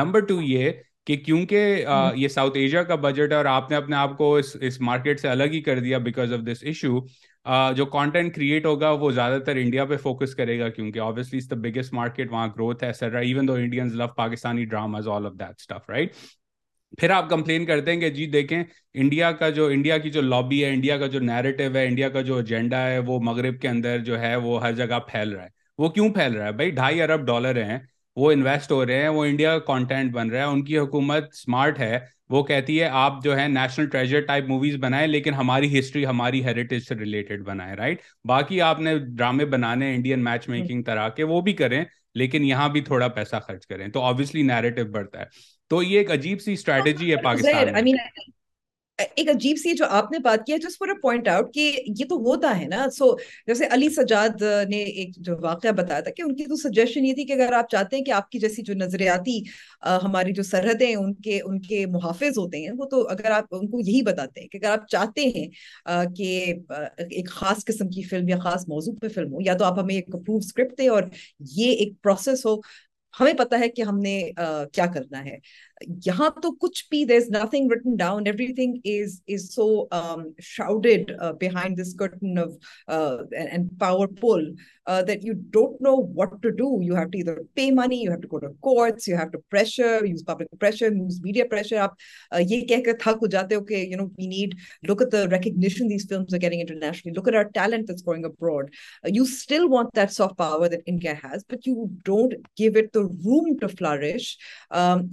number 0.00 0.20
two 0.28 0.40
یہ 0.42 0.70
کہ 1.06 1.16
کیونکہ 1.24 1.84
یہ 2.16 2.28
South 2.34 2.56
Asia 2.58 2.82
کا 2.82 2.94
budget 3.08 3.30
ہے 3.32 3.36
اور 3.36 3.44
آپ 3.56 3.70
نے 3.70 3.76
اپنے 3.76 3.96
آپ 3.96 4.16
کو 4.18 4.34
اس 4.36 4.80
مارکیٹ 4.80 5.20
سے 5.20 5.28
الگ 5.28 5.52
ہی 5.52 5.60
کر 5.62 5.80
دیا 5.80 5.98
بیکاز 6.10 6.32
آف 6.32 6.46
دس 6.46 6.62
ایشو 6.66 6.98
جو 7.76 7.84
کانٹینٹ 7.92 8.34
کریٹ 8.34 8.66
ہوگا 8.66 8.90
وہ 8.90 9.10
زیادہ 9.12 9.38
تر 9.46 9.56
انڈیا 9.62 9.84
پہ 9.84 9.96
فوکس 10.02 10.34
کرے 10.34 10.58
گا 10.58 10.68
کیونکہ 10.68 10.98
آبویسلی 11.06 11.38
دا 11.50 11.54
بگیسٹ 11.68 11.92
مارکیٹ 11.94 12.30
وہاں 12.30 12.46
گروتھ 12.56 12.84
ہے 12.84 12.92
sir 12.98 13.14
even 13.16 13.48
though 13.48 13.54
Indians 13.54 13.94
love 13.96 14.06
Pakistani 14.16 14.64
dramas 14.64 15.08
all 15.14 15.26
of 15.26 15.32
that 15.40 15.60
stuff 15.60 15.90
right 15.90 16.12
پھر 16.98 17.10
آپ 17.10 17.28
کمپلین 17.30 17.64
کرتے 17.66 17.92
ہیں 17.92 18.00
کہ 18.00 18.10
جی 18.16 18.26
دیکھیں 18.30 18.62
انڈیا 18.94 19.30
کا 19.38 19.48
جو 19.50 19.66
انڈیا 19.74 19.98
کی 19.98 20.10
جو 20.10 20.20
لابی 20.20 20.64
ہے 20.64 20.70
انڈیا 20.72 20.96
کا 20.98 21.06
جو 21.14 21.20
نیریٹو 21.20 21.74
ہے 21.74 21.86
انڈیا 21.86 22.08
کا 22.16 22.20
جو 22.28 22.36
ایجنڈا 22.36 22.82
ہے 22.86 22.98
وہ 23.06 23.18
مغرب 23.24 23.60
کے 23.60 23.68
اندر 23.68 23.98
جو 24.04 24.20
ہے 24.20 24.34
وہ 24.44 24.60
ہر 24.64 24.72
جگہ 24.82 24.98
پھیل 25.10 25.32
رہا 25.34 25.44
ہے 25.44 25.48
وہ 25.78 25.88
کیوں 25.90 26.08
پھیل 26.14 26.34
رہا 26.36 26.46
ہے 26.46 26.52
بھائی 26.60 26.70
ڈھائی 26.70 27.02
ارب 27.02 27.26
ڈالر 27.26 27.62
ہیں 27.64 27.78
وہ 28.16 28.30
انویسٹ 28.32 28.72
ہو 28.72 28.84
رہے 28.86 29.00
ہیں 29.02 29.08
وہ 29.18 29.24
انڈیا 29.24 29.58
کا 29.58 29.64
کانٹینٹ 29.72 30.12
بن 30.12 30.30
رہا 30.30 30.44
ہے 30.46 30.50
ان 30.52 30.64
کی 30.64 30.78
حکومت 30.78 31.24
اسمارٹ 31.32 31.78
ہے 31.78 31.98
وہ 32.30 32.42
کہتی 32.44 32.80
ہے 32.80 32.88
آپ 32.98 33.22
جو 33.24 33.36
ہے 33.38 33.46
نیشنل 33.48 33.88
ٹریجر 33.90 34.20
ٹائپ 34.26 34.44
موویز 34.48 34.76
بنائیں 34.80 35.06
لیکن 35.08 35.34
ہماری 35.34 35.78
ہسٹری 35.78 36.04
ہماری 36.06 36.44
ہیریٹیج 36.44 36.82
سے 36.88 36.94
ریلیٹڈ 36.98 37.42
بنائیں 37.46 37.74
رائٹ 37.76 38.00
باقی 38.28 38.60
آپ 38.68 38.80
نے 38.80 38.96
ڈرامے 39.06 39.44
بنانے 39.56 39.94
انڈین 39.94 40.24
میچ 40.24 40.48
میکنگ 40.48 40.82
طرح 40.86 41.08
کے 41.16 41.24
وہ 41.32 41.40
بھی 41.48 41.52
کریں 41.62 41.82
لیکن 42.22 42.44
یہاں 42.44 42.68
بھی 42.68 42.80
تھوڑا 42.84 43.08
پیسہ 43.18 43.36
خرچ 43.46 43.66
کریں 43.66 43.88
تو 43.94 44.02
آبویسلی 44.04 44.42
نیریٹو 44.52 44.84
بڑھتا 44.92 45.20
ہے 45.20 45.44
تو 45.70 45.82
یہ 45.82 45.98
ایک 45.98 46.10
عجیب 46.10 46.40
سی 46.42 46.52
اسٹریٹجی 46.52 47.10
ہے 47.10 47.14
ہاں، 47.16 47.22
پاکستان 47.22 47.74
ایک 48.98 49.28
عجیب 49.28 49.56
سی 49.62 49.72
جو 49.76 49.84
آپ 49.98 50.10
نے 50.12 50.18
بات 50.24 50.44
کی 50.46 50.52
پوائنٹ 51.02 51.26
جس 51.26 51.54
پر 51.54 51.96
یہ 52.00 52.04
تو 52.08 52.16
ہوتا 52.26 52.58
ہے 52.60 52.66
نا 52.68 52.84
سو 52.96 53.10
جیسے 53.46 53.66
علی 53.74 53.88
سجاد 53.94 54.42
نے 54.70 54.76
ایک 54.82 55.16
جو 55.28 55.34
واقعہ 55.42 55.70
بتایا 55.78 56.00
تھا 56.00 56.10
کہ 56.16 56.22
ان 56.22 56.34
کی 56.36 56.44
تو 56.48 56.56
سجیشن 56.56 57.04
یہ 57.06 57.14
تھی 57.14 57.24
کہ 57.26 57.32
اگر 57.32 57.52
آپ 57.58 57.70
چاہتے 57.70 57.96
ہیں 57.96 58.04
کہ 58.04 58.10
آپ 58.18 58.28
کی 58.30 58.38
جیسی 58.38 58.62
جو 58.66 58.74
نظریاتی 58.76 59.38
ہماری 60.04 60.32
جو 60.34 60.42
سرحدیں 60.52 60.94
ان 60.94 61.12
کے 61.24 61.40
ان 61.44 61.60
کے 61.66 61.84
محافظ 61.94 62.38
ہوتے 62.38 62.58
ہیں 62.66 62.72
وہ 62.78 62.84
تو 62.90 63.06
اگر 63.16 63.30
آپ 63.40 63.54
ان 63.60 63.68
کو 63.70 63.80
یہی 63.80 64.02
بتاتے 64.12 64.40
ہیں 64.40 64.48
کہ 64.48 64.58
اگر 64.62 64.70
آپ 64.72 64.86
چاہتے 64.90 65.26
ہیں 65.38 65.46
کہ 66.16 66.32
ایک 67.10 67.30
خاص 67.40 67.64
قسم 67.66 67.90
کی 67.94 68.02
فلم 68.10 68.28
یا 68.28 68.38
خاص 68.44 68.68
موضوع 68.68 68.94
پہ 69.02 69.08
فلم 69.14 69.32
ہو 69.34 69.40
یا 69.46 69.54
تو 69.58 69.64
آپ 69.64 69.78
ہمیں 69.82 69.94
ایک 69.94 70.14
اپروو 70.14 70.38
اسکرپٹ 70.44 70.78
دیں 70.78 70.88
اور 70.88 71.02
یہ 71.56 71.70
ایک 71.72 71.92
پروسیس 72.02 72.46
ہو 72.46 72.56
ہمیں 73.18 73.32
پتہ 73.38 73.54
ہے 73.60 73.68
کہ 73.68 73.82
ہم 73.88 73.98
نے 74.02 74.18
کیا 74.72 74.84
کرنا 74.94 75.24
ہے 75.24 75.36
یہاں 76.06 76.28
تو 76.42 76.50
کچھ 76.60 76.84
بھی 76.90 77.04
there 77.04 77.16
is 77.16 77.28
nothing 77.36 77.70
written 77.72 77.96
down 77.98 78.26
everything 78.54 78.74
is 78.92 79.20
is 79.34 79.48
so 79.54 79.66
shadowed 80.48 81.12
behind 81.40 81.80
this 81.80 81.94
curtain 81.98 82.38
of 82.38 82.88
and 82.88 83.68
power 83.80 84.08
pool 84.20 84.44
that 85.08 85.24
you 85.24 85.32
don't 85.52 85.80
know 85.82 85.94
what 86.16 86.30
to 86.42 86.48
do 86.56 86.66
you 86.82 86.94
have 86.96 87.08
to 87.10 87.18
ادھر 87.18 87.40
pay 87.56 87.70
money 87.74 87.96
you 88.02 88.10
have 88.12 88.20
to 88.20 88.28
go 88.32 88.38
to 88.46 88.52
courts 88.68 89.08
you 89.08 89.16
have 89.16 89.28
to 89.32 89.38
pressure 89.50 90.04
use 90.06 90.24
public 90.26 90.58
pressure 90.60 90.92
use 90.96 91.20
media 91.24 91.44
pressure 91.50 91.76
آپ 91.86 91.94
یہ 92.48 92.64
کہہ 92.72 92.82
کر 92.86 92.96
تھک 93.02 93.18
ہو 93.22 93.26
جاتے 93.36 93.54
ہو 93.54 93.64
کہ 93.70 93.74
you 93.90 93.96
know 93.98 94.06
we 94.18 94.26
need 94.26 94.54
look 94.90 95.02
at 95.02 95.12
the 95.12 95.24
recognition 95.36 95.88
these 95.90 96.08
films 96.08 96.34
are 96.34 96.40
getting 96.42 96.60
internationally 96.60 97.14
look 97.18 97.28
at 97.28 97.36
our 97.44 97.50
talent 97.54 97.90
is 97.90 98.06
going 98.06 98.24
abroad 98.24 98.70
you 99.16 99.22
still 99.28 99.66
want 99.72 99.96
that 99.96 100.12
soft 100.12 100.36
power 100.38 100.68
that 100.70 100.82
India 100.94 101.12
has 101.24 101.44
but 101.52 101.68
you 101.68 101.86
don't 102.04 102.34
give 102.58 102.70
it 102.82 102.94
the 102.94 103.00
room 103.08 103.56
to 103.60 103.68
flourish 103.78 104.30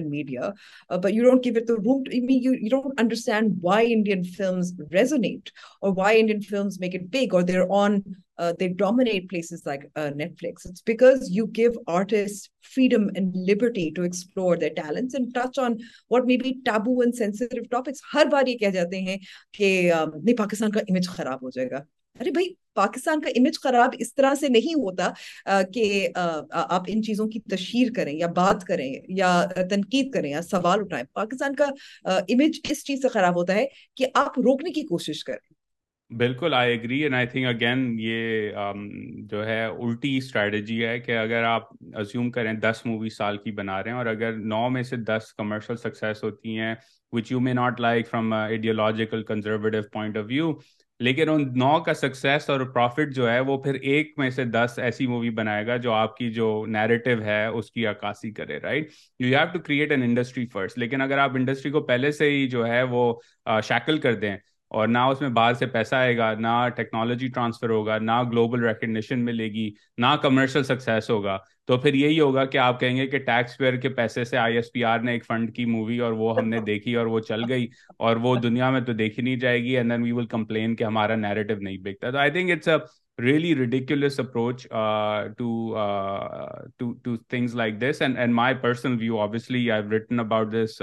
کا 20.70 20.80
image 20.80 21.08
خراب 21.08 21.42
ہو 21.42 21.50
جائے 21.50 21.70
گا 21.70 21.82
ارے 22.20 22.30
بھائی 22.30 22.48
پاکستان 22.74 23.20
کا 23.20 23.30
image 23.38 23.58
خراب 23.62 23.94
اس 24.00 24.14
طرح 24.14 24.34
سے 24.40 24.48
نہیں 24.48 24.74
ہوتا 24.82 25.08
کہ 25.74 26.08
آپ 26.60 26.82
ان 26.88 27.02
چیزوں 27.02 27.26
کی 27.28 27.40
تشہیر 27.50 27.92
کریں 27.96 28.12
یا 28.18 28.26
بات 28.36 28.64
کریں 28.68 28.90
یا 29.16 29.30
تنقید 29.70 30.12
کریں 30.14 30.30
یا 30.30 30.42
سوال 30.42 30.80
اٹھائیں 30.82 31.04
پاکستان 31.14 31.54
کا 31.54 31.64
امیج 32.12 32.60
اس 32.70 32.84
چیز 32.86 33.02
سے 33.02 33.08
خراب 33.14 33.36
ہوتا 33.36 33.54
ہے 33.54 33.64
کہ 33.96 34.06
آپ 34.24 34.38
روکنے 34.44 34.72
کی 34.72 34.82
کوشش 34.86 35.24
کریں 35.30 35.52
بالکل 36.16 36.54
I 36.54 36.76
I 36.88 37.02
and 37.04 37.30
think 37.30 37.46
again 37.48 37.84
یہ 37.98 38.52
جو 39.30 39.44
ہے 39.46 39.60
الٹی 39.66 40.16
اسٹریٹجی 40.16 40.84
ہے 40.84 40.98
کہ 41.00 41.16
اگر 41.18 41.44
آپ 41.44 41.68
ازیوم 42.00 42.30
کریں 42.30 42.52
دس 42.70 42.82
مووی 42.86 43.08
سال 43.10 43.38
کی 43.44 43.50
بنا 43.60 43.82
رہے 43.82 43.90
ہیں 43.90 43.96
اور 43.98 44.06
اگر 44.06 44.32
نو 44.54 44.68
میں 44.70 44.82
سے 44.90 44.96
دس 45.10 45.32
کمرشل 45.38 45.76
سکسیز 45.84 46.22
ہوتی 46.24 46.58
ہیں 46.58 46.74
which 47.12 47.32
you 47.32 47.40
may 47.40 47.52
not 47.52 47.80
like 47.80 48.08
from 48.10 48.32
conservative 49.28 49.82
point 49.92 50.16
of 50.18 50.24
view 50.28 50.52
لیکن 51.02 51.28
ان 51.28 51.42
نو 51.58 51.78
کا 51.84 51.92
سکسیس 51.94 52.48
اور 52.50 52.60
پروفٹ 52.74 53.14
جو 53.14 53.28
ہے 53.30 53.38
وہ 53.46 53.56
پھر 53.62 53.74
ایک 53.74 54.12
میں 54.18 54.28
سے 54.30 54.44
دس 54.44 54.78
ایسی 54.82 55.06
مووی 55.06 55.30
بنائے 55.38 55.66
گا 55.66 55.76
جو 55.86 55.92
آپ 55.92 56.16
کی 56.16 56.30
جو 56.32 56.46
نیریٹو 56.70 57.20
ہے 57.24 57.44
اس 57.46 57.70
کی 57.70 57.86
عکاسی 57.86 58.30
کرے 58.32 58.58
right 58.62 58.90
you 59.20 59.26
have 59.36 59.46
to 59.52 59.58
create 59.66 59.90
an 59.92 60.02
industry 60.02 60.46
first 60.52 60.78
لیکن 60.78 61.00
اگر 61.02 61.18
آپ 61.18 61.36
انڈسٹری 61.36 61.70
کو 61.72 61.80
پہلے 61.86 62.12
سے 62.20 62.30
ہی 62.30 62.46
جو 62.50 62.66
ہے 62.66 62.82
وہ 62.92 63.12
شیکل 63.68 63.98
کر 64.06 64.14
دیں 64.20 64.36
اور 64.74 64.88
نہ 64.88 64.98
اس 65.14 65.20
میں 65.20 65.28
باہر 65.36 65.54
سے 65.54 65.66
پیسہ 65.74 65.94
آئے 65.94 66.16
گا 66.18 66.32
نہ 66.44 66.52
ٹیکنالوجی 66.76 67.26
ٹرانسفر 67.34 67.70
ہوگا 67.70 67.98
نہ 68.02 68.12
گلوبل 68.30 68.62
ریکگنیشن 68.64 69.24
ملے 69.24 69.44
گی 69.54 69.70
نہ 70.04 70.06
کمرشل 70.22 70.62
سکسیس 70.70 71.10
ہوگا 71.10 71.36
تو 71.66 71.76
پھر 71.80 71.94
یہی 71.94 72.18
ہوگا 72.20 72.44
کہ 72.54 72.58
آپ 72.58 72.80
کہیں 72.80 72.96
گے 72.96 73.06
کہ 73.12 73.18
ٹیکس 73.28 73.56
پیئر 73.58 73.76
کے 73.84 73.88
پیسے 73.98 74.24
سے 74.30 74.36
آئی 74.38 74.56
ایس 74.56 74.72
پی 74.72 74.84
آر 74.94 74.98
نے 75.08 75.12
ایک 75.12 75.24
فنڈ 75.26 75.54
کی 75.56 75.64
مووی 75.74 75.98
اور 76.08 76.12
وہ 76.22 76.36
ہم 76.38 76.48
نے 76.48 76.60
دیکھی 76.70 76.94
اور 77.02 77.06
وہ 77.14 77.20
چل 77.28 77.44
گئی 77.48 77.66
اور 78.08 78.16
وہ 78.26 78.34
دنیا 78.48 78.70
میں 78.70 78.80
تو 78.88 78.92
دیکھی 79.02 79.22
نہیں 79.22 79.36
جائے 79.44 79.62
گی 79.64 79.76
اینڈ 79.76 80.02
وی 80.04 80.12
ول 80.20 80.26
کمپلین 80.36 80.74
کہ 80.76 80.84
ہمارا 80.84 81.16
نیریٹو 81.26 81.54
نہیں 81.62 81.76
بکتا 81.84 82.10
تو 82.10 82.18
I 82.18 82.30
think 82.30 82.50
it's 82.56 82.68
a 82.68 82.76
really 83.24 83.54
ridiculous 83.56 84.20
approach 84.20 84.66
to 85.38 85.74
things 87.28 87.54
like 87.54 87.80
this 87.80 88.02
and 88.02 88.18
and 88.18 88.34
my 88.34 88.54
personal 88.62 88.96
view 89.00 89.18
obviously 89.20 90.18
about 90.20 90.50
this 90.52 90.80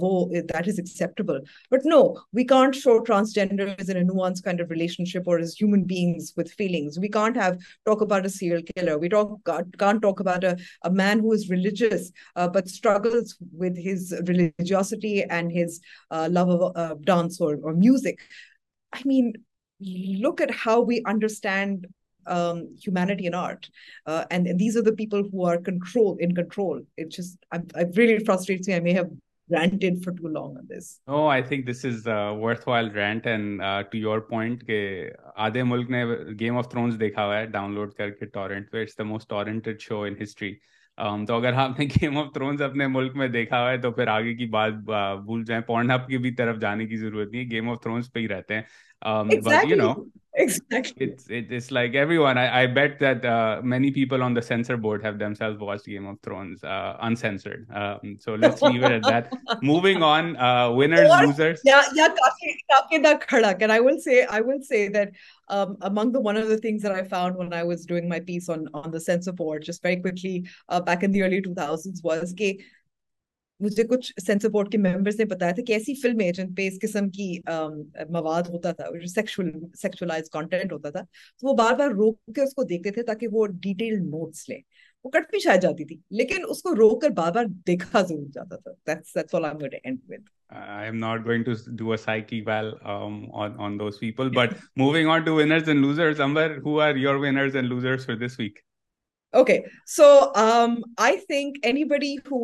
وہ 0.00 0.10
that 0.34 0.68
is 0.68 0.78
acceptable 0.78 1.38
but 1.70 1.86
no 1.86 2.00
we 2.36 2.44
can't 2.54 2.76
show 2.82 2.98
transgender 3.08 3.68
is 3.78 3.90
in 3.94 4.02
nuance 4.06 4.42
kind 4.42 4.60
of 4.62 4.70
relationship 5.12 5.30
اور 5.30 5.40
is 5.40 5.54
human 5.60 5.82
beings 5.94 6.32
with 6.36 6.52
feelings 6.58 6.98
we 7.02 7.08
can't 7.18 7.36
have 7.42 7.52
talk 7.90 8.02
about 8.02 8.22
a 8.22 8.28
serial 8.38 8.62
killer 8.74 8.96
we 9.02 9.08
talk 9.16 9.50
can't 9.78 10.02
talk 10.02 10.20
about 10.26 10.44
a 10.52 10.90
man 11.02 11.20
who 11.24 11.32
is 11.32 11.50
religious 11.50 12.10
but 12.54 12.62
struggles 12.66 13.34
with 13.60 13.78
his 13.88 14.12
religiosity 14.28 15.18
and 15.30 15.52
his 15.62 15.80
love 16.36 16.70
dance 17.06 17.40
اور 17.42 17.54
music 17.74 18.20
I 18.96 19.08
mean 19.14 19.32
look 20.24 20.40
at 20.40 20.50
how 20.66 20.84
we 20.88 20.98
understand 21.10 21.86
um, 22.26 22.74
humanity 22.82 23.26
and 23.26 23.34
and, 23.34 23.34
and, 23.34 23.34
And 23.34 23.34
art. 23.34 23.70
Uh, 24.06 24.24
uh, 24.30 24.52
these 24.56 24.76
are 24.76 24.80
are 24.80 24.90
the 24.90 24.92
people 24.92 25.22
who 25.22 25.60
control 25.62 26.16
control. 26.34 26.78
in 26.96 26.96
It 26.96 27.08
just, 27.10 27.38
really 27.96 28.22
frustrates 28.24 28.68
me. 28.68 28.74
I, 28.74 28.76
I 28.76 28.80
may 28.80 28.92
have 28.92 29.10
ranted 29.50 30.02
for 30.02 30.12
too 30.12 30.26
long 30.28 30.56
on 30.58 30.66
this. 30.68 31.00
this 31.08 31.48
think 31.48 31.68
is 31.68 32.06
a 32.06 32.34
worthwhile 32.34 32.90
rant. 32.92 33.24
to 33.90 33.96
your 34.06 34.20
point, 34.32 34.64
تو 41.26 41.34
اگر 41.36 41.52
آپ 41.52 41.78
نے 41.78 41.84
game 42.00 42.16
of 42.18 42.30
thrones 42.34 42.60
اپنے 42.62 43.26
تو 43.82 43.90
پھر 43.96 44.08
آگے 44.08 44.32
کی 44.36 44.46
بات 44.56 44.72
بھول 44.84 45.42
جائیں 45.46 45.60
پورنپ 45.66 46.06
کی 46.08 46.18
بھی 46.24 46.30
طرف 46.34 46.60
جانے 46.60 46.86
کی 46.88 46.96
ضرورت 46.96 47.32
نہیں 47.32 47.50
گیم 47.50 47.68
آف 47.70 47.80
تھرونس 47.82 48.12
پہ 48.12 48.20
ہی 48.20 48.28
رہتے 48.28 48.54
ہیں 48.54 48.62
exactly 50.42 51.06
it's 51.06 51.26
it, 51.30 51.50
it's 51.50 51.70
like 51.70 51.94
everyone 51.94 52.36
i 52.36 52.62
i 52.62 52.66
bet 52.66 52.98
that 53.00 53.24
uh 53.24 53.60
many 53.64 53.90
people 53.90 54.22
on 54.22 54.34
the 54.34 54.42
censor 54.42 54.76
board 54.76 55.02
have 55.02 55.18
themselves 55.18 55.58
watched 55.58 55.86
game 55.86 56.06
of 56.06 56.20
thrones 56.20 56.62
uh 56.62 56.96
uncensored 57.00 57.66
um 57.72 58.18
so 58.20 58.34
let's 58.34 58.60
leave 58.62 58.82
it 58.82 58.90
at 58.92 59.02
that 59.02 59.32
moving 59.62 60.02
on 60.02 60.36
uh 60.36 60.70
winners 60.70 61.10
or, 61.10 61.26
losers 61.26 61.60
yeah 61.64 61.82
yeah 61.94 62.08
kaake, 62.08 63.60
and 63.62 63.72
i 63.72 63.80
will 63.80 63.98
say 63.98 64.26
i 64.26 64.40
will 64.40 64.60
say 64.62 64.88
that 64.88 65.10
um 65.48 65.76
among 65.80 66.12
the 66.12 66.20
one 66.20 66.36
of 66.36 66.48
the 66.48 66.58
things 66.58 66.82
that 66.82 66.92
i 66.92 67.02
found 67.02 67.34
when 67.36 67.52
i 67.54 67.62
was 67.62 67.86
doing 67.86 68.06
my 68.08 68.20
piece 68.20 68.50
on 68.50 68.68
on 68.74 68.90
the 68.90 69.00
censor 69.00 69.32
board 69.32 69.64
just 69.64 69.82
very 69.82 69.96
quickly 69.96 70.44
uh 70.68 70.80
back 70.80 71.02
in 71.02 71.10
the 71.12 71.22
early 71.22 71.40
2000s 71.40 72.04
was 72.04 72.34
gay 72.34 72.52
okay, 72.52 72.64
مجھے 73.64 73.82
کچھ 73.90 74.12
censor 74.26 74.48
board 74.54 74.70
کے 74.72 74.78
members 74.78 75.18
نے 75.18 75.24
بتایا 75.24 75.52
تھا 75.58 75.62
کہ 75.66 75.72
ایسی 75.72 75.94
film 76.00 76.20
ہے 76.20 76.30
جن 76.38 76.52
پہ 76.54 76.66
اس 76.68 76.78
قسم 76.82 77.08
کی 77.10 77.28
مواد 78.16 78.50
ہوتا 78.52 78.72
تھا 78.80 78.86
جو 79.02 79.06
سیکچولاز 79.12 80.30
کانٹینٹ 80.32 80.72
ہوتا 80.72 80.90
تھا 80.96 81.00
تو 81.40 81.48
وہ 81.48 81.54
بار 81.56 81.74
بار 81.78 81.90
روک 82.00 82.18
کے 82.34 82.42
اس 82.42 82.54
کو 82.54 82.62
دیکھتے 82.72 82.90
تھے 82.98 83.02
تاکہ 83.12 83.28
وہ 83.32 83.46
ڈیٹیل 83.66 83.98
نوٹس 84.10 84.48
لیں 84.48 84.58
وہ 85.04 85.10
کٹ 85.10 85.30
بھی 85.30 85.38
شاید 85.44 85.62
جاتی 85.62 85.84
تھی 85.84 85.96
لیکن 86.20 86.44
اس 86.50 86.62
کو 86.62 86.74
روک 86.78 87.00
کر 87.02 87.10
بار 87.22 87.32
بار 87.32 87.44
دیکھا 87.66 88.00
ضرور 88.00 88.26
جاتا 88.34 88.56
تھا 88.56 89.42
I 90.56 90.84
am 90.88 90.98
not 91.02 91.22
going 91.26 91.44
to 91.46 91.54
do 91.78 91.92
a 91.94 91.96
psyche 92.00 92.36
well 92.48 92.68
um, 92.96 93.14
on, 93.44 93.56
on 93.68 93.78
those 93.78 93.96
people. 94.02 94.28
But 94.36 94.52
moving 94.82 95.08
on 95.14 95.24
to 95.28 95.32
winners 95.38 95.66
and 95.72 95.82
losers, 95.86 96.20
Amber, 96.26 96.46
who 96.66 96.76
are 96.84 96.92
your 97.04 97.18
winners 97.24 97.56
and 97.62 97.68
losers 97.74 98.04
for 98.10 98.14
this 98.20 98.36
week? 98.42 98.60
So 99.86 100.04
I 101.02 101.16
تھنکیزنگ 101.28 102.36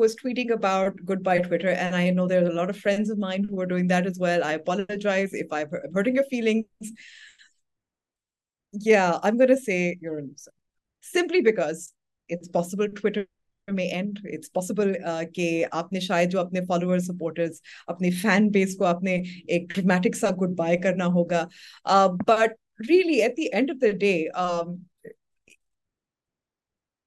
simply 11.12 11.40
because 11.40 12.52
possible 12.52 12.90
میں 13.74 13.90
آپ 15.72 15.92
نے 15.92 16.00
شاید 16.00 16.34
supporter 17.06 17.46
اپنی 17.86 18.10
fan 18.22 18.48
بیس 18.52 18.76
کو 18.78 18.84
آپ 18.86 19.02
نے 19.02 19.14
ایک 19.48 19.78
میٹک 19.92 20.16
ساتھ 20.20 20.40
گڈ 20.44 20.56
بائی 20.56 20.76
کرنا 20.88 21.06
ہوگا 21.18 21.46
but 22.28 22.56
really 22.88 23.22
at 23.22 23.36
the 23.36 23.46
end 23.52 23.70
of 23.70 23.80
the 23.82 23.90
day 24.04 24.16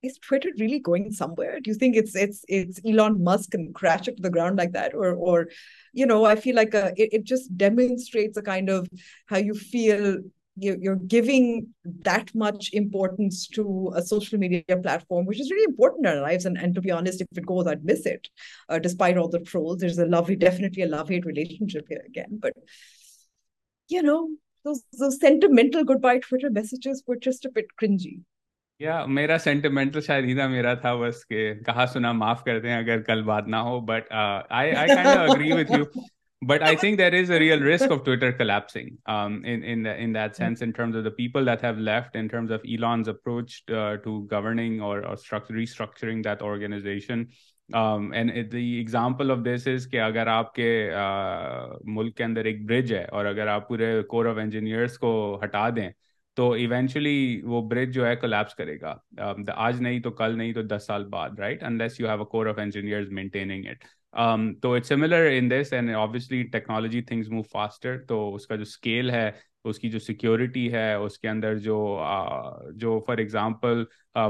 is 0.06 0.18
Twitter 0.20 0.50
really 0.60 0.80
going 0.80 1.12
somewhere? 1.12 1.60
Do 1.60 1.70
you 1.70 1.76
think 1.76 1.96
it's 1.96 2.16
it's 2.16 2.46
it's 2.48 2.80
Elon 2.86 3.24
Musk 3.24 3.54
and 3.54 3.74
crash 3.74 4.08
it 4.08 4.18
to 4.18 4.22
the 4.24 4.30
ground 4.30 4.58
like 4.58 4.74
that, 4.74 4.94
or 4.94 5.14
or 5.14 5.50
you 5.94 6.06
know, 6.06 6.24
I 6.26 6.36
feel 6.36 6.56
like 6.56 6.74
a, 6.74 6.94
it, 6.98 7.10
it 7.18 7.24
just 7.24 7.56
demonstrates 7.58 8.38
a 8.38 8.42
kind 8.42 8.70
of 8.70 8.88
how 9.26 9.38
you 9.38 9.54
feel 9.54 10.18
you're 10.58 10.96
giving 10.96 11.68
that 11.84 12.34
much 12.34 12.70
importance 12.72 13.46
to 13.50 13.92
a 13.94 14.02
social 14.02 14.40
media 14.40 14.78
platform 14.82 15.26
which 15.26 15.38
is 15.42 15.52
really 15.52 15.66
important 15.66 16.06
in 16.06 16.14
our 16.14 16.22
lives 16.22 16.46
and, 16.46 16.58
and 16.58 16.74
to 16.74 16.80
be 16.80 16.90
honest 16.92 17.20
if 17.20 17.28
it 17.38 17.46
goes 17.46 17.68
i'd 17.68 17.84
miss 17.84 18.06
it 18.06 18.30
uh, 18.70 18.80
despite 18.80 19.18
all 19.18 19.28
the 19.28 19.42
trolls 19.42 19.80
there's 19.82 19.98
a 20.00 20.06
lovely 20.06 20.38
definitely 20.38 20.82
a 20.82 20.88
love-hate 20.88 21.26
relationship 21.26 21.86
here 21.90 22.02
again 22.08 22.40
but 22.42 22.54
you 23.90 24.02
know 24.02 24.30
those, 24.64 24.82
those 24.98 25.20
sentimental 25.20 25.84
goodbye 25.84 26.20
twitter 26.20 26.50
messages 26.50 27.04
were 27.06 27.18
just 27.18 27.44
a 27.44 27.52
bit 27.52 27.66
cringy 27.78 28.22
یا 28.80 29.04
میرا 29.18 29.38
sentimental 29.38 30.02
شاید 30.08 30.26
ہی 30.26 30.34
میرا 30.48 30.74
تھا 30.82 30.94
بس 31.02 31.26
کہ 31.28 31.54
کہا 31.66 31.86
سنا 31.94 32.12
معاف 32.12 32.44
کر 32.44 32.60
دیں 32.62 32.74
اگر 32.78 33.02
کل 33.02 33.22
بات 33.24 33.48
نہ 33.48 33.56
ہو 33.68 33.80
but 33.92 34.12
I 34.14 34.74
can 34.88 34.98
agree 35.08 35.52
with 35.60 35.72
you 35.78 35.86
but 36.48 36.62
I 36.64 36.76
think 36.76 36.98
there 36.98 37.14
is 37.20 37.32
a 37.32 37.40
real 37.40 37.64
risk 37.68 37.92
of 37.92 38.04
Twitter 38.06 38.32
collapsing 38.38 38.96
in 39.08 40.16
that 40.16 40.36
sense 40.38 40.62
in 40.62 40.72
terms 40.72 40.96
of 40.98 41.04
the 41.06 41.10
people 41.18 41.46
that 41.48 41.64
have 41.64 41.74
left 41.90 42.16
in 42.20 42.28
terms 42.32 42.52
of 42.52 42.60
Elon's 42.64 43.10
approach 43.10 43.56
to 44.04 44.20
governing 44.32 44.82
اور 44.90 45.02
restructuring 45.10 46.22
that 46.26 46.42
organisation 46.50 47.24
and 48.16 48.32
the 48.52 48.66
example 48.78 49.32
of 49.32 49.38
this 49.46 49.68
is 49.74 49.88
کہ 49.92 50.02
اگر 50.02 50.28
آپ 50.36 50.54
کے 50.56 50.70
uh, 50.96 51.76
ملک 51.84 52.16
کے 52.18 52.24
اندر 52.24 52.46
ایک 52.52 52.66
برج 52.70 52.94
ہے 52.94 53.04
اور 53.06 53.26
اگر 53.26 53.48
آپ 53.54 53.68
پورے 53.68 53.94
کور 54.10 54.26
آف 54.34 54.38
انجینئرس 54.42 54.98
کو 54.98 55.16
ہٹا 55.44 55.70
دیں 55.76 55.90
تو 56.36 56.46
ایونچولی 56.60 57.16
وہ 57.52 57.62
برج 57.70 57.94
جو 57.94 58.06
ہے 58.08 58.16
کولیپس 58.22 58.56
کرے 58.56 58.80
گا 58.80 58.92
um, 59.26 59.44
آج 59.54 59.80
نہیں 59.82 60.00
تو 60.04 60.12
کل 60.22 60.38
نہیں 60.38 60.52
تو 60.54 60.62
دس 60.76 60.84
سال 60.88 61.06
بعد 61.10 61.40
right 61.40 61.64
unless 61.64 62.00
you 62.00 62.08
have 62.08 62.20
a 62.20 62.26
core 62.32 62.46
of 62.48 62.58
engineer 62.62 63.06
maintaining 63.20 63.66
it 63.70 63.86
تو 64.62 64.74
it 64.74 64.86
similar 64.86 65.30
in 65.38 65.50
this 65.52 65.72
and 65.74 65.96
obviously 66.00 66.42
technology 66.52 67.02
things 67.02 67.30
move 67.30 67.42
faster 67.52 67.98
تو 68.08 68.34
اس 68.36 68.48
کا 68.48 68.56
جو 68.56 68.62
اسکیل 68.68 69.10
ہے 69.12 69.30
اس 69.70 69.80
کی 69.80 69.90
جو 69.90 70.00
سیکیورٹی 70.00 70.72
ہے 70.74 70.94
اس 70.94 71.18
کے 71.20 71.30
اندر 71.30 71.58
جو 71.68 71.78
uh, 72.08 72.72
جو 72.82 73.00
for 73.08 73.18
example 73.26 73.84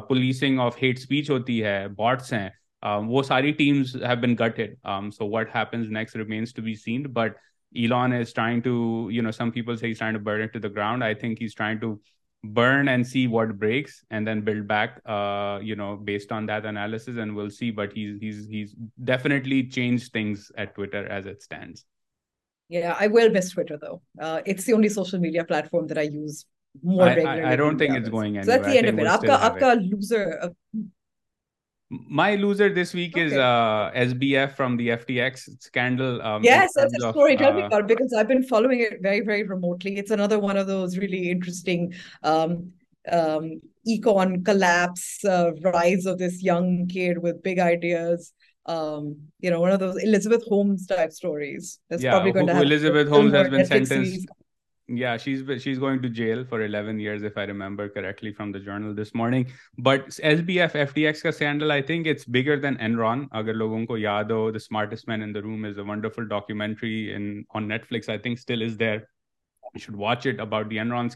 policing 0.10 0.60
of 0.68 0.82
hate 0.84 0.98
speech 0.98 1.30
ہوتی 1.30 1.64
ہے 1.64 1.78
باٹس 1.98 2.34
ہیں 2.34 2.48
um, 2.86 3.06
وہ 3.08 3.24
ساری 3.34 3.52
teams 3.64 3.96
have 4.04 4.22
been 4.22 4.34
gut 4.46 4.60
so 5.18 5.30
what 5.32 5.56
happens 5.56 5.90
next 5.98 6.16
remains 6.16 6.54
to 6.54 6.62
be 6.70 6.74
seen 6.86 7.04
but 7.14 7.38
Elon 7.78 8.14
is 8.14 8.34
trying 8.34 8.62
to, 8.64 9.08
you 9.12 9.22
know, 9.22 9.32
some 9.32 9.52
people 9.52 9.78
say 9.78 9.88
he's 9.88 9.98
trying 10.00 10.14
to 10.14 10.20
burn 10.20 10.42
it 10.42 10.54
to 10.54 10.60
the 10.60 10.70
ground. 10.70 11.04
I 11.04 11.14
think 11.14 11.40
he's 11.40 11.54
trying 11.54 11.80
to 11.82 12.00
burn 12.44 12.88
and 12.90 13.06
see 13.06 13.28
what 13.28 13.58
breaks 13.60 14.04
and 14.12 14.26
then 14.28 14.40
build 14.42 14.68
back 14.68 15.02
uh 15.08 15.58
you 15.64 15.76
know 15.76 15.96
based 15.96 16.32
on 16.32 16.46
that 16.46 16.64
analysis 16.64 17.18
and 17.18 17.36
we'll 17.36 17.50
see 17.50 17.72
but 17.72 17.92
he's 17.92 18.20
he's 18.22 18.46
he's 18.46 18.76
definitely 19.04 19.68
changed 19.68 20.14
things 20.14 20.52
at 20.56 20.76
twitter 20.76 21.08
as 21.08 21.26
it 21.26 21.42
stands 21.42 21.86
yeah 22.70 22.96
i 23.00 23.08
will 23.08 23.32
miss 23.32 23.50
twitter 23.50 23.80
though 23.82 24.00
uh 24.22 24.44
it's 24.46 24.64
the 24.66 24.74
only 24.74 24.88
social 24.90 25.18
media 25.18 25.44
platform 25.44 25.88
that 25.88 25.98
i 25.98 26.04
use 26.04 26.46
more 26.84 27.06
I, 27.06 27.16
regularly 27.16 27.42
i, 27.42 27.54
I 27.54 27.56
don't 27.56 27.80
think 27.80 27.96
it's 27.96 28.04
others. 28.04 28.12
going 28.12 28.38
anywhere 28.38 28.44
so 28.46 28.52
that's 28.52 28.66
the 28.66 28.74
I 28.76 28.78
end 28.78 28.88
of 28.88 29.00
it 29.00 29.08
aapka 29.08 29.40
aapka 29.40 29.92
loser 29.92 30.52
My 31.92 32.34
loser 32.36 32.74
this 32.74 32.94
week 32.96 33.14
okay. 33.16 33.26
is 33.28 33.34
uh, 33.34 33.92
SBF 33.96 34.54
from 34.56 34.76
the 34.76 34.90
FTX 34.90 35.62
scandal. 35.62 36.20
Um, 36.24 36.44
yes, 36.44 36.72
that's 36.76 36.92
a 36.98 37.10
story. 37.12 37.34
Of, 37.34 37.40
Tell 37.42 37.52
uh, 37.54 37.58
me 37.58 37.62
about 37.62 37.82
it 37.82 37.88
because 37.88 38.12
I've 38.12 38.28
been 38.28 38.42
following 38.42 38.80
it 38.82 39.02
very, 39.02 39.20
very 39.20 39.44
remotely. 39.44 39.98
It's 39.98 40.10
another 40.10 40.40
one 40.40 40.58
of 40.58 40.66
those 40.66 40.98
really 40.98 41.30
interesting 41.30 41.94
um, 42.24 42.72
um, 43.12 43.62
econ 43.88 44.44
collapse 44.44 45.24
uh, 45.24 45.52
rise 45.62 46.08
of 46.08 46.18
this 46.18 46.42
young 46.42 46.88
kid 46.88 47.20
with 47.22 47.44
big 47.44 47.60
ideas. 47.60 48.34
Um, 48.66 49.18
you 49.40 49.52
know, 49.52 49.62
one 49.62 49.70
of 49.70 49.80
those 49.80 50.02
Elizabeth 50.04 50.44
Holmes 50.48 50.88
type 50.88 51.12
stories. 51.12 51.78
That's 51.92 52.02
yeah, 52.02 52.12
probably 52.14 52.32
going 52.32 52.46
who, 52.48 52.48
to 52.48 52.54
happen. 52.56 52.68
Elizabeth 52.68 53.08
Holmes 53.10 53.34
has 53.34 53.50
been 53.50 53.64
sentenced. 53.68 53.90
Series. 53.92 54.26
یا 54.94 55.16
she's 55.18 55.50
she's 55.64 55.80
going 55.82 56.00
to 56.02 56.08
jail 56.16 56.44
for 56.50 56.60
eleven 56.62 57.00
ایئربر 57.00 57.88
correctly 57.94 58.32
from 58.34 58.52
the 58.52 58.60
journal 58.66 59.04
but 59.86 60.10
S 60.24 60.40
B 60.46 60.60
F 60.62 60.76
F 60.76 60.94
D 60.96 61.06
S 61.08 61.22
کا 61.24 61.30
یاد 64.04 64.32
ہو 64.32 64.46
smartest 64.56 65.08
man 65.08 65.24
in 65.24 65.36
room 65.36 65.66
is 65.66 65.80
a 65.80 65.84
wonderful 65.90 66.28
documentary 66.28 67.86
flicks 67.90 68.50
watch 69.96 70.28
it 70.28 70.40
about 70.40 71.10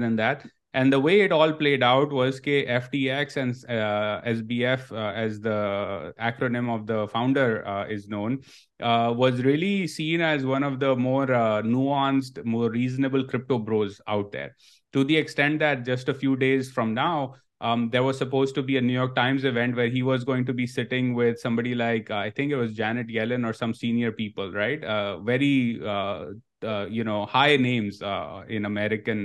then 0.00 0.18
that 0.18 0.46
And 0.74 0.92
the 0.92 0.98
way 0.98 1.20
it 1.20 1.30
all 1.30 1.52
played 1.52 1.84
out 1.84 2.12
was 2.12 2.40
FTX 2.40 3.36
and 3.36 3.54
uh, 3.68 4.20
SBF, 4.26 4.90
uh, 4.90 5.12
as 5.14 5.38
the 5.40 6.12
acronym 6.20 6.68
of 6.68 6.86
the 6.88 7.06
founder 7.06 7.66
uh, 7.66 7.86
is 7.86 8.08
known, 8.08 8.40
was 8.80 9.40
really 9.42 9.86
seen 9.86 10.20
as 10.20 10.44
one 10.44 10.64
of 10.64 10.80
the 10.80 10.96
more 10.96 11.28
nuanced, 11.28 12.44
more 12.44 12.70
reasonable 12.70 13.22
crypto 13.22 13.56
bros 13.56 14.00
out 14.08 14.32
there, 14.32 14.56
to 14.92 15.04
the 15.04 15.16
extent 15.16 15.60
that 15.60 15.84
just 15.84 16.08
a 16.08 16.14
few 16.14 16.36
days 16.36 16.72
from 16.72 16.92
now, 16.92 17.34
um, 17.60 17.88
there 17.90 18.02
was 18.02 18.18
supposed 18.18 18.56
to 18.56 18.62
be 18.62 18.76
a 18.76 18.80
New 18.80 18.92
York 18.92 19.14
Times 19.14 19.44
event 19.44 19.76
where 19.76 19.86
he 19.86 20.02
was 20.02 20.24
going 20.24 20.44
to 20.46 20.52
be 20.52 20.66
sitting 20.66 21.14
with 21.14 21.38
somebody 21.38 21.74
like, 21.74 22.10
I 22.10 22.28
think 22.28 22.50
it 22.50 22.56
was 22.56 22.74
Janet 22.74 23.06
Yellen 23.06 23.48
or 23.48 23.52
some 23.52 23.72
senior 23.72 24.10
people, 24.10 24.50
right? 24.50 24.80
Very 25.24 26.42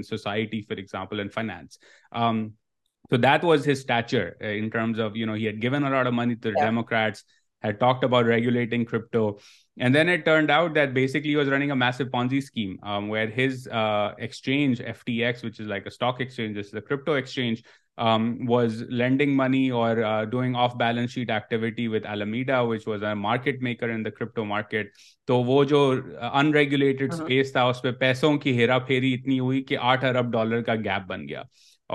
society 0.08 0.62
for 0.62 0.78
example 0.78 1.28
finance 1.36 1.80
minutes 3.12 3.96
about 7.68 8.26
regulating 8.26 8.86
um, 18.00 18.46
was 18.46 18.84
lending 18.90 19.36
money 19.36 19.70
or 19.70 20.02
uh, 20.04 20.26
doing 20.26 20.56
off 20.56 20.78
balance 20.78 21.12
sheet 21.12 21.30
activity 21.30 21.88
with 21.88 22.06
Alameda, 22.06 22.66
which 22.66 22.86
was 22.86 23.02
a 23.02 23.14
market 23.16 23.62
maker 23.62 23.90
in 23.90 24.02
the 24.04 24.12
crypto 24.20 24.46
market. 24.52 24.92
تو 25.28 25.36
وہ 25.48 25.64
جو 25.72 25.80
unregulated 26.40 27.14
space 27.20 27.52
تھا 27.52 27.64
اس 27.70 27.82
پہ 27.82 27.92
پیسوں 28.00 28.34
کی 28.44 28.58
ہیرا 28.60 28.78
پھیری 28.90 29.14
اتنی 29.14 29.40
ہوئی 29.40 29.62
کہ 29.72 29.78
آٹھ 29.92 30.06
ارب 30.06 30.32
ڈالر 30.32 30.62
کا 30.70 30.76
گیپ 30.86 31.06
بن 31.10 31.28
گیا 31.28 31.42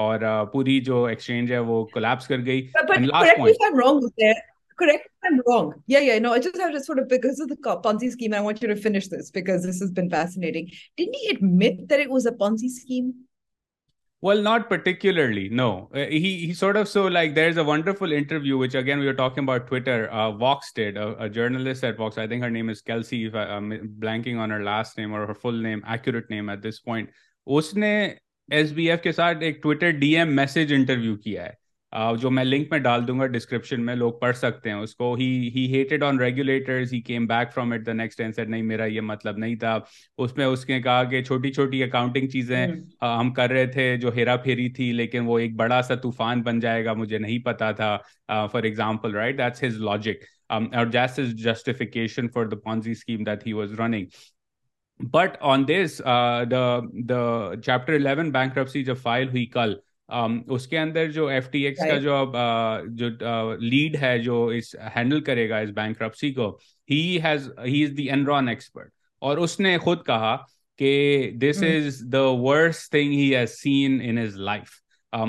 اور 0.04 0.20
uh, 0.20 0.44
پوری 0.52 0.78
جو 0.90 1.04
ایکسچینج 1.04 1.52
ہے 1.52 1.58
وہ 1.72 1.84
کولیپس 1.94 2.26
کر 2.28 2.44
گئی 2.46 2.60
and 2.96 3.08
last 3.12 3.36
point 3.38 4.12
correct 4.80 5.04
if 5.08 5.26
I'm 5.28 5.36
wrong. 5.48 5.66
Yeah, 5.92 6.00
yeah, 6.06 6.18
no, 6.22 6.30
I 6.36 6.38
just 6.44 6.56
have 6.60 6.72
to 6.76 6.80
sort 6.84 6.98
of, 7.00 7.04
because 7.10 7.40
of 7.42 7.50
the 7.50 7.56
Ponzi 7.84 8.08
scheme, 8.14 8.32
I 8.38 8.40
want 8.46 8.60
you 8.62 8.68
to 8.70 8.74
finish 8.86 9.06
this 9.12 9.30
because 9.36 9.62
this 9.66 9.78
has 9.84 9.92
been 9.98 10.10
fascinating. 10.14 10.66
Didn't 11.00 11.14
he 11.18 11.28
admit 11.34 11.76
that 11.92 12.00
it 12.06 12.10
was 12.14 12.26
a 12.30 12.32
Ponzi 12.40 12.68
scheme? 12.78 13.12
Well 14.24 14.42
not 14.42 14.68
particularly 14.68 15.46
no 15.58 15.64
here 15.94 16.74
is 16.78 16.96
a 17.58 17.62
wonderful 17.66 18.12
interview 18.16 18.60
again 18.78 18.98
where 18.98 19.20
blanking 24.02 24.40
name 26.30 26.48
at 26.50 26.62
this 26.68 26.82
point 26.84 27.10
اس 27.56 27.74
نے 27.76 27.92
S 28.58 28.72
B 28.80 28.90
F 28.90 29.02
کے 29.02 29.12
ساتھ 29.20 29.42
ایک 29.50 29.62
Twitter 29.62 29.90
D 30.00 30.16
M 30.18 30.34
message 30.36 30.72
interview 30.76 31.16
کیا 31.24 31.44
ہے 31.46 31.52
جو 32.20 32.30
میں 32.30 32.42
link 32.44 32.66
میں 32.70 32.78
ڈال 32.84 33.06
دوں 33.08 33.18
گا 33.18 33.26
ڈسکرپشن 33.26 33.84
میں 33.86 33.94
لوگ 33.96 34.12
پڑھ 34.20 34.36
سکتے 34.36 34.70
ہیں 34.70 34.76
اس 34.76 34.94
کو 34.96 35.12
ہی 35.18 35.24
ہی 35.54 35.66
heated 35.74 36.02
on 36.02 36.18
came 37.06 37.26
back 37.26 37.52
from 37.54 37.72
it 37.72 37.84
the 37.86 37.92
next 37.92 38.20
answer 38.20 38.46
نہیں 38.46 38.62
میرا 38.62 38.84
یہ 38.92 39.00
مطلب 39.10 39.36
نہیں 39.38 39.54
تھا 39.56 39.78
اس 40.24 40.36
میں 40.36 40.46
اس 40.46 40.68
نے 40.68 40.80
کہا 40.82 41.02
کہ 41.10 41.22
چھوٹی 41.24 41.52
چھوٹی 41.52 41.82
اکاؤنٹنگ 41.84 42.28
چیزیں 42.28 42.66
ہم 43.02 43.32
کر 43.36 43.50
رہے 43.50 43.66
تھے 43.76 43.96
جو 44.02 44.12
ہیرا 44.16 44.36
پھیری 44.46 44.68
تھی 44.76 44.90
لیکن 45.02 45.26
وہ 45.26 45.38
ایک 45.38 45.54
بڑا 45.56 45.80
سا 45.88 45.94
طوفان 46.02 46.42
بن 46.42 46.60
جائے 46.60 46.84
گا 46.84 46.92
مجھے 47.02 47.18
نہیں 47.18 47.38
پتا 47.44 47.70
تھا 47.82 47.96
for 48.52 48.62
example 48.62 49.14
right 49.14 49.38
that's 49.38 49.62
his 49.64 49.78
logic 49.90 50.24
اور 50.76 50.86
justification 51.44 52.28
for 52.34 52.46
the 52.46 52.56
Ponzi 52.64 52.90
scheme 52.92 53.22
that 53.24 53.46
he 53.46 53.52
was 53.52 53.80
running 53.80 55.06
but 55.12 55.36
on 55.52 55.64
this 55.68 56.00
the 56.50 56.78
the 57.08 57.20
chapter 57.66 57.92
eleven 57.92 58.30
bankruptcy 58.32 58.84
جب 58.84 58.96
فائل 59.02 59.28
ہوئی 59.28 59.46
کل 59.54 59.74
اس 60.08 60.66
کے 60.68 60.78
اندر 60.78 61.10
جو 61.10 61.26
ایف 61.28 61.50
ٹی 61.50 61.60
ایکس 61.66 61.80
کا 61.88 61.96
جو 61.98 62.24
جو 63.08 63.52
لیڈ 63.60 63.96
ہے 64.02 64.18
جو 64.22 64.44
اس 64.56 64.74
ہینڈل 64.96 65.20
کرے 65.24 65.48
گا 65.50 65.58
اس 65.58 65.70
بینک 65.74 66.02
رپسی 66.02 66.32
کو 66.34 66.56
he 66.90 67.18
has 67.24 67.50
he 67.66 67.82
is 67.84 67.96
the 67.96 68.10
Enron 68.10 68.48
expert 68.48 68.90
اور 69.28 69.38
اس 69.44 69.58
نے 69.60 69.76
خود 69.84 70.04
کہا 70.06 70.36
کہ 70.78 71.30
this 71.42 71.62
is 71.68 72.00
the 72.12 72.22
worse 72.42 72.88
thing 72.90 73.12
he 73.12 73.34
has 73.36 73.50
seen 73.62 74.00
in 74.04 74.18
his 74.24 74.36
life 74.50 74.82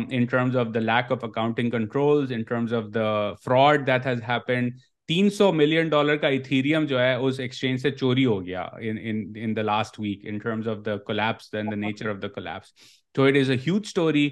in 0.10 0.26
terms 0.30 0.56
of 0.58 0.68
the 0.74 0.80
lack 0.80 1.12
of 1.12 1.24
accounting 1.24 1.70
control 1.70 2.26
in 2.34 2.44
terms 2.50 2.74
of 2.74 2.84
the 2.96 3.32
fraud 3.46 3.88
that 3.88 4.06
has 4.06 4.22
happen 4.28 4.70
تین 5.08 5.30
سو 5.30 5.52
million 5.54 5.90
dollar 5.90 6.16
کا 6.18 6.28
Ethereum 6.28 6.86
جو 6.90 7.00
ہے 7.00 7.14
اس 7.16 7.40
ایکسچینج 7.40 7.80
سے 7.82 7.92
چوری 7.92 8.26
ہو 8.26 8.44
گیا 8.46 8.62
in 8.82 9.56
the 9.56 9.62
last 9.62 10.00
week 10.00 10.26
in 10.30 10.38
terms 10.44 10.68
of 10.68 10.78
the 10.86 10.96
collapse 11.08 11.52
then 11.54 11.68
the 11.72 11.76
nature 11.86 12.10
of 12.10 12.22
the 12.22 12.28
collapse 12.38 12.74
تو 13.16 13.24
it 13.26 13.36
is 13.40 13.50
a 13.50 13.56
huge 13.66 13.82
story 13.86 14.28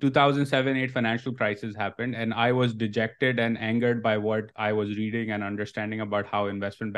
two 0.00 0.08
thousand 0.12 0.48
seven 0.48 0.76
eight 0.76 0.92
financial 0.92 1.76
اینگرڈ 3.38 4.00
by 4.02 4.18
what 4.22 4.50
I 4.66 4.72
was 4.74 4.90
reading 4.96 5.30
how 6.32 6.46
investment 6.46 6.96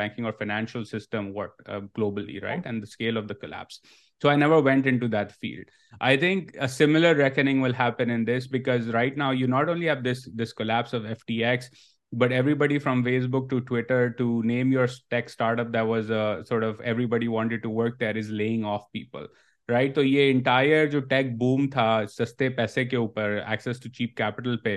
globally 1.97 2.39
rights 2.43 2.95
ولپنس 4.27 5.35
right 8.93 9.17
نا 9.17 9.31
you 9.37 9.47
not 9.47 9.67
only 9.69 12.53
بڑی 12.57 12.77
from 12.79 13.03
Facebook 13.31 13.49
to 13.49 13.59
Twitter 13.71 14.07
right 19.69 19.93
تو 19.95 20.03
یہ 20.03 20.29
entire 20.31 20.85
جو 20.87 20.99
ٹیک 21.09 21.31
boom 21.37 21.67
تھا 21.71 21.83
سستے 22.17 22.49
پیسے 22.57 22.83
کے 22.85 22.95
اوپر 22.95 23.29
ایکسیس 23.45 23.79
ٹو 23.81 23.89
چیپ 23.93 24.15
کیپٹل 24.17 24.57
پہ 24.63 24.75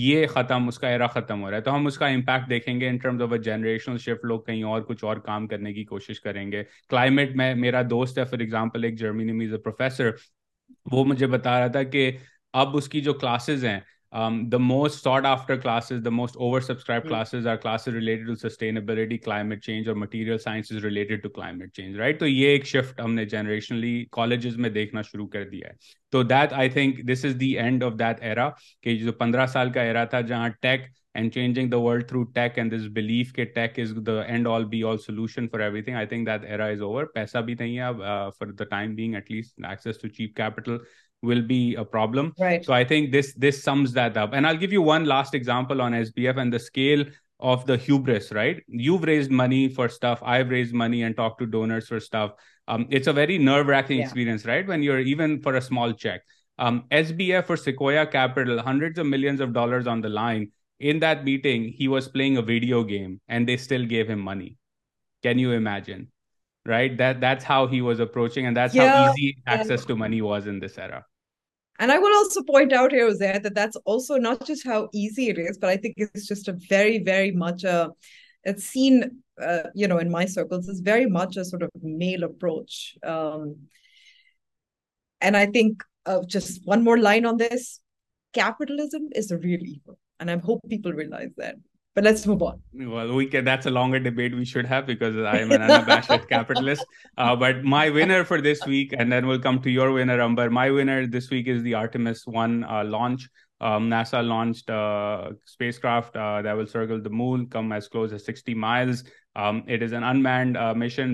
یہ 0.00 0.26
ختم 0.34 0.68
اس 0.68 0.78
کا 0.78 0.88
ایرا 0.88 1.06
ختم 1.14 1.42
ہو 1.42 1.50
رہا 1.50 1.56
ہے 1.56 1.62
تو 1.62 1.74
ہم 1.74 1.86
اس 1.86 1.98
کا 1.98 2.06
امپیکٹ 2.06 2.48
دیکھیں 2.50 2.78
گے 2.80 2.88
in 2.88 2.96
terms 3.02 3.22
of 3.22 3.32
a 3.32 3.38
generation 3.48 3.96
shift 4.04 4.24
لوگ 4.24 4.40
کہیں 4.46 4.62
اور 4.72 4.82
کچھ 4.88 5.04
اور 5.04 5.16
کام 5.26 5.46
کرنے 5.48 5.72
کی 5.72 5.84
کوشش 5.84 6.20
کریں 6.20 6.50
گے 6.52 6.62
کلائمیٹ 6.88 7.36
میں 7.36 7.54
میرا 7.54 7.82
دوست 7.90 8.18
ہے 8.18 8.24
فار 8.30 8.38
ایگزامپل 8.40 8.84
ایک 8.84 8.98
جرمنی 8.98 9.32
میں 9.32 9.46
از 9.46 9.52
اے 9.52 9.58
پروفیسر 9.62 10.10
وہ 10.92 11.04
مجھے 11.04 11.26
بتا 11.36 11.58
رہا 11.60 11.72
تھا 11.78 11.82
کہ 11.96 12.10
اب 12.62 12.76
اس 12.76 12.88
کی 12.88 13.00
جو 13.00 13.14
کلاسز 13.14 13.64
ہیں 13.64 13.78
the 14.52 14.58
most 14.60 15.02
sought 15.04 15.24
after 15.26 15.56
classes 15.62 16.02
the 16.04 16.08
most 16.18 16.36
over 16.36 16.60
subscribe 16.66 17.02
classes 17.08 17.46
اور 17.46 17.56
classes 17.62 17.94
related 17.94 18.26
to 18.26 18.34
sustainability 18.48 19.16
college 19.24 19.88
اور 19.88 19.94
مٹیریل 20.02 20.82
ریلیٹڈ 20.84 21.26
تو 22.20 22.26
یہ 22.26 22.48
ایک 22.48 22.66
شفٹ 22.66 23.00
ہم 23.00 23.14
نے 23.14 23.24
جنریشلی 23.34 24.04
کالجز 24.18 24.56
میں 24.56 24.70
دیکھنا 24.76 25.02
شروع 25.10 25.26
کر 25.32 25.48
دیا 25.48 25.68
ہے 25.68 25.96
think 26.12 27.04
this 27.12 27.24
is 27.24 27.34
the 27.40 27.50
end 27.60 27.84
of 27.84 27.92
that 27.98 28.22
era 28.24 28.48
کہ 28.82 28.96
جو 28.98 29.12
پندرہ 29.18 29.46
سال 29.54 29.72
کا 29.72 29.82
ایرا 29.88 30.04
تھا 30.14 30.20
جہاں 30.30 30.48
tech 30.60 30.86
and 31.14 31.32
changing 31.34 31.68
the 31.70 31.76
world 31.82 32.06
through 32.08 32.22
tech 32.38 32.58
and 32.58 32.74
this 32.74 32.86
belief 32.94 33.32
کے 33.32 33.44
tech 33.58 33.78
is 33.80 33.92
the 34.06 34.46
all 34.54 34.64
be 34.74 34.82
all 34.88 34.98
solution 35.06 35.48
forever 35.60 35.92
I 35.96 36.06
think 36.06 36.26
there 36.26 36.66
is 36.66 36.82
over 36.88 37.04
پیسہ 37.14 37.38
بھی 37.48 37.54
نہیں 37.60 37.78
ہے 37.78 38.64
time 38.70 38.94
being 38.94 39.14
at 39.14 39.30
least 39.30 39.64
X 39.70 40.00
to 40.00 40.08
cheap 40.08 40.34
capital 40.36 40.76
will 41.26 41.42
be 41.46 42.30
so 42.66 42.72
I 42.72 42.84
think 42.84 43.98
all 44.48 44.56
give 44.60 44.72
you 44.72 44.82
one 44.84 45.06
last 45.08 45.50
of 47.50 47.66
the right 47.66 48.60
money 49.30 49.66
for 49.76 50.22
I 50.22 50.44
raise 50.50 50.72
money 50.74 51.02
and 51.02 51.16
talk 51.16 51.38
to 51.38 51.44
ڈوسری 51.50 53.38
nerve 53.38 53.70
ریکسپس 53.72 54.46
written 54.46 55.38
formal 55.44 55.92
capital 58.12 58.58
hundred 58.66 58.98
on 59.92 60.02
the 60.02 60.08
line 60.08 60.46
playing 61.32 62.36
a 62.38 62.42
video 62.46 62.82
game 62.88 63.16
and 63.28 63.48
the 63.48 63.50
still 63.52 63.86
give 63.90 64.04
him 64.08 64.20
money 64.24 64.48
can 65.22 65.38
you 65.38 65.50
I'm 65.50 65.66
rights 66.66 67.46
and 71.80 71.90
I 71.92 71.98
also 72.02 72.40
point 72.44 72.72
out 72.78 74.16
نٹ 74.22 74.42
جس 74.46 74.64
ہو 74.66 74.78
ایزیٹ 75.00 75.36
جسٹری 76.14 76.98
very 77.06 77.30
much 77.38 77.64
seen 78.68 79.00
my 80.12 80.26
circle 80.28 81.66
male 81.98 82.24
approach 82.24 82.78
and 85.20 85.36
I 85.36 85.46
think 85.60 85.82
جس 86.34 86.50
one 86.66 86.84
more 86.84 86.96
line 86.98 87.26
on 87.26 87.38
this 87.40 87.68
capitalism 88.40 89.06
is 89.22 89.32
really 89.32 89.96
people 90.70 90.98
realise 90.98 91.30
the 91.38 91.54
انمینڈ 92.06 92.38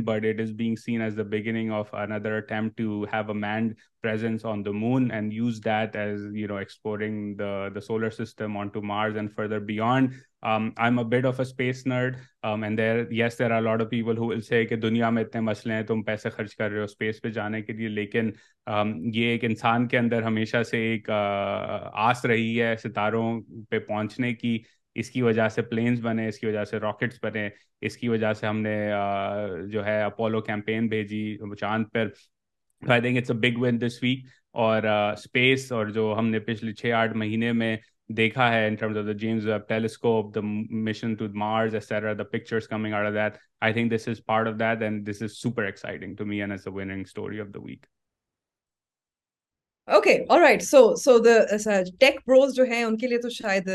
but 0.07 0.31
is 0.41 0.53
being 0.53 0.77
seen 0.85 1.03
as 1.03 1.19
داگینگ 1.19 1.71
to 2.77 3.03
he 3.15 3.33
مینڈنس 3.35 4.45
moon 4.45 5.11
and 5.11 5.33
use 5.33 5.59
that 5.65 5.97
as 5.97 6.21
no 6.49 6.57
explore 6.57 8.11
system 8.11 8.59
further 9.37 9.71
Um, 10.45 10.55
Um, 10.75 10.75
I'm 10.77 10.99
a 10.99 11.01
a 11.01 11.05
a 11.05 11.09
bit 11.09 11.25
of 11.25 11.41
of 11.41 11.47
space 11.47 11.85
nerd. 11.85 12.17
Um, 12.43 12.65
and 12.65 12.79
there, 12.79 13.05
there 13.05 13.13
yes, 13.19 13.41
are 13.41 13.61
lot 13.63 13.83
people 13.91 14.15
who 14.15 14.27
will 14.29 14.43
say 14.49 14.65
کہ 14.67 14.77
دنیا 14.83 15.09
میں 15.11 15.23
اتنے 15.23 15.41
مسئلے 15.41 15.75
ہیں 15.75 15.83
تم 15.87 16.03
پیسے 16.03 16.31
خرچ 16.31 16.55
کر 16.57 16.71
رہے 16.71 16.79
ہو 16.79 16.85
اسپیس 16.85 17.21
پہ 17.23 17.29
جانے 17.37 17.61
کے 17.63 17.73
لیے 17.73 17.89
لیکن 17.89 18.31
um, 18.73 18.93
یہ 19.15 19.27
ایک 19.29 19.45
انسان 19.45 19.87
کے 19.89 19.99
اندر 19.99 20.23
ہمیشہ 20.23 20.63
سے 20.71 20.79
ایک 20.91 21.11
uh, 21.11 21.81
آس 22.09 22.25
رہی 22.25 22.61
ہے 22.63 22.75
ستاروں 22.83 23.41
پہ 23.71 23.79
پہنچنے 23.87 24.33
کی 24.43 24.57
اس 25.03 25.11
کی 25.11 25.23
وجہ 25.23 25.49
سے 25.55 25.63
پلینز 25.71 26.01
بنے 26.07 26.29
اس 26.29 26.39
کی 26.39 26.47
وجہ 26.47 26.65
سے 26.71 26.79
راکٹس 26.81 27.19
بنے 27.23 27.49
اس 27.87 27.97
کی 27.97 28.09
وجہ 28.09 28.33
سے 28.41 28.47
ہم 28.47 28.61
نے 28.67 28.77
uh, 28.93 29.67
جو 29.73 29.85
ہے 29.85 30.01
اپولو 30.03 30.41
کیمپین 30.51 30.89
بھیجی 30.89 31.25
چاند 31.61 31.85
پر 31.93 32.09
I 32.93 33.01
think 33.01 33.17
it's 33.21 33.31
a 33.31 33.37
big 33.49 33.61
one 33.63 33.81
this 33.81 34.03
week 34.03 34.27
اور 34.67 34.83
اسپیس 34.93 35.67
uh, 35.73 35.79
اور 35.79 35.87
جو 35.99 36.15
ہم 36.19 36.29
نے 36.37 36.39
پچھلے 36.53 36.73
چھ 36.83 36.93
آٹھ 37.01 37.17
مہینے 37.25 37.53
میں 37.63 37.77
دیکھا 38.17 38.51
ہے 38.53 38.67
in 38.69 38.75
terms 38.79 38.97
of 38.99 39.07
the 39.07 39.13
James 39.19 39.47
Webb 39.47 39.67
telescope 39.69 40.35
the 40.35 40.41
mission 40.87 41.15
to 41.19 41.27
Mars 41.39 41.75
extra 41.75 42.13
the 42.19 42.25
pictures 42.33 42.67
coming 42.69 42.93
out 42.95 43.07
of 43.07 43.13
that 43.15 43.39
I 43.63 43.73
think 43.73 43.93
this 43.95 44.09
is 44.09 44.25
part 44.27 44.49
of 44.49 44.55
that 44.61 44.83
and 44.83 45.09
this 45.11 45.23
is 45.23 45.37
super 45.43 45.65
exciting 45.65 46.15
to 46.17 46.25
me 46.27 46.41
and 46.41 46.53
is 46.53 46.67
a 46.67 46.73
winning 46.75 47.01
story 47.07 47.41
of 47.41 47.47
the 47.55 47.61
week 47.65 47.87
okay 49.95 50.13
اور 50.29 50.41
right 50.41 50.63
so 50.63 50.95
so 50.97 51.19
the 51.25 51.81
tech 52.01 52.21
bros 52.27 52.55
جو 52.57 52.65
ہیں 52.71 52.83
ان 52.85 52.97
کے 52.99 53.07
لیے 53.07 53.19
تو 53.23 53.29
شاید 53.31 53.69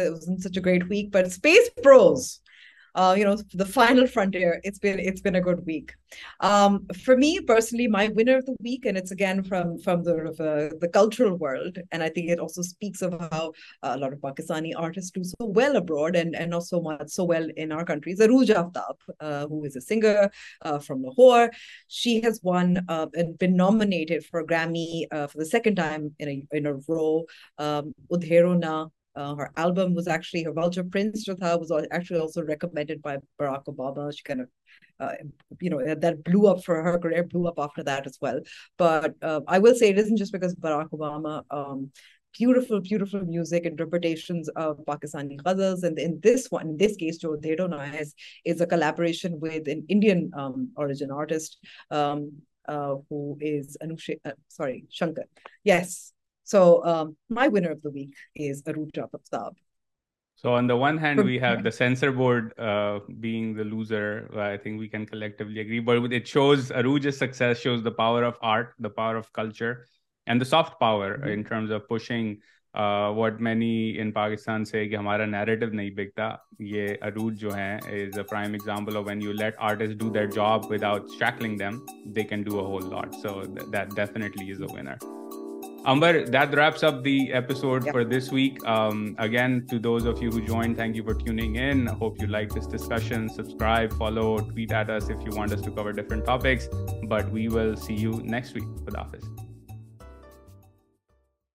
such 0.43 0.57
a 0.57 0.63
great 0.65 0.83
week 0.89 1.09
but 1.15 1.25
space 1.25 1.69
bros 1.83 2.27
final 3.73 4.05
front 4.13 4.35
geek 5.67 5.91
me 7.17 7.31
personally 7.47 7.85
my 7.91 8.07
winner 8.15 8.39
weekends 8.87 9.11
again 9.11 9.41
cultural 10.93 11.31
world 11.41 11.79
and 11.91 12.03
I 12.03 12.93
think 14.21 14.73
روجاف 18.27 19.09
who 19.21 19.63
is 19.65 19.77
a 19.77 19.85
singer 19.87 20.21
from 20.85 21.01
the 21.03 21.09
who 21.17 21.31
she 22.01 22.17
has 22.25 22.39
won 22.43 22.73
نام 23.57 23.79
for 24.29 24.43
Grammy 24.51 24.85
second 25.51 25.79
وونا 26.87 28.83
Uh, 29.19 29.35
her 29.35 29.49
album 29.57 29.93
was 29.93 30.07
actually 30.07 30.43
her 30.43 30.53
vulture 30.53 30.83
prince 30.83 31.27
with 31.27 31.41
her 31.41 31.57
was 31.57 31.71
actually 31.91 32.19
also 32.21 32.41
recommended 32.41 33.01
by 33.01 33.17
barack 33.37 33.65
obama 33.65 34.03
she 34.15 34.23
kind 34.23 34.39
of 34.39 34.47
uh, 35.01 35.11
you 35.59 35.69
know 35.69 35.93
that 35.93 36.23
blew 36.23 36.47
up 36.47 36.63
for 36.63 36.81
her 36.81 36.97
career 36.97 37.23
blew 37.25 37.45
up 37.45 37.57
after 37.59 37.83
that 37.83 38.07
as 38.07 38.17
well 38.21 38.39
but 38.77 39.13
uh, 39.21 39.41
i 39.49 39.59
will 39.59 39.75
say 39.75 39.89
it 39.89 39.99
isn't 39.99 40.15
just 40.15 40.31
because 40.31 40.55
barack 40.55 40.87
obama 40.91 41.43
um, 41.51 41.91
beautiful 42.37 42.79
beautiful 42.79 43.19
music 43.25 43.63
interpretations 43.65 44.47
of 44.55 44.77
pakistani 44.87 45.37
ghazals 45.41 45.83
and 45.83 45.99
in 45.99 46.17
this 46.23 46.47
one 46.49 46.69
in 46.69 46.77
this 46.77 46.95
case 46.95 47.17
joe 47.17 47.37
is 47.99 48.15
is 48.45 48.61
a 48.61 48.65
collaboration 48.73 49.37
with 49.41 49.67
an 49.67 49.85
indian 49.89 50.31
um, 50.37 50.69
origin 50.77 51.11
artist 51.11 51.57
um, 51.91 52.31
uh, 52.69 52.95
who 53.09 53.37
is 53.41 53.75
anusha 53.83 54.15
uh, 54.23 54.31
sorry 54.47 54.85
shankar 54.89 55.25
yes 55.65 56.13
what 56.53 57.71
many 73.41 73.95
in 73.99 74.11
Pakistan 74.13 74.65
سے 74.65 74.85
کہ 74.89 74.95
ہمارا 74.95 75.25
نیرو 75.25 75.69
نہیں 75.73 75.89
بکتا 75.95 76.29
یہ 76.59 76.87
اروج 77.01 77.39
جو 77.41 77.55
ہے 77.55 77.77
Amber, 85.85 86.25
that 86.25 86.53
wraps 86.53 86.83
up 86.83 87.03
the 87.03 87.31
episode 87.31 87.89
for 87.89 88.03
this 88.03 88.31
week. 88.31 88.63
Um, 88.67 89.15
again, 89.17 89.65
to 89.69 89.79
those 89.79 90.05
of 90.05 90.21
you 90.21 90.29
who 90.29 90.41
joined, 90.41 90.77
thank 90.77 90.95
you 90.95 91.03
for 91.03 91.13
tuning 91.13 91.55
in. 91.55 91.87
I 91.87 91.93
hope 91.93 92.19
you 92.19 92.27
liked 92.27 92.53
this 92.53 92.67
discussion. 92.67 93.29
Subscribe, 93.29 93.93
follow, 93.93 94.39
tweet 94.39 94.71
at 94.71 94.89
us 94.89 95.09
if 95.09 95.21
you 95.23 95.31
want 95.31 95.53
us 95.53 95.61
to 95.61 95.71
cover 95.71 95.93
different 95.93 96.25
topics. 96.25 96.67
But 97.03 97.31
we 97.31 97.47
will 97.47 97.75
see 97.75 97.95
you 97.95 98.21
next 98.25 98.53
week. 98.53 98.65
Khudafis. 98.85 99.29